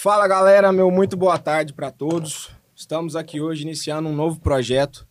Fala 0.00 0.28
galera, 0.28 0.70
meu 0.72 0.92
muito 0.92 1.16
boa 1.16 1.36
tarde 1.40 1.72
para 1.72 1.90
todos. 1.90 2.50
Estamos 2.72 3.16
aqui 3.16 3.40
hoje 3.40 3.64
iniciando 3.64 4.08
um 4.08 4.14
novo 4.14 4.38
projeto 4.38 5.04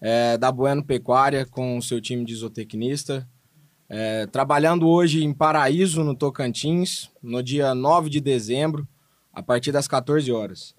é, 0.00 0.38
da 0.38 0.50
Bueno 0.50 0.82
Pecuária 0.82 1.44
com 1.44 1.76
o 1.76 1.82
seu 1.82 2.00
time 2.00 2.24
de 2.24 2.34
zootecnista. 2.34 3.28
É, 3.86 4.26
trabalhando 4.28 4.88
hoje 4.88 5.22
em 5.22 5.34
Paraíso, 5.34 6.02
no 6.02 6.14
Tocantins, 6.14 7.10
no 7.22 7.42
dia 7.42 7.74
9 7.74 8.08
de 8.08 8.18
dezembro, 8.18 8.88
a 9.30 9.42
partir 9.42 9.72
das 9.72 9.86
14 9.86 10.32
horas. 10.32 10.74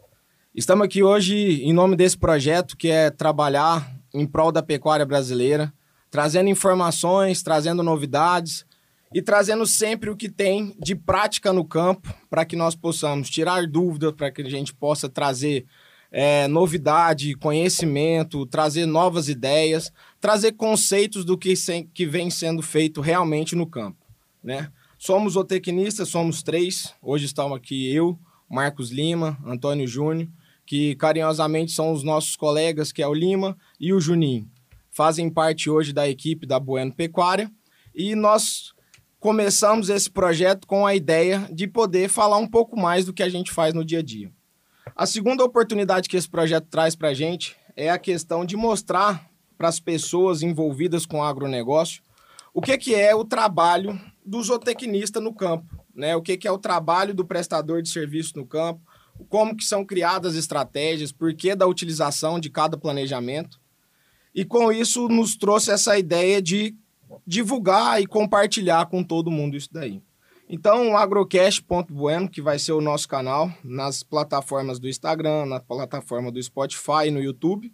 Estamos 0.56 0.84
aqui 0.84 1.04
hoje 1.04 1.62
em 1.64 1.72
nome 1.72 1.96
desse 1.96 2.18
projeto 2.18 2.76
que 2.76 2.90
é 2.90 3.12
trabalhar 3.12 3.96
em 4.12 4.26
prol 4.26 4.52
da 4.52 4.64
pecuária 4.64 5.06
brasileira, 5.06 5.72
trazendo 6.10 6.50
informações, 6.50 7.44
trazendo 7.44 7.84
novidades 7.84 8.66
e 9.14 9.22
trazendo 9.22 9.66
sempre 9.66 10.10
o 10.10 10.16
que 10.16 10.30
tem 10.30 10.76
de 10.80 10.96
prática 10.96 11.52
no 11.52 11.66
campo 11.66 12.14
para 12.30 12.46
que 12.46 12.56
nós 12.56 12.76
possamos 12.76 13.30
tirar 13.30 13.68
dúvidas, 13.68 14.14
para 14.14 14.32
que 14.32 14.42
a 14.42 14.50
gente 14.50 14.74
possa 14.74 15.10
trazer 15.10 15.66
é, 16.12 16.48
novidade, 16.48 17.36
conhecimento, 17.36 18.46
trazer 18.46 18.86
novas 18.86 19.28
ideias, 19.30 19.92
trazer 20.20 20.54
conceitos 20.54 21.26
do 21.26 21.38
que, 21.38 21.56
sem, 21.56 21.88
que 21.88 22.06
vem 22.06 22.30
sendo 22.30 22.62
feito 22.62 23.02
realmente 23.02 23.56
no 23.56 23.66
campo. 23.66 23.98
Né? 24.44 24.72
Somos 24.98 25.34
zootecnistas, 25.34 26.10
somos 26.10 26.42
três. 26.42 26.94
Hoje 27.02 27.26
estamos 27.26 27.58
aqui 27.58 27.94
eu, 27.94 28.18
Marcos 28.50 28.92
Lima, 28.92 29.38
Antônio 29.46 29.88
Júnior, 29.88 30.28
que 30.66 30.96
carinhosamente 30.96 31.72
são 31.72 31.92
os 31.92 32.04
nossos 32.04 32.36
colegas, 32.36 32.92
que 32.92 33.02
é 33.02 33.08
o 33.08 33.14
Lima 33.14 33.58
e 33.80 33.94
o 33.94 34.00
Juninho. 34.00 34.50
Fazem 34.90 35.30
parte 35.30 35.70
hoje 35.70 35.92
da 35.94 36.08
equipe 36.08 36.46
da 36.46 36.60
Bueno 36.60 36.94
Pecuária. 36.94 37.50
E 37.94 38.16
nós 38.16 38.74
começamos 39.22 39.88
esse 39.88 40.10
projeto 40.10 40.66
com 40.66 40.84
a 40.84 40.96
ideia 40.96 41.48
de 41.52 41.68
poder 41.68 42.10
falar 42.10 42.38
um 42.38 42.48
pouco 42.48 42.76
mais 42.76 43.06
do 43.06 43.14
que 43.14 43.22
a 43.22 43.30
gente 43.30 43.52
faz 43.52 43.72
no 43.72 43.86
dia 43.86 44.00
a 44.00 44.02
dia. 44.02 44.32
A 44.96 45.06
segunda 45.06 45.46
oportunidade 45.46 46.10
que 46.10 46.18
esse 46.18 46.28
projeto 46.28 46.66
traz 46.72 46.96
para 46.96 47.10
a 47.10 47.14
gente 47.14 47.56
é 47.76 47.92
a 47.92 48.00
questão 48.00 48.44
de 48.44 48.58
mostrar 48.58 49.30
para 49.60 49.68
as 49.68 49.80
pessoas 49.80 50.42
envolvidas 50.42 51.06
com 51.06 51.20
o 51.20 51.24
agronegócio 51.24 52.02
o 52.52 52.64
que, 52.64 52.76
que 52.80 52.96
é 52.96 53.14
o 53.14 53.24
trabalho 53.24 54.02
do 54.26 54.42
zootecnista 54.42 55.22
no 55.22 55.36
campo, 55.36 55.86
né? 55.94 56.16
o 56.16 56.22
que, 56.22 56.36
que 56.36 56.48
é 56.48 56.52
o 56.52 56.58
trabalho 56.58 57.14
do 57.14 57.24
prestador 57.24 57.84
de 57.84 57.90
serviço 57.90 58.34
no 58.36 58.46
campo, 58.46 58.82
como 59.30 59.56
que 59.56 59.64
são 59.64 59.86
criadas 59.86 60.34
estratégias, 60.34 61.12
por 61.12 61.32
que 61.36 61.54
da 61.54 61.68
utilização 61.68 62.40
de 62.40 62.50
cada 62.50 62.76
planejamento. 62.76 63.62
E 64.34 64.44
com 64.44 64.72
isso 64.72 65.08
nos 65.08 65.36
trouxe 65.36 65.70
essa 65.70 65.96
ideia 65.98 66.42
de 66.42 66.76
divulgar 67.26 68.02
e 68.02 68.08
compartilhar 68.08 68.86
com 68.88 69.04
todo 69.04 69.32
mundo 69.32 69.58
isso 69.58 69.70
daí. 69.72 70.02
Então, 70.54 70.98
agrocast.bueno, 70.98 72.30
que 72.30 72.42
vai 72.42 72.60
ser 72.60 72.74
o 72.74 72.82
nosso 72.82 73.08
canal 73.08 73.50
nas 73.64 74.04
plataformas 74.04 74.80
do 74.80 74.90
Instagram, 74.90 75.46
na 75.46 75.62
plataforma 75.62 76.30
do 76.30 76.44
Spotify 76.44 77.08
e 77.08 77.12
no 77.12 77.22
YouTube. 77.22 77.74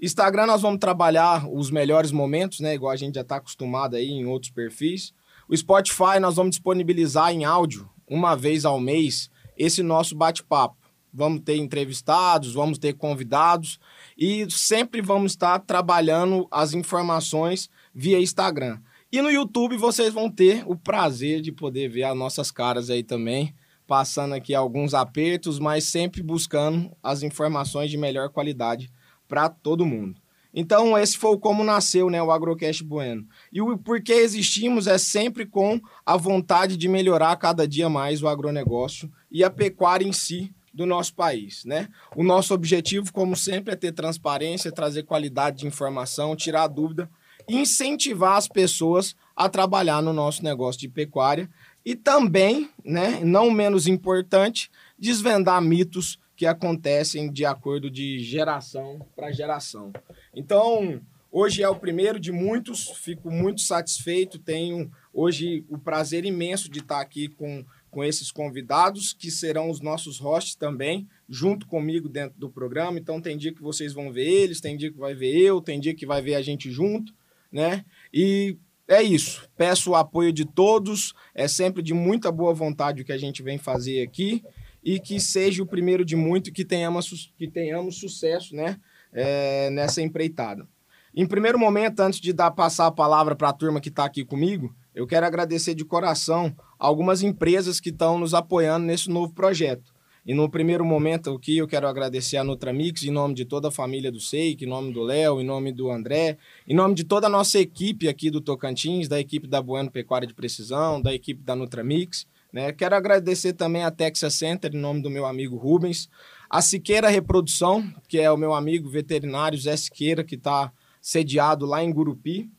Instagram 0.00 0.46
nós 0.46 0.60
vamos 0.60 0.78
trabalhar 0.78 1.48
os 1.50 1.70
melhores 1.70 2.12
momentos, 2.12 2.60
né? 2.60 2.74
Igual 2.74 2.92
a 2.92 2.96
gente 2.96 3.14
já 3.14 3.22
está 3.22 3.36
acostumado 3.36 3.96
aí 3.96 4.10
em 4.10 4.26
outros 4.26 4.52
perfis. 4.52 5.14
O 5.48 5.56
Spotify 5.56 6.20
nós 6.20 6.36
vamos 6.36 6.50
disponibilizar 6.50 7.32
em 7.32 7.46
áudio, 7.46 7.88
uma 8.06 8.36
vez 8.36 8.66
ao 8.66 8.78
mês, 8.78 9.30
esse 9.56 9.82
nosso 9.82 10.14
bate-papo. 10.14 10.76
Vamos 11.12 11.40
ter 11.40 11.56
entrevistados, 11.56 12.52
vamos 12.52 12.78
ter 12.78 12.92
convidados 12.92 13.80
e 14.16 14.46
sempre 14.50 15.00
vamos 15.00 15.32
estar 15.32 15.58
trabalhando 15.60 16.46
as 16.50 16.74
informações 16.74 17.70
via 17.98 18.20
Instagram. 18.20 18.78
E 19.10 19.20
no 19.20 19.28
YouTube 19.28 19.76
vocês 19.76 20.14
vão 20.14 20.30
ter 20.30 20.62
o 20.66 20.76
prazer 20.76 21.40
de 21.40 21.50
poder 21.50 21.88
ver 21.88 22.04
as 22.04 22.16
nossas 22.16 22.48
caras 22.48 22.90
aí 22.90 23.02
também, 23.02 23.52
passando 23.88 24.34
aqui 24.34 24.54
alguns 24.54 24.94
apertos, 24.94 25.58
mas 25.58 25.82
sempre 25.82 26.22
buscando 26.22 26.96
as 27.02 27.24
informações 27.24 27.90
de 27.90 27.96
melhor 27.96 28.28
qualidade 28.28 28.88
para 29.26 29.48
todo 29.48 29.84
mundo. 29.84 30.20
Então, 30.54 30.96
esse 30.96 31.18
foi 31.18 31.36
como 31.38 31.64
nasceu 31.64 32.08
né, 32.08 32.22
o 32.22 32.30
Agrocast 32.30 32.84
Bueno. 32.84 33.26
E 33.52 33.60
o 33.60 33.76
porquê 33.76 34.12
existimos 34.12 34.86
é 34.86 34.96
sempre 34.96 35.44
com 35.44 35.80
a 36.06 36.16
vontade 36.16 36.76
de 36.76 36.86
melhorar 36.86 37.34
cada 37.36 37.66
dia 37.66 37.88
mais 37.88 38.22
o 38.22 38.28
agronegócio 38.28 39.10
e 39.28 39.42
a 39.42 39.50
pecuária 39.50 40.06
em 40.06 40.12
si 40.12 40.54
do 40.72 40.86
nosso 40.86 41.14
país, 41.14 41.64
né? 41.64 41.88
O 42.14 42.22
nosso 42.22 42.54
objetivo, 42.54 43.12
como 43.12 43.34
sempre, 43.34 43.72
é 43.72 43.76
ter 43.76 43.90
transparência, 43.90 44.70
trazer 44.70 45.02
qualidade 45.02 45.58
de 45.58 45.66
informação, 45.66 46.36
tirar 46.36 46.68
dúvida 46.68 47.10
incentivar 47.48 48.36
as 48.36 48.46
pessoas 48.46 49.16
a 49.34 49.48
trabalhar 49.48 50.02
no 50.02 50.12
nosso 50.12 50.42
negócio 50.44 50.80
de 50.80 50.88
pecuária 50.88 51.48
e 51.84 51.96
também, 51.96 52.68
né, 52.84 53.20
não 53.22 53.50
menos 53.50 53.86
importante, 53.86 54.70
desvendar 54.98 55.62
mitos 55.62 56.18
que 56.36 56.44
acontecem 56.44 57.32
de 57.32 57.44
acordo 57.44 57.90
de 57.90 58.18
geração 58.18 59.00
para 59.16 59.32
geração. 59.32 59.92
Então, 60.34 61.00
hoje 61.32 61.62
é 61.62 61.68
o 61.68 61.76
primeiro 61.76 62.20
de 62.20 62.30
muitos, 62.30 62.90
fico 62.90 63.30
muito 63.30 63.60
satisfeito, 63.60 64.38
tenho 64.38 64.90
hoje 65.14 65.64
o 65.68 65.78
prazer 65.78 66.24
imenso 66.24 66.70
de 66.70 66.80
estar 66.80 67.00
aqui 67.00 67.28
com, 67.28 67.64
com 67.90 68.04
esses 68.04 68.30
convidados, 68.30 69.12
que 69.12 69.30
serão 69.30 69.70
os 69.70 69.80
nossos 69.80 70.18
hosts 70.18 70.54
também, 70.54 71.08
junto 71.28 71.66
comigo 71.66 72.08
dentro 72.08 72.38
do 72.38 72.50
programa. 72.50 72.98
Então, 72.98 73.20
tem 73.20 73.36
dia 73.36 73.52
que 73.52 73.62
vocês 73.62 73.92
vão 73.92 74.12
ver 74.12 74.28
eles, 74.28 74.60
tem 74.60 74.76
dia 74.76 74.92
que 74.92 74.98
vai 74.98 75.14
ver 75.14 75.34
eu, 75.36 75.60
tem 75.60 75.80
dia 75.80 75.94
que 75.94 76.06
vai 76.06 76.20
ver 76.20 76.34
a 76.34 76.42
gente 76.42 76.70
junto 76.70 77.14
né? 77.50 77.84
E 78.12 78.56
é 78.86 79.02
isso. 79.02 79.48
Peço 79.56 79.90
o 79.90 79.94
apoio 79.94 80.32
de 80.32 80.44
todos. 80.44 81.14
É 81.34 81.46
sempre 81.46 81.82
de 81.82 81.92
muita 81.92 82.32
boa 82.32 82.54
vontade 82.54 83.02
o 83.02 83.04
que 83.04 83.12
a 83.12 83.18
gente 83.18 83.42
vem 83.42 83.58
fazer 83.58 84.02
aqui 84.02 84.42
e 84.82 84.98
que 84.98 85.20
seja 85.20 85.62
o 85.62 85.66
primeiro 85.66 86.04
de 86.04 86.16
muito 86.16 86.52
que 86.52 86.64
tenhamos, 86.64 87.32
que 87.36 87.48
tenhamos 87.48 87.98
sucesso, 87.98 88.54
né? 88.54 88.78
É, 89.12 89.70
nessa 89.70 90.00
empreitada. 90.00 90.66
Em 91.14 91.26
primeiro 91.26 91.58
momento, 91.58 92.00
antes 92.00 92.20
de 92.20 92.32
dar 92.32 92.50
passar 92.50 92.86
a 92.86 92.92
palavra 92.92 93.34
para 93.34 93.48
a 93.48 93.52
turma 93.52 93.80
que 93.80 93.88
está 93.88 94.04
aqui 94.04 94.24
comigo, 94.24 94.74
eu 94.94 95.06
quero 95.06 95.26
agradecer 95.26 95.74
de 95.74 95.84
coração 95.84 96.54
algumas 96.78 97.22
empresas 97.22 97.80
que 97.80 97.88
estão 97.88 98.18
nos 98.18 98.34
apoiando 98.34 98.86
nesse 98.86 99.08
novo 99.08 99.32
projeto. 99.32 99.92
E 100.28 100.34
no 100.34 100.46
primeiro 100.46 100.84
momento 100.84 101.30
aqui 101.30 101.56
eu 101.56 101.66
quero 101.66 101.88
agradecer 101.88 102.36
a 102.36 102.44
Nutramix 102.44 103.02
em 103.02 103.10
nome 103.10 103.32
de 103.32 103.46
toda 103.46 103.68
a 103.68 103.70
família 103.70 104.12
do 104.12 104.20
Seik, 104.20 104.62
em 104.62 104.68
nome 104.68 104.92
do 104.92 105.00
Léo, 105.02 105.40
em 105.40 105.44
nome 105.44 105.72
do 105.72 105.90
André, 105.90 106.36
em 106.66 106.74
nome 106.74 106.94
de 106.94 107.02
toda 107.02 107.28
a 107.28 107.30
nossa 107.30 107.58
equipe 107.58 108.06
aqui 108.10 108.30
do 108.30 108.38
Tocantins, 108.38 109.08
da 109.08 109.18
equipe 109.18 109.48
da 109.48 109.62
Bueno 109.62 109.90
Pecuária 109.90 110.28
de 110.28 110.34
Precisão, 110.34 111.00
da 111.00 111.14
equipe 111.14 111.42
da 111.42 111.56
Nutramix. 111.56 112.26
Né? 112.52 112.70
Quero 112.72 112.94
agradecer 112.94 113.54
também 113.54 113.82
a 113.84 113.90
Texas 113.90 114.34
Center, 114.34 114.70
em 114.74 114.78
nome 114.78 115.00
do 115.00 115.08
meu 115.08 115.24
amigo 115.24 115.56
Rubens, 115.56 116.10
a 116.50 116.60
Siqueira 116.60 117.08
Reprodução, 117.08 117.90
que 118.06 118.18
é 118.18 118.30
o 118.30 118.36
meu 118.36 118.52
amigo 118.52 118.86
veterinário 118.86 119.58
Zé 119.58 119.78
Siqueira, 119.78 120.22
que 120.22 120.34
está 120.34 120.70
sediado 121.00 121.64
lá 121.64 121.82
em 121.82 121.90
Gurupi, 121.90 122.50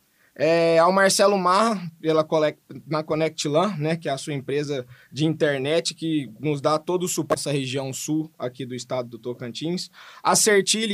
é, 0.41 0.79
ao 0.79 0.89
Marcelo 0.89 1.37
Mar, 1.37 1.91
pela 1.99 2.25
na 2.87 3.03
ConnectLAN, 3.03 3.75
né, 3.77 3.97
que 3.97 4.07
é 4.07 4.11
a 4.13 4.17
sua 4.17 4.33
empresa 4.33 4.87
de 5.11 5.25
internet, 5.25 5.93
que 5.93 6.31
nos 6.39 6.61
dá 6.61 6.79
todo 6.79 7.03
o 7.03 7.09
suporte 7.09 7.41
essa 7.41 7.51
região 7.51 7.91
sul 7.91 8.31
aqui 8.39 8.65
do 8.65 8.73
estado 8.73 9.09
do 9.09 9.19
Tocantins. 9.19 9.91
A 10.23 10.33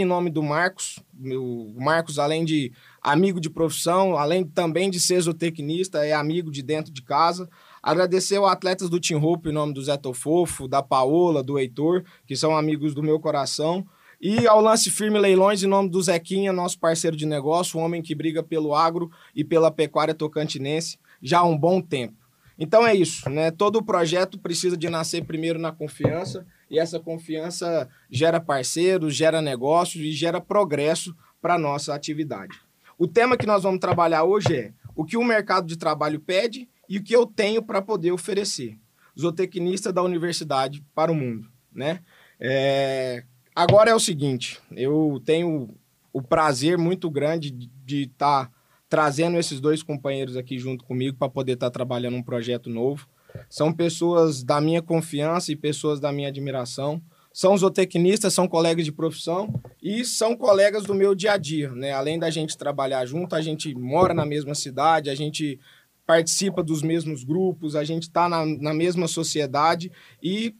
em 0.01 0.03
nome 0.03 0.31
do 0.31 0.41
Marcos. 0.41 0.99
O 1.23 1.75
Marcos, 1.77 2.17
além 2.17 2.43
de 2.43 2.71
amigo 2.99 3.39
de 3.39 3.51
profissão, 3.51 4.17
além 4.17 4.43
também 4.43 4.89
de 4.89 4.99
ser 4.99 5.21
zootecnista, 5.21 6.03
é 6.03 6.11
amigo 6.11 6.49
de 6.49 6.63
dentro 6.63 6.91
de 6.91 7.03
casa. 7.03 7.47
Agradecer 7.83 8.37
aos 8.37 8.49
atletas 8.49 8.89
do 8.89 8.99
Team 8.99 9.23
Hope, 9.23 9.49
em 9.49 9.53
nome 9.53 9.75
do 9.75 9.83
Zé 9.83 9.95
Tofofo, 9.95 10.67
da 10.67 10.81
Paola, 10.81 11.43
do 11.43 11.59
Heitor, 11.59 12.03
que 12.25 12.35
são 12.35 12.57
amigos 12.57 12.95
do 12.95 13.03
meu 13.03 13.19
coração. 13.19 13.85
E 14.27 14.47
ao 14.47 14.59
lance 14.59 14.89
firme 14.89 15.19
leilões, 15.19 15.61
em 15.61 15.67
nome 15.67 15.87
do 15.87 16.01
Zequinha, 16.01 16.51
nosso 16.51 16.79
parceiro 16.79 17.15
de 17.15 17.27
negócio, 17.27 17.79
um 17.79 17.83
homem 17.83 18.01
que 18.01 18.15
briga 18.15 18.41
pelo 18.41 18.73
agro 18.73 19.11
e 19.35 19.43
pela 19.43 19.69
pecuária 19.69 20.15
tocantinense 20.15 20.97
já 21.21 21.41
há 21.41 21.43
um 21.43 21.55
bom 21.55 21.79
tempo. 21.79 22.15
Então 22.57 22.87
é 22.87 22.95
isso, 22.95 23.29
né? 23.29 23.51
Todo 23.51 23.85
projeto 23.85 24.39
precisa 24.39 24.75
de 24.75 24.89
nascer 24.89 25.23
primeiro 25.23 25.59
na 25.59 25.71
confiança 25.71 26.43
e 26.71 26.79
essa 26.79 26.99
confiança 26.99 27.87
gera 28.09 28.39
parceiros, 28.39 29.15
gera 29.15 29.43
negócios 29.43 30.03
e 30.03 30.11
gera 30.11 30.41
progresso 30.41 31.15
para 31.39 31.53
a 31.53 31.59
nossa 31.59 31.93
atividade. 31.93 32.59
O 32.97 33.07
tema 33.07 33.37
que 33.37 33.45
nós 33.45 33.61
vamos 33.61 33.79
trabalhar 33.79 34.23
hoje 34.23 34.55
é 34.55 34.73
o 34.95 35.05
que 35.05 35.17
o 35.17 35.23
mercado 35.23 35.67
de 35.67 35.77
trabalho 35.77 36.19
pede 36.19 36.67
e 36.89 36.97
o 36.97 37.03
que 37.03 37.15
eu 37.15 37.27
tenho 37.27 37.61
para 37.61 37.79
poder 37.79 38.11
oferecer. 38.11 38.75
Zootecnista 39.15 39.93
da 39.93 40.01
universidade 40.01 40.83
para 40.95 41.11
o 41.11 41.15
mundo, 41.15 41.47
né? 41.71 41.99
É, 42.39 43.23
Agora 43.55 43.89
é 43.89 43.95
o 43.95 43.99
seguinte, 43.99 44.59
eu 44.75 45.21
tenho 45.23 45.69
o 46.11 46.21
prazer 46.21 46.77
muito 46.77 47.09
grande 47.09 47.49
de 47.49 48.01
estar 48.01 48.47
tá 48.47 48.51
trazendo 48.89 49.37
esses 49.37 49.61
dois 49.61 49.81
companheiros 49.81 50.35
aqui 50.35 50.59
junto 50.59 50.83
comigo 50.83 51.15
para 51.17 51.29
poder 51.29 51.53
estar 51.53 51.67
tá 51.67 51.71
trabalhando 51.71 52.17
um 52.17 52.23
projeto 52.23 52.69
novo. 52.69 53.07
São 53.49 53.71
pessoas 53.71 54.43
da 54.43 54.59
minha 54.59 54.81
confiança 54.81 55.53
e 55.53 55.55
pessoas 55.55 56.01
da 56.01 56.11
minha 56.11 56.27
admiração. 56.27 57.01
São 57.31 57.57
zootecnistas, 57.57 58.33
são 58.33 58.45
colegas 58.45 58.83
de 58.83 58.91
profissão 58.91 59.53
e 59.81 60.03
são 60.03 60.35
colegas 60.35 60.83
do 60.83 60.93
meu 60.93 61.15
dia 61.15 61.33
a 61.33 61.37
dia, 61.37 61.71
né? 61.71 61.93
Além 61.93 62.19
da 62.19 62.29
gente 62.29 62.57
trabalhar 62.57 63.05
junto, 63.05 63.35
a 63.35 63.41
gente 63.41 63.73
mora 63.73 64.13
na 64.13 64.25
mesma 64.25 64.53
cidade, 64.53 65.09
a 65.09 65.15
gente 65.15 65.59
participa 66.05 66.61
dos 66.61 66.81
mesmos 66.81 67.23
grupos, 67.23 67.75
a 67.75 67.83
gente 67.83 68.03
está 68.03 68.29
na, 68.29 68.45
na 68.45 68.73
mesma 68.73 69.07
sociedade 69.07 69.91
e 70.21 70.55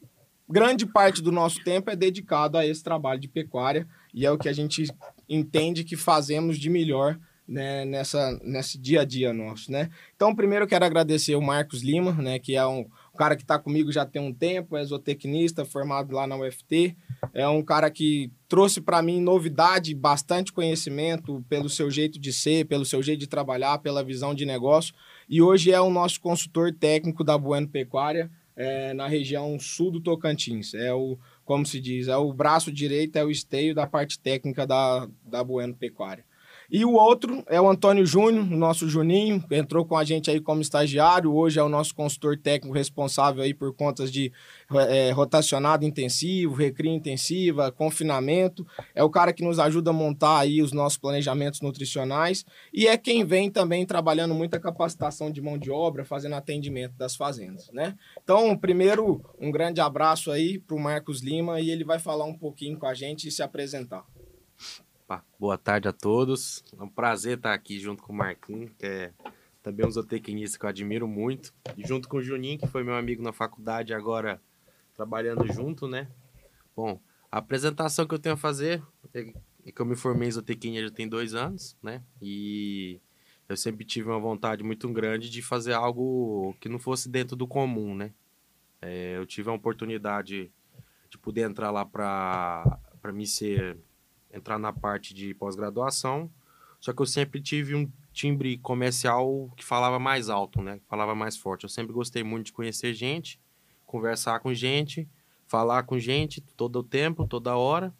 grande 0.50 0.86
parte 0.86 1.22
do 1.22 1.32
nosso 1.32 1.64
tempo 1.64 1.90
é 1.90 1.96
dedicado 1.96 2.58
a 2.58 2.66
esse 2.66 2.84
trabalho 2.84 3.20
de 3.20 3.28
pecuária 3.28 3.88
e 4.14 4.26
é 4.26 4.32
o 4.32 4.38
que 4.38 4.50
a 4.50 4.54
gente 4.54 4.86
entende 5.28 5.84
que 5.84 5.96
fazemos 5.96 6.58
de 6.58 6.70
melhor 6.70 7.20
né, 7.48 7.86
nessa, 7.86 8.40
nesse 8.44 8.78
dia 8.78 9.02
a 9.02 9.06
dia 9.06 9.32
nosso, 9.32 9.72
né? 9.72 9.90
Então, 10.16 10.34
primeiro 10.34 10.66
quero 10.66 10.84
agradecer 10.84 11.36
o 11.36 11.42
Marcos 11.42 11.84
Lima, 11.84 12.12
né, 12.14 12.40
que 12.40 12.56
é 12.56 12.66
um, 12.66 12.86
cara 13.16 13.36
que 13.36 13.44
está 13.44 13.58
comigo 13.58 13.92
já 13.92 14.06
tem 14.06 14.22
um 14.22 14.34
tempo, 14.34 14.76
é 14.76 14.84
zootecnista, 14.84 15.66
formado 15.66 16.14
lá 16.14 16.28
na 16.28 16.36
UFT. 16.36 16.96
É 17.34 17.48
um 17.48 17.64
cara 17.64 17.90
que 17.90 18.32
trouxe 18.48 18.82
para 18.82 19.02
mim 19.02 19.20
novidade, 19.22 19.96
bastante 19.96 20.52
conhecimento 20.52 21.44
pelo 21.50 21.70
seu 21.70 21.90
jeito 21.90 22.20
de 22.20 22.32
ser, 22.32 22.66
pelo 22.66 22.86
seu 22.86 23.02
jeito 23.02 23.20
de 23.20 23.28
trabalhar, 23.28 23.80
pela 23.80 24.04
visão 24.04 24.36
de 24.36 24.46
negócio. 24.46 24.94
E 25.30 25.42
hoje 25.42 25.72
é 25.72 25.80
o 25.80 25.90
nosso 25.90 26.20
consultor 26.20 26.74
técnico 26.74 27.24
da 27.24 27.38
Bueno 27.38 27.68
Pecuária, 27.68 28.30
é, 28.56 28.94
na 28.94 29.08
região 29.08 29.60
sul 29.60 29.92
do 29.92 30.00
Tocantins. 30.00 30.74
É 30.74 30.94
o, 30.94 31.18
como 31.44 31.66
se 31.66 31.80
diz, 31.80 32.08
é 32.08 32.18
o 32.18 32.34
braço 32.34 32.72
direito, 32.72 33.18
é 33.18 33.24
o 33.24 33.32
esteio 33.32 33.76
da 33.76 33.86
parte 33.86 34.20
técnica 34.20 34.66
da, 34.66 35.08
da 35.24 35.44
Bueno 35.44 35.76
Pecuária. 35.76 36.24
E 36.72 36.84
o 36.84 36.94
outro 36.94 37.44
é 37.48 37.60
o 37.62 37.70
Antônio 37.70 38.06
Júnior, 38.06 38.46
nosso 38.46 38.90
Juninho, 38.90 39.42
que 39.42 39.56
entrou 39.56 39.86
com 39.86 39.96
a 39.96 40.04
gente 40.04 40.32
aí 40.32 40.40
como 40.40 40.62
estagiário, 40.62 41.34
hoje 41.34 41.60
é 41.60 41.64
o 41.64 41.70
nosso 41.70 41.94
consultor 41.94 42.38
técnico 42.38 42.76
responsável 42.76 43.44
aí 43.44 43.54
por 43.54 43.74
contas 43.74 44.12
de 44.12 44.32
é, 44.90 45.12
rotacionado 45.12 45.86
intensivo, 45.86 46.56
recria 46.56 46.92
intensiva, 46.92 47.72
confinamento. 47.72 48.66
É 48.94 49.04
o 49.04 49.10
cara 49.10 49.32
que 49.32 49.44
nos 49.44 49.60
ajuda 49.60 49.92
a 49.92 49.94
montar 49.94 50.40
aí 50.40 50.62
os 50.62 50.72
nossos 50.72 50.98
planejamentos 50.98 51.62
nutricionais 51.62 52.46
e 52.74 52.88
é 52.88 52.98
quem 52.98 53.24
vem 53.24 53.50
também 53.50 53.86
trabalhando 53.86 54.34
muita 54.34 54.60
capacitação 54.60 55.32
de 55.32 55.42
mão 55.42 55.58
de 55.58 55.70
obra, 55.70 56.04
fazendo 56.04 56.36
atendimento 56.36 56.94
das 56.98 57.16
fazendas, 57.16 57.70
né? 57.72 57.96
Então, 58.24 58.58
primeiro, 58.58 59.22
um 59.40 59.52
grande 59.52 59.82
abraço 59.82 60.32
aí 60.32 60.58
para 60.60 60.76
o 60.76 60.80
Marcos 60.80 61.22
Lima 61.22 61.60
e 61.60 61.70
ele 61.70 61.84
vai 61.84 62.00
falar 62.00 62.26
um 62.26 62.38
pouquinho 62.38 62.78
com 62.78 62.88
a 62.88 62.94
gente 62.94 63.28
e 63.28 63.32
se 63.32 63.44
apresentar. 63.44 64.04
Opa, 65.08 65.24
boa 65.40 65.56
tarde 65.56 65.88
a 65.88 65.94
todos. 65.94 66.64
É 66.76 66.82
um 66.82 66.90
prazer 66.90 67.38
estar 67.38 67.54
aqui 67.54 67.80
junto 67.80 68.02
com 68.02 68.12
o 68.12 68.16
Marquinhos, 68.16 68.72
que 68.76 68.88
é 68.88 69.14
também 69.62 69.86
um 69.86 69.92
zootecnista 69.92 70.58
que 70.58 70.66
eu 70.66 70.70
admiro 70.70 71.08
muito. 71.08 71.54
E 71.78 71.88
junto 71.88 72.10
com 72.10 72.18
o 72.18 72.24
Juninho, 72.24 72.58
que 72.58 72.66
foi 72.66 72.84
meu 72.84 72.96
amigo 72.96 73.22
na 73.22 73.32
faculdade, 73.32 73.94
agora 73.94 74.42
trabalhando 74.96 75.46
junto, 75.54 75.88
né? 75.88 76.10
Bom, 76.76 77.00
a 77.32 77.38
apresentação 77.38 78.08
que 78.08 78.16
eu 78.16 78.20
tenho 78.20 78.34
a 78.34 78.38
fazer 78.38 78.82
é 79.14 79.72
que 79.72 79.80
eu 79.80 79.86
me 79.86 79.96
formei 79.96 80.28
em 80.28 80.32
zootecnia 80.32 80.82
já 80.82 80.90
tem 80.90 81.08
dois 81.08 81.36
anos, 81.36 81.78
né? 81.84 82.02
E 82.20 83.00
eu 83.48 83.56
sempre 83.56 83.86
tive 83.86 84.10
uma 84.10 84.20
vontade 84.20 84.64
muito 84.64 84.92
grande 84.92 85.30
de 85.30 85.44
fazer 85.44 85.74
algo 85.74 86.56
que 86.60 86.68
não 86.68 86.80
fosse 86.80 87.08
dentro 87.08 87.36
do 87.36 87.46
comum, 87.46 87.94
né? 87.94 88.12
É, 88.82 89.18
eu 89.18 89.26
tive 89.28 89.52
a 89.52 89.54
oportunidade 89.54 90.52
de 91.12 91.18
poder 91.20 91.42
entrar 91.42 91.70
lá 91.70 91.86
para 91.86 93.14
me 93.14 93.28
ser 93.28 93.78
entrar 94.36 94.60
na 94.60 94.74
parte 94.74 95.14
de 95.14 95.34
pós-graduação, 95.34 96.30
só 96.80 96.94
que 96.94 97.02
eu 97.02 97.06
sempre 97.06 97.42
tive 97.42 97.74
um 97.74 97.90
timbre 98.14 98.58
comercial 98.58 99.52
que 99.56 99.66
falava 99.66 99.98
mais 99.98 100.30
alto, 100.30 100.62
né? 100.62 100.80
Falava 100.88 101.16
mais 101.16 101.36
forte. 101.36 101.64
Eu 101.64 101.70
sempre 101.70 101.94
gostei 101.94 102.24
muito 102.24 102.48
de 102.48 102.54
conhecer 102.54 102.94
gente, 102.94 103.40
conversar 103.86 104.40
com 104.40 104.54
gente, 104.54 105.08
falar 105.48 105.84
com 105.84 105.98
gente 105.98 106.42
todo 106.42 106.80
o 106.80 106.84
tempo, 106.84 107.28
toda 107.28 107.58
hora. 107.58 107.94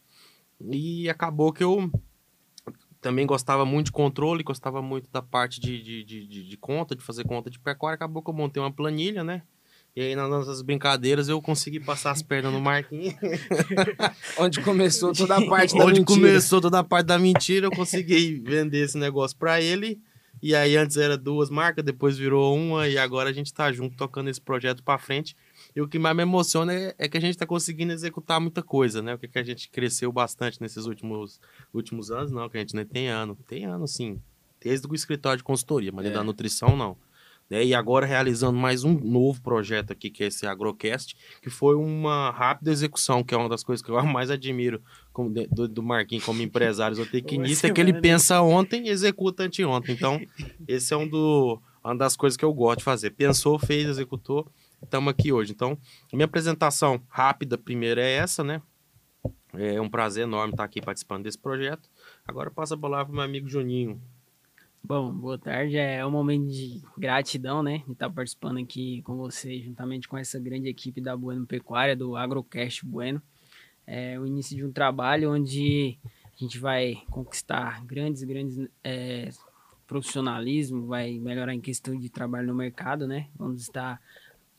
E 0.62 1.10
acabou 1.10 1.52
que 1.52 1.64
eu 1.64 1.92
também 3.02 3.26
gostava 3.26 3.66
muito 3.66 3.88
de 3.88 3.92
controle, 3.92 4.44
gostava 4.44 4.82
muito 4.82 5.10
da 5.12 5.22
parte 5.22 5.60
de, 5.60 5.82
de, 5.82 6.04
de, 6.04 6.44
de 6.48 6.58
conta, 6.58 6.96
de 6.96 7.04
fazer 7.04 7.24
conta 7.26 7.50
de 7.50 7.60
pecuária. 7.60 7.96
Acabou 7.96 8.24
que 8.24 8.30
eu 8.30 8.34
montei 8.34 8.62
uma 8.62 8.72
planilha, 8.72 9.24
né? 9.24 9.44
E 9.96 10.02
aí, 10.02 10.16
nas 10.16 10.30
nossas 10.30 10.62
brincadeiras, 10.62 11.30
eu 11.30 11.42
consegui 11.42 11.80
passar 11.80 12.12
as 12.12 12.22
pernas 12.22 12.52
no 12.52 12.60
Marquinhos. 12.60 13.16
Onde 14.38 14.60
começou 14.62 15.14
toda 15.14 15.38
a 15.38 15.48
parte 15.48 15.74
da 15.74 15.86
Onde 15.86 16.00
mentira. 16.00 16.02
Onde 16.02 16.22
começou 16.22 16.60
toda 16.60 16.80
a 16.80 16.84
parte 16.84 17.06
da 17.06 17.18
mentira, 17.18 17.68
eu 17.68 17.72
consegui 17.72 18.42
vender 18.46 18.80
esse 18.80 18.98
negócio 18.98 19.38
para 19.38 19.62
ele. 19.62 20.02
E 20.44 20.54
aí, 20.54 20.76
antes 20.76 20.98
era 20.98 21.18
duas 21.18 21.50
marcas, 21.50 21.84
depois 21.84 22.18
virou 22.18 22.58
uma, 22.58 22.90
e 22.90 22.98
agora 22.98 23.30
a 23.30 23.34
gente 23.34 23.54
tá 23.54 23.72
junto 23.72 23.96
tocando 23.96 24.30
esse 24.30 24.42
projeto 24.42 24.84
para 24.84 25.00
frente. 25.00 25.34
E 25.74 25.80
o 25.80 25.88
que 25.88 25.98
mais 25.98 26.14
me 26.14 26.24
emociona 26.24 26.74
é, 26.74 26.94
é, 26.98 27.08
que 27.08 27.18
a 27.18 27.22
gente 27.22 27.38
tá 27.38 27.46
conseguindo 27.46 27.94
executar 27.94 28.42
muita 28.42 28.62
coisa, 28.62 29.02
né? 29.02 29.14
O 29.14 29.18
que, 29.18 29.30
que 29.30 29.40
a 29.40 29.44
gente 29.44 29.70
cresceu 29.70 30.12
bastante 30.12 30.62
nesses 30.62 30.86
últimos, 30.88 31.40
últimos 31.74 32.12
anos, 32.12 32.32
não, 32.32 32.50
que 32.50 32.58
a 32.58 32.60
gente 32.60 32.76
nem 32.76 32.86
tem 32.86 33.08
ano. 33.08 33.38
Tem 33.48 33.64
ano, 33.64 33.88
sim. 33.88 34.20
Desde 34.60 34.86
o 34.88 34.94
escritório 34.94 35.38
de 35.38 35.44
consultoria, 35.44 35.92
mas 35.94 36.06
é. 36.06 36.10
da 36.10 36.22
nutrição, 36.22 36.76
não. 36.76 36.98
Né? 37.50 37.64
E 37.64 37.74
agora 37.74 38.06
realizando 38.06 38.58
mais 38.58 38.84
um 38.84 38.94
novo 39.00 39.42
projeto 39.42 39.92
aqui, 39.92 40.10
que 40.10 40.24
é 40.24 40.28
esse 40.28 40.48
Agrocast, 40.48 41.16
que 41.42 41.50
foi 41.50 41.76
uma 41.76 42.32
rápida 42.32 42.72
execução, 42.72 43.24
que 43.24 43.34
é 43.34 43.38
uma 43.38 43.50
das 43.50 43.64
coisas 43.64 43.86
que 43.86 43.92
eu 43.92 44.02
mais 44.06 44.32
admiro 44.32 44.82
como, 45.14 45.30
do, 45.30 45.68
do 45.68 45.84
Marquinhos 45.84 46.26
como 46.26 46.42
empresário 46.42 46.96
zootecnista, 46.96 47.68
é 47.68 47.72
que 47.72 47.80
ele 47.80 47.94
pensa 47.94 48.42
ontem 48.42 48.88
e 48.88 48.90
executa 48.90 49.44
anteontem. 49.44 49.94
Então, 49.94 50.20
esse 50.68 50.94
é 50.94 50.98
um 50.98 51.08
do, 51.08 51.62
uma 51.84 51.96
das 51.96 52.16
coisas 52.16 52.36
que 52.36 52.44
eu 52.44 52.54
gosto 52.54 52.80
de 52.80 52.84
fazer. 52.84 53.12
Pensou, 53.12 53.60
fez, 53.60 53.88
executou, 53.88 54.48
estamos 54.82 55.12
aqui 55.12 55.32
hoje. 55.32 55.52
Então, 55.52 55.78
minha 56.12 56.26
apresentação 56.26 57.02
rápida 57.08 57.58
primeiro 57.58 58.00
é 58.00 58.12
essa, 58.12 58.44
né? 58.44 58.62
É 59.54 59.80
um 59.80 59.90
prazer 59.90 60.24
enorme 60.24 60.54
estar 60.54 60.64
aqui 60.64 60.82
participando 60.82 61.24
desse 61.24 61.38
projeto. 61.38 61.90
Agora 62.28 62.52
passa 62.52 62.76
a 62.76 62.78
palavra 62.78 63.06
para 63.06 63.14
o 63.14 63.16
meu 63.16 63.24
amigo 63.24 63.48
Juninho, 63.48 64.02
Bom, 64.88 65.12
boa 65.12 65.36
tarde. 65.36 65.78
É 65.78 66.06
um 66.06 66.12
momento 66.12 66.48
de 66.48 66.80
gratidão, 66.96 67.64
né? 67.64 67.82
De 67.88 67.94
estar 67.94 68.08
participando 68.08 68.60
aqui 68.60 69.02
com 69.02 69.16
você, 69.16 69.60
juntamente 69.60 70.08
com 70.08 70.16
essa 70.16 70.40
grande 70.40 70.70
equipe 70.70 71.02
da 71.02 71.18
Bueno 71.18 71.44
Pecuária, 71.48 71.96
do 71.96 72.16
Agrocast 72.16 72.86
Bueno. 72.86 73.20
É 73.88 74.20
o 74.20 74.28
início 74.28 74.56
de 74.56 74.64
um 74.64 74.72
trabalho 74.72 75.34
onde 75.34 75.98
a 76.24 76.38
gente 76.38 76.60
vai 76.60 77.02
conquistar 77.10 77.84
grandes, 77.84 78.22
grandes 78.22 78.70
é, 78.84 79.32
profissionalismo, 79.88 80.86
vai 80.86 81.18
melhorar 81.18 81.56
em 81.56 81.62
questão 81.62 82.00
de 82.00 82.08
trabalho 82.08 82.50
no 82.50 82.54
mercado, 82.54 83.08
né? 83.08 83.28
Vamos 83.36 83.64
estar 83.64 84.00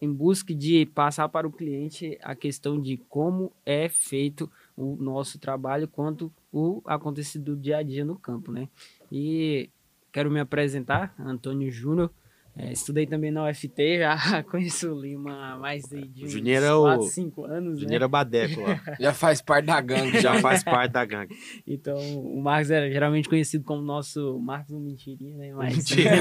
em 0.00 0.12
busca 0.12 0.52
de 0.52 0.86
passar 0.86 1.28
para 1.28 1.46
o 1.46 1.52
cliente 1.52 2.18
a 2.20 2.34
questão 2.34 2.80
de 2.80 2.96
como 3.08 3.52
é 3.64 3.88
feito 3.88 4.50
o 4.76 4.96
nosso 4.96 5.38
trabalho 5.38 5.86
quanto 5.86 6.32
o 6.52 6.82
acontecido 6.84 7.54
do 7.54 7.56
dia 7.56 7.76
a 7.76 7.82
dia 7.84 8.04
no 8.04 8.18
campo, 8.18 8.50
né? 8.50 8.68
E 9.10 9.70
quero 10.16 10.30
me 10.30 10.40
apresentar, 10.40 11.14
Antônio 11.18 11.70
Júnior. 11.70 12.10
É, 12.58 12.72
estudei 12.72 13.06
também 13.06 13.30
na 13.30 13.46
UFT, 13.46 13.98
já 13.98 14.42
conheço 14.50 14.90
o 14.90 14.98
Lima 14.98 15.52
há 15.52 15.58
mais 15.58 15.84
de, 15.84 16.08
de 16.08 16.24
uns 16.24 16.32
4, 16.32 17.02
5 17.02 17.44
anos. 17.44 17.80
Juninho 17.80 18.00
né? 18.00 18.08
Badeco 18.08 18.62
lá. 18.62 18.80
já 18.98 19.12
faz 19.12 19.42
parte 19.42 19.66
da 19.66 19.78
gangue. 19.78 20.18
Já 20.18 20.40
faz 20.40 20.64
parte 20.64 20.92
da 20.92 21.04
gangue. 21.04 21.36
Então, 21.66 21.98
o 21.98 22.40
Marcos 22.40 22.70
era 22.70 22.90
geralmente 22.90 23.28
conhecido 23.28 23.62
como 23.62 23.82
nosso 23.82 24.40
Marcos 24.40 24.70
do 24.70 24.80
Mentirinha, 24.80 25.36
né? 25.36 25.52
Mas... 25.52 25.76
Mentira. 25.76 26.16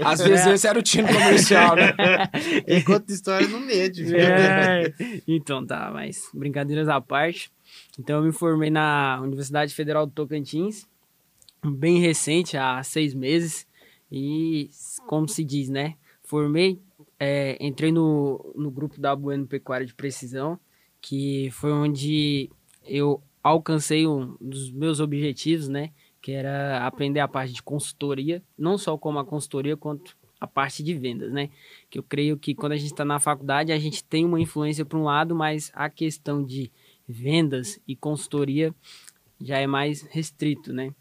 Às 0.02 0.22
vezes 0.22 0.46
esse 0.46 0.66
era 0.66 0.78
o 0.78 0.82
time 0.82 1.12
comercial, 1.12 1.76
né? 1.76 1.92
Ele 2.66 2.82
conta 2.82 3.12
história 3.12 3.46
no 3.48 3.60
meio. 3.60 3.92
É. 4.16 4.94
Então 5.28 5.66
tá, 5.66 5.90
mas 5.92 6.22
brincadeiras 6.32 6.88
à 6.88 7.02
parte. 7.02 7.52
Então, 7.98 8.20
eu 8.20 8.22
me 8.22 8.32
formei 8.32 8.70
na 8.70 9.20
Universidade 9.22 9.74
Federal 9.74 10.06
do 10.06 10.12
Tocantins 10.12 10.90
bem 11.70 11.98
recente, 12.00 12.56
há 12.56 12.82
seis 12.82 13.14
meses. 13.14 13.66
E, 14.10 14.70
como 15.06 15.28
se 15.28 15.44
diz, 15.44 15.68
né? 15.68 15.96
Formei, 16.22 16.80
é, 17.18 17.56
entrei 17.60 17.92
no, 17.92 18.52
no 18.56 18.70
grupo 18.70 19.00
da 19.00 19.14
Bueno 19.14 19.46
Pecuária 19.46 19.86
de 19.86 19.94
Precisão, 19.94 20.58
que 21.00 21.50
foi 21.52 21.72
onde 21.72 22.50
eu 22.84 23.22
alcancei 23.42 24.06
um 24.06 24.36
dos 24.40 24.70
meus 24.70 25.00
objetivos, 25.00 25.68
né? 25.68 25.90
Que 26.20 26.32
era 26.32 26.86
aprender 26.86 27.20
a 27.20 27.28
parte 27.28 27.52
de 27.52 27.62
consultoria, 27.62 28.42
não 28.56 28.76
só 28.76 28.96
como 28.96 29.18
a 29.18 29.24
consultoria, 29.24 29.76
quanto 29.76 30.16
a 30.38 30.46
parte 30.46 30.82
de 30.82 30.94
vendas, 30.94 31.32
né? 31.32 31.50
Que 31.88 31.98
eu 31.98 32.02
creio 32.02 32.36
que 32.36 32.54
quando 32.54 32.72
a 32.72 32.76
gente 32.76 32.92
está 32.92 33.04
na 33.04 33.18
faculdade, 33.18 33.72
a 33.72 33.78
gente 33.78 34.04
tem 34.04 34.24
uma 34.24 34.40
influência 34.40 34.84
para 34.84 34.98
um 34.98 35.04
lado, 35.04 35.34
mas 35.34 35.70
a 35.74 35.88
questão 35.88 36.44
de 36.44 36.70
vendas 37.08 37.80
e 37.86 37.96
consultoria 37.96 38.74
já 39.40 39.58
é 39.58 39.66
mais 39.66 40.02
restrito, 40.02 40.72
né? 40.72 40.94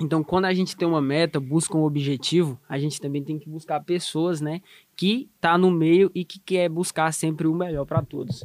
Então, 0.00 0.22
quando 0.22 0.44
a 0.44 0.54
gente 0.54 0.76
tem 0.76 0.86
uma 0.86 1.02
meta, 1.02 1.40
busca 1.40 1.76
um 1.76 1.82
objetivo, 1.82 2.58
a 2.68 2.78
gente 2.78 3.00
também 3.00 3.22
tem 3.22 3.36
que 3.36 3.48
buscar 3.48 3.80
pessoas, 3.80 4.40
né, 4.40 4.62
que 4.96 5.28
tá 5.40 5.58
no 5.58 5.72
meio 5.72 6.08
e 6.14 6.24
que 6.24 6.38
quer 6.38 6.68
buscar 6.68 7.12
sempre 7.12 7.48
o 7.48 7.54
melhor 7.54 7.84
para 7.84 8.00
todos. 8.00 8.44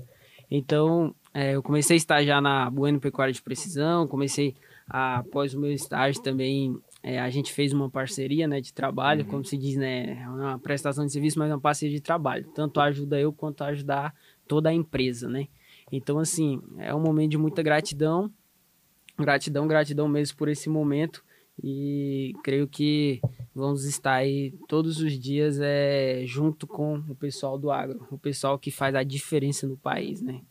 Então, 0.49 1.13
é, 1.31 1.55
eu 1.55 1.61
comecei 1.61 1.95
a 1.95 1.97
estagiar 1.97 2.41
na 2.41 2.67
Bueno 2.71 2.99
Pecuária 2.99 3.31
de 3.31 3.41
Precisão, 3.41 4.07
comecei 4.07 4.55
a, 4.89 5.19
após 5.19 5.53
o 5.53 5.59
meu 5.59 5.71
estágio 5.71 6.23
também, 6.23 6.75
é, 7.03 7.19
a 7.19 7.29
gente 7.29 7.53
fez 7.53 7.71
uma 7.71 7.87
parceria, 7.87 8.47
né, 8.47 8.59
de 8.59 8.73
trabalho, 8.73 9.23
uhum. 9.23 9.29
como 9.29 9.45
se 9.45 9.55
diz, 9.55 9.75
né, 9.75 10.23
é 10.23 10.27
uma 10.27 10.57
prestação 10.57 11.05
de 11.05 11.11
serviço, 11.11 11.37
mas 11.37 11.51
é 11.51 11.53
uma 11.53 11.61
parceria 11.61 11.95
de 11.95 12.01
trabalho. 12.01 12.47
Tanto 12.55 12.79
ajuda 12.79 13.19
eu 13.19 13.31
quanto 13.31 13.63
ajudar 13.63 14.15
toda 14.47 14.69
a 14.69 14.73
empresa, 14.73 15.29
né. 15.29 15.47
Então, 15.91 16.17
assim, 16.17 16.59
é 16.79 16.95
um 16.95 16.99
momento 16.99 17.29
de 17.31 17.37
muita 17.37 17.61
gratidão, 17.61 18.31
gratidão, 19.19 19.67
gratidão 19.67 20.07
mesmo 20.07 20.35
por 20.35 20.49
esse 20.49 20.67
momento 20.67 21.23
e 21.63 22.33
creio 22.43 22.67
que 22.67 23.21
vamos 23.55 23.85
estar 23.85 24.15
aí 24.15 24.53
todos 24.67 24.99
os 24.99 25.17
dias 25.17 25.59
é, 25.61 26.23
junto 26.25 26.67
com 26.67 26.95
o 27.07 27.15
pessoal 27.15 27.57
do 27.57 27.71
agro, 27.71 28.05
o 28.11 28.17
pessoal 28.17 28.59
que 28.59 28.69
faz 28.69 28.93
a 28.93 29.03
diferença 29.03 29.65
no 29.65 29.77
país, 29.77 30.21
né? 30.21 30.41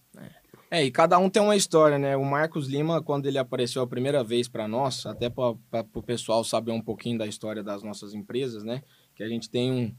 É, 0.70 0.82
e 0.82 0.90
cada 0.90 1.18
um 1.18 1.28
tem 1.28 1.42
uma 1.42 1.54
história, 1.54 1.98
né? 1.98 2.16
O 2.16 2.24
Marcos 2.24 2.66
Lima, 2.66 3.02
quando 3.02 3.26
ele 3.26 3.36
apareceu 3.36 3.82
a 3.82 3.86
primeira 3.86 4.24
vez 4.24 4.48
para 4.48 4.66
nós, 4.66 5.04
até 5.04 5.28
para 5.28 5.50
o 5.92 6.02
pessoal 6.02 6.42
saber 6.42 6.72
um 6.72 6.80
pouquinho 6.80 7.18
da 7.18 7.26
história 7.26 7.62
das 7.62 7.82
nossas 7.82 8.14
empresas, 8.14 8.64
né? 8.64 8.82
Que 9.14 9.22
a 9.22 9.28
gente 9.28 9.50
tem 9.50 9.70
um. 9.70 9.94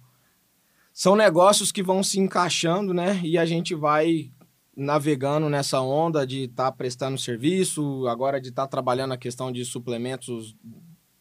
São 0.92 1.16
negócios 1.16 1.72
que 1.72 1.84
vão 1.84 2.02
se 2.02 2.20
encaixando, 2.20 2.92
né? 2.92 3.22
E 3.24 3.38
a 3.38 3.46
gente 3.46 3.76
vai 3.76 4.32
navegando 4.76 5.48
nessa 5.48 5.80
onda 5.80 6.26
de 6.26 6.46
estar 6.46 6.72
tá 6.72 6.76
prestando 6.76 7.20
serviço, 7.20 8.08
agora 8.08 8.42
de 8.42 8.50
estar 8.50 8.64
tá 8.64 8.68
trabalhando 8.68 9.12
a 9.12 9.18
questão 9.18 9.52
de 9.52 9.64
suplementos 9.64 10.56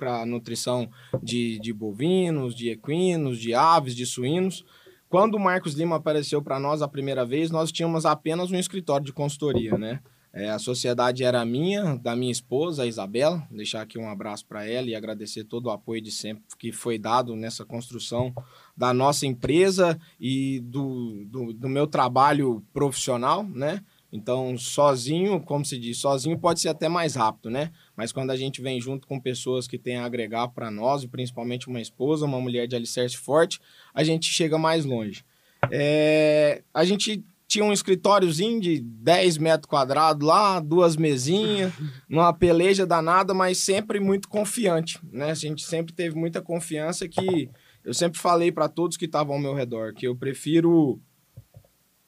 para 0.02 0.26
nutrição 0.26 0.90
de, 1.22 1.60
de 1.60 1.72
bovinos, 1.72 2.56
de 2.56 2.70
equinos, 2.70 3.38
de 3.38 3.54
aves, 3.54 3.94
de 3.94 4.04
suínos. 4.04 4.64
Quando 5.08 5.36
o 5.36 5.40
Marcos 5.40 5.74
Lima 5.74 5.94
apareceu 5.94 6.42
para 6.42 6.58
nós 6.58 6.82
a 6.82 6.88
primeira 6.88 7.24
vez, 7.24 7.52
nós 7.52 7.70
tínhamos 7.70 8.04
apenas 8.04 8.50
um 8.50 8.56
escritório 8.56 9.06
de 9.06 9.12
consultoria, 9.12 9.78
né? 9.78 10.00
É, 10.32 10.50
a 10.50 10.58
sociedade 10.58 11.22
era 11.22 11.44
minha, 11.44 11.96
da 11.98 12.16
minha 12.16 12.32
esposa, 12.32 12.82
a 12.82 12.86
Isabela. 12.86 13.46
Deixar 13.48 13.82
aqui 13.82 13.96
um 13.96 14.08
abraço 14.08 14.44
para 14.46 14.66
ela 14.66 14.88
e 14.88 14.94
agradecer 14.96 15.44
todo 15.44 15.66
o 15.66 15.70
apoio 15.70 16.00
de 16.00 16.10
sempre 16.10 16.42
que 16.58 16.72
foi 16.72 16.98
dado 16.98 17.36
nessa 17.36 17.64
construção 17.64 18.34
da 18.76 18.92
nossa 18.92 19.24
empresa 19.24 20.00
e 20.18 20.58
do, 20.60 21.24
do, 21.26 21.52
do 21.52 21.68
meu 21.68 21.86
trabalho 21.86 22.64
profissional, 22.72 23.44
né? 23.44 23.84
Então, 24.12 24.58
sozinho, 24.58 25.40
como 25.40 25.64
se 25.64 25.78
diz, 25.78 25.96
sozinho 25.96 26.38
pode 26.38 26.60
ser 26.60 26.68
até 26.68 26.86
mais 26.86 27.14
rápido, 27.14 27.48
né? 27.48 27.72
Mas 27.96 28.12
quando 28.12 28.30
a 28.30 28.36
gente 28.36 28.60
vem 28.60 28.78
junto 28.78 29.06
com 29.06 29.18
pessoas 29.18 29.66
que 29.66 29.78
têm 29.78 29.96
a 29.96 30.04
agregar 30.04 30.48
para 30.48 30.70
nós, 30.70 31.02
e 31.02 31.08
principalmente 31.08 31.66
uma 31.66 31.80
esposa, 31.80 32.26
uma 32.26 32.38
mulher 32.38 32.68
de 32.68 32.76
alicerce 32.76 33.16
forte, 33.16 33.58
a 33.94 34.04
gente 34.04 34.26
chega 34.26 34.58
mais 34.58 34.84
longe. 34.84 35.24
É, 35.70 36.62
a 36.74 36.84
gente 36.84 37.24
tinha 37.48 37.64
um 37.64 37.72
escritóriozinho 37.72 38.60
de 38.60 38.80
10 38.80 39.38
metros 39.38 39.68
quadrados 39.68 40.26
lá, 40.26 40.60
duas 40.60 40.94
mesinhas, 40.94 41.72
numa 42.06 42.34
peleja 42.34 42.86
danada, 42.86 43.32
mas 43.32 43.58
sempre 43.58 43.98
muito 43.98 44.28
confiante, 44.28 44.98
né? 45.10 45.30
A 45.30 45.34
gente 45.34 45.64
sempre 45.64 45.94
teve 45.94 46.14
muita 46.14 46.42
confiança 46.42 47.08
que 47.08 47.48
eu 47.82 47.94
sempre 47.94 48.18
falei 48.18 48.52
para 48.52 48.68
todos 48.68 48.96
que 48.96 49.06
estavam 49.06 49.36
ao 49.36 49.40
meu 49.40 49.54
redor 49.54 49.92
que 49.94 50.06
eu 50.06 50.14
prefiro 50.14 51.00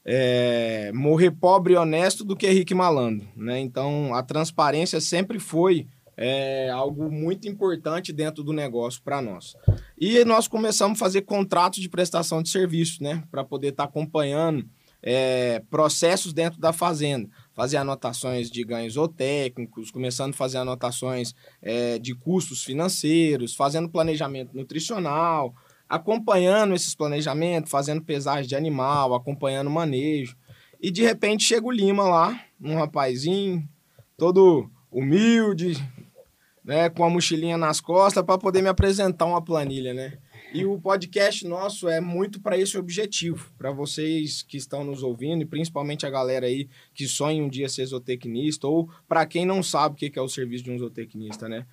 é, 0.04 0.92
morrer 0.92 1.30
pobre 1.30 1.75
e 1.75 1.76
honesto 1.76 2.25
do 2.25 2.37
que 2.37 2.49
rico 2.50 2.73
e 2.73 2.76
malandro, 2.76 3.26
né? 3.37 3.58
Então, 3.58 4.14
a 4.14 4.23
transparência 4.23 5.00
sempre 5.00 5.38
foi 5.38 5.87
é, 6.16 6.68
algo 6.70 7.11
muito 7.11 7.49
importante 7.49 8.12
dentro 8.12 8.44
do 8.44 8.52
negócio 8.52 9.00
para 9.02 9.23
nós. 9.23 9.56
E 9.99 10.25
nós 10.25 10.46
começamos 10.46 10.99
a 10.99 11.04
fazer 11.04 11.23
contratos 11.23 11.80
de 11.80 11.88
prestação 11.88 12.42
de 12.42 12.50
serviço, 12.50 13.02
né? 13.02 13.23
Para 13.30 13.42
poder 13.42 13.68
estar 13.68 13.84
tá 13.84 13.88
acompanhando 13.88 14.68
é, 15.02 15.62
processos 15.70 16.32
dentro 16.32 16.61
da 16.61 16.73
fazenda. 16.73 17.28
Fazer 17.52 17.76
anotações 17.76 18.50
de 18.50 18.64
ganhos 18.64 18.96
ou 18.96 19.06
técnicos, 19.06 19.90
começando 19.90 20.34
a 20.34 20.37
fazer 20.37 20.58
anotações 20.58 21.34
é, 21.62 21.99
de 21.99 22.14
custos 22.14 22.64
financeiros, 22.64 23.54
fazendo 23.54 23.88
planejamento 23.88 24.56
nutricional, 24.56 25.54
acompanhando 25.88 26.74
esses 26.74 26.94
planejamentos, 26.94 27.70
fazendo 27.70 28.02
pesagem 28.02 28.48
de 28.48 28.56
animal, 28.56 29.14
acompanhando 29.14 29.68
o 29.68 29.72
manejo. 29.72 30.36
E 30.80 30.90
de 30.90 31.02
repente 31.02 31.44
chega 31.44 31.66
o 31.66 31.70
Lima 31.70 32.04
lá, 32.04 32.40
um 32.60 32.74
rapazinho, 32.74 33.66
todo 34.16 34.70
humilde, 34.90 35.76
né, 36.64 36.88
com 36.88 37.04
a 37.04 37.10
mochilinha 37.10 37.58
nas 37.58 37.80
costas 37.80 38.24
para 38.24 38.38
poder 38.38 38.62
me 38.62 38.68
apresentar 38.68 39.26
uma 39.26 39.42
planilha, 39.42 39.92
né? 39.92 40.18
E 40.52 40.64
o 40.64 40.80
podcast 40.80 41.44
nosso 41.48 41.88
é 41.88 42.00
muito 42.00 42.40
para 42.40 42.56
esse 42.56 42.78
objetivo, 42.78 43.50
para 43.58 43.72
vocês 43.72 44.40
que 44.40 44.56
estão 44.56 44.84
nos 44.84 45.02
ouvindo 45.02 45.42
e 45.42 45.46
principalmente 45.46 46.06
a 46.06 46.10
galera 46.10 46.46
aí 46.46 46.68
que 46.94 47.08
sonha 47.08 47.42
um 47.42 47.48
dia 47.48 47.68
ser 47.68 47.84
zootecnista 47.86 48.68
ou 48.68 48.88
para 49.08 49.26
quem 49.26 49.44
não 49.44 49.64
sabe 49.64 49.94
o 49.94 49.96
que 49.96 50.16
é 50.16 50.22
o 50.22 50.28
serviço 50.28 50.62
de 50.62 50.70
um 50.70 50.78
zootecnista, 50.78 51.48
né? 51.48 51.66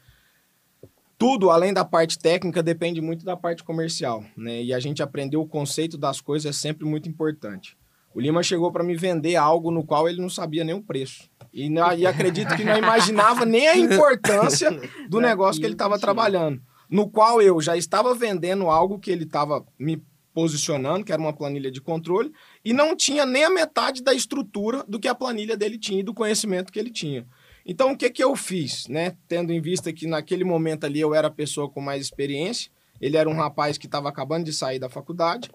Tudo, 1.22 1.52
além 1.52 1.72
da 1.72 1.86
parte 1.86 2.18
técnica, 2.18 2.64
depende 2.64 3.00
muito 3.00 3.24
da 3.24 3.38
parte 3.38 3.64
comercial, 3.64 4.26
né? 4.36 4.64
E 4.64 4.74
a 4.74 4.80
gente 4.80 5.04
aprendeu 5.04 5.40
o 5.40 5.48
conceito 5.48 5.96
das 5.96 6.20
coisas 6.20 6.50
é 6.50 6.60
sempre 6.60 6.84
muito 6.84 7.08
importante. 7.08 7.78
O 8.12 8.20
Lima 8.20 8.42
chegou 8.42 8.72
para 8.72 8.84
me 8.84 8.98
vender 8.98 9.36
algo 9.36 9.70
no 9.70 9.86
qual 9.86 10.10
ele 10.10 10.20
não 10.20 10.32
sabia 10.32 10.64
nem 10.64 10.74
o 10.74 10.82
preço. 10.82 11.30
E, 11.54 11.70
e 11.70 12.08
acredito 12.08 12.56
que 12.56 12.64
não 12.64 12.76
imaginava 12.76 13.46
nem 13.46 13.68
a 13.68 13.78
importância 13.78 14.72
do 15.10 15.22
negócio 15.22 15.62
que 15.62 15.68
ele 15.68 15.76
estava 15.76 16.00
trabalhando. 16.00 16.60
No 16.90 17.08
qual 17.08 17.40
eu 17.40 17.62
já 17.62 17.78
estava 17.78 18.16
vendendo 18.16 18.68
algo 18.68 18.98
que 18.98 19.12
ele 19.12 19.26
estava 19.26 19.64
me 19.78 20.04
posicionando, 20.34 21.06
que 21.06 21.12
era 21.12 21.22
uma 21.22 21.34
planilha 21.34 21.70
de 21.70 21.82
controle, 21.82 22.32
e 22.66 22.74
não 22.74 22.96
tinha 22.96 23.28
nem 23.28 23.44
a 23.44 23.50
metade 23.52 24.02
da 24.02 24.12
estrutura 24.12 24.84
do 24.88 25.00
que 25.00 25.08
a 25.08 25.14
planilha 25.14 25.56
dele 25.56 25.78
tinha 25.78 26.00
e 26.00 26.04
do 26.04 26.16
conhecimento 26.16 26.72
que 26.72 26.80
ele 26.80 26.90
tinha. 26.90 27.28
Então, 27.72 27.94
o 27.94 27.98
que, 27.98 28.10
que 28.10 28.22
eu 28.22 28.36
fiz, 28.36 28.86
né? 28.90 29.16
Tendo 29.30 29.54
em 29.54 29.62
vista 29.62 29.94
que 29.94 30.06
naquele 30.06 30.44
momento 30.44 30.84
ali 30.84 31.00
eu 31.00 31.16
era 31.16 31.30
a 31.30 31.32
pessoa 31.32 31.70
com 31.70 31.80
mais 31.80 32.02
experiência, 32.02 32.70
ele 33.00 33.16
era 33.16 33.30
um 33.30 33.34
rapaz 33.34 33.78
que 33.78 33.86
estava 33.86 34.10
acabando 34.10 34.44
de 34.44 34.52
sair 34.52 34.78
da 34.78 34.90
faculdade, 34.90 35.50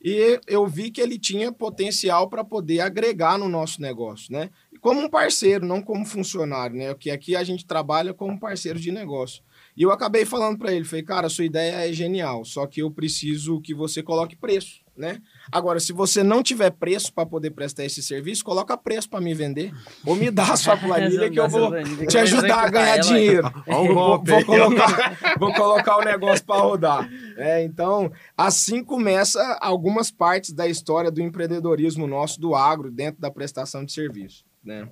e 0.00 0.38
eu 0.46 0.64
vi 0.68 0.92
que 0.92 1.00
ele 1.00 1.18
tinha 1.18 1.50
potencial 1.50 2.30
para 2.30 2.44
poder 2.44 2.78
agregar 2.82 3.36
no 3.36 3.48
nosso 3.48 3.82
negócio, 3.82 4.32
né? 4.32 4.48
Como 4.80 5.00
um 5.00 5.10
parceiro, 5.10 5.66
não 5.66 5.82
como 5.82 6.06
funcionário, 6.06 6.76
né? 6.76 6.94
Porque 6.94 7.10
aqui 7.10 7.34
a 7.34 7.42
gente 7.42 7.66
trabalha 7.66 8.14
como 8.14 8.38
parceiro 8.38 8.78
de 8.78 8.92
negócio. 8.92 9.42
E 9.76 9.82
eu 9.82 9.90
acabei 9.90 10.24
falando 10.24 10.56
para 10.56 10.72
ele, 10.72 10.84
falei, 10.84 11.02
cara, 11.02 11.28
sua 11.28 11.46
ideia 11.46 11.88
é 11.88 11.92
genial, 11.92 12.44
só 12.44 12.64
que 12.68 12.80
eu 12.80 12.92
preciso 12.92 13.60
que 13.60 13.74
você 13.74 14.04
coloque 14.04 14.36
preço 14.36 14.85
né? 14.96 15.20
Agora, 15.50 15.78
se 15.78 15.92
você 15.92 16.22
não 16.22 16.42
tiver 16.42 16.70
preço 16.70 17.12
para 17.12 17.26
poder 17.26 17.50
prestar 17.50 17.84
esse 17.84 18.02
serviço, 18.02 18.44
coloca 18.44 18.76
preço 18.76 19.08
para 19.08 19.20
me 19.20 19.34
vender 19.34 19.72
ou 20.04 20.16
me 20.16 20.30
dá 20.30 20.52
a 20.52 20.56
sua 20.56 20.76
planilha 20.78 21.30
que 21.30 21.38
eu 21.38 21.48
vou 21.48 21.70
te 22.06 22.18
ajudar 22.18 22.64
a 22.64 22.70
ganhar 22.70 22.98
dinheiro. 22.98 23.50
Vou, 23.66 24.22
vou, 24.22 24.44
colocar, 24.44 25.18
vou 25.38 25.52
colocar 25.52 25.98
o 25.98 26.04
negócio 26.04 26.44
para 26.44 26.60
rodar. 26.60 27.10
É, 27.36 27.62
então, 27.62 28.10
assim 28.36 28.82
começa 28.82 29.40
algumas 29.60 30.10
partes 30.10 30.52
da 30.52 30.66
história 30.66 31.10
do 31.10 31.20
empreendedorismo 31.20 32.06
nosso 32.06 32.40
do 32.40 32.54
agro 32.54 32.90
dentro 32.90 33.20
da 33.20 33.30
prestação 33.30 33.84
de 33.84 33.92
serviço. 33.92 34.44
Né? 34.66 34.88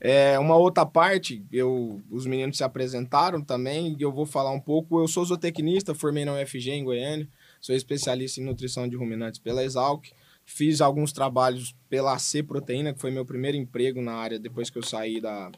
É, 0.00 0.38
uma 0.38 0.56
outra 0.56 0.86
parte, 0.86 1.44
eu, 1.52 2.00
os 2.10 2.24
meninos 2.26 2.56
se 2.56 2.64
apresentaram 2.64 3.42
também, 3.42 3.94
e 3.98 4.02
eu 4.02 4.10
vou 4.10 4.24
falar 4.24 4.52
um 4.52 4.60
pouco. 4.60 4.98
Eu 4.98 5.06
sou 5.06 5.24
zootecnista, 5.24 5.94
formei 5.94 6.24
na 6.24 6.32
UFG 6.32 6.70
em 6.70 6.84
Goiânia, 6.84 7.28
Sou 7.60 7.74
especialista 7.74 8.40
em 8.40 8.44
nutrição 8.44 8.88
de 8.88 8.96
ruminantes 8.96 9.40
pela 9.40 9.64
Exalc. 9.64 10.06
Fiz 10.44 10.80
alguns 10.80 11.12
trabalhos 11.12 11.74
pela 11.88 12.18
C 12.18 12.42
Proteína, 12.42 12.94
que 12.94 13.00
foi 13.00 13.10
meu 13.10 13.24
primeiro 13.24 13.56
emprego 13.56 14.00
na 14.00 14.14
área 14.14 14.38
depois 14.38 14.70
que 14.70 14.78
eu 14.78 14.82
saí 14.82 15.20
da 15.20 15.50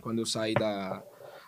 quando 0.00 0.18
eu 0.20 0.26
saí 0.26 0.54
da, 0.54 1.02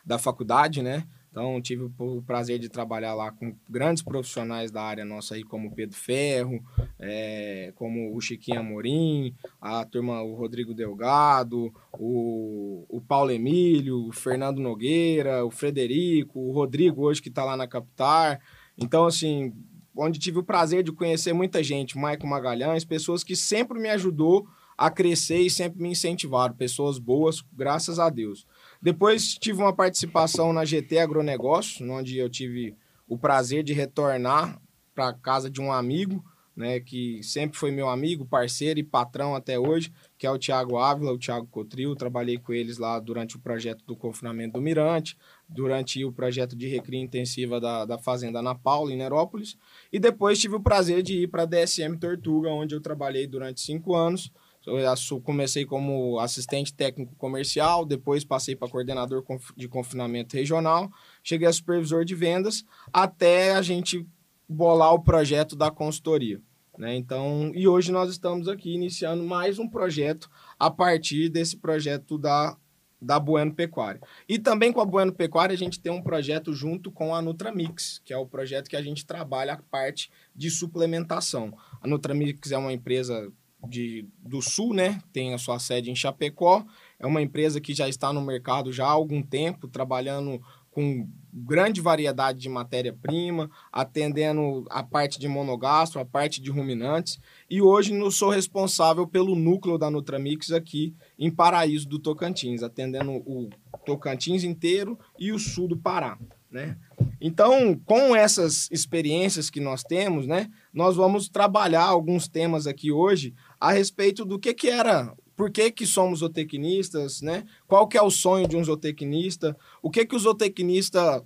da 0.04 0.18
faculdade, 0.18 0.82
né? 0.82 1.06
Então, 1.32 1.62
tive 1.62 1.90
o 1.98 2.22
prazer 2.22 2.58
de 2.58 2.68
trabalhar 2.68 3.14
lá 3.14 3.32
com 3.32 3.56
grandes 3.66 4.02
profissionais 4.02 4.70
da 4.70 4.82
área 4.82 5.02
nossa 5.02 5.34
aí, 5.34 5.42
como 5.42 5.68
o 5.68 5.74
Pedro 5.74 5.96
Ferro, 5.96 6.62
é, 7.00 7.72
como 7.74 8.14
o 8.14 8.20
Chiquinho 8.20 8.60
Amorim, 8.60 9.34
a 9.58 9.82
turma, 9.86 10.22
o 10.22 10.34
Rodrigo 10.34 10.74
Delgado, 10.74 11.72
o, 11.94 12.84
o 12.86 13.00
Paulo 13.00 13.30
Emílio, 13.30 14.08
o 14.08 14.12
Fernando 14.12 14.60
Nogueira, 14.60 15.42
o 15.42 15.50
Frederico, 15.50 16.38
o 16.38 16.52
Rodrigo 16.52 17.02
hoje 17.02 17.22
que 17.22 17.30
está 17.30 17.44
lá 17.44 17.56
na 17.56 17.66
Capitar. 17.66 18.38
Então, 18.76 19.06
assim, 19.06 19.52
onde 19.94 20.18
tive 20.18 20.38
o 20.38 20.42
prazer 20.42 20.82
de 20.82 20.92
conhecer 20.92 21.32
muita 21.32 21.62
gente, 21.62 21.98
Maicon 21.98 22.26
Magalhães, 22.26 22.84
pessoas 22.84 23.22
que 23.22 23.36
sempre 23.36 23.78
me 23.78 23.88
ajudou 23.90 24.46
a 24.76 24.90
crescer 24.90 25.38
e 25.38 25.50
sempre 25.50 25.80
me 25.82 25.90
incentivaram, 25.90 26.54
pessoas 26.54 26.98
boas, 26.98 27.42
graças 27.52 27.98
a 27.98 28.08
Deus. 28.08 28.46
Depois 28.80 29.34
tive 29.34 29.60
uma 29.60 29.72
participação 29.72 30.52
na 30.52 30.64
GT 30.64 30.98
Agronegócio, 30.98 31.88
onde 31.90 32.16
eu 32.16 32.28
tive 32.28 32.76
o 33.06 33.18
prazer 33.18 33.62
de 33.62 33.72
retornar 33.72 34.60
para 34.94 35.12
casa 35.12 35.50
de 35.50 35.60
um 35.60 35.70
amigo, 35.72 36.24
né, 36.56 36.80
que 36.80 37.22
sempre 37.22 37.56
foi 37.56 37.70
meu 37.70 37.88
amigo, 37.88 38.26
parceiro 38.26 38.78
e 38.78 38.84
patrão 38.84 39.34
até 39.34 39.58
hoje, 39.58 39.92
que 40.22 40.26
é 40.28 40.30
o 40.30 40.38
Tiago 40.38 40.78
Ávila, 40.78 41.10
o 41.10 41.18
Tiago 41.18 41.48
Cotril. 41.48 41.96
Trabalhei 41.96 42.38
com 42.38 42.52
eles 42.52 42.78
lá 42.78 43.00
durante 43.00 43.34
o 43.34 43.40
projeto 43.40 43.84
do 43.84 43.96
confinamento 43.96 44.52
do 44.52 44.62
Mirante, 44.62 45.18
durante 45.48 46.04
o 46.04 46.12
projeto 46.12 46.54
de 46.54 46.68
recria 46.68 47.00
intensiva 47.00 47.60
da, 47.60 47.84
da 47.84 47.98
Fazenda 47.98 48.38
Ana 48.38 48.54
Paula, 48.54 48.92
em 48.92 48.96
Nerópolis. 48.96 49.58
E 49.92 49.98
depois 49.98 50.38
tive 50.38 50.54
o 50.54 50.60
prazer 50.60 51.02
de 51.02 51.22
ir 51.22 51.26
para 51.26 51.42
a 51.42 51.44
DSM 51.44 51.98
Tortuga, 51.98 52.50
onde 52.50 52.72
eu 52.72 52.80
trabalhei 52.80 53.26
durante 53.26 53.60
cinco 53.62 53.96
anos. 53.96 54.30
Eu 54.64 55.20
comecei 55.22 55.66
como 55.66 56.20
assistente 56.20 56.72
técnico 56.72 57.16
comercial, 57.16 57.84
depois 57.84 58.24
passei 58.24 58.54
para 58.54 58.70
coordenador 58.70 59.24
de 59.56 59.66
confinamento 59.66 60.36
regional, 60.36 60.88
cheguei 61.20 61.48
a 61.48 61.52
supervisor 61.52 62.04
de 62.04 62.14
vendas, 62.14 62.64
até 62.92 63.56
a 63.56 63.60
gente 63.60 64.06
bolar 64.48 64.94
o 64.94 65.02
projeto 65.02 65.56
da 65.56 65.68
consultoria. 65.68 66.40
Né? 66.78 66.96
Então, 66.96 67.52
e 67.54 67.68
hoje 67.68 67.92
nós 67.92 68.10
estamos 68.10 68.48
aqui 68.48 68.74
iniciando 68.74 69.22
mais 69.22 69.58
um 69.58 69.68
projeto 69.68 70.30
a 70.58 70.70
partir 70.70 71.28
desse 71.28 71.56
projeto 71.56 72.18
da 72.18 72.56
da 73.02 73.18
Bueno 73.18 73.52
Pecuária. 73.52 74.00
E 74.28 74.38
também 74.38 74.72
com 74.72 74.80
a 74.80 74.84
Bueno 74.84 75.12
Pecuária 75.12 75.52
a 75.52 75.58
gente 75.58 75.80
tem 75.80 75.90
um 75.90 76.00
projeto 76.00 76.54
junto 76.54 76.90
com 76.90 77.12
a 77.12 77.20
Nutramix, 77.20 78.00
que 78.04 78.12
é 78.12 78.16
o 78.16 78.24
projeto 78.24 78.70
que 78.70 78.76
a 78.76 78.82
gente 78.82 79.04
trabalha 79.04 79.54
a 79.54 79.56
parte 79.56 80.08
de 80.34 80.48
suplementação. 80.48 81.52
A 81.80 81.88
Nutramix 81.88 82.52
é 82.52 82.56
uma 82.56 82.72
empresa 82.72 83.28
de, 83.68 84.06
do 84.18 84.40
Sul, 84.40 84.72
né? 84.72 85.00
Tem 85.12 85.34
a 85.34 85.38
sua 85.38 85.58
sede 85.58 85.90
em 85.90 85.96
Chapecó. 85.96 86.64
É 86.98 87.06
uma 87.06 87.20
empresa 87.20 87.60
que 87.60 87.74
já 87.74 87.88
está 87.88 88.12
no 88.12 88.22
mercado 88.22 88.72
já 88.72 88.86
há 88.86 88.90
algum 88.90 89.20
tempo, 89.20 89.66
trabalhando 89.66 90.40
com 90.72 91.06
grande 91.32 91.80
variedade 91.80 92.38
de 92.38 92.48
matéria-prima, 92.48 93.50
atendendo 93.70 94.66
a 94.70 94.82
parte 94.82 95.18
de 95.18 95.28
monogastro, 95.28 96.00
a 96.00 96.04
parte 96.04 96.42
de 96.42 96.50
ruminantes. 96.50 97.20
E 97.48 97.62
hoje 97.62 97.94
eu 97.94 98.10
sou 98.10 98.30
responsável 98.30 99.06
pelo 99.06 99.36
núcleo 99.36 99.78
da 99.78 99.90
Nutramix 99.90 100.50
aqui 100.50 100.94
em 101.18 101.30
Paraíso 101.30 101.88
do 101.88 101.98
Tocantins, 101.98 102.62
atendendo 102.62 103.12
o 103.12 103.48
Tocantins 103.84 104.44
inteiro 104.44 104.98
e 105.18 105.30
o 105.30 105.38
sul 105.38 105.68
do 105.68 105.76
Pará. 105.76 106.18
Né? 106.50 106.76
Então, 107.18 107.80
com 107.86 108.14
essas 108.14 108.68
experiências 108.70 109.48
que 109.48 109.60
nós 109.60 109.82
temos, 109.82 110.26
né, 110.26 110.50
nós 110.72 110.96
vamos 110.96 111.28
trabalhar 111.28 111.84
alguns 111.84 112.28
temas 112.28 112.66
aqui 112.66 112.92
hoje 112.92 113.34
a 113.58 113.72
respeito 113.72 114.24
do 114.24 114.38
que, 114.38 114.52
que 114.52 114.68
era 114.68 115.14
por 115.36 115.50
que, 115.50 115.70
que 115.70 115.86
somos 115.86 116.20
zootecnistas, 116.20 117.20
né? 117.20 117.44
Qual 117.66 117.86
que 117.88 117.96
é 117.96 118.02
o 118.02 118.10
sonho 118.10 118.46
de 118.46 118.56
um 118.56 118.64
zootecnista? 118.64 119.56
O 119.82 119.90
que 119.90 120.04
que 120.04 120.16
o 120.16 120.18
zootecnista 120.18 121.24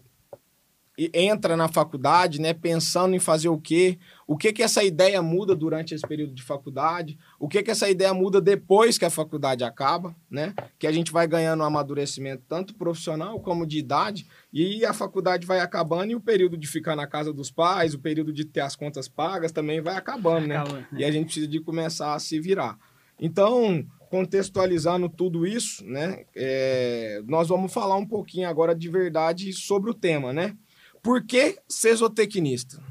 entra 1.13 1.57
na 1.57 1.69
faculdade, 1.69 2.41
né, 2.41 2.55
pensando 2.55 3.15
em 3.15 3.19
fazer 3.19 3.49
o 3.49 3.61
quê? 3.61 3.99
O 4.27 4.37
que 4.37 4.53
que 4.53 4.63
essa 4.63 4.83
ideia 4.83 5.21
muda 5.21 5.55
durante 5.55 5.95
esse 5.95 6.07
período 6.07 6.33
de 6.33 6.43
faculdade? 6.43 7.19
O 7.39 7.49
que 7.49 7.63
que 7.63 7.71
essa 7.71 7.89
ideia 7.89 8.15
muda 8.15 8.41
depois 8.41 8.97
que 8.97 9.05
a 9.05 9.11
faculdade 9.11 9.63
acaba, 9.63 10.17
né? 10.31 10.55
Que 10.79 10.87
a 10.87 10.93
gente 10.93 11.13
vai 11.13 11.27
ganhando 11.27 11.61
um 11.61 11.67
amadurecimento 11.67 12.43
tanto 12.49 12.75
profissional 12.75 13.39
como 13.41 13.67
de 13.67 13.79
idade 13.79 14.27
e 14.53 14.85
a 14.85 14.93
faculdade 14.93 15.47
vai 15.47 15.61
acabando 15.61 16.13
e 16.13 16.15
o 16.15 16.21
período 16.21 16.57
de 16.57 16.67
ficar 16.67 16.97
na 16.97 17.07
casa 17.07 17.33
dos 17.33 17.51
pais, 17.51 17.95
o 17.95 17.99
período 17.99 18.33
de 18.33 18.45
ter 18.45 18.61
as 18.61 18.75
contas 18.75 19.07
pagas 19.07 19.53
também 19.53 19.81
vai 19.81 19.97
acabando, 19.97 20.47
né? 20.47 20.57
Acaba. 20.57 20.87
E 20.97 21.05
a 21.05 21.11
gente 21.11 21.27
precisa 21.27 21.47
de 21.47 21.61
começar 21.61 22.15
a 22.15 22.19
se 22.19 22.41
virar. 22.41 22.79
Então, 23.21 23.87
contextualizando 24.11 25.09
tudo 25.09 25.47
isso, 25.47 25.85
né, 25.85 26.25
é, 26.35 27.23
nós 27.27 27.49
vamos 27.49 27.73
falar 27.73 27.97
um 27.97 28.07
pouquinho 28.07 28.49
agora 28.49 28.75
de 28.75 28.89
verdade 28.89 29.53
sobre 29.53 29.91
o 29.91 29.95
tema, 29.95 30.33
né? 30.33 30.57
Por 31.03 31.25
que 31.25 31.59
ser 31.69 31.95
zootecnista? 31.95 32.83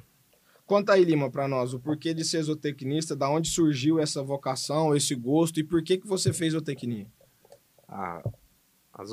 Conta 0.66 0.94
aí, 0.94 1.04
Lima, 1.04 1.30
para 1.30 1.48
nós, 1.48 1.74
o 1.74 1.80
porquê 1.80 2.14
de 2.14 2.24
ser 2.24 2.42
zootecnista, 2.42 3.16
da 3.16 3.30
onde 3.30 3.50
surgiu 3.50 4.00
essa 4.00 4.24
vocação, 4.24 4.96
esse 4.96 5.14
gosto 5.14 5.60
e 5.60 5.64
por 5.64 5.84
que, 5.84 5.98
que 5.98 6.08
você 6.08 6.34
fez 6.34 6.54
zootecnia? 6.54 7.08
Ah, 7.88 8.24
a, 8.94 9.04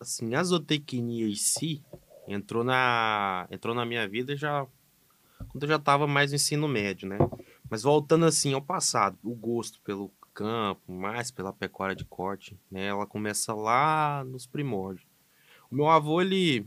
assim, 0.00 0.34
a 0.34 0.42
zootecnia 0.42 1.28
em 1.28 1.34
si 1.34 1.82
entrou 2.26 2.64
na, 2.64 3.46
entrou 3.50 3.74
na 3.74 3.84
minha 3.84 4.08
vida 4.08 4.36
já 4.36 4.66
quando 5.48 5.64
eu 5.64 5.68
já 5.68 5.76
estava 5.76 6.06
mais 6.06 6.30
no 6.30 6.36
ensino 6.36 6.68
médio, 6.68 7.08
né? 7.08 7.18
Mas 7.68 7.82
voltando 7.82 8.24
assim 8.24 8.54
ao 8.54 8.62
passado, 8.62 9.18
o 9.22 9.34
gosto 9.34 9.80
pelo 9.80 10.10
campo, 10.34 10.92
mais 10.92 11.30
pela 11.30 11.52
pecuária 11.52 11.94
de 11.94 12.04
corte, 12.04 12.58
né? 12.70 12.86
Ela 12.86 13.06
começa 13.06 13.54
lá 13.54 14.24
nos 14.24 14.46
primórdios. 14.46 15.06
O 15.70 15.74
meu 15.74 15.88
avô, 15.88 16.20
ele 16.20 16.66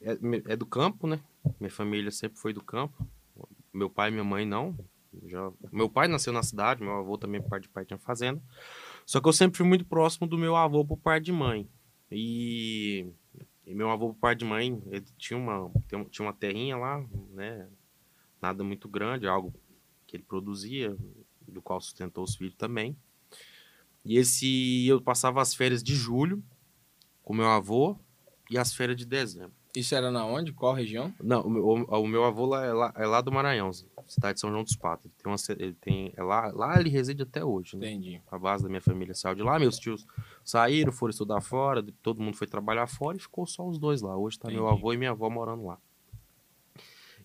é, 0.00 0.16
é, 0.46 0.56
do 0.56 0.66
campo, 0.66 1.06
né? 1.06 1.20
Minha 1.58 1.70
família 1.70 2.10
sempre 2.10 2.38
foi 2.38 2.52
do 2.52 2.62
campo. 2.62 3.06
Meu 3.72 3.90
pai 3.90 4.08
e 4.08 4.12
minha 4.12 4.24
mãe 4.24 4.46
não. 4.46 4.76
Já... 5.26 5.50
Meu 5.72 5.88
pai 5.88 6.08
nasceu 6.08 6.32
na 6.32 6.42
cidade, 6.42 6.82
meu 6.82 6.92
avô 6.92 7.16
também, 7.16 7.40
por 7.40 7.50
parte 7.50 7.64
de 7.64 7.68
pai, 7.68 7.84
tinha 7.84 7.98
fazenda. 7.98 8.42
Só 9.04 9.20
que 9.20 9.28
eu 9.28 9.32
sempre 9.32 9.56
fui 9.56 9.66
muito 9.66 9.84
próximo 9.84 10.26
do 10.26 10.38
meu 10.38 10.56
avô 10.56 10.84
por 10.84 10.96
parte 10.96 11.26
de 11.26 11.32
mãe. 11.32 11.68
E, 12.10 13.06
e 13.66 13.74
meu 13.74 13.90
avô 13.90 14.08
por 14.12 14.20
parte 14.20 14.40
de 14.40 14.44
mãe, 14.44 14.80
ele 14.86 15.06
tinha 15.16 15.38
uma, 15.38 15.70
tinha 16.10 16.26
uma 16.26 16.32
terrinha 16.32 16.76
lá, 16.76 17.04
né? 17.30 17.68
Nada 18.40 18.62
muito 18.62 18.88
grande, 18.88 19.26
algo 19.26 19.54
que 20.06 20.16
ele 20.16 20.22
produzia, 20.22 20.96
do 21.46 21.62
qual 21.62 21.80
sustentou 21.80 22.24
os 22.24 22.36
filhos 22.36 22.54
também. 22.54 22.96
E 24.06 24.18
esse 24.18 24.86
eu 24.86 25.00
passava 25.00 25.42
as 25.42 25.52
férias 25.52 25.82
de 25.82 25.94
julho 25.94 26.42
com 27.22 27.34
meu 27.34 27.48
avô 27.48 27.98
e 28.48 28.56
as 28.56 28.72
férias 28.72 28.96
de 28.96 29.04
dezembro. 29.04 29.52
Isso 29.74 29.94
era 29.94 30.10
na 30.10 30.24
onde? 30.24 30.52
Qual 30.52 30.72
região? 30.72 31.12
Não, 31.22 31.42
o 31.42 31.50
meu, 31.50 31.66
o 31.66 32.06
meu 32.06 32.24
avô 32.24 32.46
lá 32.46 32.64
é, 32.64 32.72
lá 32.72 32.92
é, 32.96 33.04
lá, 33.04 33.20
do 33.20 33.32
Maranhão, 33.32 33.70
cidade 34.06 34.34
de 34.34 34.40
São 34.40 34.50
João 34.50 34.62
dos 34.62 34.76
Patos. 34.76 35.04
Ele 35.04 35.14
tem, 35.18 35.30
uma, 35.30 35.36
ele 35.58 35.74
tem 35.74 36.12
é 36.16 36.22
lá, 36.22 36.50
lá 36.54 36.80
ele 36.80 36.88
reside 36.88 37.22
até 37.22 37.44
hoje. 37.44 37.76
Né? 37.76 37.90
Entendi. 37.90 38.22
A 38.30 38.38
base 38.38 38.62
da 38.62 38.68
minha 38.70 38.80
família 38.80 39.12
saiu 39.12 39.34
de 39.34 39.42
lá, 39.42 39.58
meus 39.58 39.76
tios 39.76 40.06
saíram, 40.44 40.92
foram 40.92 41.10
estudar 41.10 41.40
fora, 41.40 41.84
todo 42.00 42.22
mundo 42.22 42.36
foi 42.36 42.46
trabalhar 42.46 42.86
fora 42.86 43.16
e 43.16 43.20
ficou 43.20 43.44
só 43.44 43.68
os 43.68 43.76
dois 43.76 44.00
lá. 44.00 44.16
Hoje 44.16 44.38
tá 44.38 44.48
Entendi. 44.48 44.62
meu 44.62 44.70
avô 44.70 44.92
e 44.94 44.96
minha 44.96 45.10
avó 45.10 45.28
morando 45.28 45.66
lá. 45.66 45.78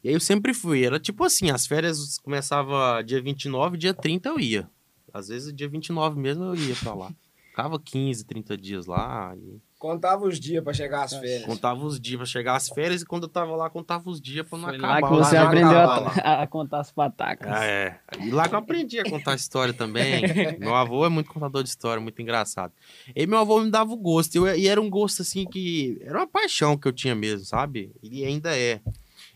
E 0.03 0.09
aí 0.09 0.13
eu 0.15 0.19
sempre 0.19 0.51
fui, 0.53 0.83
era 0.83 0.99
tipo 0.99 1.23
assim, 1.23 1.51
as 1.51 1.67
férias 1.67 2.17
começava 2.17 3.03
dia 3.03 3.21
29, 3.21 3.77
dia 3.77 3.93
30 3.93 4.27
eu 4.27 4.39
ia. 4.39 4.69
Às 5.13 5.27
vezes, 5.27 5.53
dia 5.53 5.67
29 5.67 6.19
mesmo, 6.19 6.43
eu 6.43 6.55
ia 6.55 6.75
pra 6.75 6.93
lá. 6.93 7.11
Ficava 7.51 7.77
15, 7.77 8.23
30 8.25 8.57
dias 8.57 8.85
lá. 8.85 9.35
E... 9.35 9.59
Contava 9.77 10.25
os 10.25 10.39
dias 10.39 10.63
pra 10.63 10.73
chegar 10.73 11.03
às 11.03 11.11
férias. 11.11 11.43
Contava 11.43 11.83
os 11.83 11.99
dias 11.99 12.17
pra 12.17 12.25
chegar 12.25 12.55
às 12.55 12.69
férias 12.69 13.01
e 13.01 13.05
quando 13.05 13.23
eu 13.23 13.29
tava 13.29 13.55
lá, 13.55 13.69
contava 13.69 14.09
os 14.09 14.21
dias 14.21 14.47
pra 14.47 14.57
não 14.57 14.69
Foi 14.69 14.77
acabar. 14.77 15.01
lá 15.01 15.09
que 15.09 15.15
você 15.15 15.35
lá 15.35 15.43
aprendeu 15.47 15.77
a, 15.77 16.05
a, 16.43 16.47
contar 16.47 16.79
as 16.79 16.91
patacas. 16.91 17.51
Ah, 17.51 17.65
é. 17.65 17.99
E 18.21 18.31
lá 18.31 18.47
que 18.47 18.55
eu 18.55 18.59
aprendi 18.59 18.99
a 18.99 19.03
contar 19.03 19.35
história 19.35 19.73
também. 19.73 20.21
meu 20.59 20.73
avô 20.75 21.05
é 21.05 21.09
muito 21.09 21.29
contador 21.29 21.61
de 21.61 21.69
história, 21.69 21.99
muito 21.99 22.21
engraçado. 22.21 22.71
E 23.13 23.27
meu 23.27 23.39
avô 23.39 23.59
me 23.59 23.69
dava 23.69 23.91
o 23.91 23.97
gosto. 23.97 24.35
Eu, 24.35 24.55
e 24.55 24.67
era 24.67 24.79
um 24.79 24.89
gosto, 24.89 25.23
assim, 25.23 25.45
que... 25.45 25.99
Era 26.05 26.19
uma 26.19 26.27
paixão 26.27 26.77
que 26.77 26.87
eu 26.87 26.93
tinha 26.93 27.15
mesmo, 27.15 27.43
sabe? 27.43 27.91
E 28.01 28.23
ainda 28.23 28.55
é. 28.55 28.79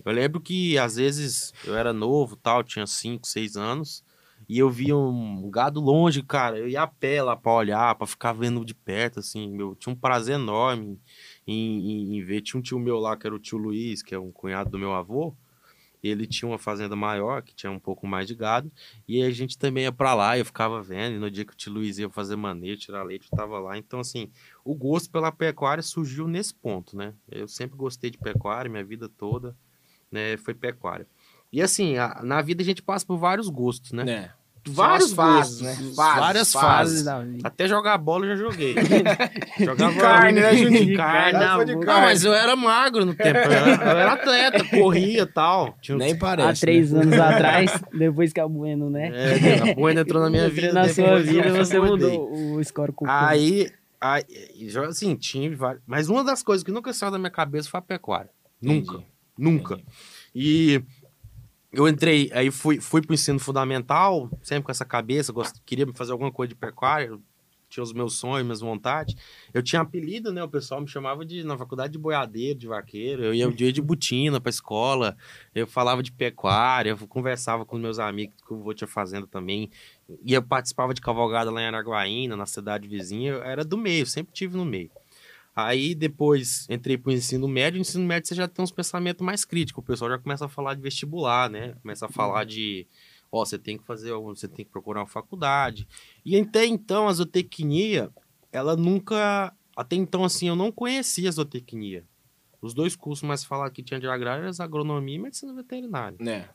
Eu 0.06 0.14
lembro 0.14 0.40
que, 0.40 0.78
às 0.78 0.96
vezes, 0.96 1.54
eu 1.66 1.76
era 1.76 1.92
novo, 1.92 2.38
tal, 2.38 2.64
tinha 2.64 2.88
5, 2.88 3.28
6 3.28 3.58
anos... 3.58 4.05
E 4.48 4.60
eu 4.60 4.70
via 4.70 4.96
um 4.96 5.50
gado 5.50 5.80
longe, 5.80 6.22
cara. 6.22 6.58
Eu 6.58 6.68
ia 6.68 6.84
a 6.84 6.88
pé 6.88 7.22
lá 7.22 7.36
pra 7.36 7.52
olhar, 7.52 7.96
pra 7.96 8.06
ficar 8.06 8.34
vendo 8.34 8.64
de 8.64 8.76
perto, 8.76 9.20
assim. 9.20 9.50
Meu, 9.50 9.76
tinha 9.76 9.94
um 9.94 9.98
prazer 9.98 10.36
enorme 10.36 11.00
em, 11.48 11.92
em, 11.92 12.18
em, 12.18 12.24
ver. 12.24 12.42
Tinha 12.42 12.60
um 12.60 12.64
tio 12.64 12.80
meu 12.80 13.00
lá, 13.00 13.18
que 13.18 13.26
era 13.26 13.36
o 13.36 13.40
tio 13.40 13.58
Luiz, 13.58 14.02
que 14.04 14.14
é 14.14 14.20
um 14.20 14.32
cunhado 14.32 14.70
do 14.70 14.80
meu 14.80 14.94
avô. 14.94 15.36
Ele 16.04 16.28
tinha 16.28 16.48
uma 16.48 16.60
fazenda 16.60 16.96
maior, 16.96 17.42
que 17.42 17.56
tinha 17.56 17.72
um 17.72 17.80
pouco 17.80 18.06
mais 18.06 18.28
de 18.28 18.36
gado. 18.36 18.72
E 19.08 19.24
a 19.24 19.32
gente 19.32 19.58
também 19.58 19.86
ia 19.86 19.92
pra 19.92 20.14
lá, 20.14 20.38
eu 20.38 20.46
ficava 20.46 20.82
vendo. 20.82 21.16
E 21.16 21.20
no 21.20 21.32
dia 21.32 21.44
que 21.44 21.54
o 21.54 21.56
tio 21.56 21.74
Luiz 21.74 21.98
ia 21.98 22.10
fazer 22.10 22.36
manejo, 22.36 22.82
tirar 22.82 23.04
leite, 23.04 23.28
eu 23.32 23.38
tava 23.38 23.58
lá. 23.60 23.78
Então, 23.78 24.00
assim, 24.00 24.30
o 24.64 24.76
gosto 24.76 25.10
pela 25.10 25.32
pecuária 25.32 25.82
surgiu 25.82 26.28
nesse 26.28 26.54
ponto, 26.54 26.96
né? 26.96 27.16
Eu 27.30 27.48
sempre 27.48 27.76
gostei 27.76 28.12
de 28.12 28.20
pecuária, 28.20 28.70
minha 28.70 28.84
vida 28.84 29.10
toda, 29.10 29.58
né? 30.12 30.38
Foi 30.38 30.54
pecuária. 30.54 31.08
E 31.56 31.62
assim, 31.62 31.98
a, 31.98 32.20
na 32.22 32.42
vida 32.42 32.62
a 32.62 32.66
gente 32.66 32.82
passa 32.82 33.06
por 33.06 33.16
vários 33.16 33.48
gostos, 33.48 33.94
né? 33.94 34.04
É. 34.12 34.30
Vários 34.68 35.14
fases, 35.14 35.62
né? 35.62 35.74
Fases, 35.74 35.96
várias 35.96 36.52
fases. 36.52 37.04
fases. 37.06 37.46
Até 37.46 37.66
jogar 37.66 37.98
bola 37.98 38.26
eu 38.26 38.36
já 38.36 38.44
joguei. 38.44 38.76
Jogava 39.64 39.94
de 39.94 40.00
carne, 40.00 40.42
né, 40.42 40.54
Juninho? 40.54 40.86
De 40.88 40.98
carne. 40.98 41.40
Não, 41.40 41.64
de 41.64 41.80
carne. 41.80 42.08
Mas 42.08 42.26
eu 42.26 42.34
era 42.34 42.58
magro 42.58 43.06
no 43.06 43.16
tempo. 43.16 43.38
Eu 43.38 43.52
era, 43.52 43.70
eu 43.70 43.98
era 43.98 44.12
atleta, 44.12 44.66
corria 44.78 45.22
e 45.22 45.26
tal. 45.28 45.78
Tinha... 45.82 45.98
Nem 45.98 46.18
parece. 46.18 46.50
Há 46.50 46.54
três 46.60 46.92
né? 46.92 47.04
anos 47.04 47.14
atrás, 47.22 47.84
depois 47.94 48.34
que 48.34 48.40
a 48.42 48.48
Bueno, 48.50 48.90
né? 48.90 49.12
É, 49.14 49.72
a 49.72 49.76
Bueno 49.76 50.02
entrou 50.02 50.22
na 50.22 50.30
minha 50.30 50.50
vida. 50.50 50.74
Na 50.74 50.90
sua 50.90 51.22
vida, 51.22 51.54
você 51.54 51.80
mudou 51.80 52.34
o 52.34 52.62
score 52.66 52.92
com 52.92 53.06
Aí, 53.08 53.72
aí, 54.02 54.26
assim, 54.90 55.16
tinha 55.16 55.56
vários... 55.56 55.82
Mas 55.88 56.10
uma 56.10 56.22
das 56.22 56.44
coisas 56.44 56.66
que 56.66 56.72
nunca 56.72 56.92
saiu 56.92 57.12
da 57.12 57.18
minha 57.18 57.32
cabeça 57.32 57.70
foi 57.70 57.78
a 57.78 57.82
pecuária. 57.82 58.30
Nunca. 58.62 58.96
Entendi. 58.96 59.08
Nunca. 59.38 59.74
Entendi. 59.76 59.88
E 60.36 60.84
eu 61.76 61.88
entrei, 61.88 62.30
aí 62.34 62.50
fui, 62.50 62.80
fui 62.80 63.02
pro 63.02 63.14
ensino 63.14 63.40
fundamental, 63.40 64.30
sempre 64.42 64.64
com 64.64 64.72
essa 64.72 64.86
cabeça, 64.86 65.34
gost... 65.34 65.56
queria 65.66 65.86
fazer 65.94 66.12
alguma 66.12 66.32
coisa 66.32 66.50
de 66.50 66.56
pecuária, 66.56 67.20
tinha 67.70 67.84
os 67.84 67.92
meus 67.92 68.18
sonhos, 68.18 68.46
minhas 68.46 68.62
vontades. 68.62 69.16
Eu 69.54 69.62
tinha 69.62 69.82
apelido, 69.82 70.32
né? 70.32 70.42
O 70.44 70.48
pessoal 70.48 70.80
me 70.80 70.88
chamava 70.88 71.26
de 71.26 71.44
na 71.44 71.58
faculdade 71.58 71.94
de 71.94 72.00
boiadeiro, 72.00 72.58
de 72.58 72.68
vaqueiro. 72.68 73.24
Eu 73.24 73.34
ia 73.34 73.48
o 73.48 73.54
dia 73.54 73.74
de 73.74 73.82
butina 73.82 74.40
pra 74.40 74.50
escola. 74.50 75.18
Eu 75.54 75.68
falava 75.68 76.02
de 76.02 76.12
pecuária, 76.12 76.92
eu 76.92 77.08
conversava 77.08 77.66
com 77.66 77.78
meus 77.78 78.00
amigos 78.00 78.36
que 78.46 78.54
eu 78.54 78.60
vou 78.60 78.74
tinha 78.74 78.88
fazenda 78.88 79.28
também. 79.28 79.70
E 80.24 80.34
eu 80.34 80.44
participava 80.44 80.94
de 80.94 81.02
cavalgada 81.02 81.52
lá 81.52 81.62
em 81.62 81.66
Araguaína, 81.66 82.38
na 82.38 82.46
cidade 82.46 82.88
vizinha. 82.88 83.34
Eu 83.34 83.44
era 83.44 83.66
do 83.66 83.78
meio, 83.78 84.06
sempre 84.06 84.34
tive 84.34 84.56
no 84.56 84.64
meio. 84.64 84.90
Aí 85.56 85.96
depois 85.96 86.68
entrei 86.70 86.98
para 86.98 87.12
o 87.12 87.14
ensino 87.14 87.48
médio. 87.48 87.78
No 87.78 87.82
ensino 87.82 88.06
médio 88.06 88.28
você 88.28 88.36
já 88.36 88.48
tem 88.48 88.62
uns 88.62 88.72
pensamentos 88.72 89.26
mais 89.26 89.46
críticos. 89.46 89.82
O 89.82 89.88
pessoal 89.88 90.12
já 90.12 90.18
começa 90.20 90.46
a 90.46 90.50
falar 90.50 90.74
de 90.74 90.82
vestibular, 90.82 91.50
né? 91.50 91.76
Começa 91.82 92.08
a 92.08 92.10
falar 92.10 92.42
uhum. 92.42 92.48
de, 92.48 92.88
ó, 93.32 93.46
você 93.46 93.58
tem 93.58 93.78
que 93.78 93.86
fazer, 93.86 94.12
você 94.14 94.50
tem 94.50 94.66
que 94.66 94.72
procurar 94.72 95.00
uma 95.00 95.08
faculdade. 95.08 95.88
E 96.26 96.38
até 96.38 96.66
então 96.66 97.08
a 97.08 97.14
zootecnia, 97.14 98.10
ela 98.52 98.76
nunca, 98.76 99.54
até 99.78 99.96
então 99.96 100.26
assim, 100.26 100.50
eu 100.50 100.58
não 100.58 100.74
conhecia 100.74 101.30
a 101.30 101.32
zootecnia. 101.32 102.04
Os 102.62 102.74
dois 102.74 102.96
cursos 102.96 103.26
mais 103.26 103.46
falados 103.46 103.74
que 103.74 103.84
tinha 103.84 104.00
de 104.00 104.08
agrário 104.08 104.44
eram 104.44 104.54
agronomia 104.60 105.16
e 105.16 105.20
medicina 105.20 105.54
veterinária. 105.54 106.18
É. 106.20 106.50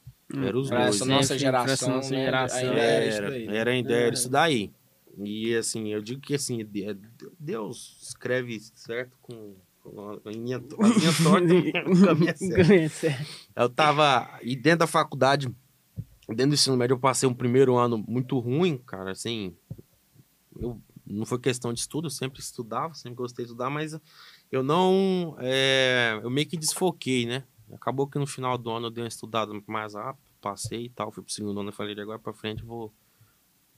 Era 0.47 0.59
os 0.59 0.69
dois. 0.69 0.97
Essa 0.97 1.05
nossa 1.07 1.39
geração, 1.39 1.73
essa 1.73 1.89
nossa 1.89 2.11
né? 2.11 2.25
geração 2.25 2.73
era, 2.73 3.55
era, 3.57 3.71
ainda 3.71 3.93
era, 3.93 4.15
isso 4.15 4.29
daí. 4.29 4.71
E 5.19 5.55
assim, 5.57 5.89
eu 5.89 6.01
digo 6.01 6.21
que 6.21 6.35
assim, 6.35 6.63
é, 6.63 6.97
Deus 7.39 7.99
escreve 8.03 8.59
certo 8.61 9.17
com, 9.21 9.55
a 10.27 10.31
linha, 10.31 10.57
a 10.57 10.89
linha 10.89 11.13
torta. 11.23 11.49
Eu 13.57 13.69
tava. 13.69 14.39
E 14.43 14.55
dentro 14.55 14.81
da 14.81 14.87
faculdade, 14.87 15.49
dentro 16.29 16.49
do 16.49 16.55
ensino 16.55 16.77
médio, 16.77 16.95
eu 16.95 16.99
passei 16.99 17.29
um 17.29 17.35
primeiro 17.35 17.77
ano 17.77 17.99
muito 18.07 18.39
ruim, 18.39 18.77
cara, 18.79 19.11
assim. 19.11 19.55
Eu, 20.59 20.81
não 21.07 21.27
foi 21.27 21.39
questão 21.39 21.73
de 21.73 21.81
estudo, 21.81 22.07
eu 22.07 22.11
sempre 22.11 22.41
estudava, 22.41 22.95
sempre 22.95 23.17
gostei 23.17 23.45
de 23.45 23.51
estudar, 23.51 23.71
mas 23.71 23.99
eu 24.51 24.63
não. 24.63 25.37
É, 25.39 26.21
eu 26.23 26.31
meio 26.31 26.47
que 26.47 26.57
desfoquei, 26.57 27.27
né? 27.27 27.45
Acabou 27.73 28.07
que 28.07 28.19
no 28.19 28.27
final 28.27 28.57
do 28.59 28.71
ano 28.71 28.87
eu 28.87 28.91
dei 28.91 29.03
uma 29.03 29.09
estudada 29.09 29.53
mais 29.67 29.95
rápido, 29.95 30.23
passei 30.41 30.87
e 30.87 30.91
tal, 30.91 31.11
fui 31.13 31.23
pro 31.23 31.33
segundo 31.33 31.61
ano 31.61 31.71
e 31.71 31.73
falei, 31.73 31.95
de 31.95 32.01
agora 32.01 32.19
pra 32.19 32.33
frente 32.33 32.63
eu 32.63 32.69
vou 32.69 32.93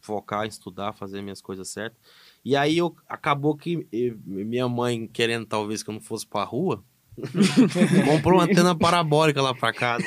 focar 0.02 0.44
em 0.44 0.48
estudar, 0.48 0.92
fazer 0.92 1.22
minhas 1.22 1.40
coisas 1.40 1.68
certas. 1.68 1.98
E 2.44 2.56
aí 2.56 2.76
eu, 2.76 2.94
acabou 3.08 3.56
que 3.56 3.86
eu, 3.90 4.18
minha 4.26 4.68
mãe, 4.68 5.06
querendo 5.06 5.46
talvez 5.46 5.82
que 5.82 5.88
eu 5.88 5.94
não 5.94 6.00
fosse 6.00 6.26
pra 6.26 6.42
rua, 6.42 6.84
comprou 8.04 8.38
uma 8.38 8.44
antena 8.44 8.74
parabólica 8.74 9.40
lá 9.40 9.54
pra 9.54 9.72
casa. 9.72 10.04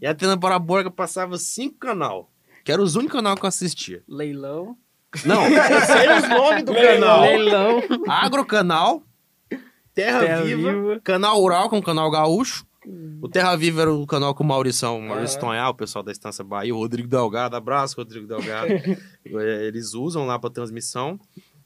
E 0.00 0.06
a 0.06 0.10
antena 0.10 0.36
parabólica 0.36 0.90
passava 0.90 1.38
cinco 1.38 1.78
canal, 1.78 2.30
que 2.64 2.72
era 2.72 2.82
os 2.82 2.96
únicos 2.96 3.16
canal 3.16 3.36
que 3.36 3.44
eu 3.44 3.48
assistia. 3.48 4.02
Leilão. 4.08 4.76
Não, 5.24 5.46
eu 5.46 5.80
sei 5.86 6.12
os 6.12 6.28
nomes 6.28 6.64
do 6.64 6.74
canal. 6.74 7.20
Leilão. 7.20 7.82
Agrocanal, 8.08 9.02
Terra, 9.94 10.20
Terra 10.20 10.42
Viva, 10.42 10.72
Viva. 10.72 11.00
Canal 11.02 11.38
Rural, 11.38 11.70
com 11.70 11.78
o 11.78 11.82
Canal 11.82 12.10
Gaúcho. 12.10 12.66
O 13.20 13.28
Terra 13.28 13.56
Viva 13.56 13.82
era 13.82 13.92
o 13.92 14.06
canal 14.06 14.34
com 14.34 14.44
o 14.44 14.46
Maurição, 14.46 15.00
Maurício 15.00 15.40
Tonhal, 15.40 15.72
o 15.72 15.74
pessoal 15.74 16.04
da 16.04 16.12
Estância 16.12 16.44
Bahia, 16.44 16.74
o 16.74 16.78
Rodrigo 16.78 17.08
Delgado, 17.08 17.56
abraço, 17.56 17.96
Rodrigo 17.96 18.26
Delgado. 18.26 18.68
É, 19.26 19.66
Eles 19.66 19.92
usam 19.92 20.24
lá 20.24 20.38
para 20.38 20.50
transmissão. 20.50 21.18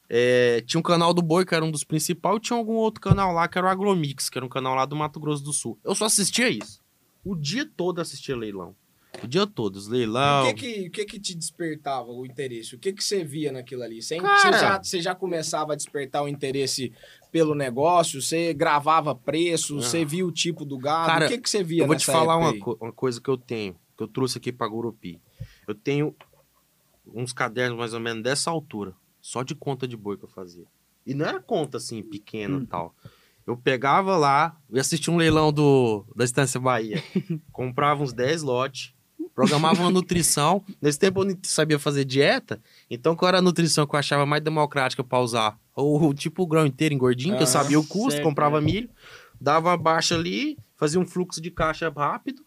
É, 0.08 0.62
tinha 0.66 0.80
um 0.80 0.82
canal 0.82 1.12
do 1.12 1.20
Boi, 1.22 1.44
que 1.44 1.54
era 1.54 1.64
um 1.64 1.70
dos 1.70 1.84
principais, 1.84 2.36
e 2.38 2.40
tinha 2.40 2.58
algum 2.58 2.74
outro 2.74 3.00
canal 3.00 3.32
lá, 3.32 3.46
que 3.46 3.58
era 3.58 3.66
o 3.66 3.70
Agromix, 3.70 4.30
que 4.30 4.38
era 4.38 4.44
um 4.44 4.48
canal 4.48 4.74
lá 4.74 4.84
do 4.86 4.96
Mato 4.96 5.20
Grosso 5.20 5.44
do 5.44 5.52
Sul. 5.52 5.78
Eu 5.84 5.94
só 5.94 6.06
assistia 6.06 6.48
isso. 6.48 6.80
O 7.22 7.36
dia 7.36 7.68
todo 7.76 8.00
assistia 8.00 8.36
leilão. 8.36 8.74
O 9.22 9.26
dia 9.26 9.46
todo, 9.46 9.76
os 9.76 9.86
leilão. 9.88 10.48
O 10.48 10.54
que 10.54 10.72
que, 10.74 10.86
o 10.86 10.90
que 10.90 11.04
que 11.04 11.20
te 11.20 11.34
despertava 11.34 12.10
o 12.10 12.24
interesse? 12.24 12.74
O 12.74 12.78
que 12.78 12.92
que 12.92 13.02
você 13.02 13.24
via 13.24 13.50
naquilo 13.52 13.82
ali? 13.82 14.00
Você, 14.02 14.16
Cara- 14.16 14.36
você 14.38 14.52
já, 14.52 14.82
você 14.82 15.02
já 15.02 15.14
começava 15.14 15.72
a 15.72 15.76
despertar 15.76 16.22
o 16.22 16.28
interesse 16.28 16.92
pelo 17.30 17.54
negócio? 17.54 18.22
Você 18.22 18.54
gravava 18.54 19.14
preço? 19.14 19.78
Ah. 19.78 19.82
Você 19.82 20.04
via 20.04 20.24
o 20.26 20.32
tipo 20.32 20.64
do 20.64 20.78
gado? 20.78 21.06
Cara, 21.08 21.26
o 21.26 21.28
que 21.28 21.38
que 21.38 21.50
você 21.50 21.62
via 21.62 21.82
Eu 21.82 21.86
vou 21.86 21.96
te 21.96 22.06
falar 22.06 22.36
uma, 22.36 22.56
co- 22.58 22.78
uma 22.80 22.92
coisa 22.92 23.20
que 23.20 23.28
eu 23.28 23.36
tenho, 23.36 23.74
que 23.96 24.02
eu 24.02 24.08
trouxe 24.08 24.38
aqui 24.38 24.52
pra 24.52 24.68
Gurupi. 24.68 25.20
Eu 25.66 25.74
tenho 25.74 26.14
uns 27.12 27.32
cadernos 27.32 27.76
mais 27.78 27.92
ou 27.92 28.00
menos 28.00 28.22
dessa 28.22 28.50
altura, 28.50 28.94
só 29.20 29.42
de 29.42 29.54
conta 29.54 29.86
de 29.88 29.96
boi 29.96 30.16
que 30.16 30.24
eu 30.24 30.28
fazia. 30.28 30.64
E 31.04 31.14
não 31.14 31.26
era 31.26 31.40
conta 31.40 31.78
assim, 31.78 32.02
pequena 32.02 32.58
e 32.62 32.66
tal. 32.66 32.94
Eu 33.46 33.56
pegava 33.56 34.16
lá, 34.16 34.56
ia 34.72 34.80
assistir 34.80 35.10
um 35.10 35.16
leilão 35.16 35.52
do, 35.52 36.04
da 36.14 36.24
Estância 36.24 36.60
Bahia, 36.60 37.02
comprava 37.50 38.02
uns 38.02 38.12
10 38.12 38.42
lotes, 38.42 38.94
programava 39.40 39.80
uma 39.80 39.90
nutrição. 39.90 40.62
Nesse 40.80 40.98
tempo 40.98 41.20
eu 41.20 41.24
não 41.26 41.38
sabia 41.42 41.78
fazer 41.78 42.04
dieta, 42.04 42.60
então 42.90 43.14
qual 43.16 43.28
era 43.28 43.38
a 43.38 43.42
nutrição 43.42 43.86
que 43.86 43.94
eu 43.94 43.98
achava 43.98 44.24
mais 44.26 44.42
democrática 44.42 45.02
pra 45.02 45.18
usar? 45.20 45.58
Ou 45.74 46.12
tipo 46.14 46.42
o 46.42 46.46
grão 46.46 46.66
inteiro 46.66 46.94
engordinho, 46.94 47.36
que 47.36 47.42
eu 47.42 47.44
Ah, 47.44 47.46
sabia 47.46 47.78
o 47.78 47.84
custo, 47.86 48.12
certo, 48.12 48.24
comprava 48.24 48.60
milho, 48.60 48.90
dava 49.40 49.70
uma 49.70 49.76
baixa 49.76 50.14
ali, 50.14 50.58
fazia 50.76 51.00
um 51.00 51.06
fluxo 51.06 51.40
de 51.40 51.50
caixa 51.50 51.88
rápido 51.94 52.44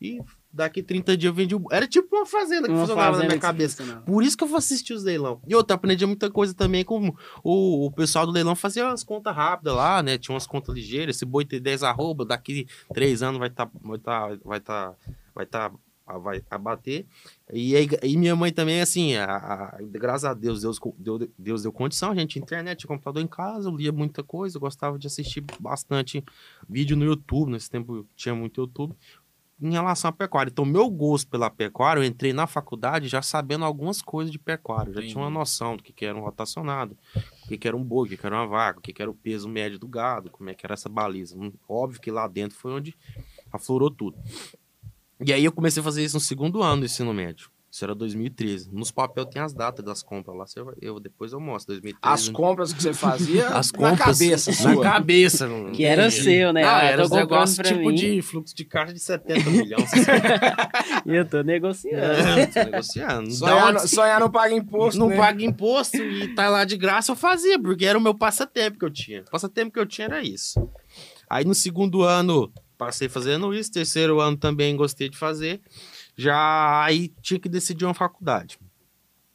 e 0.00 0.20
daqui 0.52 0.82
30 0.82 1.16
dias 1.16 1.30
eu 1.30 1.34
vendia. 1.34 1.56
o- 1.56 1.66
Era 1.70 1.86
tipo 1.86 2.14
uma 2.16 2.26
fazenda 2.26 2.66
que 2.66 2.72
Uma 2.74 2.80
funcionava 2.80 3.06
na 3.08 3.12
fazenda 3.12 3.28
minha 3.28 3.38
que 3.38 3.42
cabeça. 3.46 3.76
funcionava. 3.78 4.04
Por 4.04 4.22
isso 4.22 4.36
que 4.36 4.44
eu 4.44 4.48
vou 4.48 4.58
assistir 4.58 4.92
os 4.94 5.02
leilão. 5.04 5.40
E 5.46 5.54
outra, 5.54 5.76
aprendi 5.76 6.04
muita 6.06 6.30
coisa 6.30 6.52
também 6.54 6.84
com 6.84 7.14
o, 7.42 7.86
o 7.86 7.90
pessoal 7.92 8.26
do 8.26 8.32
leilão 8.32 8.54
fazia 8.56 8.84
umas 8.86 9.02
contas 9.04 9.34
rápidas 9.34 9.74
lá, 9.74 10.02
né? 10.02 10.18
Tinha 10.18 10.34
umas 10.34 10.46
contas 10.46 10.74
ligeiras. 10.74 11.16
Esse 11.16 11.24
boi 11.24 11.44
tem 11.44 11.60
10 11.60 11.82
arroba, 11.82 12.24
daqui 12.24 12.66
3 12.92 13.22
anos 13.22 13.38
vai 13.38 13.48
estar. 13.48 13.70
vai 13.82 13.98
tá, 13.98 14.28
vai 14.44 14.60
tá, 14.60 14.94
vai 15.34 15.46
tá, 15.46 15.70
a- 16.06 16.18
vai 16.18 16.42
abater. 16.50 17.06
E, 17.52 17.74
aí, 17.76 17.88
e 18.02 18.16
minha 18.16 18.34
mãe 18.36 18.52
também, 18.52 18.80
assim, 18.80 19.14
a, 19.16 19.24
a- 19.36 19.78
graças 19.80 20.24
a 20.24 20.34
Deus, 20.34 20.62
Deus, 20.62 20.78
deu, 20.98 21.30
Deus 21.38 21.62
deu 21.62 21.72
condição, 21.72 22.10
a 22.10 22.14
gente, 22.14 22.38
internet, 22.38 22.86
computador 22.86 23.22
em 23.22 23.26
casa, 23.26 23.68
eu 23.68 23.76
lia 23.76 23.92
muita 23.92 24.22
coisa, 24.22 24.56
eu 24.56 24.60
gostava 24.60 24.98
de 24.98 25.06
assistir 25.06 25.44
bastante 25.60 26.24
vídeo 26.68 26.96
no 26.96 27.04
YouTube, 27.04 27.50
nesse 27.52 27.70
tempo 27.70 28.06
tinha 28.16 28.34
muito 28.34 28.60
YouTube 28.60 28.94
em 29.64 29.70
relação 29.70 30.08
à 30.08 30.12
pecuária. 30.12 30.50
Então, 30.50 30.64
meu 30.64 30.90
gosto 30.90 31.28
pela 31.28 31.48
pecuária, 31.48 32.00
eu 32.00 32.04
entrei 32.04 32.32
na 32.32 32.48
faculdade 32.48 33.06
já 33.06 33.22
sabendo 33.22 33.64
algumas 33.64 34.02
coisas 34.02 34.32
de 34.32 34.36
pecuária. 34.38 34.92
Já 34.92 35.00
tinha 35.06 35.18
uma 35.22 35.30
noção 35.30 35.76
do 35.76 35.84
que, 35.84 35.92
que 35.92 36.04
era 36.04 36.18
um 36.18 36.20
rotacionado, 36.20 36.96
o 37.44 37.46
que, 37.46 37.56
que 37.56 37.68
era 37.68 37.76
um 37.76 37.84
boi, 37.84 38.06
o 38.06 38.10
que, 38.10 38.16
que 38.16 38.26
era 38.26 38.34
uma 38.34 38.46
vaca, 38.48 38.80
o 38.80 38.82
que, 38.82 38.92
que 38.92 39.00
era 39.00 39.08
o 39.08 39.14
peso 39.14 39.48
médio 39.48 39.78
do 39.78 39.86
gado, 39.86 40.30
como 40.30 40.50
é 40.50 40.54
que 40.54 40.66
era 40.66 40.72
essa 40.74 40.88
baliza. 40.88 41.38
Hum, 41.38 41.52
Óbvio 41.68 42.00
que 42.00 42.10
lá 42.10 42.26
dentro 42.26 42.56
foi 42.58 42.72
onde 42.72 42.96
aflorou 43.52 43.88
tudo. 43.88 44.18
E 45.24 45.32
aí 45.32 45.44
eu 45.44 45.52
comecei 45.52 45.80
a 45.80 45.84
fazer 45.84 46.02
isso 46.04 46.16
no 46.16 46.20
segundo 46.20 46.62
ano 46.62 46.80
do 46.80 46.86
ensino 46.86 47.12
médio. 47.12 47.48
Isso 47.70 47.82
era 47.86 47.94
2013. 47.94 48.68
Nos 48.70 48.90
papéis 48.90 49.26
tem 49.32 49.40
as 49.40 49.54
datas 49.54 49.82
das 49.82 50.02
compras 50.02 50.36
lá. 50.36 50.44
Eu, 50.82 51.00
depois 51.00 51.32
eu 51.32 51.40
mostro. 51.40 51.72
2013. 51.72 51.98
As 52.02 52.28
compras 52.28 52.70
que 52.70 52.82
você 52.82 52.92
fazia 52.92 53.48
As 53.56 53.72
na 53.72 53.78
compras 53.78 54.18
cabeça 54.18 54.50
Na 54.50 54.56
sua. 54.74 54.82
cabeça. 54.82 55.48
não- 55.48 55.72
Que 55.72 55.82
era 55.86 56.08
entendi. 56.08 56.22
seu, 56.22 56.52
né? 56.52 56.64
Ah, 56.64 56.82
era 56.84 57.08
negócios 57.08 57.56
pra 57.56 57.68
tipo 57.74 57.88
mim. 57.88 57.94
de 57.94 58.20
fluxo 58.20 58.54
de 58.54 58.66
caixa 58.66 58.92
de 58.92 59.00
70 59.00 59.48
milhões. 59.48 59.88
60 59.88 60.68
E 61.06 61.14
eu 61.16 61.24
tô 61.26 61.42
negociando. 61.42 61.96
Não, 62.22 62.46
tô 62.46 62.70
negociando. 62.70 63.30
Sonhar, 63.30 63.72
não- 63.72 63.86
sonhar 63.86 64.20
não 64.20 64.30
paga 64.30 64.54
imposto, 64.54 65.00
não 65.00 65.08
né? 65.08 65.16
paga 65.16 65.42
imposto 65.42 65.96
e 65.96 66.34
tá 66.34 66.50
lá 66.50 66.66
de 66.66 66.76
graça, 66.76 67.12
eu 67.12 67.16
fazia, 67.16 67.58
porque 67.58 67.86
era 67.86 67.96
o 67.96 68.02
meu 68.02 68.14
passatempo 68.14 68.78
que 68.78 68.84
eu 68.84 68.90
tinha. 68.90 69.22
O 69.22 69.30
passatempo 69.30 69.72
que 69.72 69.80
eu 69.80 69.86
tinha 69.86 70.08
era 70.08 70.22
isso. 70.22 70.68
Aí 71.28 71.42
no 71.46 71.54
segundo 71.54 72.02
ano, 72.02 72.52
passei 72.84 73.08
fazendo 73.08 73.54
isso. 73.54 73.72
Terceiro 73.72 74.20
ano 74.20 74.36
também 74.36 74.76
gostei 74.76 75.08
de 75.08 75.16
fazer. 75.16 75.60
Já 76.16 76.84
aí 76.84 77.08
tinha 77.20 77.38
que 77.38 77.48
decidir 77.48 77.84
uma 77.84 77.94
faculdade. 77.94 78.58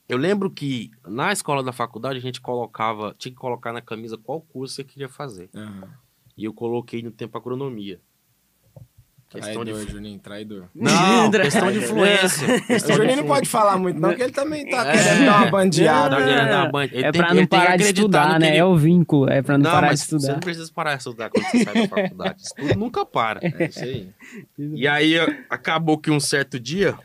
Eu 0.08 0.18
lembro 0.18 0.50
que 0.50 0.92
na 1.06 1.32
escola 1.32 1.64
da 1.64 1.72
faculdade 1.72 2.18
a 2.18 2.22
gente 2.22 2.40
colocava, 2.40 3.14
tinha 3.18 3.32
que 3.32 3.38
colocar 3.38 3.74
na 3.74 3.82
camisa 3.82 4.18
qual 4.18 4.42
curso 4.42 4.76
você 4.76 4.84
queria 4.84 5.10
fazer. 5.10 5.50
Aham. 5.56 5.90
E 6.38 6.46
eu 6.46 6.54
coloquei 6.54 7.02
no 7.02 7.12
tempo 7.12 7.38
agronomia. 7.38 8.00
Questão 9.30 9.66
de 9.66 9.72
Traidor, 9.74 9.92
Juninho, 9.92 10.20
traidor. 10.20 10.66
Não, 10.74 11.30
questão 11.30 11.70
de 11.70 11.80
influência. 11.80 12.48
O 12.58 12.62
Questão 12.68 12.92
de 12.96 13.02
Juninho 13.02 13.18
não 13.18 13.26
pode 13.28 13.50
falar 13.50 13.78
muito, 13.78 14.00
não, 14.00 14.10
porque 14.10 14.24
ele 14.24 14.32
também 14.32 14.70
tá 14.70 14.88
É. 14.88 14.92
querendo 14.98 15.26
dar 15.26 15.38
uma 15.42 15.52
bandeada. 15.52 16.16
Tá 16.16 16.24
querendo 16.24 16.50
dar 16.50 16.96
É 16.96 17.12
pra 17.12 17.34
não 17.34 17.46
parar 17.46 17.76
de 17.76 17.84
estudar, 17.84 18.40
né? 18.40 18.48
ele- 18.48 18.58
É 18.58 18.64
o 18.64 18.76
vínculo. 18.78 19.30
É 19.30 19.42
pra 19.42 19.58
não, 19.58 19.70
parar 19.70 19.90
de 19.94 20.00
estudar. 20.00 20.22
Você 20.22 20.32
não 20.32 20.40
precisa 20.40 20.72
parar 20.74 20.92
de 20.96 21.02
estudar 21.02 21.30
quando 21.30 21.44
você 21.46 21.64
sai 21.66 21.74
da 21.74 21.88
faculdade. 21.90 22.42
Estudo 22.42 22.76
nunca 22.80 23.06
para. 23.06 23.42
É 23.44 23.66
isso 23.66 23.84
aí. 23.84 24.10
E 24.58 24.88
aí 24.88 25.16
acabou 25.50 25.98
que 25.98 26.10
um 26.10 26.22
certo 26.22 26.58
dia 26.58 26.98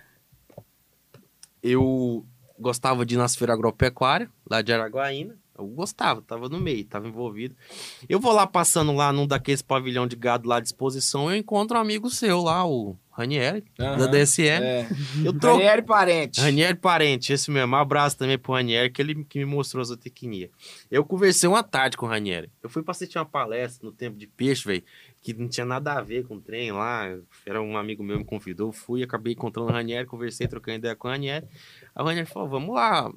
eu 1.63 2.25
gostava 2.59 3.05
de 3.05 3.15
ir 3.15 3.19
nas 3.19 3.35
feiras 3.35 3.55
agropecuárias, 3.57 4.29
lá 4.49 4.63
de 4.63 4.73
Araguaína. 4.73 5.35
Eu 5.63 5.69
gostava, 5.69 6.23
tava 6.23 6.49
no 6.49 6.61
meio, 6.61 6.85
tava 6.85 7.09
envolvido. 7.09 7.55
Eu 8.09 8.21
vou 8.21 8.33
lá 8.33 8.47
passando 8.47 8.93
lá 8.93 9.13
num 9.13 9.27
daqueles 9.27 9.63
pavilhão 9.63 10.07
de 10.07 10.17
gado 10.17 10.49
lá 10.49 10.61
de 10.61 10.67
exposição, 10.67 11.31
eu 11.31 11.37
encontro 11.37 11.77
um 11.77 11.81
amigo 11.81 12.11
seu 12.11 12.43
lá, 12.43 12.67
o 12.67 12.97
Ranieri, 13.13 13.63
da 13.77 13.93
Aham. 13.93 14.11
DSM. 14.11 14.63
É. 14.65 14.89
Eu 15.23 15.39
troco. 15.39 15.59
Ranieri 15.59 15.83
Parente. 15.83 16.41
Ranieri 16.41 16.75
Parente, 16.75 17.33
esse 17.33 17.51
mesmo. 17.51 17.77
Um 17.77 17.79
abraço 17.79 18.17
também 18.17 18.39
pro 18.39 18.55
Ranieri, 18.55 18.91
que 18.91 19.03
ele 19.03 19.23
que 19.25 19.39
me 19.39 19.45
mostrou 19.45 19.83
a 19.83 19.85
zootecnia. 19.85 20.51
Eu 20.91 21.05
conversei 21.05 21.47
uma 21.47 21.63
tarde 21.63 21.97
com 21.97 22.07
o 22.07 22.09
Ranieri. 22.09 22.51
Eu 22.63 22.71
fui 22.71 22.83
pra 22.83 22.93
assistir 22.93 23.19
uma 23.19 23.27
palestra 23.27 23.87
no 23.87 23.93
Tempo 23.93 24.17
de 24.17 24.27
Peixe, 24.27 24.67
velho, 24.67 24.83
que 25.21 25.35
não 25.35 25.47
tinha 25.47 25.67
nada 25.67 25.93
a 25.93 26.01
ver 26.01 26.27
com 26.27 26.37
o 26.37 26.41
trem 26.41 26.73
lá. 26.73 27.05
Era 27.45 27.61
um 27.61 27.77
amigo 27.77 28.03
meu 28.03 28.17
que 28.17 28.23
me 28.23 28.29
convidou. 28.29 28.69
Eu 28.69 28.73
fui, 28.73 29.03
acabei 29.03 29.35
encontrando 29.35 29.69
o 29.69 29.73
Ranieri, 29.73 30.07
conversei, 30.07 30.49
troquei 30.49 30.77
ideia 30.77 30.97
com 30.97 31.07
o 31.07 31.11
Ranieri. 31.11 31.47
Aí 31.95 32.03
o 32.03 32.07
Ranieri 32.07 32.27
falou, 32.27 32.49
vamos 32.49 32.75
lá, 32.75 33.13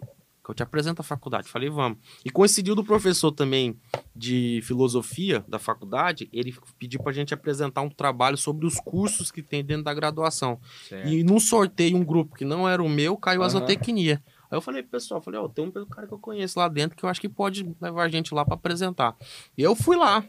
que 0.45 0.51
eu 0.51 0.55
te 0.55 0.61
apresento 0.61 1.01
a 1.01 1.03
faculdade. 1.03 1.49
Falei, 1.49 1.69
vamos. 1.71 1.97
E 2.23 2.29
coincidiu 2.29 2.75
do 2.75 2.83
professor 2.83 3.31
também 3.31 3.75
de 4.15 4.61
filosofia 4.61 5.43
da 5.47 5.57
faculdade, 5.57 6.29
ele 6.31 6.55
pediu 6.77 7.01
pra 7.01 7.11
gente 7.11 7.33
apresentar 7.33 7.81
um 7.81 7.89
trabalho 7.89 8.37
sobre 8.37 8.67
os 8.67 8.79
cursos 8.79 9.31
que 9.31 9.41
tem 9.41 9.65
dentro 9.65 9.83
da 9.83 9.93
graduação. 9.93 10.59
Certo. 10.87 11.07
E 11.09 11.23
num 11.23 11.39
sorteio, 11.39 11.97
um 11.97 12.05
grupo 12.05 12.35
que 12.35 12.45
não 12.45 12.69
era 12.69 12.83
o 12.83 12.87
meu, 12.87 13.17
caiu 13.17 13.41
a 13.41 13.45
Aham. 13.45 13.53
zootecnia. 13.59 14.23
Aí 14.51 14.55
eu 14.55 14.61
falei 14.61 14.83
pro 14.83 14.91
pessoal, 14.91 15.19
falei, 15.19 15.39
ó, 15.39 15.47
tem 15.47 15.65
um 15.65 15.71
cara 15.71 16.07
que 16.07 16.13
eu 16.13 16.19
conheço 16.19 16.59
lá 16.59 16.67
dentro 16.67 16.95
que 16.95 17.03
eu 17.03 17.09
acho 17.09 17.19
que 17.19 17.27
pode 17.27 17.75
levar 17.81 18.03
a 18.03 18.07
gente 18.09 18.31
lá 18.31 18.45
pra 18.45 18.53
apresentar. 18.53 19.17
E 19.57 19.63
eu 19.63 19.75
fui 19.75 19.97
lá. 19.97 20.23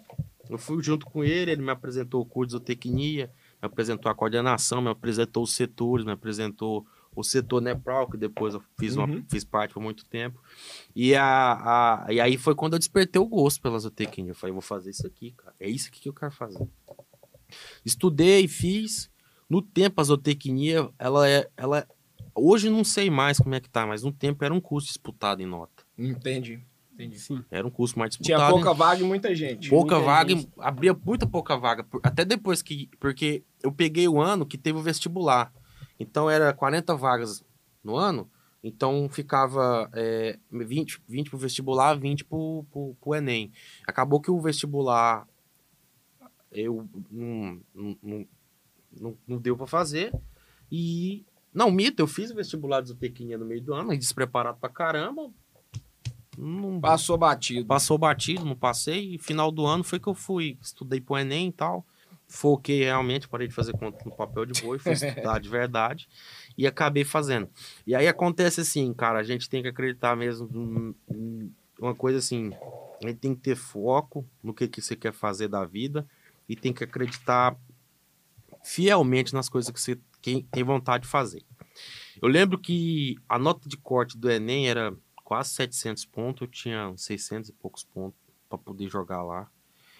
Eu 0.48 0.56
fui 0.56 0.82
junto 0.82 1.04
com 1.04 1.22
ele, 1.22 1.50
ele 1.50 1.62
me 1.62 1.70
apresentou 1.70 2.22
o 2.22 2.24
curso 2.24 2.46
de 2.46 2.52
zootecnia, 2.52 3.30
me 3.60 3.66
apresentou 3.66 4.10
a 4.10 4.14
coordenação, 4.14 4.80
me 4.80 4.88
apresentou 4.88 5.42
os 5.42 5.52
setores, 5.52 6.06
me 6.06 6.12
apresentou 6.12 6.86
o 7.16 7.24
setor 7.24 7.60
Nepral, 7.62 8.08
que 8.08 8.16
depois 8.16 8.54
eu 8.54 8.62
fiz, 8.78 8.94
uma, 8.94 9.06
Uhum. 9.06 9.24
fiz 9.28 9.42
parte 9.42 9.72
por 9.74 9.82
muito 9.82 10.04
tempo. 10.04 10.38
E, 10.94 11.14
a, 11.14 12.04
a, 12.04 12.12
e 12.12 12.20
aí 12.20 12.36
foi 12.36 12.54
quando 12.54 12.74
eu 12.74 12.78
despertei 12.78 13.20
o 13.20 13.26
gosto 13.26 13.60
pela 13.62 13.78
zootecnia. 13.78 14.30
Eu 14.30 14.34
falei, 14.34 14.52
vou 14.52 14.60
fazer 14.62 14.90
isso 14.90 15.06
aqui, 15.06 15.32
cara. 15.32 15.54
É 15.58 15.68
isso 15.68 15.88
aqui 15.88 16.00
que 16.00 16.08
eu 16.08 16.12
quero 16.14 16.30
fazer. 16.32 16.68
Estudei, 17.84 18.46
fiz. 18.48 19.10
No 19.48 19.62
tempo, 19.62 20.00
a 20.00 20.04
zootecnia, 20.04 20.88
ela 20.98 21.28
é. 21.28 21.48
Ela, 21.56 21.86
hoje 22.34 22.68
não 22.68 22.82
sei 22.84 23.08
mais 23.08 23.38
como 23.38 23.54
é 23.54 23.60
que 23.60 23.68
tá, 23.70 23.86
mas 23.86 24.02
no 24.02 24.12
tempo 24.12 24.44
era 24.44 24.52
um 24.52 24.60
curso 24.60 24.88
disputado 24.88 25.40
em 25.42 25.46
nota. 25.46 25.84
Entendi. 25.96 26.60
Entendi. 26.92 27.18
Sim. 27.18 27.44
Era 27.50 27.66
um 27.66 27.70
curso 27.70 27.98
mais 27.98 28.14
Tinha 28.16 28.36
disputado. 28.36 28.52
pouca 28.54 28.72
vaga 28.72 29.02
e 29.02 29.04
muita 29.04 29.34
gente. 29.34 29.68
pouca 29.68 29.96
muita 29.96 30.06
vaga, 30.06 30.30
gente. 30.34 30.48
abria 30.58 30.94
muita 30.94 31.26
pouca 31.26 31.56
vaga. 31.56 31.86
Até 32.02 32.24
depois 32.24 32.62
que. 32.62 32.88
Porque 32.98 33.44
eu 33.62 33.70
peguei 33.70 34.08
o 34.08 34.20
ano 34.20 34.44
que 34.46 34.58
teve 34.58 34.78
o 34.78 34.82
vestibular. 34.82 35.52
Então 35.98 36.30
era 36.30 36.52
40 36.52 36.94
vagas 36.94 37.44
no 37.82 37.96
ano. 37.96 38.30
Então 38.62 39.08
ficava 39.08 39.88
é, 39.92 40.38
20, 40.50 41.00
20 41.06 41.30
pro 41.30 41.38
vestibular, 41.38 41.94
20 41.94 42.24
pro, 42.24 42.64
pro, 42.70 42.96
pro 43.00 43.14
Enem. 43.14 43.52
Acabou 43.86 44.20
que 44.20 44.30
o 44.30 44.40
vestibular 44.40 45.26
eu 46.56 46.88
não, 47.10 47.60
não, 47.74 48.26
não, 48.98 49.18
não, 49.26 49.38
deu 49.38 49.56
pra 49.56 49.66
fazer. 49.66 50.12
E. 50.70 51.24
Não, 51.52 51.70
mito, 51.70 52.02
eu 52.02 52.06
fiz 52.06 52.30
o 52.30 52.34
vestibular 52.34 52.80
de 52.80 52.88
zootecnia 52.88 53.38
no 53.38 53.46
meio 53.46 53.62
do 53.62 53.74
ano, 53.74 53.96
despreparado 53.96 54.58
pra 54.58 54.68
caramba. 54.68 55.30
Não, 56.36 56.80
Passou 56.80 57.16
batido. 57.16 57.66
Passou 57.66 57.96
batido, 57.96 58.44
não 58.44 58.56
passei. 58.56 59.14
E 59.14 59.18
final 59.18 59.50
do 59.50 59.64
ano 59.66 59.82
foi 59.82 59.98
que 59.98 60.06
eu 60.06 60.14
fui. 60.14 60.58
Estudei 60.60 61.00
pro 61.00 61.16
Enem 61.16 61.48
e 61.48 61.52
tal. 61.52 61.86
Foquei 62.28 62.82
realmente, 62.84 63.28
parei 63.28 63.46
de 63.48 63.54
fazer 63.54 63.72
conta 63.72 64.02
no 64.04 64.10
papel 64.12 64.46
de 64.46 64.60
boi, 64.60 64.78
fui 64.78 64.92
estudar 65.32 65.38
de 65.40 65.48
verdade. 65.48 66.08
E 66.58 66.66
acabei 66.66 67.04
fazendo. 67.04 67.48
E 67.86 67.94
aí 67.94 68.08
acontece 68.08 68.60
assim, 68.60 68.92
cara, 68.92 69.18
a 69.18 69.22
gente 69.22 69.48
tem 69.48 69.62
que 69.62 69.68
acreditar 69.68 70.16
mesmo 70.16 70.48
em- 70.52 71.14
em 71.14 71.54
uma 71.78 71.94
coisa 71.94 72.18
assim. 72.18 72.52
A 73.02 73.08
gente 73.08 73.18
tem 73.18 73.34
que 73.34 73.42
ter 73.42 73.54
foco 73.56 74.26
no 74.42 74.52
que, 74.54 74.66
que 74.66 74.80
você 74.82 74.96
quer 74.96 75.12
fazer 75.12 75.48
da 75.48 75.64
vida. 75.64 76.06
E 76.48 76.54
tem 76.56 76.72
que 76.72 76.82
acreditar 76.84 77.56
fielmente 78.62 79.32
nas 79.34 79.48
coisas 79.48 79.70
que 79.70 79.80
você 79.80 79.98
que- 80.20 80.44
tem 80.50 80.64
vontade 80.64 81.04
de 81.04 81.08
fazer. 81.10 81.42
Eu 82.20 82.28
lembro 82.28 82.58
que 82.58 83.16
a 83.28 83.38
nota 83.38 83.68
de 83.68 83.76
corte 83.76 84.16
do 84.18 84.30
Enem 84.30 84.68
era 84.68 84.94
quase 85.22 85.50
700 85.50 86.04
pontos, 86.04 86.42
eu 86.42 86.48
tinha 86.48 86.88
uns 86.88 87.04
600 87.04 87.50
e 87.50 87.52
poucos 87.52 87.84
pontos 87.84 88.18
para 88.48 88.58
poder 88.58 88.88
jogar 88.88 89.22
lá. 89.22 89.48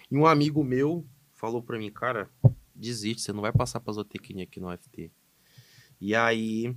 E 0.09 0.17
um 0.17 0.25
amigo 0.25 0.63
meu 0.63 1.05
falou 1.37 1.61
para 1.63 1.77
mim, 1.77 1.89
cara, 1.91 2.29
desiste, 2.75 3.21
você 3.21 3.31
não 3.31 3.41
vai 3.41 3.53
passar 3.53 3.79
para 3.79 3.93
zootecnia 3.93 4.43
aqui 4.43 4.59
no 4.59 4.69
UFT. 4.71 5.09
E 6.01 6.13
aí 6.13 6.75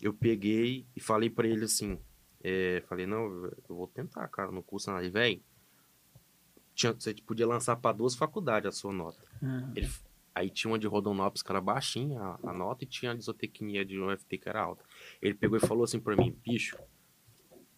eu 0.00 0.14
peguei 0.14 0.86
e 0.94 1.00
falei 1.00 1.28
para 1.28 1.48
ele 1.48 1.64
assim, 1.64 1.98
é, 2.42 2.82
falei, 2.88 3.06
não, 3.06 3.24
eu 3.46 3.56
vou 3.68 3.88
tentar, 3.88 4.28
cara, 4.28 4.52
no 4.52 4.62
curso 4.62 4.90
aí, 4.92 5.10
velho. 5.10 5.42
Você 6.74 7.14
podia 7.14 7.46
lançar 7.46 7.76
para 7.76 7.96
duas 7.96 8.14
faculdades 8.14 8.68
a 8.68 8.72
sua 8.72 8.92
nota. 8.92 9.18
Ah, 9.42 9.72
Ele- 9.74 9.90
aí 10.34 10.50
tinha 10.50 10.70
uma 10.70 10.78
de 10.78 10.86
Rodonópolis 10.86 11.42
que 11.42 11.50
era 11.50 11.60
baixinha 11.60 12.20
a, 12.20 12.50
a 12.50 12.52
nota 12.52 12.84
e 12.84 12.86
tinha 12.86 13.12
a 13.12 13.14
de 13.14 13.22
zootecnia 13.24 13.84
de 13.84 13.98
UFT 13.98 14.36
que 14.36 14.48
era 14.48 14.60
alta. 14.62 14.84
Ele 15.22 15.34
pegou 15.34 15.56
e 15.56 15.60
falou 15.60 15.84
assim 15.84 15.98
pra 15.98 16.14
mim, 16.14 16.30
bicho, 16.44 16.76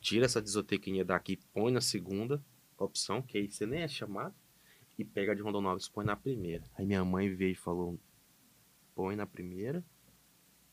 tira 0.01 0.25
essa 0.27 0.43
de 0.43 0.51
zootecnia 0.51 1.05
daqui, 1.05 1.39
põe 1.55 1.71
na 1.73 1.81
segunda 1.81 2.43
opção, 2.77 3.23
que 3.23 3.39
aí 3.39 3.49
você 3.49 3.65
nem 3.67 3.83
é 3.83 3.89
chamado, 3.89 4.35
e 4.99 5.05
pega 5.05 5.35
de 5.35 5.43
Rondonópolis, 5.43 5.89
põe 5.89 6.05
na 6.05 6.17
primeira. 6.17 6.65
Aí 6.77 6.85
minha 6.85 7.05
mãe 7.05 7.33
veio 7.33 7.53
e 7.53 7.55
falou, 7.55 7.99
põe 8.95 9.15
na 9.17 9.27
primeira 9.27 9.83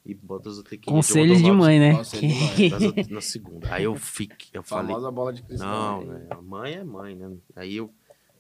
e 0.06 0.14
bota 0.14 0.50
a 0.50 0.52
zootecnia 0.52 0.94
Conselhos 0.96 1.42
de 1.42 1.52
mãe, 1.52 1.80
né? 1.80 1.92
De 2.02 2.28
mãe. 2.28 2.70
na 2.70 2.80
zoot- 2.80 3.12
na 3.12 3.22
segunda. 3.22 3.74
Aí 3.74 3.84
eu 3.84 3.96
fiquei, 3.96 4.50
eu 4.54 4.64
falei, 4.64 4.88
Famosa 4.88 5.12
bola 5.12 5.32
de 5.34 5.44
cristal. 5.44 6.04
não, 6.06 6.14
né? 6.14 6.28
A 6.32 6.42
mãe 6.42 6.74
é 6.74 6.84
mãe, 6.84 7.16
né? 7.16 7.38
Aí 7.56 7.76
eu 7.76 7.94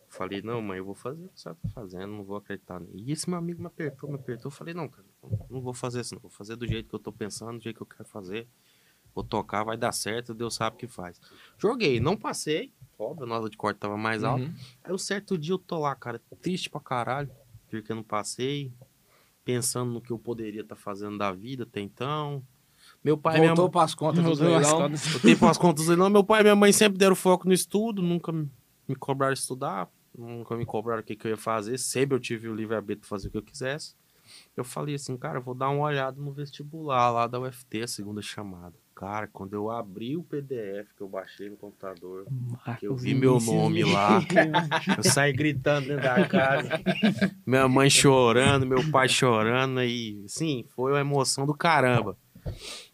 falei, 0.09 0.41
não, 0.41 0.61
mãe, 0.61 0.77
eu 0.77 0.85
vou 0.85 0.95
fazer 0.95 1.25
o 1.25 1.27
que 1.29 1.39
você 1.39 1.49
tá 1.49 1.55
fazendo, 1.73 2.07
não 2.07 2.23
vou 2.23 2.37
acreditar. 2.37 2.79
nisso. 2.79 2.93
E 2.95 3.11
esse 3.11 3.29
meu 3.29 3.37
amigo 3.37 3.59
me 3.61 3.67
apertou, 3.67 4.09
me 4.09 4.15
apertou. 4.15 4.47
Eu 4.47 4.51
falei, 4.55 4.73
não, 4.73 4.87
cara, 4.87 5.05
não 5.49 5.61
vou 5.61 5.73
fazer 5.73 6.01
isso, 6.01 6.15
não. 6.15 6.21
Vou 6.21 6.31
fazer 6.31 6.55
do 6.55 6.67
jeito 6.67 6.87
que 6.89 6.95
eu 6.95 6.99
tô 6.99 7.11
pensando, 7.11 7.57
do 7.57 7.63
jeito 7.63 7.75
que 7.77 7.83
eu 7.83 7.87
quero 7.87 8.07
fazer. 8.07 8.47
Vou 9.13 9.23
tocar, 9.23 9.63
vai 9.63 9.77
dar 9.77 9.91
certo, 9.91 10.33
Deus 10.33 10.55
sabe 10.55 10.75
o 10.75 10.79
que 10.79 10.87
faz. 10.87 11.19
Joguei, 11.57 11.99
não 11.99 12.17
passei. 12.17 12.71
Óbvio, 12.97 13.25
a 13.25 13.27
nota 13.27 13.49
de 13.49 13.57
corte 13.57 13.77
tava 13.77 13.97
mais 13.97 14.23
alta. 14.23 14.43
Uhum. 14.43 14.53
Aí 14.83 14.93
um 14.93 14.97
certo 14.97 15.37
dia 15.37 15.53
eu 15.53 15.57
tô 15.57 15.79
lá, 15.79 15.93
cara, 15.95 16.21
triste 16.41 16.69
pra 16.69 16.79
caralho, 16.79 17.29
porque 17.69 17.91
eu 17.91 17.95
não 17.95 18.03
passei, 18.03 18.71
pensando 19.43 19.91
no 19.91 20.01
que 20.01 20.11
eu 20.11 20.19
poderia 20.19 20.61
estar 20.61 20.75
fazendo 20.75 21.17
da 21.17 21.31
vida 21.31 21.63
até 21.63 21.81
então. 21.81 22.41
Meu 23.03 23.17
pai 23.17 23.39
minha 23.39 23.49
Voltou 23.49 23.65
mãe. 23.65 23.71
para 23.71 23.83
as 23.83 23.95
contas 23.95 24.23
do 24.23 24.43
leilão. 24.43 24.89
tenho 25.21 25.45
as 25.47 25.57
contas 25.57 25.89
aí, 25.89 25.95
não. 25.95 26.09
Meu 26.09 26.23
pai 26.23 26.41
e 26.41 26.43
minha 26.43 26.55
mãe 26.55 26.71
sempre 26.71 26.97
deram 26.97 27.15
foco 27.15 27.47
no 27.47 27.53
estudo, 27.53 28.01
nunca 28.01 28.31
me 28.31 28.95
cobraram 28.97 29.33
estudar, 29.33 29.89
nunca 30.17 30.55
me 30.55 30.65
cobraram 30.65 31.01
o 31.01 31.03
que, 31.03 31.15
que 31.15 31.27
eu 31.27 31.31
ia 31.31 31.37
fazer. 31.37 31.77
Sempre 31.77 32.15
eu 32.15 32.19
tive 32.19 32.47
o 32.47 32.55
livre-arbítrio 32.55 33.01
para 33.01 33.09
fazer 33.09 33.27
o 33.27 33.31
que 33.31 33.37
eu 33.37 33.43
quisesse. 33.43 33.95
Eu 34.55 34.63
falei 34.63 34.95
assim, 34.95 35.15
cara, 35.17 35.37
eu 35.37 35.41
vou 35.41 35.53
dar 35.53 35.69
uma 35.69 35.85
olhada 35.85 36.19
no 36.19 36.31
vestibular 36.31 37.11
lá 37.11 37.27
da 37.27 37.39
UFT, 37.39 37.83
a 37.83 37.87
segunda 37.87 38.21
chamada. 38.21 38.75
Cara, 38.95 39.27
quando 39.27 39.53
eu 39.53 39.69
abri 39.69 40.15
o 40.15 40.23
PDF 40.23 40.87
que 40.95 41.01
eu 41.01 41.09
baixei 41.09 41.49
no 41.49 41.57
computador, 41.57 42.25
que 42.79 42.87
eu 42.87 42.95
vi 42.95 43.13
meu 43.13 43.37
nome 43.41 43.83
lá. 43.83 44.21
eu 44.97 45.03
saí 45.03 45.33
gritando 45.33 45.87
dentro 45.87 46.03
da 46.03 46.25
casa. 46.25 46.69
Minha 47.45 47.67
mãe 47.67 47.89
chorando, 47.89 48.65
meu 48.65 48.89
pai 48.89 49.09
chorando. 49.09 49.83
E, 49.83 50.23
sim, 50.29 50.63
foi 50.69 50.93
uma 50.93 51.01
emoção 51.01 51.45
do 51.45 51.53
caramba. 51.53 52.17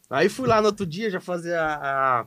Aí 0.09 0.27
fui 0.27 0.47
lá 0.47 0.59
no 0.59 0.67
outro 0.67 0.87
dia 0.87 1.07
já 1.09 1.19
fazer 1.21 1.53
a. 1.55 1.75
a- 2.21 2.25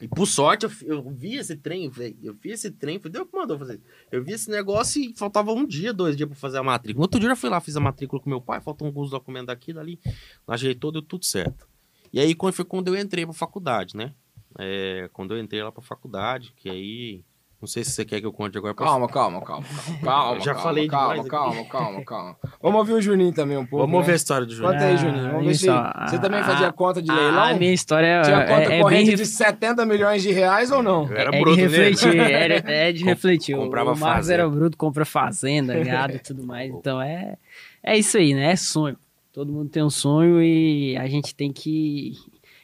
E 0.00 0.08
por 0.08 0.24
sorte, 0.26 0.64
eu, 0.64 0.70
eu 0.86 1.02
vi 1.10 1.34
esse 1.36 1.56
trem, 1.56 1.90
velho. 1.90 2.16
Eu 2.22 2.32
vi 2.32 2.50
esse 2.52 2.70
trem, 2.70 2.98
foi 2.98 3.10
Deus 3.10 3.28
que 3.28 3.36
mandou 3.36 3.58
fazer. 3.58 3.78
Eu 4.10 4.24
vi 4.24 4.32
esse 4.32 4.50
negócio 4.50 5.02
e 5.02 5.12
faltava 5.14 5.52
um 5.52 5.66
dia, 5.66 5.92
dois 5.92 6.16
dias 6.16 6.26
pra 6.30 6.38
fazer 6.38 6.56
a 6.56 6.62
matrícula. 6.62 7.00
No 7.00 7.02
outro 7.04 7.20
dia 7.20 7.28
eu 7.28 7.36
fui 7.36 7.50
lá, 7.50 7.60
fiz 7.60 7.76
a 7.76 7.80
matrícula 7.80 8.22
com 8.22 8.30
meu 8.30 8.40
pai, 8.40 8.58
faltam 8.62 8.86
alguns 8.86 9.10
documentos 9.10 9.48
daqui 9.48 9.72
e 9.72 9.74
dali. 9.74 10.00
Ajeitou, 10.48 10.90
deu 10.90 11.02
tudo 11.02 11.26
certo. 11.26 11.68
E 12.12 12.18
aí 12.20 12.34
quando 12.34 12.54
foi 12.54 12.64
quando 12.64 12.88
eu 12.88 13.00
entrei 13.00 13.24
pra 13.24 13.34
faculdade, 13.34 13.96
né? 13.96 14.12
É, 14.58 15.08
quando 15.12 15.34
eu 15.34 15.40
entrei 15.40 15.62
lá 15.62 15.70
pra 15.70 15.82
faculdade, 15.82 16.52
que 16.56 16.68
aí. 16.68 17.22
Não 17.60 17.66
sei 17.68 17.84
se 17.84 17.90
você 17.90 18.06
quer 18.06 18.20
que 18.20 18.26
eu 18.26 18.32
conte 18.32 18.56
agora 18.56 18.72
pra 18.74 18.86
Calma, 18.86 19.06
calma, 19.06 19.42
calma. 19.42 19.66
Calma, 20.02 20.36
Eu 20.36 20.40
já 20.40 20.54
calma, 20.54 20.62
falei 20.62 20.88
calma, 20.88 21.12
demais 21.12 21.28
calma, 21.30 21.64
calma, 21.66 22.04
calma. 22.06 22.36
Vamos 22.62 22.78
ouvir 22.78 22.94
o 22.94 23.02
Juninho 23.02 23.34
também 23.34 23.58
um 23.58 23.66
pouco. 23.66 23.84
Vamos 23.86 24.00
né? 24.00 24.06
ver 24.06 24.12
a 24.12 24.16
história 24.16 24.46
do 24.46 24.54
Júnior. 24.54 24.72
Conta 24.72 24.84
aí, 24.86 24.94
Ah, 24.94 24.96
Juninho. 24.96 25.24
Vamos 25.30 25.44
ver 25.44 25.50
isso, 25.52 25.66
se 25.66 26.10
você 26.10 26.18
também 26.18 26.40
a- 26.40 26.44
fazia 26.44 26.72
conta 26.72 27.02
de 27.02 27.10
A, 27.10 27.14
leilão. 27.14 27.42
a 27.42 27.52
minha 27.52 27.74
história 27.74 28.22
Tinha 28.22 28.46
conta 28.46 28.62
é, 28.72 28.78
é 28.78 28.80
corrente 28.80 29.06
bem 29.08 29.16
de 29.16 29.26
70 29.26 29.84
milhões 29.84 30.22
de 30.22 30.30
reais 30.32 30.70
ou 30.70 30.82
não? 30.82 31.06
Eu 31.10 31.16
era 31.18 31.28
é 31.28 31.32
de 31.32 31.38
bruto 31.38 31.56
nele. 31.60 31.68
refletir, 31.76 32.18
é, 32.18 32.88
é 32.88 32.92
de 32.92 33.00
Com- 33.04 33.10
refletir. 33.10 33.54
O- 33.54 33.58
comprava 33.58 33.92
o 33.92 33.98
Marcos 33.98 34.16
fazenda. 34.16 34.40
era 34.42 34.48
bruto, 34.48 34.78
compra 34.78 35.04
fazenda, 35.04 35.78
gado 35.84 36.14
e 36.16 36.18
tudo 36.18 36.42
mais. 36.46 36.72
Então 36.72 36.98
é, 36.98 37.36
é 37.82 37.98
isso 37.98 38.16
aí, 38.16 38.32
né? 38.32 38.52
É 38.52 38.56
sonho. 38.56 38.96
Todo 39.32 39.52
mundo 39.52 39.70
tem 39.70 39.82
um 39.82 39.90
sonho 39.90 40.42
e 40.42 40.96
a 40.96 41.06
gente 41.06 41.34
tem 41.34 41.52
que, 41.52 42.14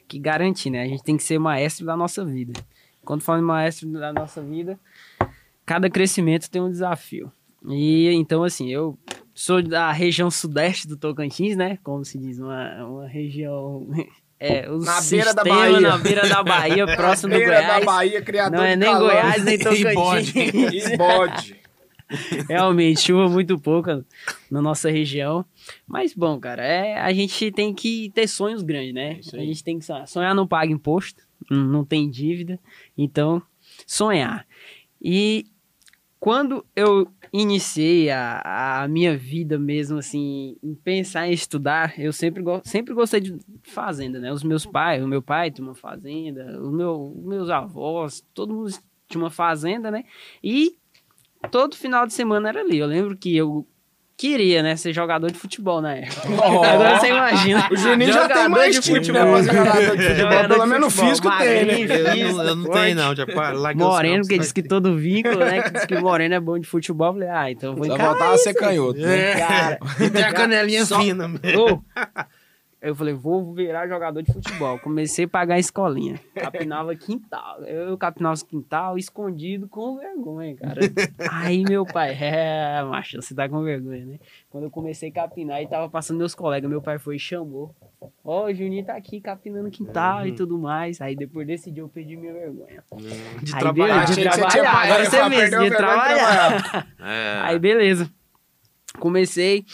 que 0.09 0.18
garantir, 0.18 0.70
né? 0.70 0.83
A 0.83 0.88
gente 0.88 1.02
tem 1.02 1.16
que 1.16 1.22
ser 1.22 1.38
maestro 1.38 1.87
da 1.87 1.96
nossa 1.96 2.24
vida. 2.24 2.61
Quando 3.05 3.22
falo 3.22 3.40
em 3.40 3.44
maestro 3.44 3.88
da 3.92 4.12
nossa 4.12 4.42
vida, 4.42 4.79
cada 5.64 5.88
crescimento 5.88 6.50
tem 6.50 6.61
um 6.61 6.70
desafio. 6.70 7.31
E 7.68 8.09
então, 8.12 8.42
assim, 8.42 8.68
eu 8.72 8.98
sou 9.33 9.62
da 9.62 9.92
região 9.92 10.31
sudeste 10.31 10.88
do 10.88 10.96
Tocantins, 10.96 11.57
né? 11.57 11.79
Como 11.85 12.05
se 12.05 12.18
diz, 12.18 12.38
uma, 12.38 12.85
uma 12.85 13.07
região. 13.07 13.87
É, 14.38 14.70
o 14.70 14.76
Na 14.81 15.00
beira 15.00 15.33
da 15.33 15.42
sistema 15.42 15.57
Bahia. 15.57 15.81
na 15.81 15.96
beira 15.96 16.29
da 16.29 16.42
Bahia, 16.42 16.85
próximo 16.94 17.31
do 17.33 17.38
Beira 17.38 17.55
Goiás. 17.55 17.81
da 17.81 17.87
Bahia, 17.87 18.20
criador 18.20 18.59
Não 18.59 18.64
é 18.66 18.72
de 18.72 18.76
nem 18.76 18.92
calor. 18.92 19.11
Goiás, 19.11 19.44
nem 19.44 19.55
E 19.57 19.94
bode. 19.94 20.33
Tocantins. 20.35 20.87
E 20.88 20.96
bode. 20.98 21.57
Realmente, 22.49 23.01
chuva 23.01 23.29
muito 23.29 23.59
pouca 23.59 24.05
na 24.51 24.62
nossa 24.62 24.90
região. 24.90 25.45
Mas, 25.87 26.14
bom, 26.14 26.38
cara, 26.38 26.64
é, 26.64 26.99
a 26.99 27.12
gente 27.12 27.51
tem 27.51 27.75
que 27.75 28.11
ter 28.14 28.29
sonhos 28.29 28.62
grandes, 28.62 28.95
né? 28.95 29.19
Isso 29.19 29.37
A 29.37 29.40
gente 29.40 29.62
tem 29.62 29.79
que 29.79 29.85
sonhar. 29.85 30.07
Sonhar 30.07 30.35
não 30.35 30.47
paga 30.47 30.73
imposto, 30.73 31.27
não 31.51 31.85
tem 31.85 32.09
dívida. 32.09 32.59
Então, 32.97 33.42
sonhar. 33.87 34.47
E 35.03 35.47
quando 36.19 36.64
eu 36.75 37.09
iniciei 37.33 38.11
a, 38.11 38.83
a 38.83 38.88
minha 38.88 39.16
vida 39.16 39.59
mesmo, 39.59 39.99
assim, 39.99 40.57
em 40.62 40.75
pensar 40.75 41.29
em 41.29 41.33
estudar, 41.33 41.99
eu 41.99 42.12
sempre, 42.12 42.42
go 42.42 42.61
sempre 42.64 42.95
gostei 42.95 43.21
de 43.21 43.38
fazenda, 43.62 44.19
né? 44.19 44.33
Os 44.33 44.42
meus 44.42 44.64
pais, 44.64 45.05
o 45.05 45.09
meu 45.09 45.21
pai 45.23 45.51
tinha 45.51 45.66
uma 45.66 45.75
fazenda, 45.75 46.61
o 46.62 46.71
meu, 46.71 47.14
os 47.16 47.25
meus 47.25 47.51
avós, 47.51 48.25
todo 48.33 48.55
mundo 48.55 48.71
tinha 49.09 49.23
uma 49.23 49.31
fazenda, 49.31 49.90
né? 49.90 50.05
E 50.42 50.77
todo 51.50 51.76
final 51.76 52.06
de 52.06 52.12
semana 52.12 52.48
era 52.48 52.61
ali. 52.61 52.78
Eu 52.78 52.87
lembro 52.87 53.16
que 53.16 53.37
eu 53.37 53.66
queria, 54.18 54.62
né, 54.62 54.76
ser 54.76 54.94
jogador 54.94 55.30
de 55.30 55.38
futebol 55.38 55.82
na 55.82 55.94
época. 55.94 56.22
Agora 56.72 56.98
você 56.98 57.09
imagina. 57.09 57.68
O 57.70 57.76
Juninho 57.76 58.12
já 58.12 58.26
tem 58.28 58.48
mais 58.48 58.74
de 58.74 58.80
tipo, 58.80 58.96
futebol. 58.96 59.24
né? 59.24 59.42
Jogador 59.42 59.96
de 59.96 60.02
futebol. 60.09 60.48
Pelo 60.48 60.66
menos 60.66 60.92
futebol, 60.94 61.11
físico 61.11 61.38
tem, 61.38 61.64
né? 61.87 62.22
Eu 62.22 62.32
não, 62.32 62.44
eu 62.44 62.56
não 62.56 62.70
tenho, 62.70 62.96
não. 62.96 63.14
Já 63.14 63.24
os 63.24 63.74
Moreno, 63.76 64.14
campos, 64.14 64.28
que 64.28 64.35
vai. 64.37 64.38
diz 64.42 64.52
que 64.52 64.62
todo 64.62 64.96
vínculo, 64.96 65.38
né? 65.40 65.62
Que 65.62 65.70
diz 65.70 65.85
que 65.85 65.98
Moreno 66.00 66.35
é 66.35 66.40
bom 66.40 66.59
de 66.59 66.66
futebol. 66.66 67.09
Eu 67.09 67.12
falei, 67.14 67.28
ah, 67.28 67.50
então 67.50 67.70
eu 67.72 67.76
vou 67.76 67.87
Só 67.87 67.94
encarar 67.94 68.09
faltava 68.11 68.38
ser 68.38 68.54
canhoto. 68.54 68.98
né? 69.00 69.32
É. 69.32 69.35
Cara, 69.37 69.78
E 70.00 70.11
tem 70.11 70.24
a 70.24 70.32
canelinha 70.32 70.87
Só- 70.87 70.98
fina. 70.98 71.26
Ô, 71.59 71.80
Eu 72.81 72.95
falei, 72.95 73.15
vou 73.15 73.55
virar 73.55 73.89
jogador 73.89 74.23
de 74.23 74.33
futebol. 74.33 74.79
Comecei 74.79 75.25
a 75.25 75.29
pagar 75.29 75.55
a 75.55 75.59
escolinha. 75.59 76.21
Capinava 76.35 76.95
quintal. 76.95 77.62
Eu 77.65 77.97
capinava 77.97 78.37
quintal 78.47 78.99
escondido 78.99 79.67
com 79.67 79.97
vergonha, 79.97 80.55
cara. 80.57 80.81
Aí 81.31 81.65
meu 81.65 81.87
pai, 81.87 82.17
é, 82.21 82.83
macho, 82.85 83.21
você 83.21 83.35
tá 83.35 83.49
com 83.49 83.62
vergonha, 83.62 84.05
né? 84.05 84.19
Quando 84.51 84.65
eu 84.65 84.71
comecei 84.71 85.09
a 85.09 85.12
capinar 85.12 85.62
e 85.62 85.67
tava 85.67 85.89
passando 85.89 86.19
meus 86.19 86.35
colegas, 86.35 86.69
meu 86.69 86.83
pai 86.83 86.99
foi 86.99 87.17
e 87.17 87.19
chamou. 87.19 87.75
Ó, 88.01 88.11
oh, 88.25 88.45
o 88.45 88.55
Juninho 88.55 88.85
tá 88.85 88.95
aqui 88.95 89.21
capinando 89.21 89.71
quintal 89.71 90.21
uhum. 90.21 90.27
e 90.27 90.33
tudo 90.33 90.59
mais. 90.59 91.01
Aí 91.01 91.17
depois 91.17 91.47
desse 91.47 91.71
dia 91.71 91.83
eu 91.83 91.89
perdi 91.89 92.17
minha 92.17 92.33
vergonha. 92.33 92.85
De 93.43 93.55
Aí, 93.55 93.61
trabalhar, 93.61 94.05
de 94.05 94.23
trabalhar. 94.23 94.83
Agora 94.83 95.05
você 95.05 95.29
mesmo, 95.29 95.65
de 95.65 95.71
trabalhar. 95.71 96.87
É. 96.99 97.41
Aí 97.43 97.59
beleza 97.59 98.11
comecei 98.96 99.64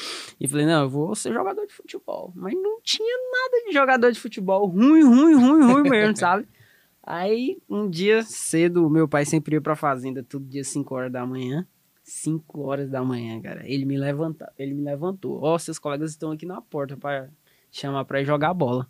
e 0.40 0.48
falei, 0.48 0.66
não, 0.66 0.82
eu 0.82 0.90
vou 0.90 1.14
ser 1.14 1.32
jogador 1.32 1.66
de 1.66 1.72
futebol. 1.72 2.32
Mas 2.35 2.54
não 2.54 2.80
tinha 2.82 3.16
nada 3.30 3.64
de 3.66 3.72
jogador 3.72 4.12
de 4.12 4.20
futebol. 4.20 4.66
Ruim, 4.66 5.02
ruim, 5.02 5.35
ruim, 5.35 5.72
ruim 5.72 5.88
mesmo, 5.88 6.16
sabe? 6.18 6.46
Aí, 7.02 7.61
um 7.68 7.90
dia 7.90 8.22
cedo, 8.22 8.88
meu 8.88 9.08
pai 9.08 9.24
sempre 9.24 9.56
ia 9.56 9.61
pra 9.61 9.74
fazenda, 9.74 10.22
todo 10.22 10.44
dia 10.44 10.62
5 10.62 10.94
horas 10.94 11.12
da 11.12 11.26
manhã. 11.26 11.66
5 12.04 12.61
horas 12.61 12.90
da 12.90 13.02
manhã, 13.02 13.40
cara. 13.40 13.62
Ele 13.64 13.85
me 13.85 13.96
levanta, 13.96 14.52
ele 14.58 14.74
me 14.74 14.82
levantou. 14.82 15.40
Ó, 15.42 15.54
oh, 15.54 15.58
seus 15.58 15.78
colegas 15.78 16.11
estão 16.11 16.30
aqui 16.30 16.46
na 16.46 16.61
porta 16.61 16.96
para 16.96 17.30
chamar 17.70 18.04
para 18.04 18.22
jogar 18.22 18.54
bola. 18.54 18.88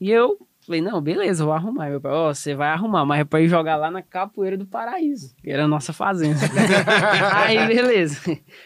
E 0.00 0.10
eu 0.10 0.38
Falei, 0.64 0.80
não, 0.80 0.98
beleza, 0.98 1.44
vou 1.44 1.52
arrumar. 1.52 1.90
Meu 1.90 2.00
pai, 2.00 2.10
ó, 2.10 2.30
oh, 2.30 2.34
você 2.34 2.54
vai 2.54 2.70
arrumar, 2.70 3.04
mas 3.04 3.20
é 3.20 3.24
pra 3.24 3.38
ir 3.38 3.48
jogar 3.48 3.76
lá 3.76 3.90
na 3.90 4.00
Capoeira 4.00 4.56
do 4.56 4.66
Paraíso, 4.66 5.34
que 5.36 5.50
era 5.50 5.64
a 5.64 5.68
nossa 5.68 5.92
fazenda. 5.92 6.40
aí, 7.36 7.66
beleza. 7.66 8.18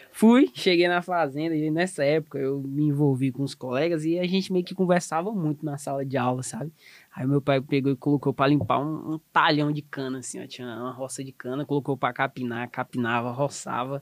Fui, 0.09 0.49
cheguei 0.53 0.87
na 0.87 1.01
fazenda 1.01 1.53
e 1.53 1.69
nessa 1.69 2.05
época 2.05 2.39
eu 2.39 2.61
me 2.61 2.85
envolvi 2.85 3.33
com 3.33 3.43
os 3.43 3.53
colegas 3.53 4.05
e 4.05 4.17
a 4.17 4.25
gente 4.25 4.51
meio 4.53 4.63
que 4.63 4.73
conversava 4.73 5.29
muito 5.33 5.65
na 5.65 5.77
sala 5.77 6.05
de 6.05 6.15
aula, 6.15 6.41
sabe? 6.41 6.71
Aí 7.13 7.27
meu 7.27 7.41
pai 7.41 7.59
pegou 7.59 7.91
e 7.91 7.97
colocou 7.97 8.33
pra 8.33 8.47
limpar 8.47 8.79
um, 8.79 9.15
um 9.15 9.19
talhão 9.33 9.69
de 9.69 9.81
cana, 9.81 10.19
assim, 10.19 10.41
ó, 10.41 10.47
tinha 10.47 10.67
uma 10.67 10.93
roça 10.93 11.21
de 11.21 11.33
cana, 11.33 11.65
colocou 11.65 11.97
pra 11.97 12.13
capinar, 12.13 12.69
capinava, 12.69 13.29
roçava. 13.31 14.01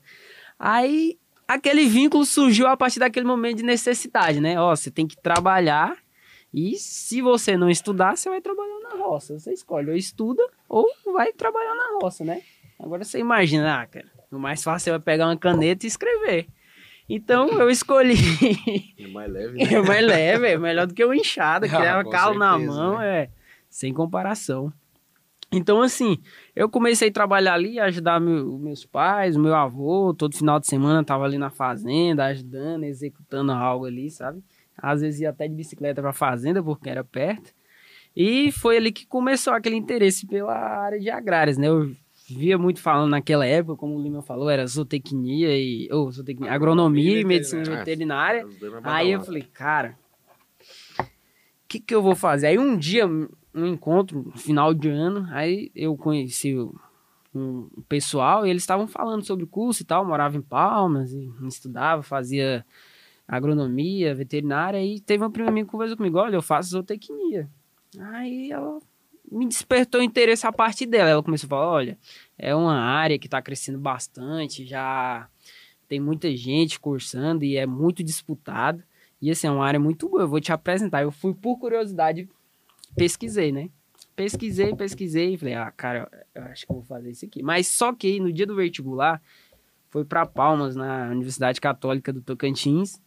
Aí 0.59 1.17
aquele 1.47 1.87
vínculo 1.87 2.25
surgiu 2.25 2.67
a 2.67 2.77
partir 2.77 2.99
daquele 2.99 3.25
momento 3.25 3.57
de 3.57 3.63
necessidade, 3.63 4.39
né? 4.39 4.59
Ó, 4.61 4.75
você 4.75 4.91
tem 4.91 5.07
que 5.07 5.19
trabalhar 5.19 5.97
e 6.53 6.75
se 6.77 7.21
você 7.21 7.57
não 7.57 7.69
estudar, 7.69 8.15
você 8.15 8.29
vai 8.29 8.41
trabalhar 8.41 8.79
na 8.79 9.03
roça. 9.03 9.37
Você 9.37 9.51
escolhe 9.53 9.89
ou 9.89 9.95
estuda 9.95 10.43
ou 10.67 10.87
vai 11.13 11.33
trabalhar 11.33 11.75
na 11.75 11.99
roça, 12.01 12.23
né? 12.23 12.41
Agora 12.79 13.03
você 13.03 13.19
imagina, 13.19 13.81
ah, 13.81 13.85
cara, 13.87 14.07
o 14.31 14.39
mais 14.39 14.63
fácil 14.63 14.93
é 14.93 14.99
pegar 14.99 15.27
uma 15.27 15.37
caneta 15.37 15.85
e 15.85 15.87
escrever. 15.87 16.47
Então 17.09 17.47
eu 17.59 17.69
escolhi. 17.69 18.15
É 18.97 19.07
mais 19.07 19.31
leve, 19.31 19.57
né? 19.63 19.73
É 19.73 19.81
mais 19.81 20.05
leve, 20.05 20.47
é 20.47 20.57
melhor 20.57 20.87
do 20.87 20.93
que 20.93 21.03
o 21.03 21.13
enxada, 21.13 21.67
que 21.69 21.75
ah, 21.75 21.79
leva 21.79 22.09
calo 22.09 22.37
na 22.37 22.57
mão, 22.57 22.99
né? 22.99 23.23
é 23.23 23.29
sem 23.69 23.93
comparação. 23.93 24.71
Então, 25.51 25.81
assim, 25.81 26.17
eu 26.53 26.69
comecei 26.69 27.07
a 27.07 27.11
trabalhar 27.11 27.53
ali, 27.53 27.79
ajudar 27.79 28.19
meu, 28.19 28.57
meus 28.57 28.85
pais, 28.85 29.37
meu 29.37 29.55
avô, 29.55 30.13
todo 30.13 30.35
final 30.35 30.59
de 30.59 30.67
semana 30.67 31.05
tava 31.05 31.23
ali 31.23 31.37
na 31.37 31.49
fazenda, 31.49 32.25
ajudando, 32.25 32.83
executando 32.83 33.53
algo 33.53 33.85
ali, 33.85 34.09
sabe? 34.09 34.43
Às 34.77 35.01
vezes 35.01 35.21
ia 35.21 35.29
até 35.29 35.47
de 35.47 35.55
bicicleta 35.55 36.01
para 36.01 36.13
fazenda, 36.13 36.61
porque 36.61 36.89
era 36.89 37.03
perto. 37.03 37.53
E 38.15 38.51
foi 38.51 38.77
ali 38.77 38.91
que 38.91 39.05
começou 39.05 39.53
aquele 39.53 39.75
interesse 39.75 40.25
pela 40.25 40.55
área 40.55 40.99
de 40.99 41.09
agrárias, 41.09 41.57
né? 41.57 41.67
Eu 41.67 41.95
via 42.29 42.57
muito 42.57 42.81
falando 42.81 43.11
naquela 43.11 43.45
época, 43.45 43.77
como 43.77 43.95
o 43.95 44.01
Lima 44.01 44.21
falou, 44.21 44.49
era 44.49 44.65
zootecnia 44.65 45.57
e 45.57 45.87
ou 45.91 46.11
zootecnia, 46.11 46.51
agronomia 46.51 47.19
e 47.21 47.23
medicina 47.23 47.63
veterinária. 47.63 48.45
Aí 48.83 49.11
eu 49.11 49.21
falei, 49.21 49.43
cara, 49.43 49.97
o 50.99 51.05
que 51.67 51.79
que 51.79 51.93
eu 51.93 52.01
vou 52.01 52.15
fazer? 52.15 52.47
Aí 52.47 52.57
um 52.57 52.75
dia, 52.77 53.07
um 53.07 53.65
encontro, 53.65 54.31
final 54.35 54.73
de 54.73 54.89
ano, 54.89 55.27
aí 55.31 55.71
eu 55.75 55.95
conheci 55.95 56.57
um 57.33 57.69
pessoal 57.87 58.45
e 58.45 58.49
eles 58.49 58.63
estavam 58.63 58.87
falando 58.87 59.23
sobre 59.23 59.45
curso 59.45 59.83
e 59.83 59.85
tal, 59.85 60.03
morava 60.03 60.35
em 60.35 60.41
Palmas 60.41 61.13
e 61.13 61.31
estudava, 61.47 62.01
fazia 62.01 62.65
agronomia, 63.27 64.15
veterinária, 64.15 64.83
e 64.83 64.99
teve 64.99 65.23
uma 65.23 65.29
prima 65.29 65.51
minha 65.51 65.65
que 65.65 65.71
conversou 65.71 65.97
comigo, 65.97 66.17
olha, 66.17 66.35
eu 66.35 66.41
faço 66.41 66.69
zootecnia. 66.69 67.49
Aí 67.99 68.51
ela 68.51 68.79
me 69.29 69.45
despertou 69.45 70.01
interesse 70.01 70.47
a 70.47 70.51
partir 70.51 70.85
dela. 70.85 71.09
Ela 71.09 71.23
começou 71.23 71.47
a 71.47 71.49
falar, 71.49 71.67
olha, 71.67 71.97
é 72.37 72.55
uma 72.55 72.75
área 72.75 73.19
que 73.19 73.27
está 73.27 73.41
crescendo 73.41 73.77
bastante, 73.77 74.65
já 74.65 75.27
tem 75.87 75.99
muita 75.99 76.35
gente 76.35 76.79
cursando 76.79 77.43
e 77.43 77.57
é 77.57 77.65
muito 77.65 78.03
disputado. 78.03 78.83
E 79.21 79.31
assim, 79.31 79.47
é 79.47 79.51
uma 79.51 79.65
área 79.65 79.79
muito 79.79 80.07
boa, 80.07 80.23
eu 80.23 80.27
vou 80.27 80.39
te 80.39 80.51
apresentar. 80.51 81.01
Eu 81.01 81.11
fui 81.11 81.33
por 81.33 81.57
curiosidade, 81.57 82.29
pesquisei, 82.95 83.51
né? 83.51 83.69
Pesquisei, 84.15 84.75
pesquisei 84.75 85.33
e 85.33 85.37
falei, 85.37 85.53
ah, 85.55 85.71
cara, 85.71 86.09
eu 86.33 86.43
acho 86.43 86.65
que 86.65 86.73
vou 86.73 86.83
fazer 86.83 87.11
isso 87.11 87.25
aqui. 87.25 87.43
Mas 87.43 87.67
só 87.67 87.93
que 87.93 88.19
no 88.19 88.31
dia 88.31 88.45
do 88.45 88.55
vestibular, 88.55 89.21
foi 89.89 90.03
para 90.03 90.25
Palmas, 90.25 90.75
na 90.75 91.09
Universidade 91.09 91.61
Católica 91.61 92.11
do 92.11 92.21
Tocantins, 92.21 93.01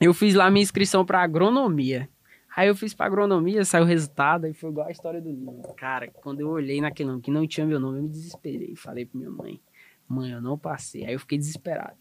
eu 0.00 0.14
fiz 0.14 0.34
lá 0.34 0.50
minha 0.50 0.62
inscrição 0.62 1.04
para 1.04 1.22
agronomia. 1.22 2.08
Aí 2.56 2.68
eu 2.68 2.74
fiz 2.74 2.92
para 2.92 3.06
agronomia, 3.06 3.64
saiu 3.64 3.84
o 3.84 3.86
resultado, 3.86 4.46
e 4.46 4.52
foi 4.52 4.70
igual 4.70 4.88
a 4.88 4.90
história 4.90 5.20
do 5.20 5.30
livro. 5.30 5.62
Cara, 5.76 6.08
quando 6.08 6.40
eu 6.40 6.48
olhei 6.48 6.80
naquele 6.80 7.08
nome 7.08 7.22
que 7.22 7.30
não 7.30 7.46
tinha 7.46 7.64
meu 7.64 7.78
nome, 7.78 7.98
eu 7.98 8.02
me 8.02 8.08
desesperei. 8.08 8.74
Falei 8.74 9.06
pra 9.06 9.16
minha 9.18 9.30
mãe, 9.30 9.60
mãe, 10.08 10.32
eu 10.32 10.40
não 10.40 10.58
passei. 10.58 11.04
Aí 11.04 11.12
eu 11.12 11.20
fiquei 11.20 11.38
desesperado. 11.38 11.96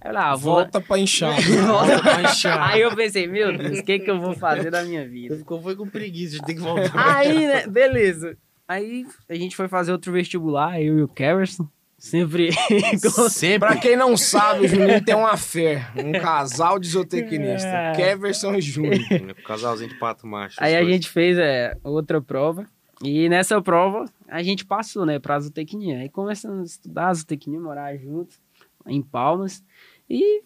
Aí 0.00 0.10
eu 0.10 0.14
lá, 0.14 0.32
ah, 0.32 0.36
Volta 0.36 0.80
pra 0.80 0.98
inchar. 0.98 1.34
Volta 1.66 2.02
pra 2.02 2.22
inchar. 2.28 2.70
Aí 2.70 2.82
eu 2.82 2.94
pensei, 2.94 3.26
meu 3.26 3.56
Deus, 3.56 3.78
o 3.78 3.82
que 3.82 3.98
que 3.98 4.10
eu 4.10 4.20
vou 4.20 4.34
fazer 4.34 4.70
da 4.70 4.84
minha 4.84 5.08
vida? 5.08 5.36
Ficou 5.36 5.62
foi 5.62 5.74
com 5.74 5.88
preguiça, 5.88 6.42
tem 6.44 6.56
que 6.56 6.60
voltar. 6.60 7.16
Aí, 7.16 7.46
né, 7.46 7.66
beleza. 7.66 8.36
Aí 8.68 9.06
a 9.28 9.34
gente 9.34 9.56
foi 9.56 9.68
fazer 9.68 9.92
outro 9.92 10.12
vestibular, 10.12 10.78
eu 10.78 10.98
e 10.98 11.02
o 11.02 11.08
Keverson. 11.08 11.66
Sempre. 12.06 12.50
Sempre. 13.28 13.58
Pra 13.58 13.76
quem 13.76 13.96
não 13.96 14.16
sabe, 14.16 14.66
o 14.66 14.68
Juninho 14.68 15.04
tem 15.04 15.14
uma 15.14 15.36
fé. 15.36 15.90
Um 15.96 16.12
casal 16.12 16.78
de 16.78 16.88
zootecnista. 16.88 17.66
É. 17.66 17.92
Keverson 17.96 18.54
e 18.54 18.60
Júnior. 18.60 19.34
Casalzinho 19.44 19.90
de 19.90 19.98
pato 19.98 20.26
macho. 20.26 20.56
Aí 20.60 20.76
a 20.76 20.84
gente 20.84 21.08
fez 21.10 21.36
é, 21.36 21.76
outra 21.82 22.22
prova. 22.22 22.64
E 23.02 23.28
nessa 23.28 23.60
prova, 23.60 24.04
a 24.28 24.42
gente 24.42 24.64
passou, 24.64 25.04
né, 25.04 25.18
pra 25.18 25.38
zootecnia. 25.40 25.98
Aí 25.98 26.08
começamos 26.08 26.60
a 26.60 26.64
estudar 26.64 27.12
zootecnia, 27.12 27.60
morar 27.60 27.96
juntos, 27.96 28.40
em 28.86 29.02
Palmas. 29.02 29.62
E 30.08 30.42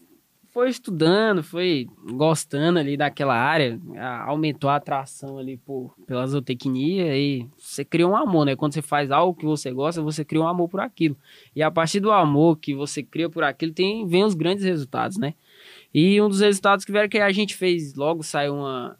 foi 0.53 0.69
estudando, 0.69 1.43
foi 1.43 1.89
gostando 2.13 2.79
ali 2.79 2.97
daquela 2.97 3.35
área, 3.35 3.81
aumentou 4.27 4.69
a 4.69 4.77
atração 4.77 5.39
ali 5.39 5.57
por, 5.57 5.95
pela 6.07 6.27
zootecnia 6.27 7.17
e 7.17 7.47
você 7.57 7.85
cria 7.85 8.07
um 8.07 8.17
amor, 8.17 8.45
né? 8.45 8.57
Quando 8.57 8.75
você 8.75 8.83
faz 8.83 9.11
algo 9.11 9.39
que 9.39 9.47
você 9.47 9.71
gosta, 9.71 10.03
você 10.03 10.25
cria 10.25 10.43
um 10.43 10.49
amor 10.49 10.69
por 10.69 10.81
aquilo. 10.81 11.17
E 11.55 11.63
a 11.63 11.71
partir 11.71 12.01
do 12.01 12.11
amor 12.11 12.59
que 12.59 12.75
você 12.75 13.03
cria 13.03 13.31
por 13.31 13.45
aquilo, 13.45 13.73
tem, 13.73 14.07
vem 14.07 14.25
os 14.25 14.35
grandes 14.35 14.65
resultados, 14.65 15.19
né? 15.19 15.35
E 15.95 16.21
um 16.21 16.29
dos 16.29 16.41
resultados 16.41 16.85
que 16.85 16.93
veio 16.93 17.09
que 17.09 17.19
a 17.19 17.31
gente 17.31 17.55
fez, 17.55 17.95
logo 17.95 18.23
saiu 18.23 18.55
uma, 18.55 18.99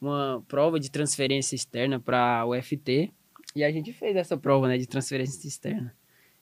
uma 0.00 0.42
prova 0.48 0.80
de 0.80 0.90
transferência 0.90 1.54
externa 1.54 2.00
para 2.00 2.44
o 2.44 2.56
UFT, 2.56 3.12
e 3.54 3.62
a 3.62 3.70
gente 3.70 3.92
fez 3.92 4.16
essa 4.16 4.36
prova, 4.36 4.66
né, 4.66 4.76
de 4.76 4.86
transferência 4.86 5.46
externa. 5.46 5.94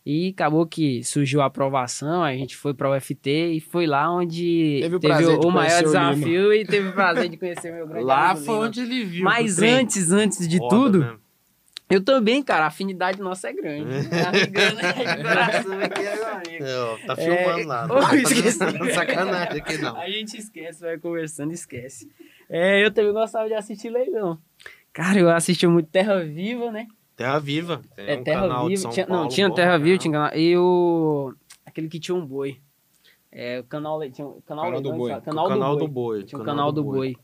E 0.05 0.31
acabou 0.31 0.67
que 0.67 1.05
surgiu 1.05 1.41
a 1.41 1.47
aprovação, 1.47 2.25
a 2.25 2.33
gente 2.33 2.57
foi 2.57 2.75
para 2.75 2.91
o 2.91 2.97
UFT 2.97 3.55
e 3.55 3.61
foi 3.61 3.87
lá 3.87 4.13
onde 4.13 4.81
teve 4.83 4.97
o, 4.97 5.01
teve 5.01 5.27
o, 5.27 5.41
o 5.43 5.51
maior 5.53 5.81
desafio 5.81 6.49
o 6.49 6.53
e 6.53 6.65
teve 6.65 6.89
o 6.89 6.93
prazer 6.93 7.29
de 7.29 7.37
conhecer 7.37 7.73
meu 7.73 7.87
grande 7.87 8.05
Lá 8.05 8.35
foi 8.35 8.67
onde 8.67 8.81
ele 8.81 9.05
viu. 9.05 9.23
Mas 9.23 9.63
antes, 9.63 10.11
antes 10.11 10.49
de 10.49 10.59
Foda 10.59 10.77
tudo, 10.77 10.99
mesmo. 10.99 11.21
eu 11.89 12.03
também, 12.03 12.43
cara, 12.43 12.65
a 12.65 12.67
afinidade 12.67 13.21
nossa 13.21 13.49
é 13.49 13.53
grande. 13.53 14.09
tá 17.07 17.15
filmando 17.15 17.61
é... 17.61 17.65
lá. 17.65 17.87
Não 17.87 18.01
tá 18.01 18.17
esqueci. 18.19 18.59
sacanagem 18.93 19.61
aqui 19.61 19.79
não. 19.79 19.97
A 19.97 20.11
gente 20.11 20.37
esquece, 20.37 20.81
vai 20.81 20.99
conversando, 20.99 21.53
esquece. 21.53 22.11
É, 22.51 22.85
eu 22.85 22.91
também 22.91 23.13
gostava 23.13 23.47
de 23.47 23.55
assistir 23.55 23.89
leilão. 23.89 24.37
Cara, 24.93 25.21
eu 25.21 25.31
assisti 25.31 25.65
muito 25.69 25.89
Terra 25.91 26.25
Viva, 26.25 26.73
né? 26.73 26.89
Terra 27.17 27.39
Viva. 27.39 27.83
É, 27.97 28.17
um 28.17 28.25
Terra 28.25 28.67
Viva. 28.67 28.91
Tinha, 28.91 29.07
Paulo, 29.07 29.23
não, 29.23 29.29
tinha 29.29 29.49
bom, 29.49 29.55
Terra 29.55 29.79
Viva, 29.79 29.99
tinha 29.99 30.13
canal. 30.13 30.35
E 30.35 30.57
o. 30.57 31.35
Aquele 31.65 31.89
que 31.89 32.01
tinha 32.01 32.15
um 32.15 32.27
boi. 32.27 32.61
É, 33.31 33.61
o 33.61 33.65
canal. 33.65 34.01
Tinha, 34.11 34.29
canal, 34.47 34.65
canal 34.65 34.81
do 34.81 34.93
Boi. 34.93 35.21
Canal, 35.21 35.49
canal 35.49 35.77
do, 35.77 35.89
boi. 35.89 36.23
Tinha 36.25 36.41
o 36.41 36.45
canal 36.45 36.73
do, 36.73 36.85
Boi. 36.85 37.17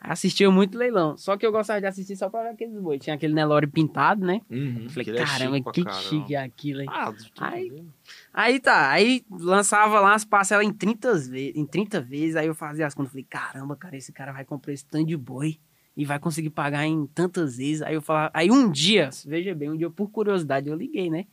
Assistia 0.00 0.50
muito 0.50 0.76
leilão. 0.76 1.16
Só 1.16 1.36
que 1.36 1.44
eu 1.46 1.50
gostava 1.50 1.80
de 1.80 1.86
assistir 1.86 2.16
só 2.16 2.28
pra 2.28 2.42
ver 2.42 2.48
aqueles 2.50 2.78
boi. 2.78 2.98
Tinha 2.98 3.16
aquele 3.16 3.34
Nelore 3.34 3.66
pintado, 3.66 4.24
né? 4.24 4.40
Uhum, 4.50 4.88
falei, 4.88 5.16
é 5.16 5.24
caramba, 5.24 5.72
que 5.72 5.82
caramba. 5.82 6.02
chique 6.02 6.34
é 6.34 6.42
aquilo, 6.42 6.82
hein? 6.82 6.88
Ah, 6.90 7.12
aí, 7.38 7.84
aí 8.32 8.60
tá, 8.60 8.90
aí 8.90 9.24
lançava 9.30 9.98
lá 10.00 10.14
as 10.14 10.24
parcelas 10.24 10.66
em 10.66 10.72
30 10.72 11.14
vezes, 11.14 11.56
em 11.56 11.66
30 11.66 12.00
vezes, 12.00 12.36
aí 12.36 12.46
eu 12.46 12.54
fazia 12.54 12.86
as 12.86 12.94
contas. 12.94 13.10
Falei, 13.10 13.26
caramba, 13.28 13.74
cara, 13.74 13.96
esse 13.96 14.12
cara 14.12 14.32
vai 14.32 14.44
comprar 14.44 14.72
esse 14.72 14.86
tanto 14.86 15.06
de 15.06 15.16
boi 15.16 15.58
e 15.96 16.04
vai 16.04 16.18
conseguir 16.18 16.50
pagar 16.50 16.84
em 16.86 17.06
tantas 17.06 17.56
vezes. 17.56 17.82
Aí 17.82 17.94
eu 17.94 18.02
falava, 18.02 18.30
aí 18.34 18.50
um 18.50 18.70
dia, 18.70 19.10
veja 19.24 19.54
bem, 19.54 19.70
um 19.70 19.76
dia 19.76 19.90
por 19.90 20.10
curiosidade 20.10 20.68
eu 20.68 20.76
liguei, 20.76 21.08
né? 21.08 21.26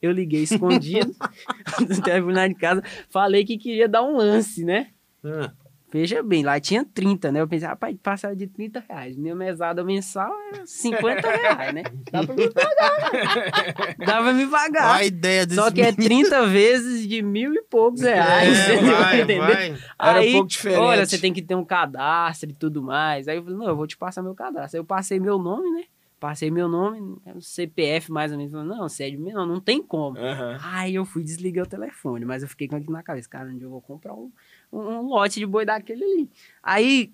Eu 0.00 0.12
liguei 0.12 0.42
escondido 0.42 1.14
no 1.80 2.02
telefone 2.02 2.48
de 2.50 2.54
casa, 2.54 2.82
falei 3.08 3.44
que 3.44 3.58
queria 3.58 3.88
dar 3.88 4.02
um 4.02 4.16
lance, 4.16 4.64
né? 4.64 4.88
Ah. 5.24 5.52
Veja 5.94 6.24
bem, 6.24 6.42
lá 6.42 6.58
tinha 6.58 6.84
30, 6.84 7.30
né? 7.30 7.40
Eu 7.40 7.46
pensei, 7.46 7.68
rapaz, 7.68 7.96
passava 8.02 8.34
de 8.34 8.48
30 8.48 8.84
reais. 8.88 9.16
Minha 9.16 9.36
mesada 9.36 9.84
mensal 9.84 10.34
é 10.52 10.66
50 10.66 11.30
reais, 11.30 11.72
né? 11.72 11.84
Dá 12.10 12.24
pra 12.24 12.34
me 12.34 12.50
pagar. 12.50 13.12
Né? 13.12 13.94
Dá 14.04 14.22
pra 14.22 14.32
me 14.32 14.46
pagar. 14.48 14.96
A 14.96 15.04
ideia 15.04 15.46
desse 15.46 15.60
Só 15.60 15.70
que 15.70 15.80
é 15.80 15.92
30 15.92 16.48
vezes 16.48 17.06
de 17.06 17.22
mil 17.22 17.54
e 17.54 17.62
poucos 17.62 18.00
reais. 18.00 18.58
É, 18.58 18.76
vai, 18.76 19.20
entendeu? 19.20 19.44
vai. 19.44 19.76
Era 20.00 20.18
Aí, 20.18 20.30
um 20.30 20.32
pouco 20.32 20.48
diferente. 20.48 20.80
olha, 20.80 21.06
você 21.06 21.16
tem 21.16 21.32
que 21.32 21.40
ter 21.40 21.54
um 21.54 21.64
cadastro 21.64 22.50
e 22.50 22.54
tudo 22.54 22.82
mais. 22.82 23.28
Aí 23.28 23.36
eu 23.36 23.44
falei, 23.44 23.56
não, 23.56 23.68
eu 23.68 23.76
vou 23.76 23.86
te 23.86 23.96
passar 23.96 24.20
meu 24.20 24.34
cadastro. 24.34 24.76
Aí 24.76 24.80
eu 24.80 24.84
passei 24.84 25.20
meu 25.20 25.38
nome, 25.38 25.70
né? 25.70 25.84
Passei 26.18 26.50
meu 26.50 26.66
nome, 26.66 27.18
é 27.24 27.34
CPF 27.38 28.10
mais 28.10 28.32
ou 28.32 28.38
menos. 28.38 28.52
Falei, 28.52 28.66
não, 28.66 28.88
sério, 28.88 29.20
não, 29.20 29.46
não 29.46 29.60
tem 29.60 29.80
como. 29.80 30.18
Aham. 30.18 30.58
Aí 30.60 30.96
eu 30.96 31.04
fui 31.04 31.22
desliguei 31.22 31.62
o 31.62 31.66
telefone, 31.66 32.24
mas 32.24 32.42
eu 32.42 32.48
fiquei 32.48 32.66
com 32.66 32.74
aquilo 32.74 32.94
na 32.94 33.02
cabeça, 33.02 33.28
cara, 33.28 33.48
onde 33.48 33.62
eu 33.62 33.70
vou 33.70 33.80
comprar 33.80 34.14
um, 34.14 34.32
um, 34.76 35.08
lote 35.08 35.40
de 35.40 35.46
boi 35.46 35.64
daquele 35.64 36.04
ali. 36.04 36.30
Aí 36.62 37.12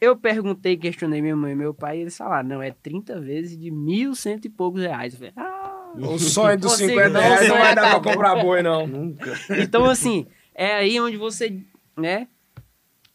eu 0.00 0.16
perguntei, 0.16 0.76
questionei 0.76 1.20
minha 1.20 1.36
mãe 1.36 1.52
e 1.52 1.56
meu 1.56 1.74
pai, 1.74 1.98
e 1.98 2.00
eles 2.02 2.16
falaram, 2.16 2.48
não, 2.48 2.62
é 2.62 2.70
30 2.70 3.20
vezes 3.20 3.58
de 3.58 3.70
mil 3.70 4.14
cento 4.14 4.44
e 4.44 4.50
poucos 4.50 4.82
reais. 4.82 5.12
Eu 5.12 5.18
falei, 5.18 5.32
ah, 5.36 5.68
O 5.96 6.18
sonho 6.18 6.58
dos 6.58 6.72
Consigo 6.72 6.90
50 6.90 7.08
não, 7.08 7.20
reais 7.20 7.48
não 7.48 7.58
vai 7.58 7.74
dar 7.74 8.00
pra 8.00 8.12
comprar 8.12 8.36
boi, 8.42 8.62
não. 8.62 8.86
Nunca. 8.86 9.34
Então, 9.58 9.84
assim, 9.84 10.26
é 10.54 10.74
aí 10.74 11.00
onde 11.00 11.16
você, 11.16 11.62
né, 11.96 12.28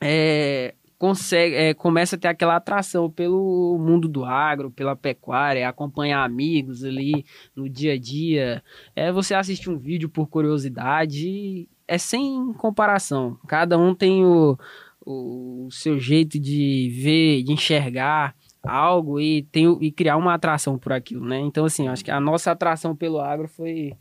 é, 0.01 0.73
consegue, 0.97 1.55
é, 1.55 1.73
começa 1.73 2.15
a 2.15 2.19
ter 2.19 2.27
aquela 2.27 2.55
atração 2.55 3.09
pelo 3.09 3.77
mundo 3.77 4.07
do 4.07 4.25
agro, 4.25 4.71
pela 4.71 4.95
pecuária, 4.95 5.67
acompanhar 5.67 6.23
amigos 6.23 6.84
ali 6.84 7.25
no 7.55 7.69
dia 7.69 7.93
a 7.93 7.97
dia. 7.97 8.63
É 8.95 9.11
você 9.11 9.34
assistir 9.34 9.69
um 9.69 9.77
vídeo 9.77 10.09
por 10.09 10.27
curiosidade, 10.27 11.27
e 11.27 11.69
é 11.88 11.97
sem 11.97 12.53
comparação. 12.53 13.38
Cada 13.47 13.77
um 13.77 13.93
tem 13.93 14.25
o, 14.25 14.57
o 15.05 15.67
seu 15.71 15.99
jeito 15.99 16.39
de 16.39 16.89
ver, 17.01 17.43
de 17.43 17.51
enxergar 17.51 18.36
algo 18.63 19.19
e, 19.19 19.43
tem, 19.43 19.65
e 19.81 19.91
criar 19.91 20.15
uma 20.17 20.34
atração 20.34 20.77
por 20.77 20.93
aquilo, 20.93 21.25
né? 21.25 21.39
Então, 21.39 21.65
assim, 21.65 21.88
acho 21.88 22.03
que 22.03 22.11
a 22.11 22.19
nossa 22.19 22.51
atração 22.51 22.95
pelo 22.95 23.19
agro 23.19 23.47
foi 23.47 23.93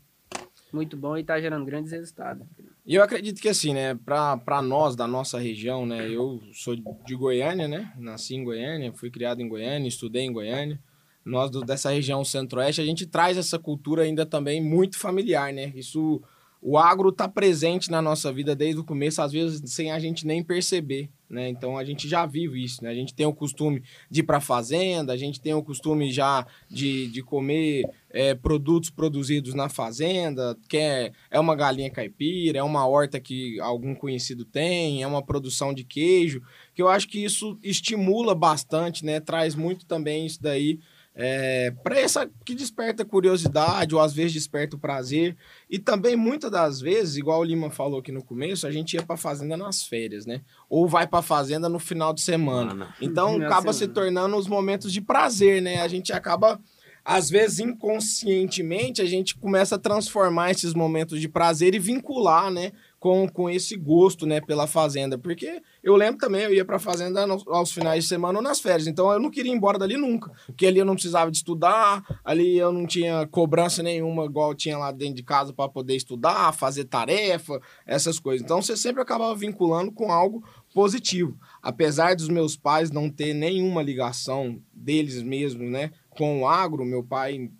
muito 0.71 0.95
bom 0.97 1.17
e 1.17 1.21
está 1.21 1.39
gerando 1.39 1.65
grandes 1.65 1.91
resultados. 1.91 2.45
E 2.85 2.95
eu 2.95 3.03
acredito 3.03 3.41
que 3.41 3.47
assim, 3.47 3.73
né, 3.73 3.93
pra 3.95 4.61
nós, 4.61 4.95
da 4.95 5.07
nossa 5.07 5.39
região, 5.39 5.85
né, 5.85 6.09
eu 6.09 6.41
sou 6.53 6.75
de 6.75 7.15
Goiânia, 7.15 7.67
né, 7.67 7.93
nasci 7.97 8.35
em 8.35 8.43
Goiânia, 8.43 8.91
fui 8.93 9.09
criado 9.11 9.41
em 9.41 9.47
Goiânia, 9.47 9.87
estudei 9.87 10.23
em 10.23 10.33
Goiânia. 10.33 10.79
Nós 11.23 11.49
do- 11.49 11.61
dessa 11.61 11.89
região 11.91 12.23
centro-oeste, 12.25 12.81
a 12.81 12.85
gente 12.85 13.05
traz 13.05 13.37
essa 13.37 13.57
cultura 13.57 14.03
ainda 14.03 14.25
também 14.25 14.61
muito 14.61 14.97
familiar, 14.97 15.53
né? 15.53 15.71
Isso, 15.73 16.21
o 16.65 16.77
agro 16.77 17.11
tá 17.11 17.27
presente 17.27 17.91
na 17.91 18.01
nossa 18.01 18.31
vida 18.31 18.55
desde 18.55 18.79
o 18.79 18.85
começo, 18.85 19.21
às 19.21 19.33
vezes 19.33 19.61
sem 19.65 19.91
a 19.91 19.99
gente 19.99 20.25
nem 20.25 20.41
perceber, 20.41 21.09
né? 21.29 21.49
Então 21.49 21.77
a 21.77 21.83
gente 21.83 22.07
já 22.07 22.25
vive 22.25 22.63
isso, 22.63 22.81
né? 22.81 22.89
A 22.89 22.95
gente 22.95 23.13
tem 23.13 23.25
o 23.25 23.33
costume 23.33 23.83
de 24.09 24.21
ir 24.21 24.23
pra 24.23 24.39
fazenda, 24.39 25.11
a 25.11 25.17
gente 25.17 25.41
tem 25.41 25.53
o 25.53 25.61
costume 25.61 26.09
já 26.09 26.47
de, 26.69 27.07
de 27.07 27.21
comer 27.21 27.83
é, 28.09 28.33
produtos 28.33 28.89
produzidos 28.89 29.53
na 29.53 29.67
fazenda, 29.67 30.57
que 30.69 30.77
é, 30.77 31.11
é 31.29 31.37
uma 31.37 31.53
galinha 31.53 31.89
caipira, 31.89 32.59
é 32.59 32.63
uma 32.63 32.87
horta 32.87 33.19
que 33.19 33.59
algum 33.59 33.93
conhecido 33.93 34.45
tem, 34.45 35.03
é 35.03 35.07
uma 35.07 35.21
produção 35.21 35.73
de 35.73 35.83
queijo, 35.83 36.41
que 36.73 36.81
eu 36.81 36.87
acho 36.87 37.09
que 37.09 37.21
isso 37.21 37.59
estimula 37.61 38.33
bastante, 38.33 39.03
né? 39.03 39.19
Traz 39.19 39.53
muito 39.53 39.85
também 39.85 40.25
isso 40.25 40.41
daí 40.41 40.79
é, 41.15 41.71
para 41.83 41.99
essa 41.99 42.27
que 42.43 42.55
desperta 42.55 43.05
curiosidade 43.05 43.93
ou 43.93 44.01
às 44.01 44.13
vezes 44.13 44.33
desperta 44.33 44.75
o 44.75 44.79
prazer 44.79 45.37
e 45.69 45.77
também 45.77 46.15
muitas 46.15 46.49
das 46.49 46.81
vezes, 46.81 47.17
igual 47.17 47.41
o 47.41 47.43
Lima 47.43 47.69
falou 47.69 47.99
aqui 47.99 48.11
no 48.11 48.23
começo, 48.23 48.65
a 48.65 48.71
gente 48.71 48.93
ia 48.95 49.03
para 49.03 49.15
fazenda 49.15 49.55
nas 49.55 49.83
férias, 49.83 50.25
né? 50.25 50.41
Ou 50.67 50.87
vai 50.87 51.05
para 51.05 51.21
fazenda 51.21 51.69
no 51.69 51.77
final 51.77 52.13
de 52.13 52.21
semana. 52.21 52.73
Mano, 52.73 52.93
Então 52.99 53.35
acaba 53.45 53.71
se 53.73 53.79
semana. 53.79 53.93
tornando 53.93 54.37
os 54.37 54.47
momentos 54.47 54.91
de 54.91 55.01
prazer, 55.01 55.61
né? 55.61 55.81
A 55.81 55.87
gente 55.87 56.11
acaba, 56.11 56.59
às 57.05 57.29
vezes 57.29 57.59
inconscientemente, 57.59 59.01
a 59.01 59.05
gente 59.05 59.35
começa 59.35 59.75
a 59.75 59.79
transformar 59.79 60.51
esses 60.51 60.73
momentos 60.73 61.19
de 61.21 61.27
prazer 61.29 61.75
e 61.75 61.79
vincular, 61.79 62.49
né? 62.51 62.71
Com, 63.03 63.27
com 63.27 63.49
esse 63.49 63.75
gosto, 63.75 64.25
né, 64.25 64.39
pela 64.39 64.65
fazenda. 64.65 65.17
Porque 65.17 65.61
eu 65.83 65.93
lembro 65.97 66.17
também, 66.17 66.43
eu 66.43 66.53
ia 66.53 66.63
pra 66.63 66.79
fazenda 66.79 67.21
aos 67.47 67.73
finais 67.73 68.05
de 68.05 68.07
semana 68.07 68.39
ou 68.39 68.41
nas 68.41 68.61
férias. 68.61 68.87
Então 68.87 69.11
eu 69.11 69.19
não 69.19 69.29
queria 69.29 69.51
ir 69.51 69.55
embora 69.55 69.77
dali 69.77 69.97
nunca. 69.97 70.31
Porque 70.45 70.65
ali 70.65 70.79
eu 70.79 70.85
não 70.85 70.93
precisava 70.93 71.29
de 71.29 71.35
estudar, 71.35 72.01
ali 72.23 72.57
eu 72.57 72.71
não 72.71 72.87
tinha 72.87 73.27
cobrança 73.27 73.83
nenhuma, 73.83 74.23
igual 74.23 74.55
tinha 74.55 74.77
lá 74.77 74.89
dentro 74.89 75.15
de 75.15 75.23
casa 75.23 75.51
para 75.51 75.67
poder 75.67 75.97
estudar, 75.97 76.53
fazer 76.53 76.85
tarefa, 76.85 77.59
essas 77.85 78.19
coisas. 78.19 78.41
Então 78.41 78.61
você 78.61 78.77
sempre 78.77 79.01
acabava 79.01 79.35
vinculando 79.35 79.91
com 79.91 80.09
algo 80.09 80.41
positivo. 80.73 81.37
Apesar 81.61 82.15
dos 82.15 82.29
meus 82.29 82.55
pais 82.55 82.89
não 82.89 83.09
ter 83.09 83.33
nenhuma 83.33 83.83
ligação 83.83 84.61
deles 84.73 85.21
mesmos, 85.21 85.69
né, 85.69 85.91
com 86.09 86.41
o 86.41 86.47
agro, 86.47 86.85
meu 86.85 87.03
pai 87.03 87.51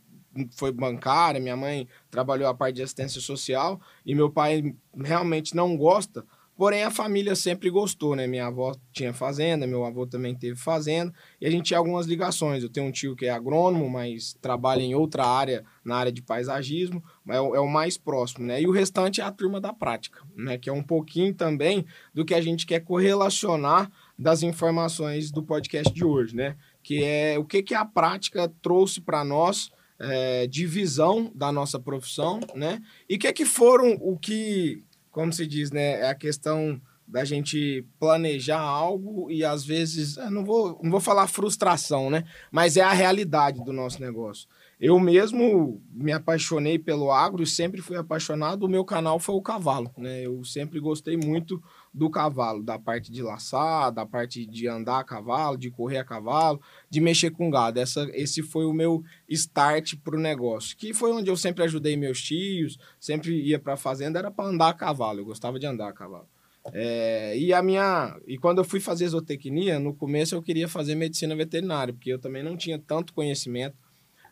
foi 0.52 0.72
bancária, 0.72 1.40
minha 1.40 1.58
mãe 1.58 1.88
trabalhou 2.10 2.48
a 2.48 2.54
parte 2.54 2.76
de 2.76 2.84
assistência 2.84 3.22
social 3.22 3.80
e 4.06 4.16
meu 4.16 4.30
pai 4.30 4.76
realmente 4.96 5.56
não 5.56 5.78
gosta, 5.78 6.26
porém 6.56 6.84
a 6.84 6.92
família 6.92 7.36
sempre 7.36 7.70
gostou, 7.70 8.16
né? 8.16 8.28
Minha 8.28 8.48
avó 8.48 8.76
tinha 8.92 9.14
fazenda, 9.14 9.68
meu 9.68 9.86
avô 9.86 10.06
também 10.06 10.36
teve 10.36 10.56
fazenda 10.56 11.14
e 11.40 11.46
a 11.46 11.52
gente 11.52 11.66
tinha 11.66 11.78
algumas 11.78 12.06
ligações. 12.06 12.64
Eu 12.64 12.70
tenho 12.70 12.88
um 12.88 12.92
tio 12.92 13.16
que 13.16 13.26
é 13.26 13.30
agrônomo, 13.30 13.90
mas 13.90 14.36
trabalha 14.42 14.82
em 14.82 14.96
outra 14.96 15.26
área, 15.26 15.64
na 15.84 15.98
área 15.98 16.12
de 16.12 16.22
paisagismo, 16.22 17.04
mas 17.26 17.38
é 17.38 17.42
o, 17.42 17.56
é 17.56 17.72
mais 17.72 17.98
próximo, 17.98 18.46
né? 18.46 18.62
E 18.62 18.68
o 18.68 18.72
restante 18.72 19.22
é 19.22 19.24
a 19.24 19.32
turma 19.32 19.60
da 19.60 19.74
prática, 19.74 20.22
né? 20.36 20.58
Que 20.58 20.70
é 20.70 20.74
um 20.74 20.84
pouquinho 20.84 21.34
também 21.34 21.86
do 22.14 22.26
que 22.26 22.34
a 22.34 22.42
gente 22.42 22.66
quer 22.66 22.80
correlacionar 22.80 23.92
das 24.18 24.44
informações 24.44 25.32
do 25.32 25.44
podcast 25.44 25.92
de 25.94 26.06
hoje, 26.06 26.36
né? 26.36 26.56
Que 26.82 27.04
é 27.04 27.38
o 27.40 27.46
que, 27.46 27.64
que 27.64 27.74
a 27.74 27.86
prática 27.86 28.52
trouxe 28.62 29.02
para 29.02 29.24
nós 29.24 29.72
é, 30.04 30.48
de 30.48 30.66
visão 30.66 31.32
da 31.34 31.52
nossa 31.52 31.80
profissão, 31.80 32.40
né? 32.54 32.82
E 33.08 33.18
que, 33.18 33.32
que 33.32 33.46
foram 33.46 33.98
o 34.02 34.18
que, 34.18 34.84
como 35.12 35.32
se 35.32 35.48
diz, 35.48 35.72
né? 35.72 36.02
É 36.02 36.10
a 36.10 36.16
questão 36.16 36.82
da 37.08 37.24
gente 37.24 37.86
planejar 38.00 38.60
algo 38.60 39.30
e 39.30 39.44
às 39.44 39.64
vezes, 39.64 40.18
eu 40.18 40.32
não 40.32 40.44
vou, 40.44 40.80
não 40.82 40.92
vou 40.92 41.00
falar 41.00 41.28
frustração, 41.28 42.10
né? 42.10 42.24
Mas 42.52 42.78
é 42.78 42.82
a 42.82 42.94
realidade 42.94 43.64
do 43.64 43.74
nosso 43.74 44.02
negócio. 44.02 44.48
Eu 44.80 45.00
mesmo 45.00 45.82
me 45.92 46.12
apaixonei 46.12 46.78
pelo 46.78 47.12
agro 47.12 47.44
e 47.44 47.48
sempre 47.48 47.82
fui 47.82 47.96
apaixonado. 47.96 48.64
O 48.64 48.70
meu 48.70 48.84
canal 48.84 49.20
foi 49.20 49.36
o 49.36 49.42
cavalo, 49.42 49.92
né? 49.98 50.26
Eu 50.26 50.44
sempre 50.44 50.80
gostei 50.80 51.16
muito 51.16 51.62
do 51.94 52.10
cavalo, 52.10 52.64
da 52.64 52.80
parte 52.80 53.12
de 53.12 53.22
laçar, 53.22 53.92
da 53.92 54.06
parte 54.06 54.46
de 54.46 54.68
andar 54.68 55.00
a 55.00 55.04
cavalo, 55.04 55.58
de 55.58 55.70
correr 55.70 56.00
a 56.00 56.04
cavalo, 56.04 56.60
de 56.90 57.00
mexer 57.00 57.30
com 57.30 57.52
gado. 57.52 57.80
Essa, 57.80 58.10
esse 58.14 58.42
foi 58.42 58.66
o 58.66 58.74
meu 58.74 59.04
start 59.30 59.96
para 60.04 60.16
o 60.16 60.20
negócio, 60.20 60.76
que 60.76 60.94
foi 60.94 61.12
onde 61.12 61.30
eu 61.30 61.38
sempre 61.38 61.64
ajudei 61.64 61.96
meus 61.96 62.22
tios, 62.22 62.80
sempre 63.00 63.40
ia 63.40 63.60
para 63.60 63.74
a 63.74 63.78
fazenda, 63.78 64.18
era 64.18 64.32
para 64.32 64.50
andar 64.50 64.70
a 64.70 64.74
cavalo. 64.74 65.20
Eu 65.20 65.26
gostava 65.26 65.60
de 65.60 65.68
andar 65.68 65.90
a 65.90 65.94
cavalo. 65.94 66.28
É, 66.72 67.38
e 67.38 67.54
a 67.54 67.62
minha 67.62 68.18
e 68.26 68.38
quando 68.38 68.60
eu 68.60 68.64
fui 68.64 68.80
fazer 68.80 69.08
zootecnia, 69.08 69.80
no 69.80 69.94
começo 69.94 70.34
eu 70.34 70.42
queria 70.42 70.68
fazer 70.68 70.96
medicina 70.96 71.36
veterinária, 71.36 71.94
porque 71.94 72.12
eu 72.12 72.20
também 72.20 72.42
não 72.42 72.56
tinha 72.56 72.80
tanto 72.80 73.14
conhecimento 73.14 73.76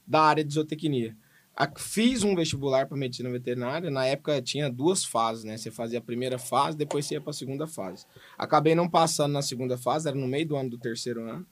da 0.07 0.21
área 0.21 0.43
de 0.43 0.53
zootecnia. 0.53 1.15
Fiz 1.77 2.23
um 2.23 2.35
vestibular 2.35 2.87
para 2.87 2.97
medicina 2.97 3.29
veterinária. 3.29 3.91
Na 3.91 4.05
época 4.05 4.41
tinha 4.41 4.69
duas 4.69 5.03
fases, 5.03 5.43
né? 5.43 5.57
Você 5.57 5.69
fazia 5.69 5.99
a 5.99 6.01
primeira 6.01 6.39
fase, 6.39 6.77
depois 6.77 7.05
você 7.05 7.15
ia 7.15 7.21
para 7.21 7.31
a 7.31 7.33
segunda 7.33 7.67
fase. 7.67 8.05
Acabei 8.37 8.73
não 8.73 8.89
passando 8.89 9.33
na 9.33 9.41
segunda 9.41 9.77
fase, 9.77 10.07
era 10.07 10.17
no 10.17 10.27
meio 10.27 10.47
do 10.47 10.55
ano 10.55 10.69
do 10.69 10.77
terceiro 10.77 11.21
ano. 11.21 11.45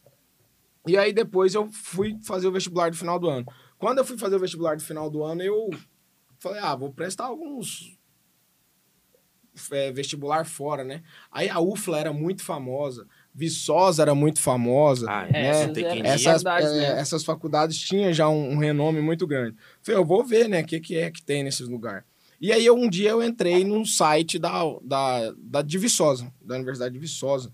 E 0.87 0.97
aí 0.97 1.13
depois 1.13 1.53
eu 1.53 1.71
fui 1.71 2.17
fazer 2.23 2.47
o 2.47 2.51
vestibular 2.51 2.89
do 2.89 2.97
final 2.97 3.19
do 3.19 3.29
ano. 3.29 3.45
Quando 3.77 3.99
eu 3.99 4.05
fui 4.05 4.17
fazer 4.17 4.35
o 4.35 4.39
vestibular 4.39 4.75
do 4.75 4.83
final 4.83 5.09
do 5.09 5.23
ano, 5.23 5.41
eu 5.43 5.69
falei, 6.39 6.59
ah, 6.61 6.75
vou 6.75 6.91
prestar 6.91 7.25
alguns 7.25 7.99
é, 9.71 9.91
vestibular 9.91 10.45
fora, 10.45 10.83
né? 10.83 11.03
Aí 11.31 11.49
a 11.49 11.59
UFLA 11.59 11.99
era 11.99 12.13
muito 12.13 12.43
famosa, 12.43 13.07
Viçosa 13.33 14.01
era 14.01 14.15
muito 14.15 14.41
famosa. 14.41 15.05
Ah, 15.09 15.27
É, 15.31 15.47
é, 15.47 16.13
essas 16.13 16.45
é, 16.45 16.79
né? 16.93 16.99
essas 16.99 17.23
faculdades 17.23 17.77
tinham 17.77 18.11
já 18.11 18.27
um, 18.27 18.53
um 18.53 18.57
renome 18.57 19.01
muito 19.01 19.25
grande. 19.25 19.55
Falei, 19.81 19.99
eu 19.99 20.05
vou 20.05 20.25
ver, 20.25 20.47
né, 20.49 20.61
o 20.61 20.65
que, 20.65 20.79
que 20.79 20.97
é 20.97 21.09
que 21.09 21.21
tem 21.21 21.43
nesses 21.43 21.67
lugares. 21.67 22.03
E 22.41 22.53
aí, 22.53 22.65
eu, 22.65 22.75
um 22.75 22.89
dia, 22.89 23.09
eu 23.09 23.21
entrei 23.21 23.65
num 23.65 23.83
site 23.83 24.39
da, 24.39 24.63
da, 24.81 25.33
da 25.37 25.61
de 25.61 25.77
Viçosa, 25.77 26.31
da 26.41 26.55
Universidade 26.55 26.93
de 26.93 26.99
Viçosa. 26.99 27.51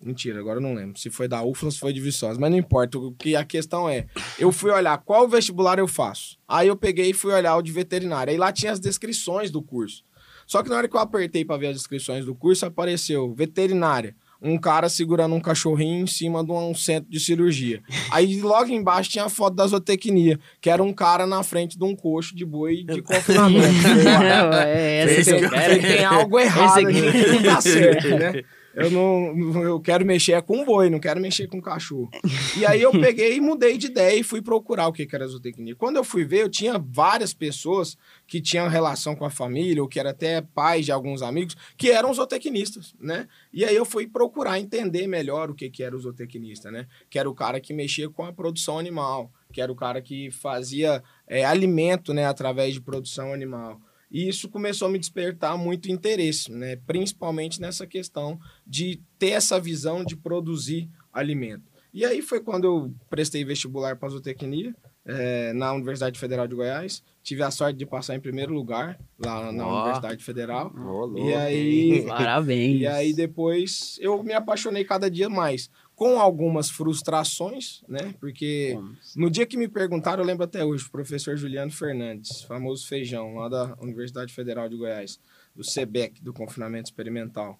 Mentira, 0.00 0.40
agora 0.40 0.56
eu 0.56 0.62
não 0.62 0.74
lembro 0.74 0.98
se 0.98 1.10
foi 1.10 1.28
da 1.28 1.44
UFLA 1.44 1.68
ou 1.68 1.70
se 1.70 1.78
foi 1.78 1.92
de 1.92 2.00
Viçosa, 2.00 2.40
mas 2.40 2.50
não 2.50 2.58
importa. 2.58 2.98
O 2.98 3.12
que 3.12 3.36
a 3.36 3.44
questão 3.44 3.88
é, 3.88 4.06
eu 4.38 4.50
fui 4.50 4.70
olhar 4.70 4.98
qual 4.98 5.28
vestibular 5.28 5.78
eu 5.78 5.86
faço. 5.86 6.38
Aí 6.48 6.66
eu 6.66 6.76
peguei 6.76 7.10
e 7.10 7.14
fui 7.14 7.32
olhar 7.32 7.56
o 7.56 7.62
de 7.62 7.70
veterinária. 7.70 8.32
Aí 8.32 8.38
lá 8.38 8.50
tinha 8.50 8.72
as 8.72 8.80
descrições 8.80 9.50
do 9.50 9.62
curso. 9.62 10.02
Só 10.46 10.62
que 10.62 10.68
na 10.68 10.76
hora 10.76 10.88
que 10.88 10.96
eu 10.96 11.00
apertei 11.00 11.44
para 11.44 11.56
ver 11.56 11.68
as 11.68 11.76
descrições 11.76 12.24
do 12.24 12.34
curso, 12.34 12.66
apareceu 12.66 13.32
veterinária. 13.32 14.16
Um 14.42 14.58
cara 14.58 14.88
segurando 14.88 15.34
um 15.34 15.40
cachorrinho 15.40 16.04
em 16.04 16.06
cima 16.06 16.44
de 16.44 16.50
um 16.50 16.74
centro 16.74 17.10
de 17.10 17.20
cirurgia. 17.20 17.80
Aí 18.10 18.40
logo 18.40 18.70
embaixo 18.70 19.10
tinha 19.10 19.24
a 19.24 19.28
foto 19.28 19.54
da 19.54 19.66
zootecnia, 19.66 20.38
que 20.60 20.70
era 20.70 20.82
um 20.82 20.92
cara 20.92 21.26
na 21.26 21.42
frente 21.42 21.78
de 21.78 21.84
um 21.84 21.94
coxo 21.94 22.34
de 22.34 22.44
boi 22.44 22.84
de 22.84 23.02
confinamento. 23.02 23.66
é, 24.66 25.18
essa 25.18 25.30
que 25.30 25.30
eu 25.30 25.42
eu 25.44 25.50
quero. 25.50 25.62
Falei, 25.62 25.80
tem 25.80 26.04
algo 26.04 26.38
errado 26.38 26.78
aqui 26.78 26.92
aqui. 26.98 27.12
que 27.12 27.30
não 27.30 27.42
tá 27.42 27.60
certo, 27.60 28.08
né? 28.08 28.42
Eu 28.74 28.90
não, 28.90 29.62
eu 29.62 29.80
quero 29.80 30.04
mexer 30.04 30.40
com 30.42 30.64
boi, 30.64 30.88
não 30.88 30.98
quero 30.98 31.20
mexer 31.20 31.46
com 31.46 31.60
cachorro. 31.60 32.10
E 32.56 32.64
aí 32.64 32.80
eu 32.80 32.90
peguei 32.90 33.36
e 33.36 33.40
mudei 33.40 33.76
de 33.76 33.86
ideia 33.86 34.18
e 34.18 34.22
fui 34.22 34.40
procurar 34.40 34.88
o 34.88 34.92
que 34.92 35.08
era 35.12 35.26
zootecnia. 35.26 35.74
Quando 35.74 35.96
eu 35.96 36.04
fui 36.04 36.24
ver, 36.24 36.42
eu 36.42 36.48
tinha 36.48 36.78
várias 36.78 37.34
pessoas 37.34 37.96
que 38.26 38.40
tinham 38.40 38.68
relação 38.68 39.14
com 39.14 39.24
a 39.24 39.30
família, 39.30 39.82
ou 39.82 39.88
que 39.88 40.00
eram 40.00 40.10
até 40.10 40.40
pais 40.40 40.86
de 40.86 40.92
alguns 40.92 41.22
amigos, 41.22 41.56
que 41.76 41.90
eram 41.90 42.12
zootecnistas, 42.12 42.94
né? 43.00 43.28
E 43.52 43.64
aí 43.64 43.74
eu 43.74 43.84
fui 43.84 44.06
procurar 44.06 44.58
entender 44.58 45.06
melhor 45.06 45.50
o 45.50 45.54
que, 45.54 45.68
que 45.68 45.82
era 45.82 45.94
o 45.94 46.00
zootecnista, 46.00 46.70
né? 46.70 46.86
Que 47.10 47.18
era 47.18 47.28
o 47.28 47.34
cara 47.34 47.60
que 47.60 47.74
mexia 47.74 48.08
com 48.08 48.24
a 48.24 48.32
produção 48.32 48.78
animal, 48.78 49.30
que 49.52 49.60
era 49.60 49.70
o 49.70 49.76
cara 49.76 50.00
que 50.00 50.30
fazia 50.30 51.02
é, 51.28 51.44
alimento, 51.44 52.14
né, 52.14 52.26
através 52.26 52.74
de 52.74 52.80
produção 52.80 53.32
animal. 53.32 53.80
E 54.12 54.28
isso 54.28 54.48
começou 54.48 54.88
a 54.88 54.90
me 54.90 54.98
despertar 54.98 55.56
muito 55.56 55.90
interesse, 55.90 56.52
né? 56.52 56.76
principalmente 56.86 57.58
nessa 57.58 57.86
questão 57.86 58.38
de 58.66 59.00
ter 59.18 59.30
essa 59.30 59.58
visão 59.58 60.04
de 60.04 60.14
produzir 60.14 60.90
alimento. 61.10 61.72
E 61.94 62.04
aí 62.04 62.20
foi 62.20 62.40
quando 62.40 62.64
eu 62.64 62.94
prestei 63.08 63.44
vestibular 63.44 63.96
para 63.96 64.10
zootecnia 64.10 64.74
é, 65.04 65.52
na 65.52 65.72
Universidade 65.72 66.18
Federal 66.18 66.46
de 66.46 66.54
Goiás. 66.54 67.02
Tive 67.22 67.42
a 67.42 67.50
sorte 67.50 67.78
de 67.78 67.86
passar 67.86 68.14
em 68.14 68.20
primeiro 68.20 68.52
lugar 68.52 68.98
lá 69.18 69.52
na 69.52 69.66
oh. 69.66 69.76
Universidade 69.76 70.22
Federal. 70.24 70.72
Oh, 70.74 71.18
e 71.18 71.34
aí, 71.34 72.04
parabéns. 72.08 72.80
E 72.80 72.86
aí 72.86 73.12
depois 73.12 73.98
eu 74.00 74.22
me 74.22 74.32
apaixonei 74.32 74.84
cada 74.84 75.10
dia 75.10 75.28
mais 75.28 75.70
com 76.02 76.18
algumas 76.18 76.68
frustrações, 76.68 77.80
né? 77.88 78.12
Porque 78.18 78.76
no 79.14 79.30
dia 79.30 79.46
que 79.46 79.56
me 79.56 79.68
perguntaram, 79.68 80.20
eu 80.20 80.26
lembro 80.26 80.42
até 80.42 80.64
hoje, 80.64 80.84
o 80.84 80.90
professor 80.90 81.36
Juliano 81.36 81.70
Fernandes, 81.70 82.42
famoso 82.42 82.88
feijão, 82.88 83.36
lá 83.36 83.48
da 83.48 83.76
Universidade 83.80 84.34
Federal 84.34 84.68
de 84.68 84.76
Goiás, 84.76 85.20
do 85.54 85.62
CEBEC, 85.62 86.20
do 86.20 86.32
confinamento 86.32 86.90
experimental. 86.90 87.56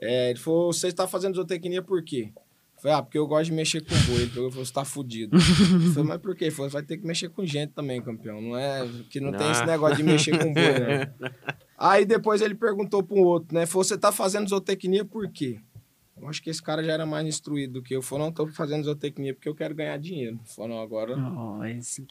É, 0.00 0.30
ele 0.30 0.38
falou: 0.38 0.72
Você 0.72 0.88
está 0.88 1.06
fazendo 1.06 1.34
zootecnia 1.34 1.82
por 1.82 2.02
quê? 2.02 2.32
Eu 2.34 2.80
falei, 2.80 2.96
ah, 2.96 3.02
porque 3.02 3.18
eu 3.18 3.26
gosto 3.26 3.44
de 3.44 3.52
mexer 3.52 3.82
com 3.82 3.94
boi. 4.06 4.22
Ele 4.22 4.30
falou, 4.30 4.50
você 4.50 4.72
tá 4.72 4.84
fudido. 4.84 5.36
Eu 5.36 5.92
falei, 5.92 6.08
mas 6.08 6.20
por 6.20 6.34
quê? 6.34 6.46
Ele 6.46 6.50
falou, 6.50 6.70
vai 6.70 6.82
ter 6.82 6.96
que 6.96 7.06
mexer 7.06 7.28
com 7.28 7.44
gente 7.44 7.72
também, 7.74 8.02
campeão. 8.02 8.40
Não 8.40 8.56
é 8.56 8.88
que 9.08 9.20
não, 9.20 9.30
não. 9.30 9.38
tem 9.38 9.50
esse 9.52 9.64
negócio 9.64 9.98
de 9.98 10.02
mexer 10.02 10.36
com 10.36 10.52
boi, 10.52 10.78
né? 10.80 11.12
Aí 11.78 12.04
depois 12.04 12.40
ele 12.40 12.56
perguntou 12.56 13.02
para 13.02 13.16
um 13.16 13.22
outro, 13.22 13.54
né? 13.54 13.66
Falou, 13.66 13.84
você 13.84 13.96
tá 13.96 14.10
fazendo 14.10 14.48
zootecnia 14.48 15.04
por 15.04 15.30
quê? 15.30 15.60
Eu 16.22 16.28
acho 16.28 16.40
que 16.40 16.48
esse 16.48 16.62
cara 16.62 16.84
já 16.84 16.92
era 16.92 17.04
mais 17.04 17.26
instruído 17.26 17.74
do 17.74 17.82
que 17.82 17.96
eu. 17.96 18.00
Falou, 18.00 18.26
não, 18.26 18.30
estou 18.30 18.46
fazendo 18.52 18.84
zootecnia 18.84 19.34
porque 19.34 19.48
eu 19.48 19.54
quero 19.56 19.74
ganhar 19.74 19.98
dinheiro. 19.98 20.38
Falou, 20.44 20.70
não, 20.70 20.80
agora... 20.80 21.16
Oh, 21.16 21.60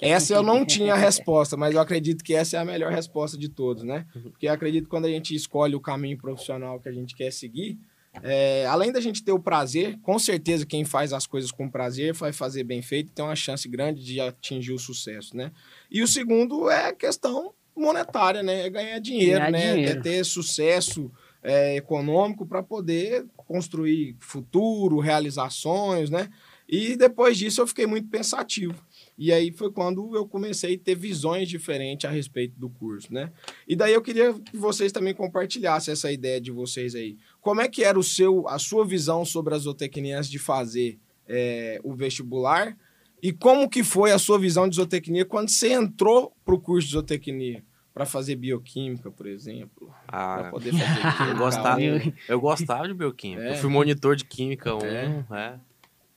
essa 0.01 0.33
eu 0.33 0.43
não 0.43 0.65
tinha 0.65 0.93
a 0.93 0.97
resposta, 0.97 1.55
mas 1.55 1.73
eu 1.73 1.79
acredito 1.79 2.21
que 2.21 2.35
essa 2.35 2.57
é 2.57 2.59
a 2.59 2.65
melhor 2.65 2.91
resposta 2.91 3.37
de 3.37 3.47
todos, 3.47 3.83
né? 3.83 4.05
Porque 4.21 4.47
eu 4.47 4.51
acredito 4.51 4.83
que 4.83 4.89
quando 4.89 5.05
a 5.05 5.09
gente 5.09 5.33
escolhe 5.33 5.75
o 5.75 5.79
caminho 5.79 6.17
profissional 6.17 6.77
que 6.77 6.89
a 6.89 6.91
gente 6.91 7.15
quer 7.15 7.31
seguir, 7.31 7.79
é, 8.21 8.65
além 8.65 8.91
da 8.91 8.99
gente 8.99 9.23
ter 9.23 9.31
o 9.31 9.39
prazer, 9.39 9.97
com 10.01 10.19
certeza 10.19 10.65
quem 10.65 10.83
faz 10.83 11.13
as 11.13 11.25
coisas 11.25 11.49
com 11.49 11.69
prazer 11.69 12.13
vai 12.13 12.33
fazer 12.33 12.65
bem 12.65 12.81
feito 12.81 13.07
e 13.07 13.11
tem 13.13 13.23
uma 13.23 13.35
chance 13.35 13.67
grande 13.69 14.03
de 14.03 14.19
atingir 14.19 14.73
o 14.73 14.79
sucesso, 14.79 15.37
né? 15.37 15.53
E 15.89 16.03
o 16.03 16.07
segundo 16.07 16.69
é 16.69 16.89
a 16.89 16.93
questão 16.93 17.53
monetária, 17.73 18.43
né? 18.43 18.65
É 18.65 18.69
ganhar 18.69 18.99
dinheiro, 18.99 19.39
ganhar 19.39 19.51
né? 19.51 19.73
Dinheiro. 19.73 19.99
É 19.99 20.01
ter 20.01 20.25
sucesso 20.25 21.09
é, 21.43 21.75
econômico 21.75 22.45
para 22.45 22.61
poder 22.61 23.25
construir 23.35 24.15
futuro, 24.19 24.99
realizações, 24.99 26.09
né? 26.09 26.29
E 26.67 26.95
depois 26.95 27.37
disso 27.37 27.59
eu 27.59 27.67
fiquei 27.67 27.85
muito 27.85 28.07
pensativo. 28.07 28.81
E 29.17 29.31
aí 29.31 29.51
foi 29.51 29.69
quando 29.69 30.15
eu 30.15 30.25
comecei 30.25 30.75
a 30.75 30.79
ter 30.79 30.95
visões 30.95 31.49
diferentes 31.49 32.09
a 32.09 32.13
respeito 32.13 32.57
do 32.57 32.69
curso, 32.69 33.13
né? 33.13 33.31
E 33.67 33.75
daí 33.75 33.93
eu 33.93 34.01
queria 34.01 34.33
que 34.33 34.55
vocês 34.55 34.91
também 34.91 35.13
compartilhassem 35.13 35.91
essa 35.91 36.11
ideia 36.11 36.39
de 36.39 36.49
vocês 36.49 36.95
aí. 36.95 37.17
Como 37.41 37.59
é 37.59 37.67
que 37.67 37.83
era 37.83 37.99
o 37.99 38.03
seu, 38.03 38.47
a 38.47 38.57
sua 38.57 38.85
visão 38.85 39.25
sobre 39.25 39.53
as 39.53 39.63
zootecnia 39.63 40.17
antes 40.17 40.29
de 40.29 40.39
fazer 40.39 40.97
é, 41.27 41.79
o 41.83 41.93
vestibular? 41.93 42.77
E 43.21 43.33
como 43.33 43.69
que 43.69 43.83
foi 43.83 44.11
a 44.11 44.17
sua 44.17 44.39
visão 44.39 44.67
de 44.67 44.77
zootecnia 44.77 45.25
quando 45.25 45.49
você 45.49 45.73
entrou 45.73 46.33
para 46.45 46.55
o 46.55 46.61
curso 46.61 46.87
de 46.87 46.93
zootecnia? 46.93 47.63
Para 47.93 48.05
fazer 48.05 48.35
bioquímica, 48.35 49.11
por 49.11 49.27
exemplo. 49.27 49.93
Ah, 50.07 50.37
para 50.37 50.51
poder 50.51 50.71
fazer 50.71 50.85
química. 51.17 51.23
Eu 51.23 51.37
gostava, 51.37 51.81
eu 52.29 52.41
gostava 52.41 52.87
de 52.87 52.93
bioquímica. 52.93 53.43
É. 53.43 53.51
Eu 53.51 53.57
fui 53.57 53.69
monitor 53.69 54.15
de 54.15 54.25
química 54.25 54.75
1, 54.75 54.79
é. 54.85 55.25
é. 55.31 55.59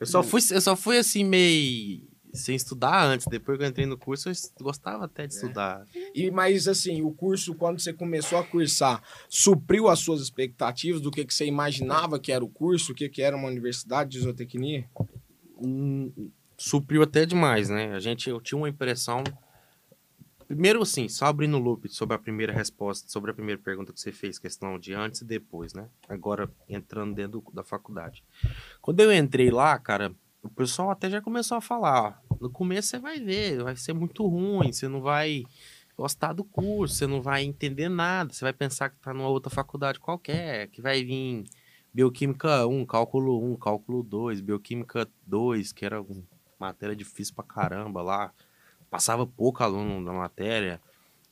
Eu 0.01 0.07
só 0.07 0.23
fui, 0.23 0.41
eu 0.51 0.61
só 0.61 0.77
fui 0.77 0.99
assim 0.99 1.25
meio 1.25 2.03
sem 2.35 2.57
estudar 2.57 3.05
antes. 3.05 3.27
Depois 3.27 3.57
que 3.57 3.65
eu 3.65 3.69
entrei 3.69 3.87
no 3.87 3.97
curso, 3.97 4.29
eu 4.29 4.35
gostava 4.61 5.05
até 5.05 5.27
de 5.27 5.35
é. 5.35 5.37
estudar. 5.37 5.87
E 6.15 6.31
mas 6.31 6.69
assim, 6.69 7.03
o 7.03 7.13
curso 7.13 7.55
quando 7.55 7.81
você 7.81 7.93
começou 7.93 8.39
a 8.39 8.45
cursar, 8.45 9.03
supriu 9.29 9.89
as 9.89 10.01
suas 10.01 10.21
expectativas 10.21 11.01
do 11.01 11.11
que 11.11 11.25
que 11.25 11.33
você 11.33 11.47
imaginava 11.47 12.19
que 12.19 12.33
era 12.33 12.45
o 12.45 12.49
curso, 12.49 12.93
o 12.93 12.95
que 12.95 13.09
que 13.09 13.23
era 13.23 13.37
uma 13.37 13.49
universidade 13.49 14.11
de 14.11 14.21
zootecnia? 14.21 14.85
Hum, 15.59 16.13
supriu 16.59 17.03
até 17.03 17.25
demais, 17.25 17.69
né? 17.69 17.95
A 17.95 18.01
gente 18.01 18.29
eu 18.29 18.41
tinha 18.41 18.59
uma 18.59 18.69
impressão 18.69 19.23
Primeiro, 20.47 20.83
assim, 20.83 21.09
só 21.09 21.27
abrindo 21.27 21.57
o 21.57 21.61
loop 21.61 21.89
sobre 21.89 22.15
a 22.17 22.19
primeira 22.19 22.53
resposta, 22.53 23.09
sobre 23.09 23.31
a 23.31 23.35
primeira 23.35 23.61
pergunta 23.61 23.93
que 23.93 24.01
você 24.01 24.13
fez, 24.13 24.39
questão 24.39 24.79
de 24.79 24.93
antes 24.93 25.23
e 25.23 25.25
depois, 25.25 25.73
né? 25.73 25.89
Agora, 26.09 26.51
entrando 26.69 27.15
dentro 27.15 27.43
da 27.53 27.65
faculdade. 27.65 28.25
Quando 28.81 29.01
eu 29.01 29.13
entrei 29.13 29.51
lá, 29.51 29.79
cara, 29.79 30.15
o 30.43 30.51
pessoal 30.51 30.91
até 30.91 31.09
já 31.09 31.21
começou 31.23 31.57
a 31.57 31.61
falar, 31.61 32.21
ó, 32.31 32.37
no 32.41 32.51
começo 32.51 32.89
você 32.89 32.99
vai 32.99 33.19
ver, 33.19 33.63
vai 33.63 33.77
ser 33.77 33.95
muito 33.95 34.27
ruim, 34.27 34.73
você 34.73 34.87
não 34.87 35.01
vai 35.01 35.45
gostar 35.97 36.33
do 36.33 36.45
curso, 36.45 36.95
você 36.95 37.07
não 37.07 37.23
vai 37.23 37.45
entender 37.45 37.89
nada, 37.89 38.33
você 38.33 38.45
vai 38.45 38.53
pensar 38.53 38.91
que 38.91 38.99
tá 38.99 39.15
numa 39.15 39.29
outra 39.29 39.49
faculdade 39.49 39.99
qualquer, 39.99 40.69
que 40.69 40.83
vai 40.83 41.03
vir 41.05 41.45
Bioquímica 41.93 42.67
1, 42.67 42.85
Cálculo 42.85 43.53
1, 43.53 43.57
Cálculo 43.57 44.03
2, 44.03 44.41
Bioquímica 44.41 45.09
2, 45.27 45.73
que 45.73 45.87
era 45.87 46.03
uma 46.03 46.23
matéria 46.59 46.95
difícil 46.95 47.35
pra 47.35 47.45
caramba 47.45 48.03
lá, 48.03 48.33
passava 48.95 49.27
pouco 49.27 49.61
aluno 49.65 50.01
na 50.01 50.13
matéria. 50.13 50.81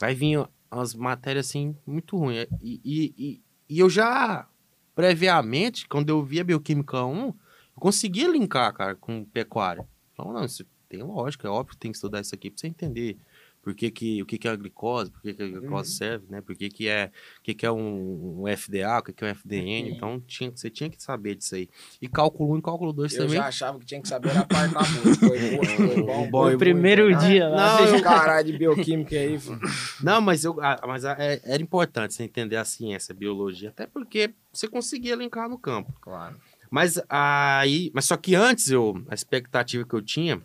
Vai 0.00 0.16
vir 0.16 0.44
umas 0.68 0.96
matérias 0.96 1.46
assim 1.46 1.76
muito 1.86 2.16
ruins. 2.16 2.48
E, 2.60 2.80
e, 2.84 3.14
e, 3.16 3.42
e, 3.68 3.78
eu 3.78 3.88
já, 3.88 4.48
previamente, 4.96 5.86
quando 5.86 6.08
eu 6.08 6.24
via 6.24 6.42
Bioquímica 6.42 7.04
1, 7.04 7.26
eu 7.26 7.34
conseguia 7.76 8.26
linkar, 8.26 8.74
cara, 8.74 8.96
com 8.96 9.24
pecuária. 9.24 9.86
Então, 10.12 10.32
não, 10.32 10.44
isso 10.44 10.66
tem 10.88 11.04
lógica, 11.04 11.46
é 11.46 11.50
óbvio 11.52 11.74
que 11.74 11.78
tem 11.78 11.92
que 11.92 11.98
estudar 11.98 12.20
isso 12.20 12.34
aqui 12.34 12.50
pra 12.50 12.58
você 12.58 12.66
entender 12.66 13.16
por 13.62 13.74
que 13.74 13.92
que, 13.92 14.20
o 14.20 14.26
que, 14.26 14.36
que 14.38 14.48
é 14.48 14.50
a 14.50 14.56
glicose, 14.56 15.12
por 15.12 15.22
que, 15.22 15.32
que 15.32 15.42
a 15.42 15.46
glicose 15.46 15.90
uhum. 15.92 15.96
serve, 15.96 16.26
né? 16.28 16.40
Por 16.40 16.56
que, 16.56 16.68
que 16.68 16.88
é, 16.88 17.12
o 17.38 17.42
que, 17.42 17.54
que 17.54 17.64
é 17.64 17.70
um, 17.70 18.42
um 18.42 18.56
FDA, 18.56 18.98
o 18.98 19.02
que, 19.04 19.12
que 19.12 19.24
é 19.24 19.28
um 19.28 19.30
FDN. 19.30 19.90
Uhum. 19.90 19.96
Então, 19.96 20.20
tinha, 20.20 20.50
você 20.50 20.68
tinha 20.68 20.90
que 20.90 21.00
saber 21.00 21.36
disso 21.36 21.54
aí. 21.54 21.68
E 22.00 22.08
cálculo 22.08 22.54
1 22.54 22.58
e 22.58 22.62
cálculo 22.62 22.92
2 22.92 23.12
também. 23.12 23.28
Eu 23.28 23.34
já 23.34 23.46
achava 23.46 23.78
que 23.78 23.86
tinha 23.86 24.02
que 24.02 24.08
saber 24.08 24.36
a 24.36 24.44
parte 24.44 24.74
da 24.74 24.80
música. 24.80 25.26
Foi, 25.28 25.38
foi 25.76 26.02
bom. 26.02 26.30
Foi 26.30 26.54
o 26.56 26.58
primeiro 26.58 27.04
muito, 27.04 27.20
dia 27.20 27.48
né? 27.50 27.56
Não, 27.56 28.02
caralho 28.02 28.50
de 28.50 28.58
bioquímica 28.58 29.14
aí. 29.14 29.38
Não, 30.02 30.20
mas, 30.20 30.42
eu, 30.42 30.56
mas 30.84 31.04
é, 31.04 31.40
era 31.44 31.62
importante 31.62 32.14
você 32.14 32.24
entender 32.24 32.56
a 32.56 32.64
ciência, 32.64 33.12
a 33.12 33.16
biologia. 33.16 33.68
Até 33.68 33.86
porque 33.86 34.34
você 34.52 34.66
conseguia 34.66 35.14
linkar 35.14 35.48
no 35.48 35.56
campo. 35.56 35.94
Claro. 36.00 36.36
Mas 36.68 37.00
aí... 37.08 37.92
Mas 37.94 38.06
só 38.06 38.16
que 38.16 38.34
antes, 38.34 38.72
eu, 38.72 39.00
a 39.08 39.14
expectativa 39.14 39.84
que 39.84 39.94
eu 39.94 40.02
tinha, 40.02 40.42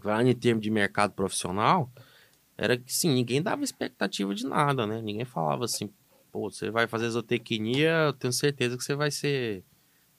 falando 0.00 0.28
em 0.28 0.34
termos 0.34 0.62
de 0.62 0.70
mercado 0.70 1.12
profissional 1.12 1.90
era 2.58 2.76
que, 2.76 2.92
sim, 2.92 3.12
ninguém 3.12 3.42
dava 3.42 3.62
expectativa 3.62 4.34
de 4.34 4.46
nada, 4.46 4.86
né? 4.86 5.00
Ninguém 5.02 5.24
falava 5.24 5.64
assim, 5.64 5.90
pô, 6.32 6.50
você 6.50 6.70
vai 6.70 6.86
fazer 6.86 7.10
zootecnia, 7.10 8.06
eu 8.06 8.12
tenho 8.12 8.32
certeza 8.32 8.76
que 8.76 8.84
você 8.84 8.94
vai 8.94 9.10
ser 9.10 9.62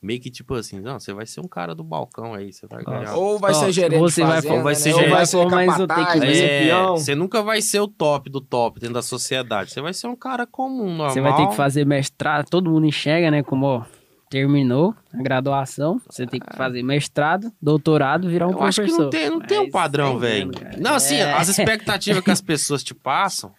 meio 0.02 0.20
que 0.20 0.30
tipo 0.30 0.54
assim, 0.54 0.80
não, 0.80 1.00
você 1.00 1.12
vai 1.12 1.26
ser 1.26 1.42
um 1.42 1.48
cara 1.48 1.74
do 1.74 1.84
balcão 1.84 2.34
aí, 2.34 2.54
você 2.54 2.68
vai 2.68 2.84
ganhar. 2.84 3.16
Ou 3.16 3.40
vai 3.40 3.54
ser 3.54 3.72
gerente 3.72 4.00
você 4.00 4.24
vai, 4.24 4.42
fazenda, 4.42 4.64
vai 4.64 4.76
ser 4.76 4.90
né? 4.90 4.96
gerente, 4.96 5.12
vai 5.12 5.26
ser 5.26 5.46
mais 5.48 5.76
zootecnia. 5.76 6.76
É, 6.76 6.86
você 6.90 7.16
nunca 7.16 7.42
vai 7.42 7.62
ser 7.62 7.80
o 7.80 7.88
top 7.88 8.30
do 8.30 8.40
top 8.40 8.80
dentro 8.80 8.94
da 8.94 9.02
sociedade, 9.02 9.72
você 9.72 9.82
vai 9.82 9.94
ser 9.94 10.08
um 10.08 10.16
cara 10.16 10.46
comum, 10.46 10.90
normal. 10.90 11.10
Você 11.10 11.22
vai 11.22 11.36
ter 11.36 11.48
que 11.48 11.56
fazer 11.56 11.86
mestrado, 11.86 12.48
todo 12.50 12.70
mundo 12.70 12.86
enxerga, 12.86 13.32
né, 13.32 13.42
como 13.42 13.84
terminou 14.30 14.96
a 15.14 15.22
graduação, 15.22 16.02
você 16.08 16.26
tem 16.26 16.40
que 16.40 16.56
fazer 16.56 16.84
mestrado, 16.84 17.52
doutorado, 17.62 18.28
virar 18.28 18.48
um 18.48 18.52
eu 18.52 18.58
professor. 18.58 18.84
Acho 18.84 18.96
que 18.96 19.02
não 19.02 19.10
tem, 19.10 19.30
não 19.30 19.40
tem 19.40 19.60
um 19.60 19.70
padrão, 19.70 20.20
velho. 20.20 20.52
Não, 20.78 20.96
assim, 20.96 21.16
é. 21.16 21.34
as 21.34 21.48
expectativas 21.48 22.24
que 22.24 22.32
as 22.32 22.42
pessoas 22.42 22.84
te 22.84 22.94
passam, 22.94 23.54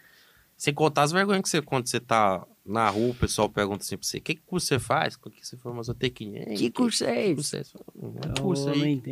sem 0.56 0.74
contar 0.74 1.02
as 1.02 1.12
vergonhas 1.12 1.42
que 1.42 1.48
você, 1.48 1.62
quando 1.62 1.86
você 1.86 2.00
tá 2.00 2.44
na 2.68 2.90
rua, 2.90 3.12
o 3.12 3.14
pessoal 3.14 3.48
pergunta 3.48 3.82
assim 3.82 3.96
pra 3.96 4.06
você, 4.06 4.20
que, 4.20 4.34
que 4.34 4.42
curso 4.42 4.66
você 4.66 4.78
faz? 4.78 5.14
O 5.14 5.30
que 5.30 5.46
você 5.46 5.56
forma 5.56 5.82
zootecnia? 5.82 6.44
Que 6.54 6.70
curso 6.70 7.04
é 7.04 7.28
esse? 7.28 7.56
É 7.56 7.62
um 8.02 8.42
curso 8.42 8.68
aí. 8.68 9.02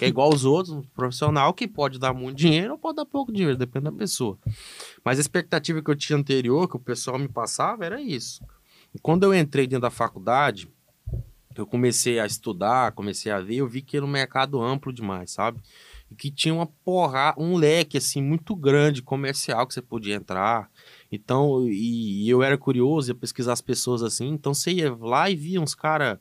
É 0.00 0.06
igual 0.06 0.32
os 0.32 0.44
outros, 0.44 0.76
um 0.76 0.82
profissional 0.82 1.52
que 1.52 1.66
pode 1.66 1.98
dar 1.98 2.14
muito 2.14 2.36
dinheiro 2.36 2.72
ou 2.72 2.78
pode 2.78 2.96
dar 2.96 3.04
pouco 3.04 3.32
dinheiro, 3.32 3.56
depende 3.56 3.86
da 3.86 3.92
pessoa. 3.92 4.38
Mas 5.04 5.18
a 5.18 5.20
expectativa 5.20 5.82
que 5.82 5.90
eu 5.90 5.96
tinha 5.96 6.16
anterior, 6.16 6.68
que 6.68 6.76
o 6.76 6.80
pessoal 6.80 7.18
me 7.18 7.28
passava, 7.28 7.84
era 7.84 8.00
isso. 8.00 8.44
E 8.94 8.98
quando 9.00 9.24
eu 9.24 9.34
entrei 9.34 9.66
dentro 9.66 9.82
da 9.82 9.90
faculdade, 9.90 10.70
eu 11.56 11.66
comecei 11.66 12.18
a 12.20 12.26
estudar, 12.26 12.92
comecei 12.92 13.30
a 13.32 13.40
ver, 13.40 13.56
eu 13.56 13.68
vi 13.68 13.82
que 13.82 13.96
era 13.96 14.06
um 14.06 14.08
mercado 14.08 14.60
amplo 14.62 14.92
demais, 14.92 15.32
sabe? 15.32 15.60
E 16.10 16.14
que 16.14 16.30
tinha 16.30 16.54
uma 16.54 16.66
porra, 16.66 17.34
um 17.36 17.56
leque 17.56 17.96
assim 17.98 18.22
muito 18.22 18.54
grande 18.54 19.02
comercial 19.02 19.66
que 19.66 19.74
você 19.74 19.82
podia 19.82 20.14
entrar. 20.14 20.70
Então, 21.10 21.66
e, 21.68 22.24
e 22.24 22.30
eu 22.30 22.42
era 22.42 22.56
curioso, 22.56 23.10
ia 23.10 23.14
pesquisar 23.14 23.52
as 23.52 23.60
pessoas 23.60 24.02
assim, 24.02 24.28
então 24.28 24.54
você 24.54 24.72
ia 24.72 24.94
lá 24.94 25.28
e 25.30 25.36
via 25.36 25.60
uns 25.60 25.74
caras 25.74 26.18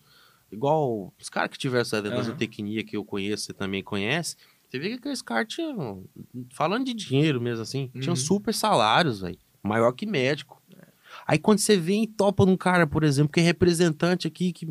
igual 0.52 1.14
os 1.20 1.30
caras 1.30 1.52
que 1.52 1.58
tiveram 1.60 1.82
essa 1.82 2.02
da 2.02 2.10
Aham. 2.10 2.24
zootecnia 2.24 2.84
que 2.84 2.98
eu 2.98 3.06
conheço, 3.06 3.46
você 3.46 3.54
também 3.54 3.84
conhece, 3.84 4.36
você 4.68 4.80
vê 4.80 4.90
que 4.90 4.96
aqueles 4.96 5.22
caras 5.22 5.48
tinham, 5.48 6.06
falando 6.54 6.86
de 6.86 6.94
dinheiro 6.94 7.40
mesmo 7.40 7.62
assim, 7.62 7.92
tinham 7.94 8.16
Uhum. 8.16 8.16
super 8.16 8.54
salários, 8.54 9.22
velho, 9.22 9.38
maior 9.64 9.92
que 9.92 10.06
médico. 10.08 10.60
Aí 11.28 11.38
quando 11.38 11.60
você 11.60 11.78
vem 11.78 12.04
e 12.04 12.08
topa 12.08 12.46
num 12.46 12.58
cara, 12.58 12.88
por 12.88 13.04
exemplo, 13.04 13.32
que 13.32 13.40
é 13.40 13.44
representante 13.44 14.28
aqui, 14.28 14.52
que 14.54 14.66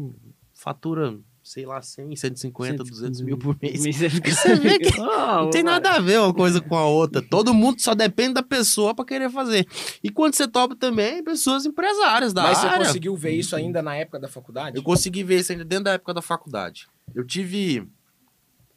fatura, 0.58 1.16
sei 1.40 1.64
lá, 1.64 1.80
100, 1.80 2.16
150, 2.16 2.82
200 2.82 3.20
mil 3.20 3.38
por 3.38 3.56
mês. 3.62 3.78
Você 3.96 4.56
vê 4.56 4.76
que 4.76 4.90
Não 4.98 5.50
tem 5.50 5.62
nada 5.62 5.92
a 5.92 6.00
ver 6.00 6.18
uma 6.18 6.34
coisa 6.34 6.60
com 6.60 6.76
a 6.76 6.84
outra. 6.84 7.22
Todo 7.22 7.54
mundo 7.54 7.80
só 7.80 7.94
depende 7.94 8.34
da 8.34 8.42
pessoa 8.42 8.92
pra 8.92 9.04
querer 9.04 9.30
fazer. 9.30 9.66
E 10.02 10.10
quando 10.10 10.34
você 10.34 10.48
topa 10.48 10.74
também, 10.74 11.22
pessoas 11.22 11.64
empresárias 11.64 12.32
da 12.32 12.42
Mas 12.42 12.58
você 12.58 12.66
área. 12.66 12.86
conseguiu 12.86 13.14
ver 13.16 13.30
isso 13.30 13.54
ainda 13.54 13.80
na 13.80 13.94
época 13.94 14.18
da 14.18 14.26
faculdade? 14.26 14.76
Eu 14.76 14.82
consegui 14.82 15.22
ver 15.22 15.38
isso 15.38 15.52
ainda 15.52 15.64
dentro 15.64 15.84
da 15.84 15.92
época 15.92 16.12
da 16.12 16.20
faculdade. 16.20 16.88
Eu 17.14 17.24
tive 17.24 17.88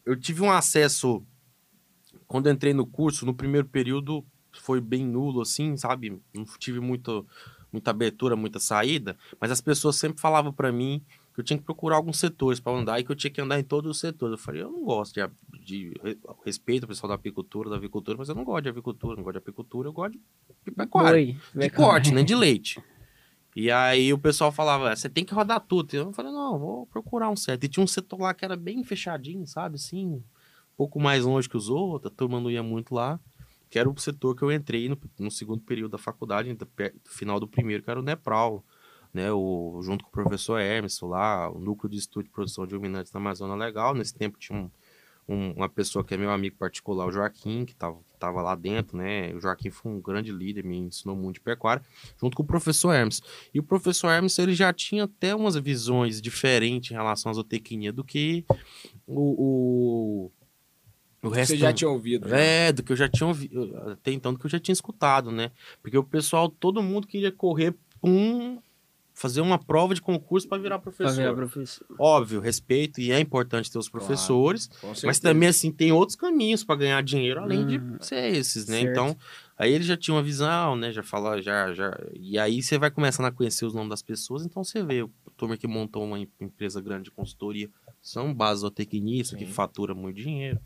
eu 0.05 0.15
tive 0.15 0.43
um 0.43 0.51
acesso 0.51 1.23
quando 2.27 2.45
eu 2.47 2.53
entrei 2.53 2.73
no 2.75 2.85
curso, 2.85 3.25
no 3.25 3.33
primeiro 3.33 3.67
período 3.67 4.23
foi 4.51 4.79
bem 4.79 5.03
nulo 5.03 5.41
assim, 5.41 5.75
sabe? 5.77 6.21
Não 6.31 6.45
tive 6.59 6.79
muito 6.79 7.25
muita 7.71 7.89
abertura, 7.89 8.35
muita 8.35 8.59
saída, 8.59 9.17
mas 9.39 9.49
as 9.49 9.61
pessoas 9.61 9.95
sempre 9.95 10.21
falavam 10.21 10.51
pra 10.51 10.71
mim 10.73 11.01
que 11.33 11.39
eu 11.39 11.43
tinha 11.43 11.57
que 11.57 11.63
procurar 11.63 11.95
alguns 11.95 12.19
setores 12.19 12.59
para 12.59 12.77
andar 12.77 12.99
e 12.99 13.03
que 13.03 13.11
eu 13.11 13.15
tinha 13.15 13.31
que 13.31 13.39
andar 13.41 13.59
em 13.59 13.63
todos 13.63 13.91
os 13.91 13.99
setores. 13.99 14.33
Eu 14.33 14.37
falei, 14.37 14.61
eu 14.61 14.71
não 14.71 14.83
gosto 14.83 15.13
de, 15.13 15.65
de 15.65 15.93
re- 16.03 16.17
respeito 16.45 16.83
ao 16.83 16.87
pessoal 16.89 17.09
da 17.09 17.15
apicultura, 17.15 17.69
da 17.69 17.77
avicultura, 17.77 18.17
mas 18.17 18.29
eu 18.29 18.35
não 18.35 18.43
gosto 18.43 18.63
de 18.63 18.69
avicultura, 18.69 19.15
não 19.15 19.23
gosto 19.23 19.33
de 19.35 19.39
apicultura, 19.39 19.87
eu 19.87 19.93
gosto 19.93 20.19
de 20.65 20.71
pecuária 20.71 21.13
Oi, 21.19 21.37
de 21.55 21.69
corte, 21.69 22.13
né? 22.13 22.23
De 22.23 22.35
leite. 22.35 22.81
E 23.53 23.69
aí 23.69 24.13
o 24.13 24.17
pessoal 24.17 24.49
falava, 24.49 24.95
você 24.95 25.09
tem 25.09 25.25
que 25.25 25.33
rodar 25.33 25.59
tudo. 25.59 25.93
Eu 25.93 26.13
falei, 26.13 26.31
não, 26.31 26.57
vou 26.57 26.85
procurar 26.85 27.29
um 27.29 27.35
certo. 27.35 27.65
E 27.65 27.67
tinha 27.67 27.83
um 27.83 27.87
setor 27.87 28.17
lá 28.21 28.33
que 28.33 28.45
era 28.45 28.55
bem 28.55 28.81
fechadinho, 28.81 29.45
sabe? 29.45 29.75
Assim, 29.75 30.05
um 30.07 30.23
pouco 30.77 31.01
mais 31.01 31.25
longe 31.25 31.49
que 31.49 31.57
os 31.57 31.67
outros, 31.67 32.09
a 32.13 32.15
turma 32.15 32.39
não 32.39 32.49
ia 32.49 32.63
muito 32.63 32.95
lá. 32.95 33.19
Que 33.69 33.77
era 33.77 33.89
o 33.89 33.99
setor 33.99 34.37
que 34.37 34.41
eu 34.41 34.53
entrei 34.53 34.87
no, 34.87 34.97
no 35.19 35.29
segundo 35.29 35.61
período 35.63 35.91
da 35.91 35.97
faculdade, 35.97 36.49
no 36.49 36.57
final 37.03 37.41
do 37.41 37.47
primeiro, 37.47 37.83
que 37.83 37.91
era 37.91 37.99
o 37.99 38.03
Nepral. 38.03 38.63
Né, 39.13 39.31
o, 39.31 39.81
junto 39.83 40.03
com 40.05 40.09
o 40.09 40.13
professor 40.13 40.59
Emerson 40.59 41.07
lá, 41.07 41.49
o 41.51 41.59
núcleo 41.59 41.89
de 41.91 41.97
estudo 41.97 42.23
de 42.23 42.29
produção 42.29 42.65
de 42.65 42.73
ruminantes 42.75 43.11
na 43.11 43.19
Amazônia 43.19 43.55
Legal. 43.55 43.93
Nesse 43.93 44.13
tempo 44.15 44.39
tinha 44.39 44.57
um, 44.57 44.69
um- 45.27 45.51
uma 45.51 45.67
pessoa 45.67 46.01
que 46.03 46.13
é 46.13 46.17
meu 46.17 46.31
amigo 46.31 46.55
particular, 46.57 47.05
o 47.05 47.11
Joaquim, 47.11 47.65
que 47.65 47.73
estava 47.73 48.41
lá 48.41 48.55
dentro, 48.55 48.95
né? 48.97 49.33
O 49.35 49.39
Joaquim 49.41 49.69
foi 49.69 49.91
um 49.91 49.99
grande 49.99 50.31
líder, 50.31 50.63
me 50.63 50.77
ensinou 50.77 51.13
muito 51.15 51.35
de 51.35 51.41
pecuária, 51.41 51.83
junto 52.17 52.37
com 52.37 52.43
o 52.43 52.45
professor 52.45 52.93
Hermes. 52.93 53.21
E 53.53 53.59
o 53.59 53.63
professor 53.63 54.07
Hermes, 54.09 54.39
ele 54.39 54.53
já 54.53 54.71
tinha 54.71 55.03
até 55.03 55.35
umas 55.35 55.55
visões 55.57 56.21
diferentes 56.21 56.91
em 56.91 56.93
relação 56.93 57.31
à 57.31 57.33
zootecnia 57.33 57.91
do 57.91 58.05
que 58.05 58.45
o, 59.05 60.29
o, 60.31 60.31
o 61.23 61.29
resto. 61.29 61.51
Você 61.51 61.57
já 61.57 61.73
tinha 61.73 61.89
ouvido. 61.89 62.29
já. 62.29 62.37
É, 62.37 62.71
do 62.71 62.81
que 62.81 62.91
eu 62.93 62.95
já 62.97 63.09
tinha 63.09 63.27
ouvido, 63.27 63.77
até 63.91 64.11
então, 64.13 64.31
do 64.33 64.39
que 64.39 64.45
eu 64.45 64.49
já 64.49 64.59
tinha 64.59 64.73
escutado, 64.73 65.31
né? 65.31 65.51
Porque 65.81 65.97
o 65.97 66.03
pessoal, 66.03 66.47
todo 66.47 66.81
mundo 66.81 67.07
queria 67.07 67.31
correr 67.31 67.75
um 68.03 68.57
fazer 69.21 69.41
uma 69.41 69.57
prova 69.57 69.93
de 69.93 70.01
concurso 70.01 70.47
para 70.47 70.61
virar 70.61 70.79
Pra 70.79 70.91
professor. 70.91 71.15
virar 71.15 71.33
professor. 71.33 71.85
Óbvio, 71.99 72.39
respeito, 72.41 72.99
e 72.99 73.11
é 73.11 73.19
importante 73.19 73.71
ter 73.71 73.77
os 73.77 73.87
Claro, 73.87 74.05
professores, 74.05 74.67
Com 74.81 74.91
mas 75.05 75.19
também, 75.19 75.47
assim, 75.49 75.71
tem 75.71 75.91
outros 75.91 76.15
caminhos 76.15 76.63
para 76.63 76.75
ganhar 76.77 77.03
dinheiro, 77.03 77.39
além 77.39 77.61
Hum, 77.61 77.97
de 77.97 78.05
ser 78.05 78.33
esses, 78.33 78.65
né? 78.67 78.79
certo. 78.79 78.89
Então, 78.91 79.17
aí 79.57 79.71
ele 79.71 79.83
já 79.83 79.95
tinha 79.95 80.15
uma 80.15 80.23
visão, 80.23 80.75
né? 80.75 80.91
Já 80.91 81.03
fala, 81.03 81.39
já, 81.41 81.71
já... 81.73 81.95
E 82.13 82.39
aí 82.39 82.63
você 82.63 82.79
vai 82.79 82.89
começando 82.89 83.27
a 83.27 83.31
conhecer 83.31 83.65
os 83.65 83.73
nomes 83.73 83.89
das 83.89 84.01
pessoas, 84.01 84.43
então 84.45 84.63
você 84.63 84.83
vê, 84.83 85.03
o 85.03 85.11
turma 85.37 85.55
que 85.55 85.67
montou 85.67 86.03
uma 86.03 86.17
em- 86.19 86.27
empresa 86.39 86.81
grande 86.81 87.03
de 87.05 87.11
consultoria 87.11 87.69
são 88.01 88.33
basotecnistas, 88.33 89.37
que 89.37 89.45
fatura 89.45 89.93
muito 89.93 90.17
dinheiro. 90.17 90.59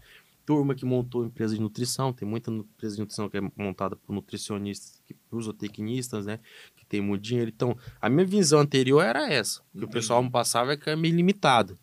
Turma 0.46 0.76
que 0.76 0.86
montou 0.86 1.26
empresa 1.26 1.56
de 1.56 1.62
nutrição, 1.62 2.14
tem 2.14 2.28
muita 2.28 2.52
empresa 2.52 2.96
de 2.96 3.02
nutrição 3.02 3.28
que 3.28 3.38
é 3.38 3.42
montada 3.58 3.96
por 3.96 4.14
nutricionistas, 4.14 5.02
que, 5.08 5.14
por 5.30 5.42
zootecnistas, 5.42 6.26
né? 6.28 6.40
Que 6.76 6.86
tem 6.86 7.02
muito 7.02 7.24
dinheiro. 7.24 7.50
Então, 7.54 7.76
a 8.00 8.08
minha 8.10 8.26
visão 8.26 8.60
anterior 8.60 9.02
era 9.04 9.28
essa. 9.28 9.60
Que 9.62 9.66
o 9.66 9.78
Entendi. 9.80 9.92
pessoal 9.94 10.22
me 10.22 10.30
passava 10.30 10.74
é 10.74 10.78
que 10.78 10.90
é 10.90 10.96
meio 10.96 11.16
limitado. 11.16 11.78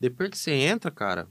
Depois 0.00 0.30
que 0.30 0.36
você 0.38 0.50
entra, 0.50 0.90
cara, 0.90 1.28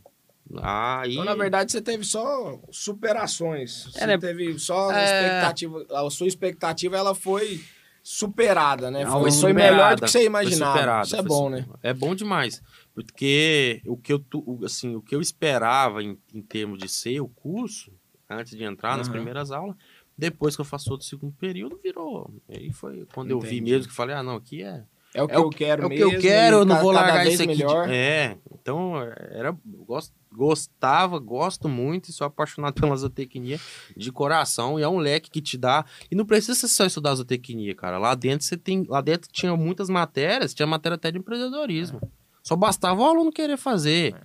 aí... 0.61 1.13
Então, 1.13 1.25
na 1.25 1.35
verdade, 1.35 1.71
você 1.71 1.81
teve 1.81 2.05
só 2.05 2.57
superações. 2.71 3.85
Você 3.91 4.03
É, 4.03 4.07
né? 4.07 4.17
teve 4.17 4.57
só 4.57 4.91
É. 4.91 5.03
expectativa. 5.03 5.85
A 5.91 6.09
sua 6.09 6.27
expectativa 6.27 6.95
ela 6.97 7.13
foi 7.13 7.61
superada, 8.01 8.89
né? 8.89 9.03
Ah, 9.03 9.11
Foi, 9.11 9.21
foi 9.23 9.31
superada, 9.31 9.71
melhor 9.71 9.95
do 9.97 10.01
que 10.03 10.11
você 10.11 10.23
imaginava. 10.25 10.71
superada, 10.77 11.05
Isso 11.05 11.15
é 11.17 11.21
bom, 11.21 11.43
su- 11.45 11.49
né? 11.49 11.65
É 11.83 11.93
bom 11.93 12.15
demais. 12.15 12.61
Porque 12.97 13.79
o 13.85 13.95
que 13.95 14.11
eu, 14.11 14.25
assim, 14.65 14.95
o 14.95 15.01
que 15.03 15.13
eu 15.13 15.21
esperava 15.21 16.01
em, 16.01 16.17
em 16.33 16.41
termos 16.41 16.79
de 16.79 16.89
ser 16.89 17.19
o 17.21 17.27
curso, 17.27 17.91
antes 18.27 18.57
de 18.57 18.63
entrar 18.63 18.97
nas 18.97 19.05
Aham. 19.07 19.17
primeiras 19.17 19.51
aulas, 19.51 19.75
depois 20.17 20.55
que 20.55 20.61
eu 20.61 20.65
faço 20.65 20.89
outro 20.91 21.05
segundo 21.05 21.31
período, 21.33 21.79
virou. 21.83 22.33
Aí 22.49 22.71
foi 22.71 23.05
quando 23.13 23.29
eu 23.29 23.39
vi 23.39 23.57
Entendi. 23.57 23.71
mesmo 23.71 23.87
que 23.89 23.93
falei, 23.93 24.15
ah, 24.15 24.23
não, 24.23 24.35
aqui 24.37 24.63
é, 24.63 24.83
É 25.13 25.21
o 25.21 25.27
que 25.27 25.33
É 25.35 25.37
eu 25.37 25.49
quero 25.51 25.83
é 25.83 25.85
o 25.85 25.89
que 25.89 25.95
mesmo. 25.95 26.13
eu 26.15 26.19
quero, 26.19 26.55
eu 26.57 26.65
não 26.65 26.81
vou 26.81 26.91
largar 26.91 27.27
isso 27.27 27.43
aqui. 27.43 27.53
de- 27.53 27.63
melhor. 27.63 27.87
É, 27.87 28.35
então 28.51 28.99
era, 28.99 29.49
eu 29.49 29.85
gosto, 29.85 30.11
gostava, 30.33 31.19
gosto 31.19 31.69
muito 31.69 32.09
e 32.09 32.13
sou 32.13 32.25
apaixonado 32.25 32.73
pela 32.81 32.95
zootecnia 32.97 33.59
de 33.95 34.11
coração. 34.11 34.79
E 34.79 34.81
é 34.81 34.87
um 34.89 34.97
leque 34.97 35.29
que 35.29 35.39
te 35.41 35.55
dá. 35.55 35.85
E 36.09 36.15
não 36.15 36.25
precisa 36.25 36.55
ser 36.55 36.67
só 36.67 36.83
estudar 36.83 37.13
zootecnia, 37.13 37.75
cara. 37.75 37.99
Lá 37.99 38.15
dentro 38.15 38.43
você 38.47 38.57
tem. 38.57 38.85
Lá 38.89 39.01
dentro 39.01 39.29
tinha 39.31 39.55
muitas 39.55 39.87
matérias, 39.87 40.51
tinha 40.51 40.65
matéria 40.65 40.95
até 40.95 41.11
de 41.11 41.19
empreendedorismo. 41.19 42.01
Só 42.47 42.55
bastava 42.55 43.01
o 43.01 43.05
aluno 43.05 43.29
querer 43.29 43.57
fazer. 43.57 44.15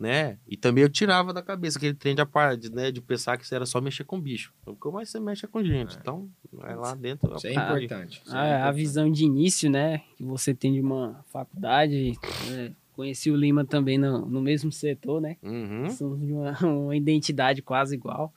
Né? 0.00 0.38
E 0.48 0.56
também 0.56 0.80
eu 0.82 0.88
tirava 0.88 1.30
da 1.30 1.42
cabeça 1.42 1.76
aquele 1.76 1.92
trem 1.92 2.14
de, 2.14 2.22
de, 2.58 2.74
né, 2.74 2.90
de 2.90 3.02
pensar 3.02 3.36
que 3.36 3.44
isso 3.44 3.54
era 3.54 3.66
só 3.66 3.82
mexer 3.82 4.04
com 4.04 4.18
bicho. 4.18 4.50
O 4.64 4.74
que 4.74 4.88
mais 4.90 5.10
você 5.10 5.20
mexe 5.20 5.44
é 5.44 5.48
com 5.48 5.62
gente. 5.62 5.94
Então, 6.00 6.26
é 6.62 6.74
lá 6.74 6.94
dentro. 6.94 7.30
eu 7.30 7.36
Isso 7.36 7.46
é 7.48 7.52
importante. 7.52 8.22
Isso 8.24 8.34
é 8.34 8.38
Ah, 8.38 8.42
a 8.42 8.56
importante. 8.60 8.76
visão 8.76 9.10
de 9.12 9.24
início, 9.26 9.70
né, 9.70 9.98
que 10.16 10.24
você 10.24 10.54
tem 10.54 10.72
de 10.72 10.80
uma 10.80 11.22
faculdade. 11.30 12.14
né, 12.50 12.72
conheci 12.94 13.30
o 13.30 13.36
Lima 13.36 13.62
também 13.62 13.98
no, 13.98 14.24
no 14.24 14.40
mesmo 14.40 14.72
setor, 14.72 15.20
né? 15.20 15.36
Uhum. 15.42 15.90
Somos 15.90 16.18
de 16.18 16.32
uma, 16.32 16.52
uma 16.64 16.96
identidade 16.96 17.60
quase 17.60 17.94
igual. 17.94 18.32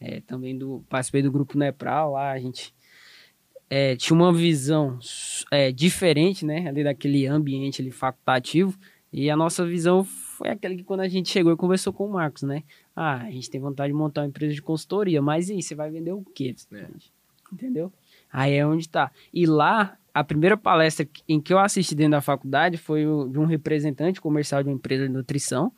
É, 0.00 0.20
também 0.20 0.56
do 0.56 0.84
participei 0.88 1.20
do 1.20 1.32
grupo 1.32 1.58
Nepral 1.58 2.12
lá, 2.12 2.30
a 2.30 2.38
gente 2.38 2.72
é, 3.70 3.96
tinha 3.96 4.16
uma 4.16 4.32
visão 4.32 4.98
é, 5.50 5.72
diferente, 5.72 6.44
né, 6.44 6.68
ali 6.68 6.84
daquele 6.84 7.26
ambiente 7.26 7.80
ali 7.82 7.90
facultativo. 7.90 8.76
E 9.12 9.30
a 9.30 9.36
nossa 9.36 9.64
visão 9.64 10.02
foi 10.04 10.48
aquela 10.50 10.74
que 10.74 10.82
quando 10.82 11.00
a 11.00 11.08
gente 11.08 11.28
chegou 11.30 11.52
e 11.52 11.56
conversou 11.56 11.92
com 11.92 12.06
o 12.06 12.12
Marcos, 12.12 12.42
né? 12.42 12.64
Ah, 12.96 13.22
a 13.22 13.30
gente 13.30 13.48
tem 13.48 13.60
vontade 13.60 13.92
de 13.92 13.96
montar 13.98 14.22
uma 14.22 14.26
empresa 14.26 14.52
de 14.52 14.60
consultoria, 14.62 15.22
mas 15.22 15.48
e 15.48 15.52
aí, 15.54 15.62
você 15.62 15.74
vai 15.74 15.88
vender 15.90 16.12
o 16.12 16.24
quê? 16.34 16.54
É. 16.72 16.86
Entendeu? 17.52 17.92
Aí 18.32 18.54
é 18.54 18.66
onde 18.66 18.88
tá. 18.88 19.12
E 19.32 19.46
lá, 19.46 19.96
a 20.12 20.24
primeira 20.24 20.56
palestra 20.56 21.08
em 21.28 21.40
que 21.40 21.52
eu 21.52 21.58
assisti 21.60 21.94
dentro 21.94 22.12
da 22.12 22.20
faculdade 22.20 22.76
foi 22.76 23.02
de 23.30 23.38
um 23.38 23.44
representante 23.44 24.20
comercial 24.20 24.62
de 24.64 24.68
uma 24.68 24.74
empresa 24.74 25.06
de 25.06 25.12
nutrição. 25.12 25.72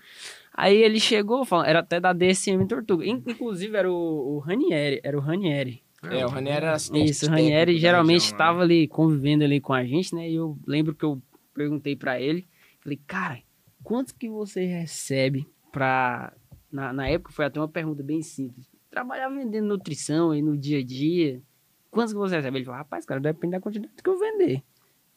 Aí 0.54 0.74
ele 0.74 0.98
chegou, 0.98 1.44
falando, 1.44 1.66
era 1.66 1.80
até 1.80 2.00
da 2.00 2.14
DSM 2.14 2.66
Tortuga. 2.66 3.04
In- 3.04 3.22
Inclusive 3.26 3.76
era 3.76 3.92
o, 3.92 4.36
o 4.36 4.38
Ranieri, 4.38 5.00
era 5.04 5.18
o 5.18 5.20
Ranieri. 5.20 5.82
É, 6.10 6.24
o 6.24 6.28
Ranieri 6.28 6.64
era 6.64 6.74
assistente 6.74 7.10
Isso, 7.10 7.26
o 7.26 7.28
Ranieri 7.28 7.78
geralmente 7.78 8.24
estava 8.24 8.62
ali 8.62 8.86
convivendo 8.88 9.44
ali 9.44 9.60
com 9.60 9.72
a 9.72 9.84
gente, 9.84 10.14
né? 10.14 10.28
E 10.28 10.34
eu 10.34 10.58
lembro 10.66 10.94
que 10.94 11.04
eu 11.04 11.20
perguntei 11.54 11.96
pra 11.96 12.20
ele, 12.20 12.46
falei, 12.80 13.00
cara, 13.06 13.38
quanto 13.82 14.14
que 14.14 14.28
você 14.28 14.64
recebe 14.64 15.46
pra... 15.72 16.32
Na, 16.70 16.92
na 16.92 17.08
época 17.08 17.32
foi 17.32 17.44
até 17.44 17.58
uma 17.58 17.68
pergunta 17.68 18.02
bem 18.02 18.22
simples. 18.22 18.68
Trabalhar 18.90 19.28
vendendo 19.28 19.66
nutrição 19.66 20.30
aí 20.30 20.42
no 20.42 20.56
dia 20.56 20.80
a 20.80 20.84
dia, 20.84 21.42
quanto 21.90 22.10
que 22.10 22.18
você 22.18 22.36
recebe? 22.36 22.58
Ele 22.58 22.64
falou, 22.64 22.78
rapaz, 22.78 23.06
cara, 23.06 23.20
depende 23.20 23.52
da 23.52 23.60
quantidade 23.60 23.94
que 24.02 24.08
eu 24.08 24.18
vender. 24.18 24.62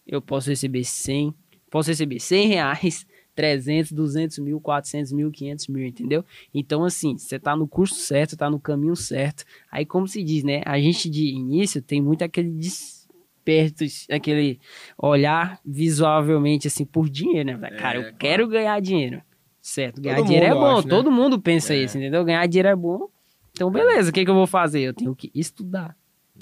Eu 0.07 0.21
posso 0.21 0.49
receber 0.49 0.83
100, 0.83 1.33
posso 1.69 1.89
receber 1.89 2.19
100 2.19 2.47
reais, 2.47 3.05
300, 3.39 3.93
200 3.93 4.39
mil, 4.39 4.59
400 4.59 5.13
mil, 5.13 5.31
500 5.31 5.67
mil, 5.69 5.87
entendeu? 5.87 6.25
Então, 6.53 6.83
assim, 6.83 7.17
você 7.17 7.39
tá 7.39 7.55
no 7.55 7.69
curso 7.69 7.95
certo, 7.95 8.35
tá 8.35 8.49
no 8.49 8.59
caminho 8.59 8.97
certo. 8.97 9.45
Aí, 9.71 9.85
como 9.85 10.09
se 10.09 10.21
diz, 10.21 10.43
né? 10.43 10.61
A 10.65 10.77
gente 10.77 11.09
de 11.09 11.25
início 11.29 11.81
tem 11.81 12.01
muito 12.01 12.21
aquele 12.21 12.49
desperto, 12.49 13.85
aquele 14.11 14.59
olhar 14.97 15.57
visualmente, 15.65 16.67
assim, 16.67 16.83
por 16.83 17.09
dinheiro, 17.09 17.57
né? 17.57 17.69
Cara, 17.77 17.99
eu 17.99 18.01
claro. 18.01 18.17
quero 18.17 18.45
ganhar 18.49 18.77
dinheiro. 18.81 19.21
Certo, 19.61 20.01
ganhar 20.01 20.17
Todo 20.17 20.25
dinheiro 20.25 20.45
é 20.47 20.53
bom, 20.53 20.77
acho, 20.77 20.87
né? 20.87 20.89
todo 20.89 21.09
mundo 21.09 21.39
pensa 21.39 21.73
É. 21.73 21.77
isso, 21.77 21.97
entendeu? 21.97 22.25
Ganhar 22.25 22.45
dinheiro 22.45 22.67
é 22.67 22.75
bom. 22.75 23.07
Então, 23.51 23.71
beleza, 23.71 24.09
o 24.09 24.13
que, 24.13 24.25
que 24.25 24.29
eu 24.29 24.35
vou 24.35 24.47
fazer? 24.47 24.81
Eu 24.81 24.93
tenho 24.93 25.15
que 25.15 25.31
estudar. 25.33 25.95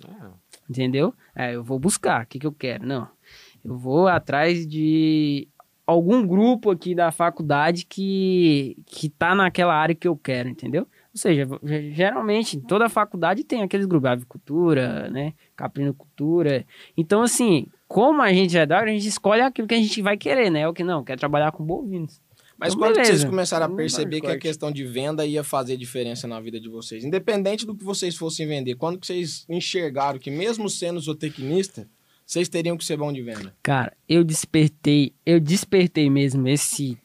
É. 0.04 0.28
Entendeu? 0.68 1.14
É, 1.36 1.54
eu 1.54 1.64
vou 1.64 1.78
buscar. 1.78 2.24
O 2.24 2.28
que, 2.28 2.40
que 2.40 2.48
eu 2.48 2.52
quero? 2.52 2.88
Não. 2.88 3.08
Eu 3.64 3.78
vou 3.78 4.08
atrás 4.08 4.66
de 4.66 5.48
algum 5.88 6.28
grupo 6.28 6.70
aqui 6.70 6.94
da 6.94 7.12
faculdade 7.12 7.86
que, 7.86 8.78
que 8.86 9.08
tá 9.08 9.34
naquela 9.34 9.74
área 9.74 9.96
que 9.96 10.08
eu 10.08 10.18
quero, 10.18 10.50
entendeu? 10.50 10.82
Ou 10.82 11.20
seja, 11.20 11.48
geralmente 11.94 12.60
toda 12.60 12.90
faculdade 12.90 13.46
tem 13.46 13.64
aqueles 13.64 13.86
grupos, 13.86 14.10
avicultura, 14.10 15.10
né, 15.10 15.34
caprinocultura. 15.56 16.66
Então, 16.98 17.22
assim, 17.22 17.68
como 17.88 18.22
a 18.22 18.34
gente 18.34 18.56
é 18.58 18.66
da 18.66 18.80
área, 18.80 18.92
a 18.92 18.96
gente 18.96 19.08
escolhe 19.08 19.42
aquilo 19.42 19.68
que 19.68 19.74
a 19.74 19.80
gente 19.80 20.02
vai 20.02 20.18
querer, 20.18 20.52
né? 20.52 20.62
É 20.62 20.68
o 20.68 20.74
que 20.74 20.84
não, 20.84 21.06
quer 21.06 21.18
trabalhar 21.18 21.54
com 21.54 21.64
bovinos. 21.64 22.22
Mas 22.60 22.74
Então, 22.74 22.88
quando 22.88 23.06
vocês 23.06 23.24
começaram 23.24 23.68
a 23.68 23.70
perceber 23.70 24.20
que 24.20 24.28
a 24.28 24.38
questão 24.38 24.72
de 24.72 24.84
venda 24.84 25.26
ia 25.26 25.44
fazer 25.44 25.78
diferença 25.78 26.28
na 26.28 26.40
vida 26.40 26.60
de 26.60 26.68
vocês? 26.68 27.04
Independente 27.04 27.66
do 27.66 27.76
que 27.76 27.84
vocês 27.84 28.16
fossem 28.18 28.48
vender, 28.48 28.76
quando 28.76 29.00
que 29.00 29.06
vocês 29.06 29.46
enxergaram 29.48 30.20
que 30.20 30.32
mesmo 30.32 30.68
sendo 30.70 31.00
zootecnista, 31.00 31.88
vocês 32.28 32.50
teriam 32.50 32.76
que 32.76 32.84
ser 32.84 32.98
bom 32.98 33.14
de 33.14 33.22
venda? 33.22 33.56
Cara, 33.64 33.96
eu 34.08 34.22
despertei, 34.22 35.14
eu 35.26 35.40
despertei 35.40 36.10
mesmo 36.10 36.46
esse 36.46 36.98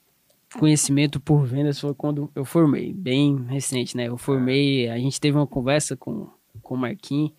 conhecimento 0.59 1.20
por 1.20 1.47
vendas 1.47 1.79
foi 1.79 1.95
quando 1.95 2.29
eu 2.35 2.45
formei, 2.45 2.93
bem 2.93 3.37
recente, 3.45 3.97
né? 3.97 4.09
Eu 4.09 4.16
formei, 4.16 4.89
a 4.89 4.99
gente 4.99 5.20
teve 5.20 5.39
uma 5.39 5.47
conversa 5.47 5.97
com, 5.97 6.29
com 6.61 6.75
o 6.75 6.77
Marquinhos 6.77 7.31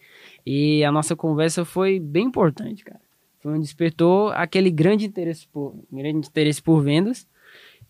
e 0.45 0.81
a 0.85 0.93
nossa 0.93 1.13
conversa 1.13 1.65
foi 1.65 1.99
bem 1.99 2.27
importante, 2.27 2.85
cara. 2.85 3.01
Foi 3.41 3.51
onde 3.51 3.63
despertou 3.63 4.29
aquele 4.29 4.71
grande 4.71 5.05
interesse 5.05 5.45
por, 5.49 5.75
grande 5.91 6.25
interesse 6.25 6.61
por 6.63 6.81
vendas 6.81 7.27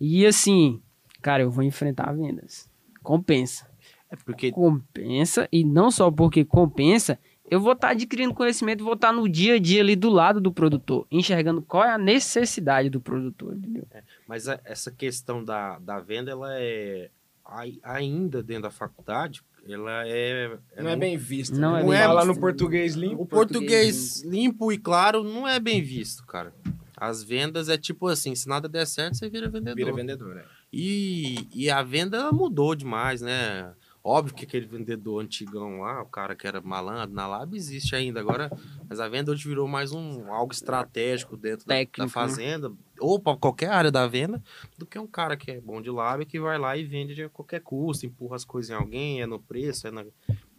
e 0.01 0.25
assim, 0.25 0.81
cara, 1.21 1.43
eu 1.43 1.51
vou 1.51 1.63
enfrentar 1.63 2.11
vendas. 2.13 2.67
Compensa. 3.03 3.69
É 4.09 4.15
porque 4.15 4.51
Compensa 4.51 5.47
e 5.51 5.63
não 5.63 5.91
só 5.91 6.09
porque 6.09 6.43
compensa, 6.43 7.19
eu 7.49 7.59
vou 7.59 7.73
estar 7.73 7.89
adquirindo 7.89 8.33
conhecimento, 8.33 8.83
vou 8.83 8.93
estar 8.93 9.11
no 9.13 9.27
dia 9.29 9.55
a 9.55 9.59
dia 9.59 9.81
ali 9.81 9.95
do 9.95 10.09
lado 10.09 10.39
do 10.41 10.51
produtor, 10.51 11.05
enxergando 11.11 11.61
qual 11.61 11.83
é 11.83 11.91
a 11.91 11.97
necessidade 11.97 12.89
do 12.89 12.99
produtor, 13.01 13.55
entendeu? 13.55 13.85
Mas 14.27 14.47
a- 14.47 14.59
essa 14.65 14.89
questão 14.91 15.43
da, 15.43 15.77
da 15.79 15.99
venda, 15.99 16.31
ela 16.31 16.49
é 16.59 17.09
ai- 17.45 17.79
ainda 17.83 18.41
dentro 18.41 18.63
da 18.63 18.71
faculdade, 18.71 19.41
ela 19.67 20.05
é, 20.07 20.57
não 20.77 20.89
é 20.89 20.95
bem 20.95 21.17
visto. 21.17 21.57
Não 21.59 21.73
né? 21.73 21.79
é 21.79 21.83
Não 21.83 21.89
bem 21.89 21.99
fala 21.99 22.21
visto. 22.21 22.33
no 22.35 22.39
português 22.41 22.95
limpo. 22.95 23.21
O 23.23 23.25
português 23.25 24.21
limpo 24.23 24.71
e 24.71 24.77
claro 24.77 25.23
não 25.23 25.47
é 25.47 25.59
bem 25.59 25.81
visto, 25.81 26.25
cara. 26.25 26.53
As 26.97 27.23
vendas 27.23 27.69
é 27.69 27.77
tipo 27.77 28.07
assim, 28.07 28.33
se 28.35 28.47
nada 28.47 28.67
der 28.69 28.85
certo, 28.85 29.15
você 29.17 29.29
vira 29.29 29.49
vendedor. 29.49 29.75
Vira 29.75 29.93
vendedor, 29.93 30.35
né? 30.35 30.43
E, 30.71 31.47
e 31.53 31.69
a 31.69 31.81
venda 31.83 32.31
mudou 32.31 32.73
demais, 32.75 33.21
né? 33.21 33.71
Óbvio 34.05 34.35
que 34.35 34.43
aquele 34.43 34.65
vendedor 34.65 35.23
antigão 35.23 35.79
lá, 35.79 36.01
o 36.01 36.05
cara 36.05 36.35
que 36.35 36.45
era 36.45 36.59
malandro 36.59 37.15
na 37.15 37.25
Lab, 37.25 37.55
existe 37.55 37.95
ainda 37.95 38.19
agora, 38.19 38.51
mas 38.89 38.99
a 38.99 39.07
venda 39.07 39.31
hoje 39.31 39.47
virou 39.47 39.65
mais 39.65 39.93
um 39.93 40.29
algo 40.29 40.51
estratégico 40.51 41.37
dentro 41.37 41.65
da- 41.65 41.75
Técnico, 41.75 41.99
da, 41.99 42.03
né? 42.05 42.09
fazenda, 42.11 42.73
ou 42.99 43.17
para 43.17 43.37
qualquer 43.37 43.69
área 43.69 43.89
da 43.89 44.05
venda, 44.05 44.43
do 44.77 44.85
que 44.85 44.99
um 44.99 45.07
cara 45.07 45.37
que 45.37 45.51
é 45.51 45.61
bom 45.61 45.81
de 45.81 45.89
Lab 45.89 46.25
que 46.25 46.37
vai 46.37 46.57
lá 46.57 46.75
e 46.75 46.83
vende 46.83 47.15
de 47.15 47.29
qualquer 47.29 47.61
custo, 47.61 48.05
empurra 48.05 48.35
as 48.35 48.43
coisas 48.43 48.69
em 48.71 48.73
alguém, 48.73 49.21
é 49.21 49.25
no 49.25 49.39
preço, 49.39 49.87
é 49.87 49.91
na... 49.91 50.05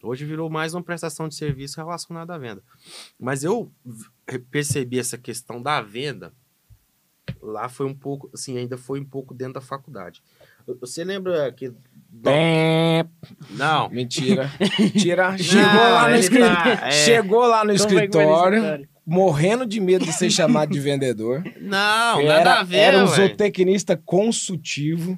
Hoje 0.03 0.25
virou 0.25 0.49
mais 0.49 0.73
uma 0.73 0.83
prestação 0.83 1.29
de 1.29 1.35
serviço 1.35 1.77
relacionada 1.77 2.35
à 2.35 2.39
venda. 2.39 2.63
Mas 3.19 3.45
eu 3.45 3.71
percebi 4.51 4.99
essa 4.99 5.19
questão 5.19 5.61
da 5.61 5.83
venda 5.83 6.33
lá 7.41 7.69
foi 7.69 7.87
um 7.87 7.95
pouco, 7.95 8.31
assim, 8.33 8.57
ainda 8.57 8.77
foi 8.77 9.01
um 9.01 9.05
pouco 9.05 9.35
dentro 9.35 9.55
da 9.55 9.61
faculdade. 9.61 10.23
Você 10.81 11.05
lembra 11.05 11.51
que. 11.53 11.73
Bem... 12.23 13.05
Não. 13.51 13.89
Mentira. 13.91 14.51
Tira. 14.97 15.37
Chegou 15.39 15.63
Não, 15.73 15.91
lá 15.93 16.09
no 16.09 16.17
escritório. 16.17 16.77
tá- 16.79 16.87
é. 16.87 16.91
Chegou 16.91 17.41
lá 17.47 17.59
no 17.59 17.61
Como 17.61 17.71
é 17.73 17.75
escritório, 17.75 18.89
morrendo 19.07 19.67
de 19.67 19.81
medo 19.81 20.05
de 20.05 20.13
ser 20.13 20.31
chamado 20.31 20.73
de 20.73 20.81
vendedor. 20.81 21.43
Não, 21.61 22.21
era, 22.21 22.39
nada 22.45 22.55
a 22.61 22.63
ver, 22.63 22.77
era 22.79 23.05
um 23.05 23.07
zootecnista 23.07 23.97
consultivo, 23.97 25.15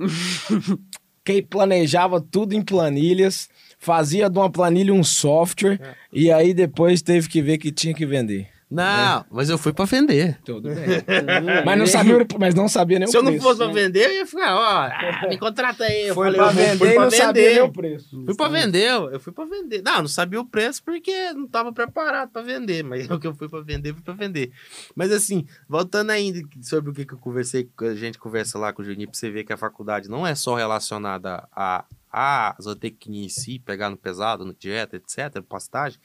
que 1.25 1.43
planejava 1.43 2.21
tudo 2.21 2.55
em 2.55 2.63
planilhas, 2.63 3.49
fazia 3.79 4.29
de 4.29 4.39
uma 4.39 4.51
planilha 4.51 4.93
um 4.93 5.05
software, 5.05 5.79
É. 5.83 5.95
e 6.13 6.33
aí 6.33 6.53
depois 6.55 7.03
teve 7.03 7.29
que 7.29 7.41
ver 7.43 7.59
que 7.59 7.71
tinha 7.71 7.95
que 7.95 8.07
vender. 8.07 8.49
Não, 8.69 9.25
mas 9.31 9.49
eu 9.49 9.57
fui 9.57 9.73
pra 9.73 9.85
vender. 9.85 10.41
Tudo 10.45 10.69
bem. 10.69 10.77
mas, 11.65 11.79
não 11.79 11.87
sabia, 11.87 12.19
o- 12.19 12.27
mas 12.39 12.55
não 12.55 12.69
sabia 12.69 12.99
nem 12.99 13.07
Se 13.07 13.17
o 13.17 13.21
eu 13.21 13.23
não 13.23 13.31
preço. 13.31 13.45
fosse 13.47 13.59
pra 13.59 13.69
vender, 13.73 14.07
eu 14.07 14.13
ia 14.15 14.27
ficar, 14.27 14.57
ó, 14.57 14.61
ah, 14.61 15.27
me 15.29 15.39
contrata 15.39 15.85
aí. 15.85 16.09
Eu 16.09 16.15
Foi 16.17 16.33
falei, 16.33 16.41
pra 16.41 16.51
eu 16.51 16.55
vender 16.67 16.79
fui 16.79 16.89
e 16.89 16.95
pra 16.95 17.05
não 17.05 17.11
sabia 17.13 17.43
vender. 17.45 17.55
nem 17.55 17.63
o 17.63 17.73
preço. 17.73 18.25
Fui 18.25 18.35
pra 18.37 18.49
vender, 18.49 18.91
eu 18.91 19.21
fui 19.21 19.33
pra 19.33 19.45
vender. 19.45 19.83
Não, 19.83 19.99
não 19.99 20.09
sabia 20.09 20.41
o 20.41 20.45
preço 20.45 20.83
porque 20.85 21.33
não 21.33 21.47
tava 21.47 21.73
preparado 21.73 22.31
pra 22.31 22.43
vender, 22.43 22.83
mas 22.83 23.09
o 23.11 23.21
que 23.21 23.27
eu 23.29 23.35
fui 23.37 23.49
pra 23.49 23.61
vender, 23.61 23.93
fui 23.95 24.03
pra 24.03 24.15
vender. 24.15 24.51
Mas 24.97 25.13
assim, 25.13 25.47
voltando 25.69 26.11
ainda 26.11 26.41
sobre 26.63 26.91
o 26.91 26.93
que, 26.93 27.05
que 27.07 27.15
eu 27.15 27.19
conversei, 27.19 27.69
a 27.81 27.95
gente 27.95 28.19
conversa 28.19 28.59
lá 28.59 28.73
com 28.73 28.83
o 28.83 28.85
Juninho, 28.85 29.09
pra 29.09 29.17
você 29.17 29.31
ver 29.31 29.45
que 29.45 29.53
a 29.53 29.57
faculdade 29.57 30.09
não 30.11 30.27
é 30.27 30.35
só 30.35 30.57
relacionada 30.57 31.47
a 31.55 31.85
a 32.19 32.57
zootecnia 32.63 33.27
em 33.27 33.29
si, 33.29 33.59
pegar 33.59 33.91
no 33.91 33.97
pesado, 33.99 34.43
no 34.43 34.55
dieta, 34.55 34.97
etc, 34.97 35.43
pastagem. 35.47 36.01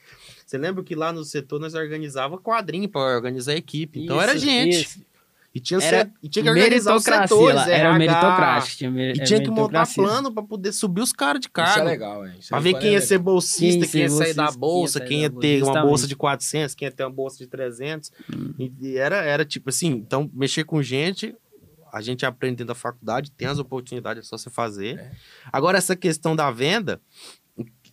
Você 0.45 0.57
lembra 0.57 0.83
que 0.83 0.93
lá 0.93 1.13
no 1.13 1.23
setor 1.23 1.57
nós 1.57 1.73
organizava 1.73 2.37
quadrinho 2.37 2.89
para 2.89 3.15
organizar 3.15 3.53
a 3.53 3.55
equipe. 3.55 4.03
Então 4.03 4.21
era 4.21 4.35
Isso, 4.35 4.45
gente. 4.45 4.81
isso. 4.81 5.11
E 5.55 5.59
tinha, 5.59 5.79
Era 5.81 5.97
set- 6.05 6.11
e 6.23 6.29
tinha 6.29 6.43
que 6.43 6.49
organizar 6.49 6.95
os 6.95 7.03
setores, 7.03 7.55
lá, 7.55 7.69
era 7.69 7.89
RH, 7.89 7.97
meritocracia. 7.97 8.77
Tinha, 8.77 8.91
me- 8.91 9.13
E 9.13 9.21
é 9.21 9.23
tinha 9.23 9.41
que 9.43 9.49
montar 9.49 9.85
plano 9.93 10.31
para 10.33 10.43
poder 10.43 10.71
subir 10.73 11.01
os 11.01 11.11
caras 11.13 11.39
de 11.41 11.47
Isso 11.47 11.51
é 11.61 11.63
cargo. 11.65 11.85
legal, 11.87 12.25
hein? 12.27 12.35
Isso 12.39 12.49
Pra 12.49 12.59
ver 12.59 12.73
quem 12.79 12.91
ia 12.93 13.01
ser 13.01 13.17
bolsista, 13.17 13.81
Quem 13.81 13.89
quem 13.89 14.01
ia 14.01 14.09
sair 14.09 14.33
da 14.33 14.49
bolsa, 14.51 14.99
quem 14.99 15.21
ia 15.23 15.29
quem 15.29 15.37
ia 15.37 15.41
ter 15.41 15.59
bolsa, 15.63 15.79
uma 15.79 15.85
bolsa 15.87 16.07
de 16.07 16.15
400, 16.15 16.73
quem 16.75 16.85
ia 16.87 16.91
ter 16.91 17.03
uma 17.03 17.09
bolsa 17.11 17.37
de 17.37 17.47
300. 17.47 18.11
Hum. 18.33 18.53
E, 18.59 18.71
e 18.81 18.97
era, 18.97 19.17
era 19.17 19.43
tipo 19.45 19.69
assim, 19.69 19.87
então 19.89 20.29
mexer 20.33 20.63
com 20.65 20.81
gente, 20.81 21.35
a 21.91 22.01
gente 22.01 22.25
aprende 22.25 22.57
dentro 22.57 22.73
da 22.73 22.75
faculdade, 22.75 23.31
tem 23.31 23.47
as 23.47 23.59
oportunidades, 23.59 24.25
é 24.25 24.27
só 24.27 24.37
você 24.37 24.49
fazer. 24.49 24.97
É. 24.99 25.11
Agora, 25.51 25.77
essa 25.77 25.95
questão 25.95 26.35
da 26.35 26.49
venda, 26.51 27.01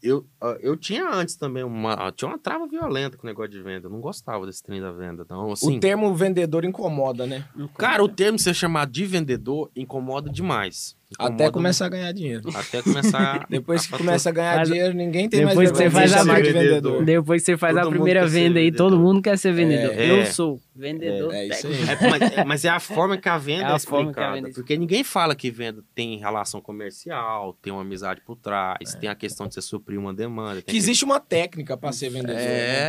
eu, 0.02 0.26
eu 0.60 0.76
tinha 0.76 1.08
antes 1.08 1.36
também 1.36 1.64
uma, 1.64 2.12
tinha 2.12 2.28
uma 2.28 2.38
trava 2.38 2.66
violenta 2.66 3.16
com 3.16 3.26
o 3.26 3.30
negócio 3.30 3.50
de 3.50 3.62
venda, 3.62 3.86
eu 3.86 3.90
não 3.90 4.00
gostava 4.00 4.46
desse 4.46 4.62
trem 4.62 4.80
da 4.80 4.92
venda. 4.92 5.22
Então, 5.24 5.52
assim, 5.52 5.76
O 5.76 5.80
termo 5.80 6.14
vendedor 6.14 6.64
incomoda, 6.64 7.26
né? 7.26 7.46
cara, 7.76 8.02
o 8.02 8.08
termo 8.08 8.38
ser 8.38 8.54
chamado 8.54 8.90
de 8.90 9.04
vendedor 9.04 9.70
incomoda 9.74 10.30
demais. 10.30 10.96
Até 11.18 11.32
Incomoda 11.34 11.52
começar 11.52 11.86
a 11.86 11.88
ganhar 11.88 12.12
dinheiro. 12.12 12.50
Até 12.54 12.82
começar. 12.82 13.46
Depois 13.48 13.86
que 13.86 13.96
começa 13.96 14.28
a 14.28 14.32
ganhar 14.32 14.56
Mas- 14.56 14.68
dinheiro, 14.68 14.94
ninguém 14.94 15.26
tem 15.28 15.42
mais 15.44 15.56
depois 15.56 15.70
que 15.72 15.78
vergonha 15.78 16.06
você 16.06 16.14
faz 16.14 16.24
de 16.24 16.30
a 16.30 16.34
de 16.42 16.52
vendedor. 16.52 17.04
Depois 17.04 17.42
que 17.42 17.46
você 17.46 17.56
faz 17.56 17.74
Todo 17.76 17.86
a 17.86 17.90
primeira 17.90 18.28
ser 18.28 18.28
venda 18.30 18.58
aí, 18.58 18.70
todo 18.70 18.98
mundo 18.98 19.22
quer 19.22 19.38
ser 19.38 19.52
vendedor. 19.52 19.94
É. 19.98 20.10
Eu 20.20 20.26
sou 20.26 20.60
vendedor. 20.76 21.32
É, 21.32 21.38
é 21.38 21.48
isso 21.48 21.66
aí. 21.66 21.74
É, 21.74 22.10
mas, 22.10 22.32
é- 22.32 22.44
mas 22.44 22.64
é 22.66 22.68
a 22.68 22.78
forma 22.78 23.16
que 23.16 23.28
a 23.28 23.38
venda 23.38 23.68
É 23.68 23.70
é, 23.70 23.72
a 23.72 23.78
forma 23.78 24.12
que 24.12 24.20
a 24.20 24.22
explicada. 24.22 24.34
venda 24.34 24.48
é 24.50 24.52
porque 24.52 24.76
ninguém 24.76 25.02
fala 25.02 25.34
que 25.34 25.50
venda 25.50 25.82
tem 25.94 26.18
relação 26.18 26.60
comercial, 26.60 27.56
tem 27.62 27.72
uma 27.72 27.82
amizade 27.82 28.20
por 28.20 28.36
trás, 28.36 28.94
tem 29.00 29.08
a 29.08 29.14
questão 29.14 29.48
de 29.48 29.54
você 29.54 29.62
suprir 29.62 29.98
uma 29.98 30.12
demanda. 30.12 30.58
É. 30.58 30.62
Que 30.62 30.76
existe 30.76 31.04
uma 31.06 31.18
técnica 31.20 31.74
para 31.76 31.90
ser 31.90 32.10
vendedor. 32.10 32.34
né? 32.36 32.42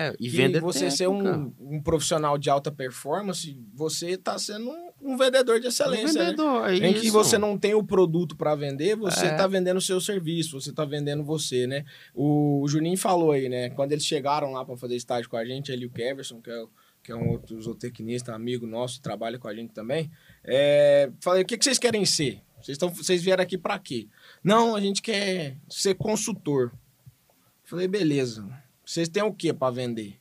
É, 0.09 0.13
e 0.20 0.30
que 0.30 0.36
venda 0.36 0.57
é 0.57 0.61
você 0.61 0.91
ser 0.91 1.07
técnica. 1.07 1.38
um, 1.38 1.53
um 1.78 1.82
profissional 1.82 2.38
de 2.38 2.49
alta 2.49 2.70
performance, 2.70 3.57
você 3.74 4.17
tá 4.17 4.38
sendo 4.38 4.70
um, 4.70 4.89
um 5.02 5.16
vendedor 5.18 5.60
de 5.60 5.66
Um 5.68 5.70
excelência, 5.70 6.14
né? 6.20 6.26
vendedor, 6.32 6.70
é 6.70 6.76
Em 6.76 6.93
que 6.93 7.10
você 7.10 7.38
não 7.38 7.58
tem 7.58 7.74
o 7.74 7.84
produto 7.84 8.36
para 8.36 8.54
vender, 8.56 8.95
você 8.95 9.28
É. 9.28 9.36
tá 9.36 9.47
vendendo 9.47 9.78
o 9.78 9.82
seu 9.82 10.00
serviço, 10.02 10.60
você 10.60 10.72
tá 10.72 10.84
vendendo 10.86 11.24
você, 11.24 11.66
né? 11.68 11.86
O, 12.14 12.66
Juninho 12.68 12.97
falou 12.97 13.32
aí, 13.32 13.47
né? 13.50 13.70
Quando 13.70 13.91
eles 13.93 14.06
chegaram 14.06 14.52
lá 14.52 14.64
para 14.66 14.76
fazer 14.78 14.95
estágio 14.95 15.30
com 15.30 15.38
a 15.38 15.45
gente, 15.45 15.72
ele 15.72 15.84
e 15.84 15.86
o 15.88 15.89
Keverson, 15.89 16.41
que 16.41 16.50
é, 16.50 16.62
o- 16.62 16.70
que 17.02 17.12
é 17.12 17.16
um 17.16 17.30
outro 17.30 17.62
zootecnista, 17.62 18.34
amigo 18.36 18.68
nosso, 18.68 19.02
trabalha 19.02 19.39
com 19.39 19.47
a 19.47 19.54
gente 19.56 19.72
também. 19.74 20.12
É, 20.43 21.10
falei, 21.22 21.43
o 21.43 21.45
que, 21.45 21.58
que 21.58 21.64
vocês 21.64 21.80
querem 21.80 22.06
ser? 22.06 22.41
Vocês, 22.62 22.78
tão, 22.78 22.89
vocês 22.89 23.24
vieram 23.24 23.41
aqui 23.41 23.58
para 23.58 23.80
quê? 23.80 24.08
Não, 24.43 24.76
a 24.76 24.82
gente 24.82 25.02
quer 25.02 25.56
ser 25.70 25.95
consultor. 25.95 26.74
Falei, 27.64 27.88
beleza. 27.88 28.45
Vocês 28.86 29.08
têm 29.08 29.24
o 29.24 29.32
que 29.34 29.54
para 29.54 29.72
vender? 29.72 30.18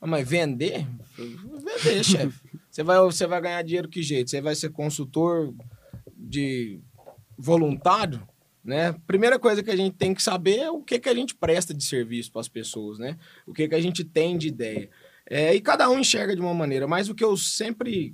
Ah, 0.00 0.06
mas 0.06 0.26
vender? 0.26 0.86
Falei, 1.14 1.36
Vender, 1.82 2.04
chefe. 2.04 2.40
Você 2.74 2.82
vai, 2.82 2.98
você 2.98 3.24
vai 3.24 3.40
ganhar 3.40 3.62
dinheiro 3.62 3.88
que 3.88 4.02
jeito? 4.02 4.28
Você 4.28 4.40
vai 4.40 4.52
ser 4.56 4.68
consultor 4.70 5.54
de 6.12 6.80
voluntário, 7.38 8.26
né? 8.64 8.96
Primeira 9.06 9.38
coisa 9.38 9.62
que 9.62 9.70
a 9.70 9.76
gente 9.76 9.94
tem 9.94 10.12
que 10.12 10.20
saber 10.20 10.58
é 10.58 10.70
o 10.72 10.82
que, 10.82 10.98
que 10.98 11.08
a 11.08 11.14
gente 11.14 11.36
presta 11.36 11.72
de 11.72 11.84
serviço 11.84 12.32
para 12.32 12.40
as 12.40 12.48
pessoas, 12.48 12.98
né? 12.98 13.16
O 13.46 13.52
que, 13.52 13.68
que 13.68 13.76
a 13.76 13.80
gente 13.80 14.02
tem 14.02 14.36
de 14.36 14.48
ideia. 14.48 14.90
É, 15.24 15.54
e 15.54 15.60
cada 15.60 15.88
um 15.88 16.00
enxerga 16.00 16.34
de 16.34 16.42
uma 16.42 16.52
maneira, 16.52 16.88
mas 16.88 17.08
o 17.08 17.14
que 17.14 17.22
eu 17.22 17.36
sempre 17.36 18.12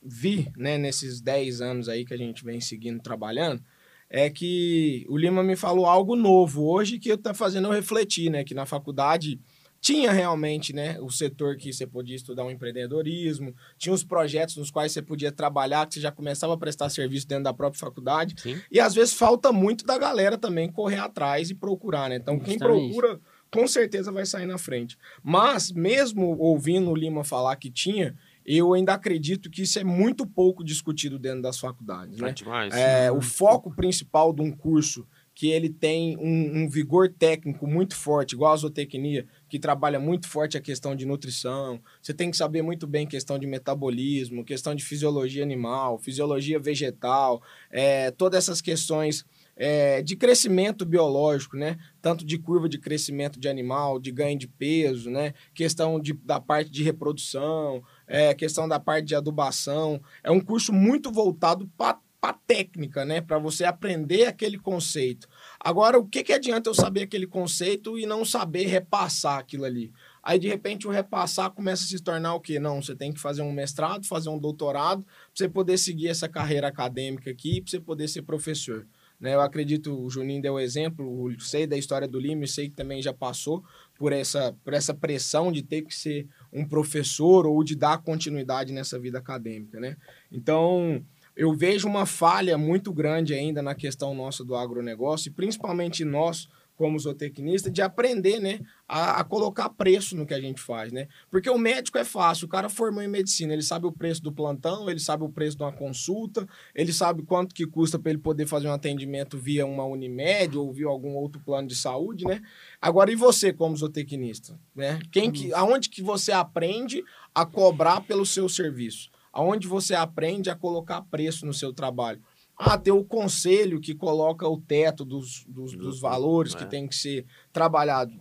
vi, 0.00 0.48
né, 0.56 0.78
nesses 0.78 1.20
10 1.20 1.60
anos 1.60 1.88
aí 1.88 2.04
que 2.04 2.14
a 2.14 2.18
gente 2.18 2.44
vem 2.44 2.60
seguindo 2.60 3.02
trabalhando, 3.02 3.60
é 4.08 4.30
que 4.30 5.04
o 5.08 5.18
Lima 5.18 5.42
me 5.42 5.56
falou 5.56 5.86
algo 5.86 6.14
novo 6.14 6.70
hoje 6.70 7.00
que 7.00 7.10
eu 7.10 7.18
tá 7.18 7.34
fazendo 7.34 7.66
eu 7.66 7.72
refletir, 7.72 8.30
né? 8.30 8.44
Que 8.44 8.54
na 8.54 8.64
faculdade 8.64 9.40
tinha 9.80 10.10
realmente, 10.10 10.72
né, 10.72 10.98
o 11.00 11.10
setor 11.10 11.56
que 11.56 11.72
você 11.72 11.86
podia 11.86 12.16
estudar 12.16 12.44
um 12.44 12.50
empreendedorismo, 12.50 13.54
tinha 13.76 13.92
os 13.92 14.02
projetos 14.02 14.56
nos 14.56 14.70
quais 14.70 14.92
você 14.92 15.00
podia 15.00 15.30
trabalhar, 15.30 15.86
que 15.86 15.94
você 15.94 16.00
já 16.00 16.10
começava 16.10 16.54
a 16.54 16.56
prestar 16.56 16.88
serviço 16.90 17.26
dentro 17.26 17.44
da 17.44 17.54
própria 17.54 17.78
faculdade. 17.78 18.34
Sim. 18.40 18.60
E 18.70 18.80
às 18.80 18.94
vezes 18.94 19.14
falta 19.14 19.52
muito 19.52 19.86
da 19.86 19.96
galera 19.96 20.36
também 20.36 20.70
correr 20.70 20.98
atrás 20.98 21.50
e 21.50 21.54
procurar, 21.54 22.08
né? 22.08 22.16
Então 22.16 22.38
quem 22.38 22.54
Justamente. 22.54 22.92
procura 22.92 23.20
com 23.50 23.66
certeza 23.66 24.12
vai 24.12 24.26
sair 24.26 24.46
na 24.46 24.58
frente. 24.58 24.98
Mas 25.22 25.72
mesmo 25.72 26.36
ouvindo 26.38 26.90
o 26.90 26.96
Lima 26.96 27.24
falar 27.24 27.56
que 27.56 27.70
tinha, 27.70 28.14
eu 28.44 28.72
ainda 28.72 28.94
acredito 28.94 29.50
que 29.50 29.62
isso 29.62 29.78
é 29.78 29.84
muito 29.84 30.26
pouco 30.26 30.64
discutido 30.64 31.18
dentro 31.18 31.42
das 31.42 31.58
faculdades, 31.58 32.18
É 32.18 32.22
né? 32.22 32.32
demais. 32.32 32.74
É, 32.74 33.10
o 33.12 33.20
foco 33.20 33.74
principal 33.74 34.32
de 34.32 34.42
um 34.42 34.50
curso 34.50 35.06
que 35.34 35.48
ele 35.50 35.68
tem 35.68 36.16
um, 36.16 36.62
um, 36.62 36.68
vigor 36.68 37.08
técnico 37.16 37.64
muito 37.64 37.94
forte, 37.94 38.34
igual 38.34 38.52
a 38.52 38.56
zootecnia, 38.56 39.24
que 39.48 39.58
trabalha 39.58 39.98
muito 39.98 40.28
forte 40.28 40.56
a 40.56 40.60
questão 40.60 40.94
de 40.94 41.06
nutrição. 41.06 41.80
Você 42.02 42.12
tem 42.12 42.30
que 42.30 42.36
saber 42.36 42.62
muito 42.62 42.86
bem 42.86 43.06
questão 43.06 43.38
de 43.38 43.46
metabolismo, 43.46 44.44
questão 44.44 44.74
de 44.74 44.84
fisiologia 44.84 45.42
animal, 45.42 45.98
fisiologia 45.98 46.58
vegetal, 46.58 47.42
é, 47.70 48.10
todas 48.10 48.44
essas 48.44 48.60
questões 48.60 49.24
é, 49.56 50.02
de 50.02 50.14
crescimento 50.14 50.84
biológico, 50.84 51.56
né? 51.56 51.76
Tanto 52.00 52.24
de 52.24 52.38
curva 52.38 52.68
de 52.68 52.78
crescimento 52.78 53.40
de 53.40 53.48
animal, 53.48 53.98
de 53.98 54.12
ganho 54.12 54.38
de 54.38 54.46
peso, 54.46 55.10
né? 55.10 55.34
Questão 55.52 55.98
de, 55.98 56.12
da 56.12 56.40
parte 56.40 56.70
de 56.70 56.82
reprodução, 56.82 57.82
é, 58.06 58.32
questão 58.34 58.68
da 58.68 58.78
parte 58.78 59.06
de 59.06 59.16
adubação. 59.16 60.00
É 60.22 60.30
um 60.30 60.40
curso 60.40 60.72
muito 60.72 61.10
voltado 61.10 61.68
para 61.76 61.98
para 62.20 62.36
técnica, 62.46 63.04
né? 63.04 63.20
Para 63.20 63.38
você 63.38 63.64
aprender 63.64 64.26
aquele 64.26 64.58
conceito. 64.58 65.28
Agora, 65.60 65.98
o 65.98 66.06
que, 66.06 66.22
que 66.22 66.32
adianta 66.32 66.70
eu 66.70 66.74
saber 66.74 67.02
aquele 67.02 67.26
conceito 67.26 67.98
e 67.98 68.06
não 68.06 68.24
saber 68.24 68.66
repassar 68.66 69.38
aquilo 69.38 69.64
ali? 69.64 69.92
Aí, 70.22 70.38
de 70.38 70.46
repente, 70.46 70.86
o 70.86 70.90
repassar 70.90 71.50
começa 71.50 71.82
a 71.82 71.86
se 71.86 72.00
tornar 72.00 72.34
o 72.34 72.40
quê? 72.40 72.60
Não, 72.60 72.80
você 72.80 72.94
tem 72.94 73.12
que 73.12 73.18
fazer 73.18 73.42
um 73.42 73.50
mestrado, 73.50 74.06
fazer 74.06 74.28
um 74.28 74.38
doutorado, 74.38 75.02
para 75.02 75.12
você 75.34 75.48
poder 75.48 75.76
seguir 75.78 76.08
essa 76.08 76.28
carreira 76.28 76.68
acadêmica 76.68 77.30
aqui, 77.30 77.60
para 77.60 77.70
você 77.70 77.80
poder 77.80 78.08
ser 78.08 78.22
professor. 78.22 78.86
Né? 79.20 79.34
Eu 79.34 79.40
acredito, 79.40 79.98
o 79.98 80.08
Juninho 80.08 80.40
deu 80.40 80.60
exemplo, 80.60 81.28
sei 81.40 81.66
da 81.66 81.76
história 81.76 82.06
do 82.06 82.20
Lime, 82.20 82.46
sei 82.46 82.68
que 82.68 82.76
também 82.76 83.02
já 83.02 83.12
passou 83.12 83.64
por 83.96 84.12
essa, 84.12 84.54
por 84.64 84.74
essa 84.74 84.94
pressão 84.94 85.50
de 85.50 85.62
ter 85.62 85.82
que 85.82 85.94
ser 85.94 86.28
um 86.52 86.64
professor 86.64 87.46
ou 87.46 87.64
de 87.64 87.74
dar 87.74 87.98
continuidade 87.98 88.72
nessa 88.72 88.98
vida 88.98 89.18
acadêmica, 89.18 89.80
né? 89.80 89.96
Então, 90.30 91.04
eu 91.38 91.54
vejo 91.54 91.86
uma 91.86 92.04
falha 92.04 92.58
muito 92.58 92.92
grande 92.92 93.32
ainda 93.32 93.62
na 93.62 93.72
questão 93.72 94.12
nossa 94.12 94.44
do 94.44 94.56
agronegócio, 94.56 95.28
e 95.28 95.32
principalmente 95.32 96.04
nós, 96.04 96.48
como 96.74 96.98
zootecnista, 96.98 97.70
de 97.70 97.80
aprender 97.80 98.40
né, 98.40 98.58
a, 98.88 99.20
a, 99.20 99.24
colocar 99.24 99.68
preço 99.68 100.16
no 100.16 100.26
que 100.26 100.34
a 100.34 100.40
gente 100.40 100.60
faz. 100.60 100.90
Né? 100.90 101.06
Porque 101.30 101.48
o 101.48 101.56
médico 101.56 101.96
é 101.96 102.02
fácil, 102.02 102.46
o 102.46 102.48
cara 102.48 102.68
formou 102.68 103.04
em 103.04 103.06
medicina, 103.06 103.52
ele 103.52 103.62
sabe 103.62 103.86
o 103.86 103.92
preço 103.92 104.20
do 104.20 104.32
plantão, 104.32 104.90
ele 104.90 104.98
sabe 104.98 105.22
o 105.22 105.28
preço 105.28 105.56
de 105.56 105.62
uma 105.62 105.70
consulta, 105.70 106.44
ele 106.74 106.92
sabe 106.92 107.22
quanto 107.22 107.54
que 107.54 107.64
custa 107.64 108.00
para 108.00 108.10
ele 108.10 108.20
poder 108.20 108.48
fazer 108.48 108.66
um 108.66 108.72
atendimento 108.72 109.38
via 109.38 109.64
uma 109.64 109.84
Unimed 109.84 110.58
ou 110.58 110.72
via 110.72 110.88
algum 110.88 111.14
outro 111.14 111.40
plano 111.40 111.68
de 111.68 111.76
saúde. 111.76 112.24
Né? 112.24 112.42
Agora, 112.82 113.12
e 113.12 113.14
você 113.14 113.52
como 113.52 113.76
zootecnista? 113.76 114.58
Né? 114.74 114.98
Quem 115.12 115.30
que, 115.30 115.54
aonde 115.54 115.88
que 115.88 116.02
você 116.02 116.32
aprende 116.32 117.04
a 117.32 117.46
cobrar 117.46 118.00
pelo 118.00 118.26
seu 118.26 118.48
serviço? 118.48 119.08
Aonde 119.38 119.68
você 119.68 119.94
aprende 119.94 120.50
a 120.50 120.56
colocar 120.56 121.00
preço 121.02 121.46
no 121.46 121.54
seu 121.54 121.72
trabalho. 121.72 122.20
Ah, 122.58 122.76
tem 122.76 122.92
o 122.92 123.04
conselho 123.04 123.80
que 123.80 123.94
coloca 123.94 124.48
o 124.48 124.60
teto 124.60 125.04
dos, 125.04 125.44
dos, 125.46 125.76
dos 125.76 126.00
valores 126.00 126.56
é. 126.56 126.58
que 126.58 126.66
tem 126.66 126.88
que 126.88 126.96
ser 126.96 127.24
trabalhado. 127.52 128.12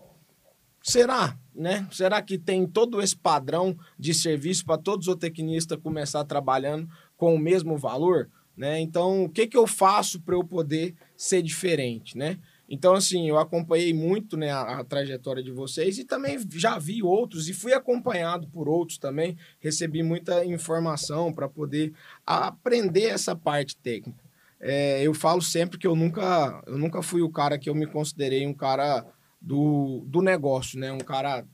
Será, 0.79 1.35
né? 1.55 1.87
Será 1.91 2.21
que 2.21 2.37
tem 2.37 2.67
todo 2.67 3.01
esse 3.01 3.17
padrão 3.17 3.75
de 3.97 4.13
serviço 4.13 4.63
para 4.63 4.77
todos 4.77 5.07
os 5.07 5.15
tecnistas 5.15 5.79
começar 5.81 6.23
trabalhando 6.23 6.87
com 7.17 7.33
o 7.33 7.39
mesmo 7.39 7.79
valor? 7.79 8.29
Né? 8.55 8.79
Então, 8.79 9.23
o 9.23 9.29
que, 9.29 9.47
que 9.47 9.57
eu 9.57 9.65
faço 9.65 10.21
para 10.21 10.35
eu 10.35 10.43
poder 10.43 10.93
ser 11.15 11.41
diferente, 11.41 12.15
né? 12.15 12.37
Então, 12.69 12.93
assim, 12.93 13.29
eu 13.29 13.37
acompanhei 13.37 13.93
muito 13.93 14.35
né, 14.35 14.51
a, 14.51 14.79
a, 14.79 14.83
trajetória 14.83 15.41
de 15.41 15.51
vocês 15.51 15.97
e 15.97 16.03
também 16.03 16.37
já 16.51 16.77
vi 16.77 17.01
outros 17.01 17.47
e 17.47 17.53
fui 17.53 17.73
acompanhado 17.73 18.47
por 18.49 18.67
outros 18.67 18.97
também. 18.97 19.37
Recebi 19.59 20.03
muita 20.03 20.43
informação 20.43 21.31
para 21.31 21.47
poder 21.47 21.93
aprender 22.25 23.05
essa 23.05 23.35
parte 23.35 23.77
técnica. 23.77 24.27
É, 24.59 25.01
eu 25.01 25.13
falo 25.13 25.41
sempre 25.41 25.77
que 25.77 25.87
eu 25.87 25.95
nunca, 25.95 26.61
eu 26.67 26.77
nunca 26.77 27.01
fui 27.01 27.21
o 27.21 27.29
cara 27.29 27.57
que 27.57 27.69
eu 27.69 27.75
me 27.75 27.85
considerei 27.85 28.45
um 28.45 28.53
cara 28.53 29.05
do, 29.41 30.03
do 30.07 30.21
negócio, 30.21 30.79
né? 30.79 30.91
Um 30.91 30.97
cara 30.97 31.45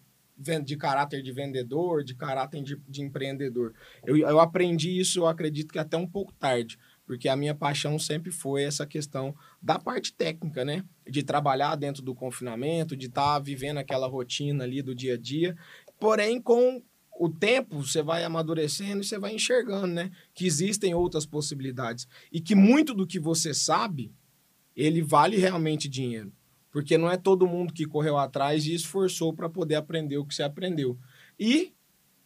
de 0.63 0.75
caráter 0.75 1.21
de 1.21 1.31
vendedor, 1.31 2.03
de 2.03 2.15
caráter 2.15 2.61
de, 2.63 2.75
de 2.87 3.01
empreendedor. 3.01 3.73
Eu, 4.05 4.17
eu 4.17 4.39
aprendi 4.39 4.99
isso, 4.99 5.19
eu 5.19 5.27
acredito 5.27 5.71
que 5.71 5.79
até 5.79 5.95
um 5.95 6.07
pouco 6.07 6.33
tarde 6.33 6.77
porque 7.05 7.27
a 7.27 7.35
minha 7.35 7.53
paixão 7.53 7.99
sempre 7.99 8.31
foi 8.31 8.63
essa 8.63 8.85
questão 8.85 9.35
da 9.61 9.77
parte 9.77 10.13
técnica, 10.13 10.63
né? 10.63 10.83
De 11.07 11.23
trabalhar 11.23 11.75
dentro 11.75 12.01
do 12.01 12.15
confinamento, 12.15 12.95
de 12.95 13.07
estar 13.07 13.33
tá 13.33 13.39
vivendo 13.39 13.77
aquela 13.77 14.07
rotina 14.07 14.63
ali 14.63 14.81
do 14.81 14.95
dia 14.95 15.15
a 15.15 15.17
dia. 15.17 15.55
Porém, 15.99 16.41
com 16.41 16.81
o 17.19 17.29
tempo, 17.29 17.83
você 17.83 18.01
vai 18.01 18.23
amadurecendo 18.23 19.01
e 19.01 19.05
você 19.05 19.19
vai 19.19 19.35
enxergando, 19.35 19.87
né? 19.87 20.11
Que 20.33 20.45
existem 20.45 20.93
outras 20.93 21.25
possibilidades. 21.25 22.07
E 22.31 22.39
que 22.39 22.55
muito 22.55 22.93
do 22.93 23.05
que 23.05 23.19
você 23.19 23.53
sabe, 23.53 24.13
ele 24.75 25.01
vale 25.01 25.37
realmente 25.37 25.89
dinheiro. 25.89 26.31
Porque 26.71 26.97
não 26.97 27.11
é 27.11 27.17
todo 27.17 27.45
mundo 27.45 27.73
que 27.73 27.85
correu 27.85 28.17
atrás 28.17 28.65
e 28.65 28.73
esforçou 28.73 29.33
para 29.33 29.49
poder 29.49 29.75
aprender 29.75 30.17
o 30.17 30.25
que 30.25 30.33
você 30.33 30.41
aprendeu. 30.41 30.97
E 31.37 31.73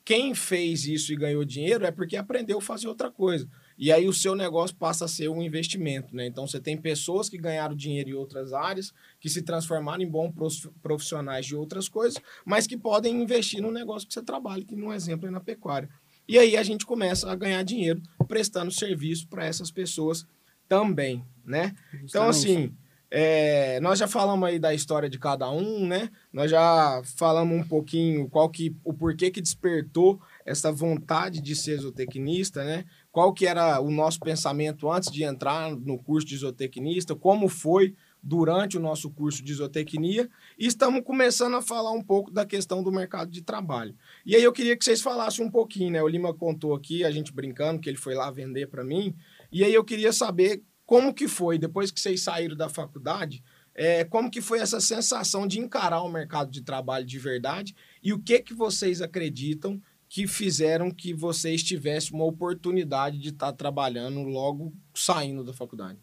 quem 0.05 0.33
fez 0.33 0.85
isso 0.85 1.11
e 1.11 1.17
ganhou 1.17 1.43
dinheiro 1.43 1.85
é 1.85 1.91
porque 1.91 2.15
aprendeu 2.15 2.59
a 2.59 2.61
fazer 2.61 2.87
outra 2.87 3.11
coisa. 3.11 3.49
E 3.77 3.91
aí 3.91 4.07
o 4.07 4.13
seu 4.13 4.35
negócio 4.35 4.75
passa 4.75 5.05
a 5.05 5.07
ser 5.07 5.29
um 5.29 5.41
investimento, 5.41 6.15
né? 6.15 6.25
Então 6.25 6.47
você 6.47 6.59
tem 6.59 6.75
pessoas 6.75 7.29
que 7.29 7.37
ganharam 7.37 7.75
dinheiro 7.75 8.09
em 8.09 8.13
outras 8.13 8.51
áreas, 8.51 8.91
que 9.19 9.29
se 9.29 9.43
transformaram 9.43 10.01
em 10.01 10.09
bons 10.09 10.33
profissionais 10.81 11.45
de 11.45 11.55
outras 11.55 11.87
coisas, 11.87 12.19
mas 12.43 12.65
que 12.65 12.75
podem 12.75 13.21
investir 13.21 13.61
no 13.61 13.71
negócio 13.71 14.07
que 14.07 14.13
você 14.13 14.23
trabalha, 14.23 14.65
que 14.65 14.75
no 14.75 14.91
exemplo 14.91 15.27
é 15.27 15.31
na 15.31 15.39
pecuária. 15.39 15.89
E 16.27 16.39
aí 16.39 16.57
a 16.57 16.63
gente 16.63 16.85
começa 16.85 17.31
a 17.31 17.35
ganhar 17.35 17.63
dinheiro 17.63 18.01
prestando 18.27 18.71
serviço 18.71 19.27
para 19.27 19.45
essas 19.45 19.69
pessoas 19.69 20.25
também, 20.67 21.23
né? 21.45 21.75
Então 22.03 22.27
assim, 22.27 22.73
é, 23.09 23.79
nós 23.79 23.97
já 23.97 24.07
falamos 24.07 24.47
aí 24.47 24.59
da 24.59 24.73
história 24.73 25.09
de 25.09 25.17
cada 25.17 25.49
um, 25.49 25.87
né? 25.87 26.09
Nós 26.31 26.51
já 26.51 27.01
falamos 27.15 27.57
um 27.57 27.63
pouquinho 27.63 28.27
qual 28.27 28.49
que 28.49 28.75
o 28.83 28.93
porquê 28.93 29.31
que 29.31 29.39
despertou 29.39 30.19
essa 30.45 30.71
vontade 30.71 31.39
de 31.39 31.55
ser 31.55 31.79
zootecnista, 31.79 32.65
né? 32.65 32.85
Qual 33.17 33.33
que 33.33 33.47
era 33.47 33.81
o 33.81 33.89
nosso 33.89 34.19
pensamento 34.19 34.91
antes 34.91 35.11
de 35.11 35.23
entrar 35.23 35.75
no 35.75 35.97
curso 35.97 36.27
de 36.27 36.37
zootecnista, 36.37 37.15
como 37.15 37.49
foi 37.49 37.95
durante 38.21 38.77
o 38.77 38.79
nosso 38.79 39.09
curso 39.09 39.43
de 39.43 39.55
zootecnia, 39.55 40.29
e 40.55 40.67
estamos 40.67 41.01
começando 41.03 41.55
a 41.55 41.61
falar 41.63 41.91
um 41.93 42.03
pouco 42.03 42.29
da 42.29 42.45
questão 42.45 42.83
do 42.83 42.91
mercado 42.91 43.31
de 43.31 43.41
trabalho. 43.41 43.95
E 44.23 44.35
aí 44.35 44.43
eu 44.43 44.53
queria 44.53 44.77
que 44.77 44.85
vocês 44.85 45.01
falassem 45.01 45.43
um 45.43 45.49
pouquinho, 45.49 45.93
né? 45.93 46.03
O 46.03 46.07
Lima 46.07 46.31
contou 46.31 46.75
aqui, 46.75 47.03
a 47.03 47.09
gente 47.09 47.33
brincando, 47.33 47.81
que 47.81 47.89
ele 47.89 47.97
foi 47.97 48.13
lá 48.13 48.29
vender 48.29 48.67
para 48.67 48.83
mim, 48.83 49.15
e 49.51 49.63
aí 49.63 49.73
eu 49.73 49.83
queria 49.83 50.13
saber 50.13 50.61
como 50.85 51.11
que 51.11 51.27
foi, 51.27 51.57
depois 51.57 51.89
que 51.89 51.99
vocês 51.99 52.21
saíram 52.21 52.55
da 52.55 52.69
faculdade, 52.69 53.43
é, 53.73 54.03
como 54.03 54.29
que 54.29 54.41
foi 54.41 54.59
essa 54.59 54.79
sensação 54.79 55.47
de 55.47 55.59
encarar 55.59 56.03
o 56.03 56.11
mercado 56.11 56.51
de 56.51 56.61
trabalho 56.61 57.03
de 57.05 57.17
verdade 57.17 57.75
e 58.03 58.13
o 58.13 58.19
que 58.19 58.39
que 58.41 58.53
vocês 58.53 59.01
acreditam 59.01 59.81
que 60.09 60.27
fizeram 60.27 60.89
que 60.91 61.13
vocês 61.13 61.63
tivessem 61.63 62.13
uma 62.13 62.25
oportunidade 62.25 63.17
de 63.17 63.29
estar 63.29 63.47
tá 63.47 63.53
trabalhando 63.53 64.21
logo 64.23 64.73
saindo 64.93 65.43
da 65.43 65.53
faculdade? 65.53 65.99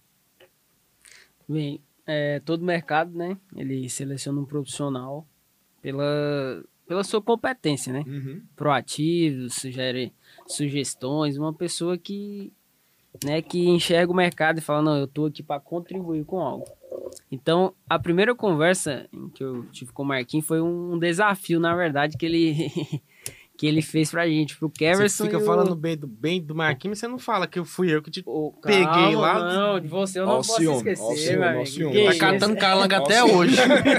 Bem, 1.49 1.81
é, 2.07 2.41
todo 2.41 2.65
mercado, 2.65 3.17
né? 3.17 3.37
Ele 3.57 3.89
seleciona 3.89 4.41
um 4.41 4.45
profissional 4.45 5.27
pela, 5.81 6.63
pela 6.87 7.05
sua 7.05 7.21
competência, 7.21 7.93
né? 7.93 8.05
Uhum. 8.07 8.43
Proativo, 8.55 9.49
sugere 9.51 10.13
sugestões, 10.47 11.37
uma 11.37 11.53
pessoa 11.53 11.97
que, 11.97 12.53
né, 13.25 13.41
que 13.41 13.69
enxerga 13.69 14.13
o 14.13 14.17
mercado 14.17 14.59
e 14.59 14.63
fala, 14.63 14.83
não, 14.83 14.97
eu 14.99 15.05
estou 15.05 15.27
aqui 15.27 15.43
para 15.43 15.61
contribuir 15.61 16.25
com 16.25 16.41
algo. 16.41 16.67
Então, 17.31 17.75
a 17.89 17.99
primeira 17.99 18.35
conversa 18.35 19.09
que 19.35 19.43
eu 19.43 19.65
tive 19.67 19.93
com 19.93 20.03
o 20.03 20.07
Marquinhos 20.07 20.47
foi 20.47 20.61
um 20.61 20.99
desafio, 20.99 21.61
na 21.61 21.75
verdade, 21.75 22.17
que 22.17 22.27
ele 22.27 22.55
que 23.57 23.67
ele 23.67 23.83
fez 23.83 24.11
pra 24.11 24.27
gente, 24.27 24.57
pro 24.57 24.69
Keverson. 24.69 25.25
Você 25.25 25.31
fica 25.31 25.41
falando 25.41 25.77
bem 25.77 25.97
do, 25.97 26.07
bem 26.07 26.43
do 26.43 26.55
Marquinhos, 26.55 26.93
mas 26.93 26.99
você 26.99 27.09
não 27.09 27.19
fala 27.19 27.47
que 27.47 27.59
eu 27.59 27.65
fui 27.65 27.95
eu 27.95 28.03
que 28.03 28.11
te 28.11 28.23
oh, 28.27 28.53
peguei 28.61 28.85
calma, 28.85 29.21
lá. 29.21 29.55
Não, 29.55 29.81
de 29.81 29.87
você 29.87 30.19
eu 30.19 30.27
não 30.27 30.37
posso 30.37 30.57
ciúme, 30.57 30.77
esquecer, 30.79 31.67
ciúme, 31.67 31.99
amigo. 31.99 32.13
Tá 32.13 32.19
catando 32.19 32.57
calanga 32.57 32.97
até 32.97 33.23
hoje. 33.23 33.57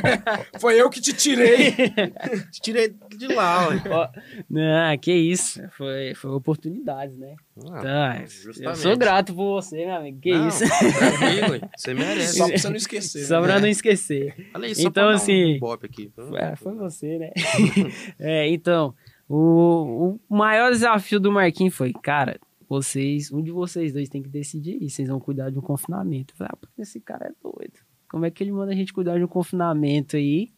Foi 0.59 0.79
eu 0.79 0.89
que 0.89 0.99
te 0.99 1.13
tirei. 1.13 1.71
te 2.51 2.61
tirei 2.61 2.93
de 3.17 3.27
lá, 3.27 3.69
ó. 3.89 4.09
Não, 4.49 4.97
que 4.97 5.13
isso. 5.13 5.61
Foi, 5.77 6.13
foi 6.15 6.31
oportunidade, 6.31 7.17
né? 7.17 7.35
Ah, 7.71 7.81
tá, 7.81 8.23
eu 8.59 8.75
sou 8.75 8.97
grato 8.97 9.33
por 9.33 9.61
você, 9.61 9.85
meu 9.85 9.95
amigo. 9.95 10.19
Que 10.19 10.33
não, 10.33 10.49
isso. 10.49 10.65
Tranquilo, 10.67 11.69
você 11.77 11.93
merece. 11.93 12.37
Só 12.37 12.47
pra 12.49 12.57
você 12.57 12.69
não 12.69 12.75
esquecer. 12.75 13.25
Só 13.25 13.39
né? 13.39 13.47
pra 13.47 13.59
não 13.61 13.67
esquecer. 13.69 14.35
Olha 14.53 14.67
isso, 14.67 14.85
então, 14.85 15.07
assim. 15.07 15.57
Um 15.61 15.71
aqui. 15.71 16.11
É, 16.35 16.55
foi 16.57 16.75
você, 16.75 17.17
né? 17.17 17.31
é, 18.19 18.49
então. 18.49 18.93
O, 19.27 20.19
o 20.29 20.35
maior 20.35 20.71
desafio 20.71 21.19
do 21.19 21.31
Marquinhos 21.31 21.73
foi, 21.75 21.91
cara, 21.93 22.39
vocês, 22.69 23.31
um 23.31 23.41
de 23.41 23.51
vocês 23.51 23.93
dois 23.93 24.09
tem 24.09 24.21
que 24.21 24.29
decidir 24.29 24.81
isso, 24.81 24.97
vocês 24.97 25.07
vão 25.07 25.19
cuidar 25.19 25.49
de 25.49 25.57
um 25.57 25.61
confinamento. 25.61 26.33
Eu 26.33 26.37
falei, 26.37 26.51
ah, 26.53 26.67
esse 26.81 26.99
cara 26.99 27.27
é 27.27 27.31
doido. 27.41 27.79
Como 28.09 28.25
é 28.25 28.31
que 28.31 28.43
ele 28.43 28.51
manda 28.51 28.71
a 28.71 28.75
gente 28.75 28.93
cuidar 28.93 29.17
de 29.17 29.23
um 29.23 29.27
confinamento 29.27 30.15
aí? 30.15 30.49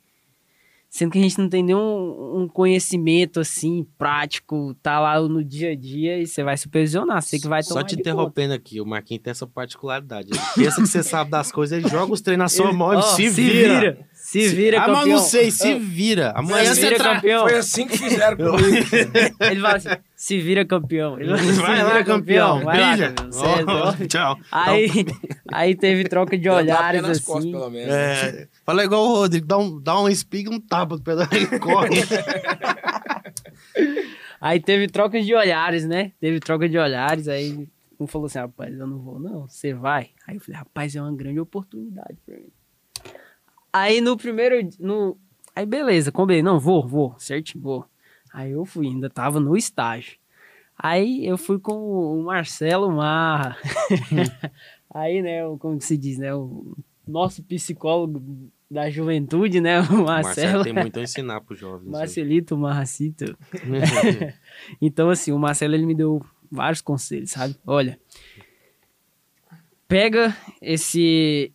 Sendo 0.90 1.12
que 1.12 1.20
a 1.20 1.22
gente 1.22 1.38
não 1.38 1.50
tem 1.50 1.62
nenhum 1.62 2.42
um 2.42 2.48
conhecimento 2.48 3.42
assim, 3.42 3.86
prático, 3.98 4.74
tá 4.82 5.00
lá 5.02 5.20
no 5.20 5.44
dia 5.44 5.72
a 5.72 5.76
dia 5.76 6.18
e 6.18 6.26
você 6.26 6.44
vai 6.44 6.56
supervisionar. 6.56 7.22
Você 7.22 7.38
que 7.38 7.48
vai 7.48 7.62
tomar. 7.62 7.82
Só 7.82 7.86
te 7.86 7.96
interrompendo 8.00 8.54
aqui, 8.54 8.80
o 8.80 8.86
Marquinhos 8.86 9.22
tem 9.22 9.32
essa 9.32 9.46
particularidade. 9.46 10.30
Ele 10.32 10.40
pensa 10.56 10.82
que 10.82 10.88
você 10.88 11.04
sabe 11.04 11.30
das 11.30 11.52
coisas, 11.52 11.78
ele 11.78 11.90
joga 11.90 12.14
os 12.14 12.22
treinos 12.22 12.46
na 12.46 12.48
sua 12.50 12.70
Ele- 12.70 12.78
mão 12.78 12.94
e 12.94 12.98
ó, 12.98 13.02
se, 13.02 13.28
vira. 13.28 14.08
Se 14.28 14.46
vira, 14.50 14.82
ah, 14.84 14.88
mas 14.90 14.98
campeão. 14.98 15.16
não 15.16 15.24
sei, 15.24 15.50
se 15.50 15.80
vira. 15.80 16.34
Amanhã 16.36 16.66
Se 16.66 16.82
você 16.82 16.90
vira, 16.90 16.98
tra... 16.98 17.16
campeão. 17.16 17.44
Foi 17.44 17.58
assim 17.58 17.88
que 17.88 17.98
fizeram 17.98 18.36
comigo. 18.36 18.60
Ele 19.40 19.62
fala 19.62 19.76
assim: 19.78 19.90
se 20.14 20.42
vira 20.42 20.66
campeão. 20.66 21.18
Ele 21.18 21.30
fala, 21.30 21.44
"Se 21.44 21.54
Vai 21.54 21.76
vira 21.78 21.88
lá, 21.88 22.04
campeão. 22.04 22.60
Vai 22.62 22.78
lá, 22.78 22.98
campeão. 22.98 23.32
Cê 23.32 23.46
é 23.46 23.64
doido." 23.64 24.08
tchau. 24.12 24.38
Aí, 24.52 24.90
aí 25.50 25.76
teve 25.78 26.04
troca 26.10 26.38
de 26.38 26.50
olhares 26.50 27.02
nas 27.02 27.22
costas, 27.22 27.46
assim. 27.46 27.52
pelo 27.54 27.70
menos. 27.70 27.96
É, 27.96 28.50
fala 28.66 28.84
igual 28.84 29.06
o 29.06 29.14
Rodrigo, 29.16 29.48
dá 29.48 29.58
um, 29.60 29.80
dá 29.80 29.98
um 29.98 30.10
espiga 30.10 30.52
e 30.52 30.56
um 30.56 30.60
tapa 30.60 30.98
do 30.98 31.02
pedal 31.02 31.26
e 31.32 31.60
corre. 31.60 32.04
Aí 34.42 34.60
teve 34.60 34.90
troca 34.90 35.22
de 35.22 35.34
olhares, 35.34 35.86
né? 35.86 36.12
Teve 36.20 36.42
troca 36.42 36.68
de 36.68 36.78
olhares, 36.78 37.30
aí 37.30 37.68
um 38.00 38.06
falou 38.06 38.28
assim, 38.28 38.38
rapaz, 38.40 38.78
eu 38.78 38.86
não 38.86 39.00
vou, 39.00 39.20
não, 39.20 39.48
você 39.48 39.74
vai. 39.74 40.10
Aí 40.28 40.36
eu 40.36 40.42
falei, 40.42 40.60
rapaz, 40.60 40.96
é 40.96 41.02
uma 41.02 41.16
grande 41.16 41.40
oportunidade 41.40 42.18
pra 42.26 42.36
mim. 42.36 42.52
Aí 43.78 44.02
no 44.02 44.18
primeiro, 44.18 44.68
no... 44.80 45.18
Aí 45.56 45.66
beleza, 45.66 46.12
combinei, 46.12 46.44
não, 46.44 46.60
vou, 46.60 46.88
vou, 46.88 47.16
certinho, 47.18 47.64
vou. 47.64 47.86
Aí 48.34 48.52
eu 48.52 48.66
fui, 48.66 48.88
ainda 48.88 49.10
tava 49.10 49.40
no 49.40 49.56
estágio. 49.58 50.18
Aí 50.78 51.26
eu 51.26 51.38
fui 51.38 51.60
com 51.60 51.74
o 51.74 52.24
Marcelo 52.24 52.92
Marra. 52.92 53.58
aí, 54.94 55.22
né, 55.22 55.42
como 55.60 55.78
que 55.78 55.86
se 55.86 55.98
diz, 55.98 56.18
né, 56.18 56.34
o 56.36 56.76
nosso 57.08 57.44
psicólogo 57.44 58.52
da 58.70 58.90
juventude, 58.90 59.60
né, 59.60 59.80
o 59.82 60.04
Marcelo. 60.04 60.06
Marcelo 60.06 60.64
tem 60.64 60.74
muito 60.74 61.00
a 61.00 61.04
ensinar 61.04 61.42
pros 61.42 61.60
jovens. 61.60 61.90
Marcelito 61.90 62.58
Marracito. 62.58 63.38
Então, 64.82 65.10
assim, 65.10 65.32
o 65.32 65.40
Marcelo 65.40 65.74
ele 65.74 65.86
me 65.86 65.96
deu 65.96 66.24
vários 66.52 66.82
conselhos, 66.82 67.32
sabe? 67.32 67.56
Olha, 67.66 68.00
pega 69.88 70.36
esse, 70.62 71.54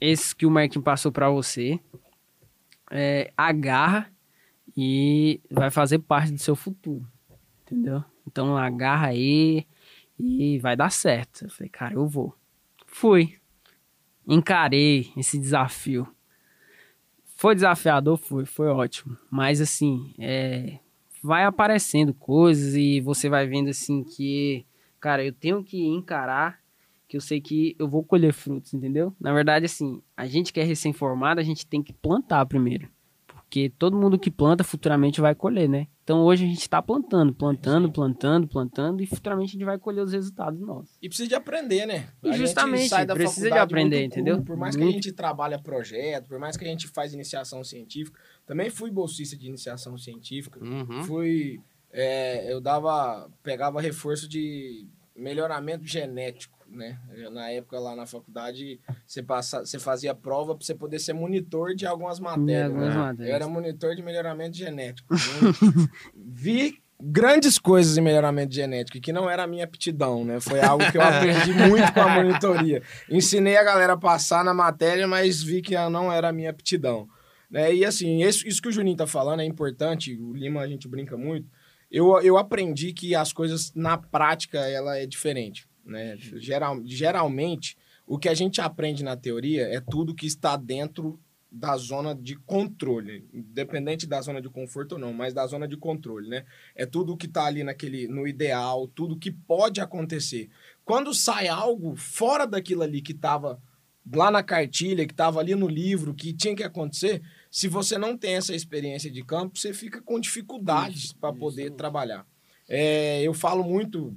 esse 0.00 0.34
que 0.34 0.46
o 0.46 0.50
Marquinhos 0.50 0.84
passou 0.84 1.10
pra 1.10 1.30
você, 1.30 1.78
é, 2.90 3.32
agarra 3.36 4.10
e 4.76 5.40
vai 5.50 5.70
fazer 5.70 5.98
parte 6.00 6.32
do 6.32 6.38
seu 6.38 6.56
futuro, 6.56 7.06
entendeu? 7.62 8.04
Então, 8.26 8.56
agarra 8.56 9.08
aí 9.08 9.66
e 10.18 10.58
vai 10.58 10.76
dar 10.76 10.90
certo. 10.90 11.44
Eu 11.44 11.50
falei, 11.50 11.68
cara, 11.68 11.94
eu 11.94 12.06
vou. 12.06 12.34
Fui. 12.86 13.38
Encarei 14.26 15.12
esse 15.16 15.38
desafio. 15.38 16.08
Foi 17.36 17.54
desafiador? 17.54 18.16
Foi, 18.16 18.46
foi 18.46 18.68
ótimo. 18.68 19.16
Mas 19.30 19.60
assim, 19.60 20.14
é, 20.18 20.78
vai 21.22 21.44
aparecendo 21.44 22.14
coisas 22.14 22.74
e 22.74 23.00
você 23.00 23.28
vai 23.28 23.46
vendo 23.46 23.68
assim 23.68 24.02
que, 24.02 24.64
cara, 24.98 25.24
eu 25.24 25.32
tenho 25.32 25.62
que 25.62 25.84
encarar 25.84 26.63
que 27.08 27.16
eu 27.16 27.20
sei 27.20 27.40
que 27.40 27.76
eu 27.78 27.88
vou 27.88 28.02
colher 28.02 28.32
frutos, 28.32 28.74
entendeu? 28.74 29.14
Na 29.20 29.32
verdade, 29.32 29.66
assim, 29.66 30.02
a 30.16 30.26
gente 30.26 30.52
que 30.52 30.60
é 30.60 30.64
recém-formado, 30.64 31.40
a 31.40 31.44
gente 31.44 31.66
tem 31.66 31.82
que 31.82 31.92
plantar 31.92 32.44
primeiro. 32.46 32.88
Porque 33.26 33.70
todo 33.78 33.96
mundo 33.96 34.18
que 34.18 34.32
planta 34.32 34.64
futuramente 34.64 35.20
vai 35.20 35.32
colher, 35.32 35.68
né? 35.68 35.86
Então 36.02 36.22
hoje 36.22 36.44
a 36.44 36.48
gente 36.48 36.68
tá 36.68 36.82
plantando, 36.82 37.32
plantando, 37.32 37.90
plantando, 37.90 38.48
plantando 38.48 39.00
e 39.00 39.06
futuramente 39.06 39.50
a 39.50 39.52
gente 39.52 39.64
vai 39.64 39.78
colher 39.78 40.02
os 40.02 40.12
resultados 40.12 40.60
nossos. 40.60 40.98
E 41.00 41.08
precisa 41.08 41.28
de 41.28 41.34
aprender, 41.36 41.86
né? 41.86 42.08
E 42.22 42.30
A 42.30 42.32
justamente, 42.32 42.88
sai 42.88 43.06
da 43.06 43.14
precisa 43.14 43.48
de 43.48 43.56
aprender, 43.56 44.00
muito 44.00 44.12
entendeu? 44.12 44.42
Por 44.42 44.56
mais 44.56 44.74
que 44.74 44.82
a 44.82 44.84
Muito. 44.84 44.96
gente 44.96 45.12
trabalha 45.12 45.58
projeto, 45.58 46.26
por 46.26 46.38
mais 46.40 46.56
que 46.56 46.64
a 46.64 46.68
gente 46.68 46.88
faz 46.88 47.14
iniciação 47.14 47.62
científica, 47.62 48.18
também 48.44 48.70
fui 48.70 48.90
bolsista 48.90 49.36
de 49.36 49.46
iniciação 49.46 49.96
científica. 49.96 50.58
Uhum. 50.62 51.04
Fui. 51.04 51.60
é, 51.92 52.52
eu 52.52 52.60
dava. 52.60 53.30
pegava 53.42 53.80
reforço 53.80 54.28
de 54.28 54.86
melhoramento 55.16 55.86
genético, 55.86 56.53
né? 56.68 56.98
Na 57.32 57.50
época 57.50 57.78
lá 57.78 57.94
na 57.94 58.06
faculdade, 58.06 58.80
você, 59.06 59.22
passa, 59.22 59.64
você 59.64 59.78
fazia 59.78 60.14
prova 60.14 60.54
para 60.54 60.64
você 60.64 60.74
poder 60.74 60.98
ser 60.98 61.12
monitor 61.12 61.74
de 61.74 61.86
algumas 61.86 62.20
matérias. 62.20 62.66
algumas 62.66 62.94
né? 62.94 63.00
matérias. 63.00 63.28
Eu 63.28 63.34
era 63.34 63.48
monitor 63.48 63.94
de 63.94 64.02
melhoramento 64.02 64.56
genético. 64.56 65.14
né? 65.14 65.18
Vi 66.16 66.82
grandes 67.00 67.58
coisas 67.58 67.98
em 67.98 68.00
melhoramento 68.00 68.54
genético, 68.54 69.00
que 69.00 69.12
não 69.12 69.28
era 69.28 69.42
a 69.42 69.46
minha 69.46 69.64
aptidão, 69.64 70.24
né? 70.24 70.40
Foi 70.40 70.60
algo 70.60 70.90
que 70.90 70.96
eu 70.96 71.02
aprendi 71.02 71.52
muito 71.68 71.92
com 71.92 72.00
a 72.00 72.08
monitoria. 72.08 72.82
Ensinei 73.10 73.56
a 73.56 73.64
galera 73.64 73.94
a 73.94 73.98
passar 73.98 74.44
na 74.44 74.54
matéria, 74.54 75.06
mas 75.06 75.42
vi 75.42 75.60
que 75.60 75.74
não 75.88 76.12
era 76.12 76.28
a 76.28 76.32
minha 76.32 76.50
aptidão. 76.50 77.08
Né? 77.50 77.74
E 77.74 77.84
assim, 77.84 78.22
isso, 78.22 78.46
isso 78.46 78.62
que 78.62 78.68
o 78.68 78.72
Juninho 78.72 78.96
tá 78.96 79.06
falando 79.06 79.40
é 79.40 79.44
importante, 79.44 80.16
o 80.16 80.34
Lima 80.34 80.60
a 80.60 80.66
gente 80.66 80.88
brinca 80.88 81.16
muito. 81.16 81.48
Eu, 81.90 82.20
eu 82.22 82.36
aprendi 82.36 82.92
que 82.92 83.14
as 83.14 83.32
coisas 83.32 83.72
na 83.74 83.96
prática 83.96 84.58
ela 84.58 84.96
é 84.98 85.06
diferente. 85.06 85.68
Né? 85.84 86.16
Geral, 86.18 86.80
geralmente, 86.84 87.76
o 88.06 88.18
que 88.18 88.28
a 88.28 88.34
gente 88.34 88.60
aprende 88.60 89.02
na 89.02 89.16
teoria 89.16 89.62
é 89.62 89.80
tudo 89.80 90.14
que 90.14 90.26
está 90.26 90.56
dentro 90.56 91.18
da 91.50 91.76
zona 91.76 92.14
de 92.16 92.34
controle, 92.34 93.28
independente 93.32 94.08
da 94.08 94.20
zona 94.20 94.42
de 94.42 94.48
conforto 94.48 94.92
ou 94.92 94.98
não, 94.98 95.12
mas 95.12 95.32
da 95.32 95.46
zona 95.46 95.68
de 95.68 95.76
controle, 95.76 96.28
né? 96.28 96.44
É 96.74 96.84
tudo 96.84 97.16
que 97.16 97.26
está 97.26 97.44
ali 97.44 97.62
naquele 97.62 98.08
no 98.08 98.26
ideal, 98.26 98.88
tudo 98.88 99.16
que 99.16 99.30
pode 99.30 99.80
acontecer. 99.80 100.50
Quando 100.84 101.14
sai 101.14 101.46
algo 101.46 101.94
fora 101.94 102.44
daquilo 102.44 102.82
ali 102.82 103.00
que 103.00 103.12
estava 103.12 103.62
lá 104.12 104.32
na 104.32 104.42
cartilha, 104.42 105.06
que 105.06 105.12
estava 105.12 105.38
ali 105.38 105.54
no 105.54 105.68
livro, 105.68 106.12
que 106.12 106.32
tinha 106.32 106.56
que 106.56 106.64
acontecer, 106.64 107.22
se 107.50 107.68
você 107.68 107.96
não 107.96 108.18
tem 108.18 108.34
essa 108.34 108.54
experiência 108.54 109.08
de 109.08 109.22
campo, 109.22 109.56
você 109.56 109.72
fica 109.72 110.02
com 110.02 110.18
dificuldades 110.18 111.12
para 111.12 111.32
poder 111.32 111.70
trabalhar. 111.70 112.26
É, 112.68 113.22
eu 113.22 113.32
falo 113.32 113.62
muito, 113.62 114.12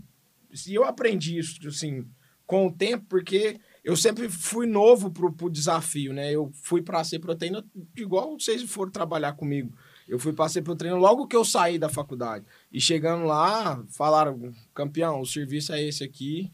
e 0.65 0.73
eu 0.73 0.83
aprendi 0.83 1.37
isso 1.37 1.59
assim 1.67 2.05
com 2.47 2.67
o 2.67 2.71
tempo, 2.71 3.05
porque 3.09 3.59
eu 3.83 3.95
sempre 3.95 4.29
fui 4.29 4.65
novo 4.65 5.11
pro, 5.11 5.31
pro 5.31 5.49
desafio, 5.49 6.13
né? 6.13 6.31
Eu 6.31 6.49
fui 6.63 6.81
para 6.81 7.03
ser 7.03 7.19
proteína 7.19 7.63
igual 7.95 8.39
vocês 8.39 8.63
foram 8.63 8.89
trabalhar 8.89 9.33
comigo. 9.33 9.77
Eu 10.07 10.17
fui 10.17 10.31
para 10.31 10.47
ser 10.47 10.61
proteína 10.61 10.95
logo 10.95 11.27
que 11.27 11.35
eu 11.35 11.43
saí 11.43 11.77
da 11.77 11.89
faculdade. 11.89 12.45
E 12.71 12.79
chegando 12.79 13.25
lá, 13.25 13.83
falaram, 13.89 14.53
campeão, 14.73 15.19
o 15.19 15.25
serviço 15.25 15.73
é 15.73 15.83
esse 15.83 16.05
aqui, 16.05 16.49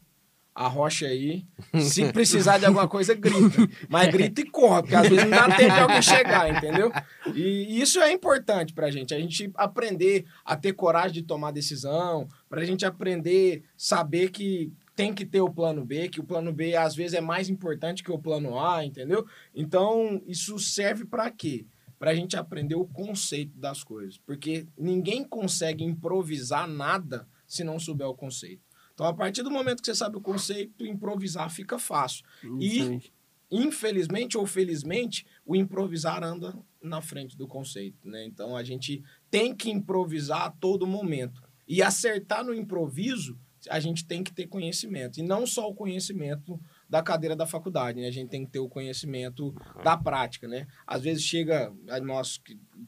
a 0.55 0.67
rocha 0.67 1.07
aí. 1.07 1.45
Se 1.79 2.05
precisar 2.13 2.57
de 2.57 2.65
alguma 2.65 2.87
coisa, 2.87 3.13
grita. 3.13 3.67
Mas 3.89 4.11
grita 4.11 4.41
e 4.41 4.45
corre, 4.45 4.81
porque 4.81 4.95
às 4.95 5.09
vezes 5.09 5.25
não 5.25 5.31
dá 5.31 5.55
tempo 5.55 5.73
de 5.73 5.79
alguém 5.79 6.01
chegar, 6.01 6.49
entendeu? 6.55 6.91
E 7.33 7.81
isso 7.81 7.99
é 7.99 8.11
importante 8.11 8.73
pra 8.73 8.91
gente. 8.91 9.13
A 9.13 9.19
gente 9.19 9.51
aprender 9.55 10.25
a 10.45 10.55
ter 10.55 10.73
coragem 10.73 11.13
de 11.13 11.23
tomar 11.23 11.51
decisão, 11.51 12.27
pra 12.53 12.65
gente 12.65 12.85
aprender 12.85 13.63
saber 13.75 14.29
que 14.29 14.71
tem 14.95 15.11
que 15.11 15.25
ter 15.25 15.41
o 15.41 15.51
plano 15.51 15.83
B, 15.83 16.07
que 16.07 16.19
o 16.19 16.23
plano 16.23 16.53
B 16.53 16.75
às 16.75 16.95
vezes 16.95 17.15
é 17.15 17.19
mais 17.19 17.49
importante 17.49 18.03
que 18.03 18.11
o 18.11 18.19
plano 18.19 18.59
A, 18.59 18.85
entendeu? 18.85 19.25
Então, 19.55 20.21
isso 20.27 20.59
serve 20.59 21.03
pra 21.03 21.31
quê? 21.31 21.65
Pra 21.97 22.13
gente 22.13 22.37
aprender 22.37 22.75
o 22.75 22.85
conceito 22.85 23.57
das 23.57 23.83
coisas. 23.83 24.19
Porque 24.19 24.67
ninguém 24.77 25.23
consegue 25.23 25.83
improvisar 25.83 26.67
nada 26.67 27.27
se 27.47 27.63
não 27.63 27.79
souber 27.79 28.07
o 28.07 28.13
conceito. 28.13 28.61
Então, 28.93 29.07
a 29.07 29.13
partir 29.15 29.41
do 29.41 29.49
momento 29.49 29.81
que 29.81 29.87
você 29.87 29.95
sabe 29.95 30.17
o 30.17 30.21
conceito, 30.21 30.85
improvisar 30.85 31.49
fica 31.49 31.79
fácil. 31.79 32.23
E-. 32.59 33.01
Infelizmente 33.49 34.37
ou 34.37 34.45
felizmente, 34.45 35.25
o 35.43 35.55
improvisar 35.55 36.23
anda 36.23 36.55
na 36.79 37.01
frente 37.01 37.35
do 37.35 37.47
conceito, 37.47 38.07
né? 38.07 38.23
Então, 38.25 38.55
a 38.55 38.63
gente 38.63 39.03
tem 39.31 39.55
que 39.55 39.71
improvisar 39.71 40.43
a 40.43 40.49
todo 40.51 40.85
momento. 40.85 41.41
E 41.73 41.81
acertar 41.81 42.43
no 42.45 42.53
improviso, 42.53 43.35
a 43.69 43.79
gente 43.79 44.05
tem 44.05 44.21
que 44.23 44.31
ter 44.33 44.45
conhecimento. 44.45 45.19
E 45.19 45.23
não 45.23 45.47
só 45.47 45.69
o 45.69 45.73
conhecimento 45.73 46.59
da 46.89 47.01
cadeira 47.01 47.33
da 47.35 47.47
faculdade, 47.47 47.99
né? 47.99 48.07
A 48.07 48.11
gente 48.11 48.29
tem 48.29 48.45
que 48.45 48.51
ter 48.51 48.59
o 48.59 48.67
conhecimento 48.69 49.55
da 49.83 49.95
prática, 49.97 50.47
né? 50.47 50.67
Às 50.85 51.01
vezes 51.01 51.23
chega, 51.23 51.73
a 51.89 51.99
nós, 52.01 52.41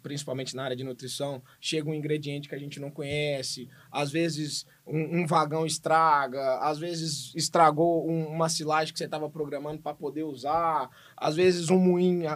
principalmente 0.04 0.56
na 0.56 0.64
área 0.66 0.76
de 0.76 0.84
nutrição, 0.84 1.42
chega 1.62 1.90
um 1.90 1.94
ingrediente 1.96 2.48
que 2.50 2.54
a 2.56 2.60
gente 2.60 2.80
não 2.80 2.92
conhece, 2.92 3.70
às 3.90 4.12
vezes 4.12 4.66
um, 4.86 5.22
um 5.22 5.26
vagão 5.26 5.66
estraga, 5.66 6.60
às 6.60 6.78
vezes 6.78 7.34
estragou 7.36 8.08
um- 8.08 8.28
uma 8.28 8.50
silagem 8.50 8.92
que 8.94 9.00
você 9.00 9.06
estava 9.06 9.30
programando 9.30 9.82
para 9.82 9.96
poder 9.96 10.24
usar, 10.24 10.90
às 11.18 11.36
vezes 11.38 11.70
um 11.72 11.80
moinho 11.80 12.28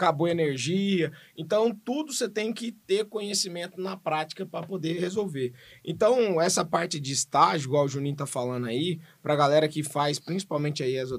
acabou 0.00 0.26
a 0.26 0.30
energia. 0.30 1.12
Então, 1.36 1.74
tudo 1.84 2.12
você 2.12 2.28
tem 2.28 2.52
que 2.52 2.72
ter 2.72 3.04
conhecimento 3.04 3.80
na 3.80 3.96
prática 3.96 4.46
para 4.46 4.66
poder 4.66 4.98
resolver. 4.98 5.52
Então, 5.84 6.40
essa 6.40 6.64
parte 6.64 6.98
de 6.98 7.12
estágio, 7.12 7.68
igual 7.68 7.84
o 7.84 7.88
Juninho 7.88 8.16
tá 8.16 8.26
falando 8.26 8.66
aí, 8.66 8.98
pra 9.22 9.36
galera 9.36 9.68
que 9.68 9.82
faz 9.82 10.18
principalmente 10.18 10.82
aí 10.82 10.98
a 10.98 11.10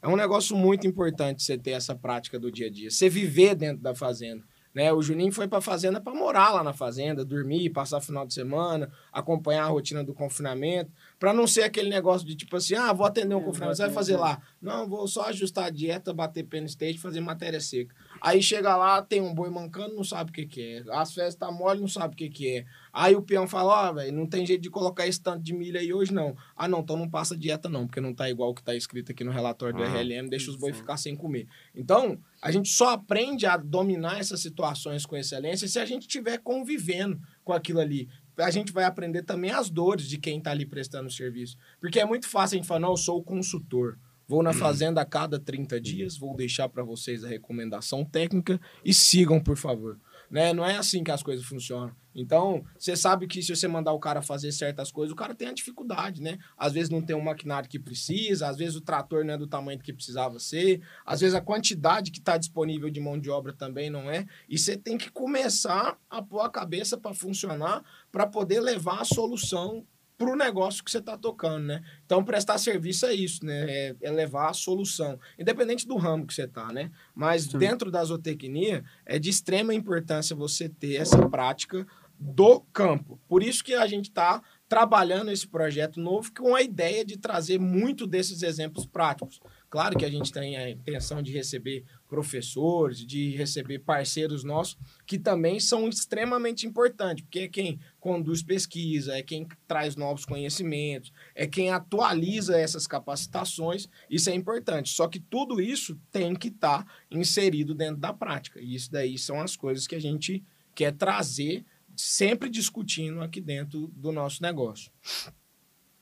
é 0.00 0.08
um 0.08 0.16
negócio 0.16 0.56
muito 0.56 0.86
importante 0.86 1.42
você 1.42 1.58
ter 1.58 1.72
essa 1.72 1.94
prática 1.94 2.38
do 2.38 2.50
dia 2.50 2.68
a 2.68 2.70
dia. 2.70 2.90
Você 2.90 3.08
viver 3.08 3.54
dentro 3.54 3.82
da 3.82 3.94
fazenda. 3.94 4.44
Né? 4.74 4.92
O 4.92 5.02
Juninho 5.02 5.32
foi 5.32 5.46
pra 5.46 5.60
fazenda 5.60 6.00
para 6.00 6.14
morar 6.14 6.50
lá 6.50 6.62
na 6.62 6.72
fazenda, 6.72 7.24
dormir, 7.24 7.70
passar 7.70 8.00
final 8.00 8.26
de 8.26 8.32
semana, 8.32 8.90
acompanhar 9.12 9.64
a 9.64 9.68
rotina 9.68 10.02
do 10.02 10.14
confinamento, 10.14 10.90
para 11.22 11.32
não 11.32 11.46
ser 11.46 11.62
aquele 11.62 11.88
negócio 11.88 12.26
de 12.26 12.34
tipo 12.34 12.56
assim, 12.56 12.74
ah, 12.74 12.92
vou 12.92 13.06
atender 13.06 13.36
um 13.36 13.48
É, 13.48 13.52
você 13.52 13.82
vai 13.82 13.92
fazer 13.92 14.16
lá. 14.16 14.42
Não, 14.60 14.88
vou 14.88 15.06
só 15.06 15.26
ajustar 15.26 15.66
a 15.66 15.70
dieta, 15.70 16.12
bater 16.12 16.42
pênis 16.42 16.72
stage, 16.72 16.98
fazer 16.98 17.20
matéria 17.20 17.60
seca. 17.60 17.94
Aí 18.20 18.42
chega 18.42 18.74
lá, 18.76 19.00
tem 19.00 19.20
um 19.20 19.32
boi 19.32 19.48
mancando, 19.48 19.94
não 19.94 20.02
sabe 20.02 20.32
o 20.32 20.34
que, 20.34 20.44
que 20.44 20.60
é. 20.60 20.84
As 20.90 21.14
festas 21.14 21.36
tá 21.36 21.52
mole, 21.52 21.80
não 21.80 21.86
sabe 21.86 22.14
o 22.14 22.16
que, 22.16 22.28
que 22.28 22.56
é. 22.56 22.64
Aí 22.92 23.14
o 23.14 23.22
peão 23.22 23.46
fala, 23.46 23.72
ó, 23.72 23.90
oh, 23.90 23.94
velho, 23.94 24.12
não 24.12 24.26
tem 24.26 24.44
jeito 24.44 24.62
de 24.62 24.68
colocar 24.68 25.06
esse 25.06 25.22
tanto 25.22 25.44
de 25.44 25.54
milho 25.54 25.78
aí 25.78 25.94
hoje, 25.94 26.12
não. 26.12 26.36
Ah, 26.56 26.66
não, 26.66 26.80
então 26.80 26.96
não 26.96 27.08
passa 27.08 27.36
dieta, 27.36 27.68
não, 27.68 27.86
porque 27.86 28.00
não 28.00 28.12
tá 28.12 28.28
igual 28.28 28.50
o 28.50 28.54
que 28.54 28.62
tá 28.64 28.74
escrito 28.74 29.12
aqui 29.12 29.22
no 29.22 29.30
relatório 29.30 29.76
do 29.76 29.82
ah, 29.84 29.86
RLM, 29.86 30.28
deixa 30.28 30.50
os 30.50 30.56
boi 30.56 30.72
ficar 30.72 30.96
sem 30.96 31.14
comer. 31.14 31.46
Então, 31.72 32.18
a 32.42 32.50
gente 32.50 32.68
só 32.68 32.90
aprende 32.90 33.46
a 33.46 33.56
dominar 33.56 34.18
essas 34.18 34.40
situações 34.40 35.06
com 35.06 35.16
excelência 35.16 35.68
se 35.68 35.78
a 35.78 35.86
gente 35.86 36.02
estiver 36.02 36.38
convivendo 36.38 37.20
com 37.44 37.52
aquilo 37.52 37.78
ali 37.78 38.08
a 38.38 38.50
gente 38.50 38.72
vai 38.72 38.84
aprender 38.84 39.22
também 39.22 39.50
as 39.50 39.68
dores 39.68 40.06
de 40.06 40.18
quem 40.18 40.38
está 40.38 40.50
ali 40.50 40.66
prestando 40.66 41.10
serviço. 41.10 41.56
Porque 41.80 42.00
é 42.00 42.04
muito 42.04 42.28
fácil 42.28 42.56
a 42.56 42.58
gente 42.58 42.66
falar, 42.66 42.80
não, 42.80 42.90
eu 42.90 42.96
sou 42.96 43.18
o 43.18 43.22
consultor. 43.22 43.98
Vou 44.26 44.42
na 44.42 44.50
uhum. 44.50 44.56
fazenda 44.56 45.00
a 45.00 45.04
cada 45.04 45.38
30 45.38 45.80
dias, 45.80 46.16
vou 46.16 46.34
deixar 46.34 46.68
para 46.68 46.82
vocês 46.82 47.24
a 47.24 47.28
recomendação 47.28 48.04
técnica 48.04 48.60
e 48.84 48.94
sigam, 48.94 49.40
por 49.40 49.56
favor. 49.56 49.98
Né? 50.32 50.54
Não 50.54 50.64
é 50.64 50.78
assim 50.78 51.04
que 51.04 51.10
as 51.10 51.22
coisas 51.22 51.44
funcionam. 51.44 51.94
Então, 52.14 52.64
você 52.78 52.96
sabe 52.96 53.26
que 53.26 53.42
se 53.42 53.54
você 53.54 53.68
mandar 53.68 53.92
o 53.92 53.98
cara 53.98 54.22
fazer 54.22 54.50
certas 54.50 54.90
coisas, 54.90 55.12
o 55.12 55.16
cara 55.16 55.34
tem 55.34 55.48
a 55.48 55.52
dificuldade, 55.52 56.22
né? 56.22 56.38
Às 56.56 56.72
vezes 56.72 56.88
não 56.88 57.02
tem 57.02 57.14
um 57.14 57.22
maquinário 57.22 57.68
que 57.68 57.78
precisa, 57.78 58.48
às 58.48 58.56
vezes 58.56 58.74
o 58.74 58.80
trator 58.80 59.24
não 59.26 59.34
é 59.34 59.38
do 59.38 59.46
tamanho 59.46 59.78
que 59.78 59.92
precisava 59.92 60.38
ser, 60.38 60.80
às 61.04 61.20
vezes 61.20 61.34
a 61.34 61.40
quantidade 61.40 62.10
que 62.10 62.18
está 62.18 62.38
disponível 62.38 62.88
de 62.88 62.98
mão 62.98 63.18
de 63.18 63.28
obra 63.28 63.52
também 63.52 63.90
não 63.90 64.10
é. 64.10 64.26
E 64.48 64.58
você 64.58 64.74
tem 64.74 64.96
que 64.96 65.10
começar 65.10 65.98
a 66.08 66.22
pôr 66.22 66.40
a 66.40 66.48
cabeça 66.50 66.96
para 66.96 67.12
funcionar, 67.12 67.84
para 68.10 68.26
poder 68.26 68.60
levar 68.60 69.02
a 69.02 69.04
solução 69.04 69.86
para 70.22 70.32
o 70.32 70.36
negócio 70.36 70.84
que 70.84 70.90
você 70.90 70.98
está 70.98 71.18
tocando, 71.18 71.66
né? 71.66 71.82
Então, 72.06 72.24
prestar 72.24 72.56
serviço 72.58 73.06
é 73.06 73.12
isso, 73.12 73.44
né? 73.44 73.66
É, 73.68 73.96
é, 74.00 74.10
levar 74.10 74.50
a 74.50 74.54
solução, 74.54 75.18
independente 75.36 75.86
do 75.86 75.96
ramo 75.96 76.26
que 76.26 76.32
você 76.32 76.44
está, 76.44 76.72
né? 76.72 76.90
Mas 77.14 77.44
Sim. 77.44 77.58
dentro 77.58 77.90
da 77.90 78.04
zootecnia, 78.04 78.84
é 79.04 79.18
de 79.18 79.28
extrema 79.28 79.74
importância 79.74 80.36
você 80.36 80.68
ter 80.68 80.96
essa 80.96 81.28
prática 81.28 81.84
do 82.18 82.60
campo. 82.72 83.18
Por 83.26 83.42
isso 83.42 83.64
que 83.64 83.74
a 83.74 83.86
gente 83.86 84.08
está 84.08 84.40
trabalhando 84.68 85.32
esse 85.32 85.46
projeto 85.46 86.00
novo 86.00 86.32
com 86.32 86.54
a 86.54 86.62
ideia 86.62 87.04
de 87.04 87.18
trazer 87.18 87.58
muito 87.58 88.06
desses 88.06 88.42
exemplos 88.42 88.86
práticos. 88.86 89.40
Claro 89.68 89.98
que 89.98 90.04
a 90.04 90.10
gente 90.10 90.32
tem 90.32 90.56
a 90.56 90.70
intenção 90.70 91.20
de 91.20 91.32
receber 91.32 91.84
professores, 92.12 93.06
de 93.06 93.34
receber 93.36 93.78
parceiros 93.78 94.44
nossos, 94.44 94.76
que 95.06 95.18
também 95.18 95.58
são 95.58 95.88
extremamente 95.88 96.66
importantes, 96.66 97.24
porque 97.24 97.38
é 97.38 97.48
quem 97.48 97.80
conduz 97.98 98.42
pesquisa, 98.42 99.16
é 99.16 99.22
quem 99.22 99.48
traz 99.66 99.96
novos 99.96 100.26
conhecimentos, 100.26 101.10
é 101.34 101.46
quem 101.46 101.70
atualiza 101.70 102.60
essas 102.60 102.86
capacitações, 102.86 103.88
isso 104.10 104.28
é 104.28 104.34
importante. 104.34 104.90
Só 104.90 105.08
que 105.08 105.18
tudo 105.18 105.58
isso 105.58 105.98
tem 106.10 106.34
que 106.34 106.48
estar 106.48 106.84
tá 106.84 106.92
inserido 107.10 107.74
dentro 107.74 107.96
da 107.96 108.12
prática. 108.12 108.60
E 108.60 108.74
isso 108.74 108.92
daí 108.92 109.16
são 109.16 109.40
as 109.40 109.56
coisas 109.56 109.86
que 109.86 109.94
a 109.94 110.00
gente 110.00 110.44
quer 110.74 110.92
trazer, 110.92 111.64
sempre 111.96 112.50
discutindo 112.50 113.22
aqui 113.22 113.40
dentro 113.40 113.86
do 113.96 114.12
nosso 114.12 114.42
negócio. 114.42 114.92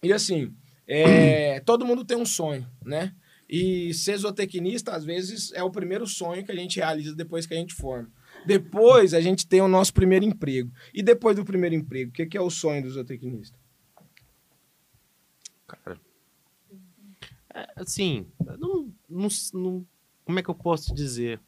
E 0.03 0.13
assim, 0.13 0.53
é, 0.89 1.61
todo 1.61 1.87
mundo 1.87 2.05
tem 2.05 2.17
um 2.17 2.27
sonho, 2.27 2.69
né? 2.85 3.15
E 3.53 3.93
ser 3.93 4.17
zootecnista, 4.17 4.93
às 4.93 5.05
vezes, 5.05 5.53
é 5.53 5.61
o 5.61 5.73
primeiro 5.73 6.07
sonho 6.07 6.45
que 6.45 6.53
a 6.53 6.55
gente 6.55 6.77
realiza 6.77 7.17
depois 7.17 7.47
que 7.47 7.55
a 7.55 7.57
gente 7.57 7.75
forma. 7.75 8.09
Depois, 8.47 9.13
a 9.13 9.21
gente 9.21 9.45
tem 9.45 9.61
o 9.61 9.67
nosso 9.67 9.93
primeiro 9.93 10.25
emprego. 10.25 10.71
E 10.95 11.03
depois 11.03 11.35
do 11.35 11.45
primeiro 11.45 11.75
emprego, 11.75 12.11
o 12.11 12.13
que 12.13 12.37
é 12.37 12.41
o 12.41 12.49
sonho 12.49 12.81
do 12.81 12.91
zootecnista? 12.91 13.59
Cara, 15.67 16.01
é, 17.53 17.67
assim, 17.75 18.25
não, 18.57 18.95
não, 19.09 19.29
não, 19.53 19.87
como 20.25 20.39
é 20.39 20.43
que 20.45 20.49
eu 20.49 20.55
posso 20.55 20.95
dizer? 20.95 21.41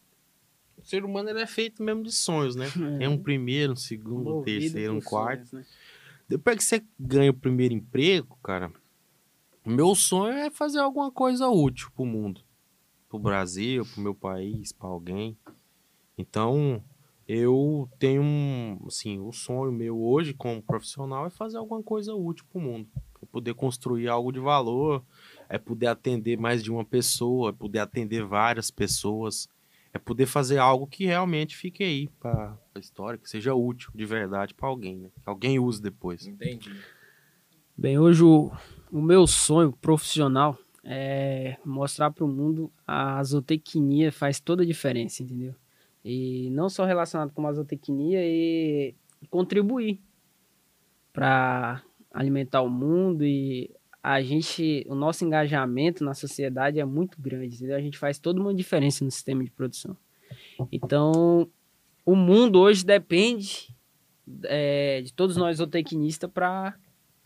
O 0.77 0.85
ser 0.85 1.05
humano 1.05 1.31
ele 1.31 1.41
é 1.41 1.47
feito 1.47 1.85
mesmo 1.85 2.03
de 2.03 2.11
sonhos, 2.11 2.57
né? 2.57 2.67
É 2.99 3.09
um 3.09 3.17
primeiro, 3.17 3.75
um 3.75 3.77
segundo, 3.77 4.41
um 4.41 4.43
terceiro, 4.43 4.95
um 4.95 5.01
quarto. 5.01 5.47
Sonhos, 5.47 5.69
né? 5.69 5.75
Depois 6.29 6.57
que 6.57 6.65
você 6.65 6.85
ganha 6.99 7.31
o 7.31 7.35
primeiro 7.35 7.75
emprego, 7.75 8.37
cara, 8.43 8.73
meu 9.65 9.95
sonho 9.95 10.35
é 10.35 10.51
fazer 10.51 10.81
alguma 10.81 11.11
coisa 11.11 11.49
útil 11.49 11.91
pro 11.95 12.05
mundo. 12.05 12.41
Pro 13.09 13.19
Brasil, 13.19 13.85
pro 13.87 14.03
meu 14.03 14.15
país, 14.15 14.73
para 14.73 14.89
alguém. 14.89 15.37
Então, 16.17 16.83
eu 17.29 17.89
tenho 17.99 18.23
um, 18.23 18.79
assim, 18.87 19.19
o 19.21 19.33
sonho 19.33 19.73
meu 19.73 20.01
hoje 20.01 20.35
como 20.35 20.63
profissional 20.63 21.27
é 21.27 21.31
fazer 21.31 21.59
alguma 21.59 21.83
coisa 21.83 22.15
útil 22.15 22.45
pro 22.51 22.61
mundo. 22.61 22.89
É 23.23 23.27
poder 23.27 23.55
construir 23.55 24.09
algo 24.09 24.33
de 24.33 24.41
valor, 24.41 25.05
é 25.49 25.59
poder 25.59 25.87
atender 25.87 26.37
mais 26.37 26.63
de 26.63 26.71
uma 26.71 26.85
pessoa, 26.85 27.51
é 27.51 27.53
poder 27.53 27.79
atender 27.79 28.25
várias 28.25 28.71
pessoas, 28.71 29.49
é 29.93 29.99
poder 29.99 30.27
fazer 30.27 30.59
algo 30.59 30.87
que 30.87 31.05
realmente 31.05 31.57
fique 31.57 31.85
aí 31.85 32.09
para 32.21 32.59
a 32.75 32.79
história, 32.79 33.19
que 33.19 33.31
seja 33.31 33.55
útil 33.55 33.91
de 33.95 34.05
verdade 34.05 34.55
para 34.55 34.69
alguém, 34.69 34.97
né? 34.97 35.11
Que 35.23 35.29
alguém 35.29 35.59
use 35.59 35.81
depois. 35.81 36.27
Entendi. 36.27 36.75
Bem, 37.77 37.99
hoje 37.99 38.23
o, 38.23 38.51
o 38.93 39.01
meu 39.01 39.27
sonho 39.27 39.73
profissional 39.73 40.57
é 40.85 41.57
mostrar 41.65 42.11
para 42.11 42.25
o 42.25 42.29
mundo 42.29 42.71
a 42.87 43.23
zootecnia 43.25 44.13
faz 44.13 44.39
toda 44.39 44.63
a 44.63 44.67
diferença, 44.67 45.23
entendeu? 45.23 45.55
E 46.05 46.51
não 46.51 46.69
só 46.69 46.85
relacionado 46.85 47.33
com 47.33 47.47
a 47.47 47.53
zootecnia 47.53 48.21
e 48.23 48.95
contribuir 49.31 49.99
para 51.11 51.83
alimentar 52.13 52.61
o 52.61 52.69
mundo 52.69 53.25
e 53.25 53.71
a 54.03 54.21
gente, 54.21 54.85
o 54.89 54.95
nosso 54.95 55.25
engajamento 55.25 56.05
na 56.05 56.13
sociedade 56.13 56.79
é 56.79 56.85
muito 56.85 57.19
grande, 57.19 57.55
entendeu? 57.55 57.77
A 57.77 57.81
gente 57.81 57.97
faz 57.97 58.19
toda 58.19 58.41
uma 58.41 58.53
diferença 58.53 59.05
no 59.05 59.11
sistema 59.11 59.43
de 59.43 59.51
produção. 59.51 59.97
Então, 60.71 61.49
o 62.05 62.15
mundo 62.15 62.59
hoje 62.59 62.85
depende 62.85 63.75
é, 64.45 65.01
de 65.01 65.15
todos 65.15 65.37
nós 65.37 65.59
zootecnistas 65.59 66.31
para 66.31 66.77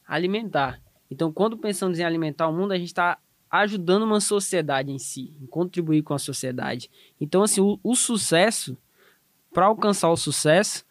alimentar. 0.06 0.80
Então, 1.10 1.32
quando 1.32 1.56
pensamos 1.56 1.98
em 1.98 2.04
alimentar 2.04 2.48
o 2.48 2.52
mundo, 2.52 2.72
a 2.72 2.78
gente 2.78 2.88
está 2.88 3.18
ajudando 3.50 4.02
uma 4.02 4.20
sociedade 4.20 4.90
em 4.90 4.98
si, 4.98 5.34
em 5.40 5.46
contribuir 5.46 6.02
com 6.02 6.14
a 6.14 6.18
sociedade. 6.18 6.90
Então, 7.20 7.42
assim, 7.42 7.60
o, 7.60 7.78
o 7.82 7.94
sucesso, 7.94 8.76
para 9.52 9.66
alcançar 9.66 10.10
o 10.10 10.16
sucesso, 10.16 10.84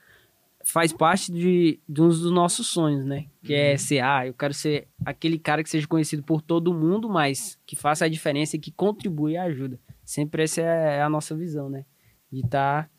faz 0.64 0.92
parte 0.92 1.32
de, 1.32 1.80
de 1.88 2.02
um 2.02 2.08
dos 2.08 2.32
nossos 2.32 2.68
sonhos, 2.68 3.06
né? 3.06 3.28
Que 3.44 3.54
é 3.54 3.68
uhum. 3.68 3.74
é 3.74 3.78
ser, 3.78 4.00
ah, 4.00 4.26
eu 4.26 4.34
quero 4.34 4.54
ser 4.54 4.88
aquele 5.06 5.38
cara 5.38 5.64
que 5.64 5.70
seja 5.70 5.88
conhecido 5.88 6.24
por 6.24 6.42
todo 6.42 6.74
mundo, 6.74 7.08
mas 7.08 7.60
que 7.66 7.76
faça 7.76 8.06
a 8.06 8.10
diferença 8.10 8.56
e 8.56 8.60
que 8.60 8.72
contribui 8.72 9.34
e 9.34 9.38
ajuda. 9.38 9.80
Sempre 10.04 10.44
essa 10.44 10.62
é 10.62 11.02
a 11.02 11.10
nossa 11.10 11.36
visão, 11.36 11.70
né? 11.70 11.86
De 12.32 12.40
estar 12.40 12.84
tá 12.84 12.90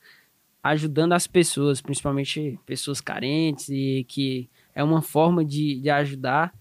ajudando 0.63 1.13
as 1.13 1.27
pessoas, 1.27 1.81
principalmente 1.81 2.59
pessoas 2.65 3.01
carentes, 3.01 3.69
e 3.69 4.05
que 4.09 4.49
é 4.75 4.85
uma 4.85 5.03
forma 5.03 5.45
de, 5.45 5.81
de 5.81 5.91
ajudar 5.91 6.55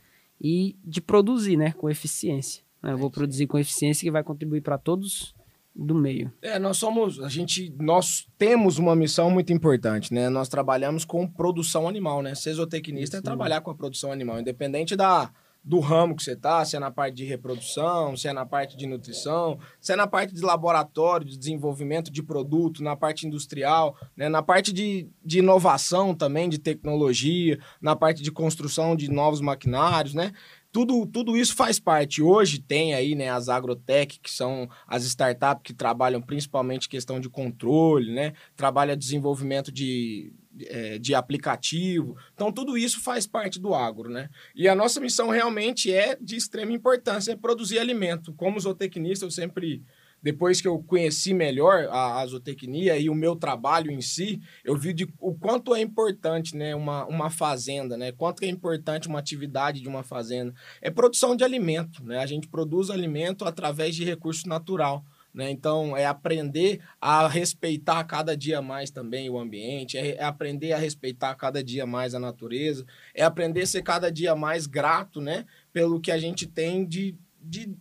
e 0.47 0.75
de 0.85 1.01
produzir, 1.01 1.57
né, 1.57 1.71
com 1.71 1.89
eficiência. 1.89 2.63
Né? 2.83 2.91
Eu 2.91 2.99
vou 2.99 3.09
produzir 3.09 3.47
com 3.47 3.57
eficiência 3.57 4.05
que 4.05 4.11
vai 4.11 4.23
contribuir 4.23 4.61
para 4.61 4.77
todos 4.77 5.33
do 5.75 5.95
meio. 5.95 6.31
É, 6.39 6.59
nós 6.59 6.77
somos, 6.77 7.19
a 7.19 7.27
gente, 7.27 7.73
nós 7.79 8.27
temos 8.37 8.77
uma 8.77 8.95
missão 8.95 9.31
muito 9.31 9.51
importante, 9.51 10.13
né? 10.13 10.29
Nós 10.29 10.47
trabalhamos 10.47 11.03
com 11.03 11.27
produção 11.27 11.87
animal, 11.87 12.21
né? 12.21 12.35
Ser 12.35 12.53
zootecnista 12.53 13.17
é 13.17 13.21
trabalhar 13.21 13.59
com 13.61 13.71
a 13.71 13.75
produção 13.75 14.11
animal, 14.11 14.39
independente 14.39 14.95
da 14.95 15.31
do 15.65 15.79
ramo 15.79 16.15
que 16.15 16.21
você 16.21 16.35
tá, 16.35 16.63
se 16.63 16.75
é 16.75 16.79
na 16.79 16.91
parte 16.91 17.15
de 17.15 17.25
reprodução, 17.25 18.15
se 18.15 18.27
é 18.27 18.33
na 18.33 18.45
parte 18.45 18.77
de 18.77 18.85
nutrição, 18.85 19.57
se 19.81 19.91
é 19.91 19.95
na 19.95 20.05
parte 20.05 20.31
de 20.31 20.41
laboratório, 20.41 21.25
de 21.25 21.35
desenvolvimento 21.35 22.11
de 22.11 22.21
produto, 22.21 22.83
na 22.83 22.95
parte 22.95 23.25
industrial, 23.25 23.97
né, 24.15 24.29
na 24.29 24.43
parte 24.43 24.71
de, 24.71 25.09
de 25.23 25.39
inovação 25.39 26.13
também, 26.13 26.47
de 26.47 26.59
tecnologia, 26.59 27.57
na 27.81 27.95
parte 27.95 28.21
de 28.21 28.31
construção 28.31 28.95
de 28.95 29.09
novos 29.09 29.41
maquinários, 29.41 30.13
né? 30.13 30.31
Tudo, 30.71 31.05
tudo 31.05 31.37
isso 31.37 31.55
faz 31.55 31.79
parte. 31.79 32.21
Hoje 32.21 32.59
tem 32.59 32.93
aí 32.93 33.15
né, 33.15 33.29
as 33.29 33.47
agrotech, 33.47 34.19
que 34.19 34.29
são 34.29 34.69
as 34.85 35.05
startups 35.05 35.63
que 35.63 35.73
trabalham 35.73 36.21
principalmente 36.21 36.89
questão 36.89 37.17
de 37.17 37.29
controle, 37.29 38.13
né? 38.13 38.33
Trabalha 38.57 38.95
desenvolvimento 38.95 39.71
de 39.71 40.33
é, 40.63 40.97
de 40.97 41.13
aplicativo. 41.13 42.15
Então, 42.33 42.51
tudo 42.51 42.77
isso 42.77 43.01
faz 43.01 43.27
parte 43.27 43.59
do 43.59 43.73
agro, 43.73 44.09
né? 44.09 44.29
E 44.55 44.67
a 44.67 44.75
nossa 44.75 44.99
missão 44.99 45.29
realmente 45.29 45.91
é 45.91 46.17
de 46.19 46.35
extrema 46.35 46.71
importância, 46.71 47.31
é 47.31 47.35
produzir 47.35 47.79
alimento. 47.79 48.33
Como 48.33 48.59
zootecnista, 48.59 49.25
eu 49.25 49.31
sempre, 49.31 49.83
depois 50.21 50.61
que 50.61 50.67
eu 50.67 50.81
conheci 50.83 51.33
melhor 51.33 51.87
a, 51.89 52.21
a 52.21 52.25
zootecnia 52.25 52.97
e 52.97 53.09
o 53.09 53.15
meu 53.15 53.35
trabalho 53.35 53.91
em 53.91 54.01
si, 54.01 54.41
eu 54.63 54.75
vi 54.75 54.93
de, 54.93 55.07
o 55.19 55.33
quanto 55.35 55.75
é 55.75 55.81
importante 55.81 56.55
né, 56.55 56.75
uma, 56.75 57.05
uma 57.05 57.29
fazenda, 57.29 57.97
né? 57.97 58.11
Quanto 58.11 58.43
é 58.43 58.47
importante 58.47 59.07
uma 59.07 59.19
atividade 59.19 59.81
de 59.81 59.87
uma 59.87 60.03
fazenda. 60.03 60.53
É 60.81 60.89
produção 60.89 61.35
de 61.35 61.43
alimento, 61.43 62.03
né? 62.03 62.19
A 62.19 62.25
gente 62.25 62.47
produz 62.47 62.89
alimento 62.89 63.45
através 63.45 63.95
de 63.95 64.03
recurso 64.03 64.47
natural. 64.47 65.03
Né? 65.35 65.51
Então, 65.51 65.97
é 65.97 66.05
aprender 66.05 66.79
a 66.99 67.27
respeitar 67.27 68.01
cada 68.05 68.37
dia 68.37 68.61
mais 68.61 68.89
também 68.89 69.29
o 69.29 69.37
ambiente, 69.37 69.97
é, 69.97 70.15
é 70.15 70.23
aprender 70.23 70.71
a 70.71 70.77
respeitar 70.77 71.35
cada 71.35 71.61
dia 71.61 71.85
mais 71.85 72.15
a 72.15 72.19
natureza, 72.19 72.85
é 73.13 73.21
aprender 73.21 73.63
a 73.63 73.67
ser 73.67 73.81
cada 73.81 74.09
dia 74.09 74.33
mais 74.33 74.65
grato 74.65 75.19
né? 75.19 75.45
pelo 75.73 75.99
que 75.99 76.09
a 76.09 76.17
gente 76.17 76.47
tem 76.47 76.85
de, 76.85 77.17
de 77.41 77.75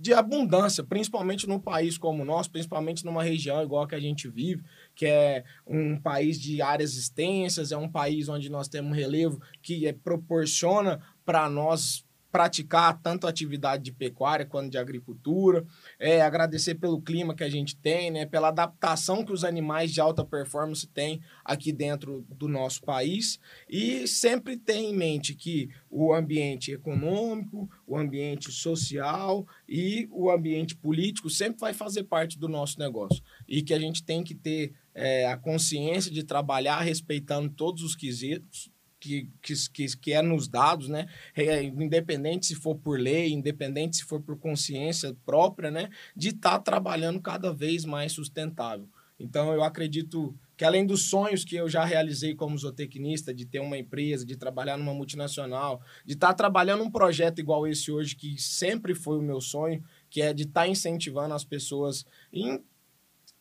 de 0.00 0.14
abundância, 0.14 0.84
principalmente 0.84 1.48
num 1.48 1.58
país 1.58 1.98
como 1.98 2.22
o 2.22 2.24
nosso, 2.24 2.52
principalmente 2.52 3.04
numa 3.04 3.20
região 3.20 3.60
igual 3.60 3.82
a 3.82 3.88
que 3.88 3.96
a 3.96 4.00
gente 4.00 4.28
vive, 4.28 4.62
que 4.94 5.04
é 5.04 5.44
um 5.66 6.00
país 6.00 6.40
de 6.40 6.62
áreas 6.62 6.94
extensas, 6.94 7.72
é 7.72 7.76
um 7.76 7.88
país 7.88 8.28
onde 8.28 8.48
nós 8.48 8.68
temos 8.68 8.96
relevo 8.96 9.40
que 9.60 9.88
é, 9.88 9.92
proporciona 9.92 11.00
para 11.24 11.50
nós 11.50 12.06
praticar 12.30 13.00
tanto 13.02 13.26
atividade 13.26 13.82
de 13.82 13.92
pecuária 13.92 14.46
quanto 14.46 14.70
de 14.70 14.78
agricultura, 14.78 15.64
é, 15.98 16.20
agradecer 16.20 16.76
pelo 16.76 17.00
clima 17.00 17.34
que 17.34 17.42
a 17.42 17.48
gente 17.48 17.76
tem, 17.76 18.10
né, 18.10 18.24
pela 18.24 18.48
adaptação 18.48 19.24
que 19.24 19.32
os 19.32 19.42
animais 19.42 19.92
de 19.92 20.00
alta 20.00 20.24
performance 20.24 20.86
têm 20.86 21.20
aqui 21.44 21.72
dentro 21.72 22.24
do 22.30 22.46
nosso 22.46 22.82
país. 22.82 23.40
E 23.68 24.06
sempre 24.06 24.56
ter 24.56 24.76
em 24.76 24.94
mente 24.94 25.34
que 25.34 25.68
o 25.90 26.14
ambiente 26.14 26.70
econômico, 26.70 27.68
o 27.86 27.96
ambiente 27.96 28.52
social 28.52 29.46
e 29.68 30.08
o 30.10 30.30
ambiente 30.30 30.76
político 30.76 31.28
sempre 31.28 31.60
vai 31.60 31.74
fazer 31.74 32.04
parte 32.04 32.38
do 32.38 32.48
nosso 32.48 32.78
negócio. 32.78 33.22
E 33.48 33.62
que 33.62 33.74
a 33.74 33.78
gente 33.78 34.04
tem 34.04 34.22
que 34.22 34.34
ter 34.34 34.72
é, 34.94 35.26
a 35.26 35.36
consciência 35.36 36.10
de 36.10 36.22
trabalhar 36.22 36.80
respeitando 36.80 37.48
todos 37.50 37.82
os 37.82 37.96
quesitos, 37.96 38.70
que, 38.98 39.30
que, 39.42 39.96
que, 39.96 40.12
é 40.12 40.22
nos 40.22 40.48
dados, 40.48 40.88
né? 40.88 41.06
É, 41.34 41.62
independente 41.62 42.46
se 42.46 42.54
for 42.54 42.74
por 42.76 42.98
lei, 42.98 43.32
independente 43.32 43.98
se 43.98 44.04
for 44.04 44.20
por 44.20 44.38
consciência 44.38 45.16
própria, 45.24 45.70
né? 45.70 45.88
De 46.16 46.28
estar 46.28 46.52
tá 46.52 46.58
trabalhando 46.58 47.20
cada 47.20 47.52
vez 47.52 47.84
mais 47.84 48.12
sustentável. 48.12 48.88
Então, 49.18 49.52
eu 49.52 49.64
acredito 49.64 50.34
que 50.56 50.64
além 50.64 50.86
dos 50.86 51.08
sonhos 51.08 51.44
que 51.44 51.56
eu 51.56 51.68
já 51.68 51.84
realizei 51.84 52.34
como 52.34 52.56
zootecnista, 52.56 53.34
de 53.34 53.44
ter 53.44 53.58
uma 53.60 53.76
empresa, 53.76 54.24
de 54.24 54.36
trabalhar 54.36 54.76
numa 54.76 54.94
multinacional, 54.94 55.80
de 56.04 56.14
estar 56.14 56.28
tá 56.28 56.34
trabalhando 56.34 56.84
um 56.84 56.90
projeto 56.90 57.40
igual 57.40 57.66
esse 57.66 57.90
hoje, 57.90 58.14
que 58.14 58.40
sempre 58.40 58.94
foi 58.94 59.18
o 59.18 59.22
meu 59.22 59.40
sonho, 59.40 59.82
que 60.08 60.22
é 60.22 60.32
de 60.32 60.44
estar 60.44 60.62
tá 60.62 60.68
incentivando 60.68 61.34
as 61.34 61.44
pessoas 61.44 62.06
em 62.32 62.62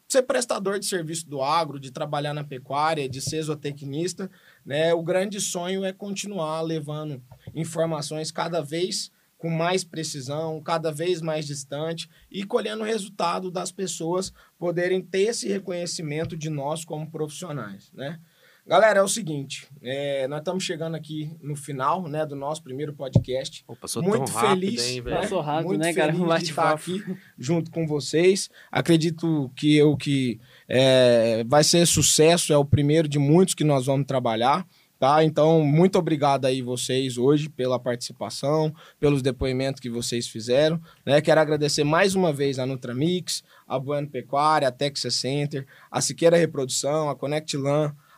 ser 0.08 0.24
prestador 0.24 0.80
de 0.80 0.86
serviço 0.86 1.28
do 1.28 1.42
agro, 1.42 1.80
de 1.80 1.92
trabalhar 1.92 2.34
na 2.34 2.44
pecuária, 2.44 3.10
de 3.10 3.20
ser 3.22 3.42
zootecnista, 3.42 4.32
né? 4.66 4.94
O 4.94 5.04
grande 5.04 5.42
sonho 5.42 5.84
é 5.84 5.92
continuar 5.92 6.62
levando 6.62 7.22
informações 7.54 8.32
cada 8.32 8.62
vez 8.62 9.12
com 9.38 9.50
mais 9.50 9.84
precisão, 9.84 10.62
cada 10.62 10.92
vez 10.92 11.22
mais 11.22 11.46
distante 11.46 12.10
e 12.32 12.44
colhendo 12.44 12.82
o 12.82 12.86
resultado 12.86 13.52
das 13.52 13.72
pessoas 13.72 14.34
poderem 14.58 15.02
ter 15.02 15.30
esse 15.30 15.48
reconhecimento 15.48 16.36
de 16.36 16.50
nós 16.50 16.84
como 16.84 17.12
profissionais, 17.12 17.92
né? 17.94 18.20
Galera, 18.68 19.00
é 19.00 19.02
o 19.02 19.08
seguinte, 19.08 19.66
é, 19.82 20.28
nós 20.28 20.40
estamos 20.40 20.62
chegando 20.62 20.96
aqui 20.96 21.34
no 21.42 21.56
final, 21.56 22.06
né, 22.06 22.26
do 22.26 22.36
nosso 22.36 22.62
primeiro 22.62 22.92
podcast. 22.92 23.64
Pô, 23.66 23.78
passou 23.78 24.04
muito 24.04 24.26
tão 24.26 24.36
rápido, 24.36 24.60
feliz, 24.60 24.86
hein, 24.86 24.96
né? 24.98 25.02
velho? 25.04 25.22
Passou 25.22 25.40
rápido, 25.40 25.68
muito 25.68 25.82
né, 25.82 25.94
cara? 25.94 26.12
feliz 26.12 26.30
Um 26.30 26.38
de 26.38 26.44
estar 26.44 26.74
aqui 26.74 27.18
junto 27.40 27.72
com 27.72 27.88
vocês. 27.88 28.50
Acredito 28.70 29.50
que 29.56 29.78
eu 29.78 29.96
que 29.96 30.38
é, 30.68 31.46
vai 31.48 31.64
ser 31.64 31.88
sucesso, 31.88 32.52
é 32.52 32.58
o 32.58 32.66
primeiro 32.66 33.08
de 33.08 33.18
muitos 33.18 33.56
que 33.56 33.64
nós 33.64 33.86
vamos 33.86 34.06
trabalhar. 34.06 34.68
Tá? 35.00 35.24
Então, 35.24 35.64
muito 35.64 35.98
obrigado 35.98 36.44
aí 36.46 36.62
vocês 36.62 37.18
hoje 37.18 37.48
pela 37.48 37.80
participação, 37.80 38.74
pelos 39.00 39.22
depoimentos 39.22 39.80
que 39.80 39.90
vocês 39.90 40.28
fizeram. 40.28 40.82
Né? 41.06 41.22
Quero 41.22 41.40
agradecer 41.40 41.86
mais 41.86 42.16
uma 42.16 42.34
vez 42.34 42.60
a 42.60 42.66
Nutramix, 42.66 43.44
a 43.66 43.80
Bueno 43.80 44.10
Pecuária, 44.10 44.68
a 44.68 44.72
Texas 44.72 45.14
Center, 45.14 45.66
a 45.90 46.02
Siqueira 46.02 46.36
Reprodução, 46.36 47.10
a 47.10 47.16
Connect 47.16 47.56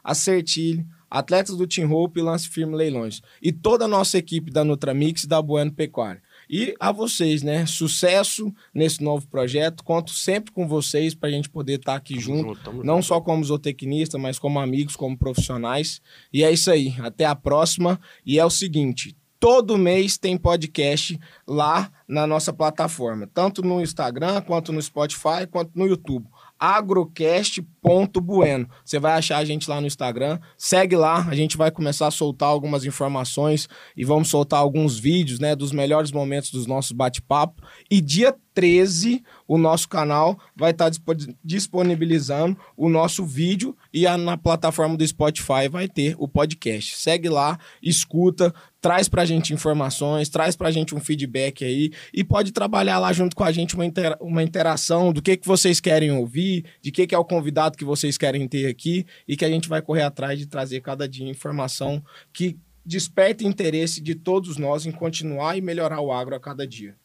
Lan, 0.04 0.12
a 0.12 0.14
Certilho, 0.14 0.86
atletas 1.10 1.58
do 1.58 1.68
Team 1.68 1.92
Hope 1.92 2.20
e 2.20 2.24
Lance 2.24 2.48
Firme 2.50 2.76
Leilões. 2.76 3.22
E 3.42 3.52
toda 3.52 3.86
a 3.86 3.88
nossa 3.88 4.18
equipe 4.18 4.52
da 4.52 4.64
Nutramix 4.64 5.24
e 5.24 5.28
da 5.28 5.42
Bueno 5.42 5.72
Pecuária. 5.72 6.22
E 6.50 6.76
a 6.80 6.92
vocês, 6.92 7.44
né? 7.44 7.66
Sucesso 7.66 8.52
nesse 8.74 9.04
novo 9.04 9.28
projeto. 9.28 9.84
Conto 9.84 10.12
sempre 10.12 10.52
com 10.52 10.68
vocês 10.68 11.14
para 11.14 11.30
a 11.30 11.32
gente 11.32 11.50
poder 11.50 11.80
estar 11.80 11.96
aqui 11.96 12.16
Tamo 12.16 12.22
junto 12.22 12.48
junto, 12.56 12.84
não 12.84 12.96
junto. 12.96 13.06
só 13.06 13.22
como 13.22 13.44
zootecnista, 13.44 14.18
mas 14.18 14.40
como 14.40 14.60
amigos, 14.60 14.96
como 14.96 15.18
profissionais. 15.18 16.02
E 16.34 16.44
é 16.44 16.52
isso 16.52 16.72
aí. 16.72 16.96
Até 17.00 17.26
a 17.26 17.36
próxima. 17.36 18.00
E 18.26 18.40
é 18.40 18.46
o 18.46 18.50
seguinte: 18.50 19.16
todo 19.40 19.78
mês 19.78 20.18
tem 20.18 20.38
podcast 20.38 21.20
lá 21.48 21.92
na 22.08 22.26
nossa 22.28 22.52
plataforma, 22.52 23.28
tanto 23.32 23.62
no 23.62 23.80
Instagram, 23.80 24.42
quanto 24.42 24.74
no 24.74 24.82
Spotify, 24.82 25.48
quanto 25.50 25.78
no 25.78 25.86
YouTube. 25.86 26.26
agrocast.bueno. 26.60 28.68
Você 28.84 29.00
vai 29.00 29.14
achar 29.14 29.38
a 29.38 29.46
gente 29.46 29.70
lá 29.70 29.80
no 29.80 29.88
Instagram. 29.88 30.40
Segue 30.58 30.96
lá, 30.96 31.26
a 31.28 31.36
gente 31.36 31.56
vai 31.58 31.72
começar 31.72 32.08
a 32.08 32.12
soltar 32.12 32.50
algumas 32.50 32.84
informações 32.86 33.68
e 33.96 34.04
vamos 34.04 34.30
soltar 34.30 34.60
alguns 34.60 34.98
vídeos, 35.00 35.40
né, 35.40 35.56
dos 35.56 35.72
melhores 35.72 36.12
momentos 36.12 36.52
dos 36.52 36.66
nossos 36.68 36.92
bate-papo. 36.92 37.62
E 37.90 38.02
dia 38.02 38.36
13, 38.54 39.24
o 39.48 39.58
nosso 39.58 39.88
canal 39.88 40.38
vai 40.56 40.72
estar 40.72 40.90
dispo- 40.90 41.16
disponibilizando 41.44 42.58
o 42.76 42.90
nosso 42.90 43.24
vídeo 43.26 43.76
e 43.94 44.06
a- 44.06 44.18
na 44.18 44.36
plataforma 44.38 44.98
do 44.98 45.08
Spotify 45.08 45.70
vai 45.72 45.88
ter 45.88 46.16
o 46.20 46.28
podcast. 46.28 46.98
Segue 46.98 47.30
lá, 47.30 47.58
escuta, 47.82 48.54
traz 48.82 49.10
pra 49.10 49.26
gente 49.26 49.54
informações, 49.54 50.30
traz 50.30 50.56
pra 50.56 50.72
gente 50.72 50.96
um 50.96 51.00
feedback 51.00 51.64
aí 51.64 51.92
e 52.14 52.24
pode 52.24 52.52
trabalhar 52.52 53.00
lá 53.00 53.12
junto 53.12 53.36
com 53.36 53.44
a 53.44 53.52
gente 53.52 53.76
uma, 53.76 53.86
uma 54.20 54.44
interação 54.44 55.12
do 55.12 55.22
que, 55.22 55.38
que 55.38 55.48
vocês 55.48 55.80
querem 55.80 56.12
ouvir, 56.12 56.66
de 56.82 56.92
que, 56.92 57.06
que 57.08 57.16
é 57.16 57.18
o 57.18 57.26
convidado 57.26 57.78
que 57.78 57.86
vocês 57.86 58.18
querem 58.18 58.48
ter 58.48 58.68
aqui 58.68 59.06
e 59.28 59.36
que 59.36 59.46
a 59.46 59.50
gente 59.50 59.68
vai 59.68 59.82
correr 59.82 60.04
atrás 60.04 60.40
de 60.40 60.46
trazer 60.46 60.82
cada 60.82 61.08
dia 61.08 61.30
informação 61.30 62.04
que 62.32 62.58
desperta 62.86 63.44
interesse 63.44 64.02
de 64.02 64.16
todos 64.16 64.58
nós 64.58 64.86
em 64.86 64.92
continuar 64.92 65.58
e 65.58 65.62
melhorar 65.62 66.02
o 66.02 66.12
agro 66.12 66.36
a 66.36 66.40
cada 66.40 66.66
dia. 66.66 66.96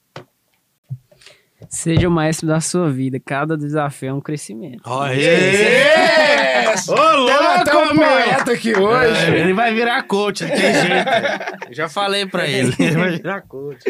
Seja 1.68 2.08
o 2.08 2.10
maestro 2.10 2.46
da 2.46 2.60
sua 2.60 2.90
vida. 2.90 3.20
Cada 3.24 3.56
desafio 3.56 4.08
é 4.08 4.12
um 4.12 4.20
crescimento. 4.20 4.82
Olha 4.84 5.14
Yes! 5.14 6.88
Ô, 6.88 6.92
um 6.94 7.16
louco, 7.16 7.94
meu! 7.94 8.08
poeta 8.08 8.52
aqui 8.52 8.74
hoje. 8.76 9.30
É, 9.32 9.40
ele 9.40 9.52
vai 9.52 9.72
virar 9.72 10.02
coach, 10.02 10.42
não 10.44 10.50
tem 10.50 10.60
jeito. 10.74 11.72
Já 11.72 11.88
falei 11.88 12.26
pra 12.26 12.46
ele. 12.46 12.74
Ele 12.78 12.96
vai 12.96 13.10
virar 13.12 13.42
coach. 13.42 13.84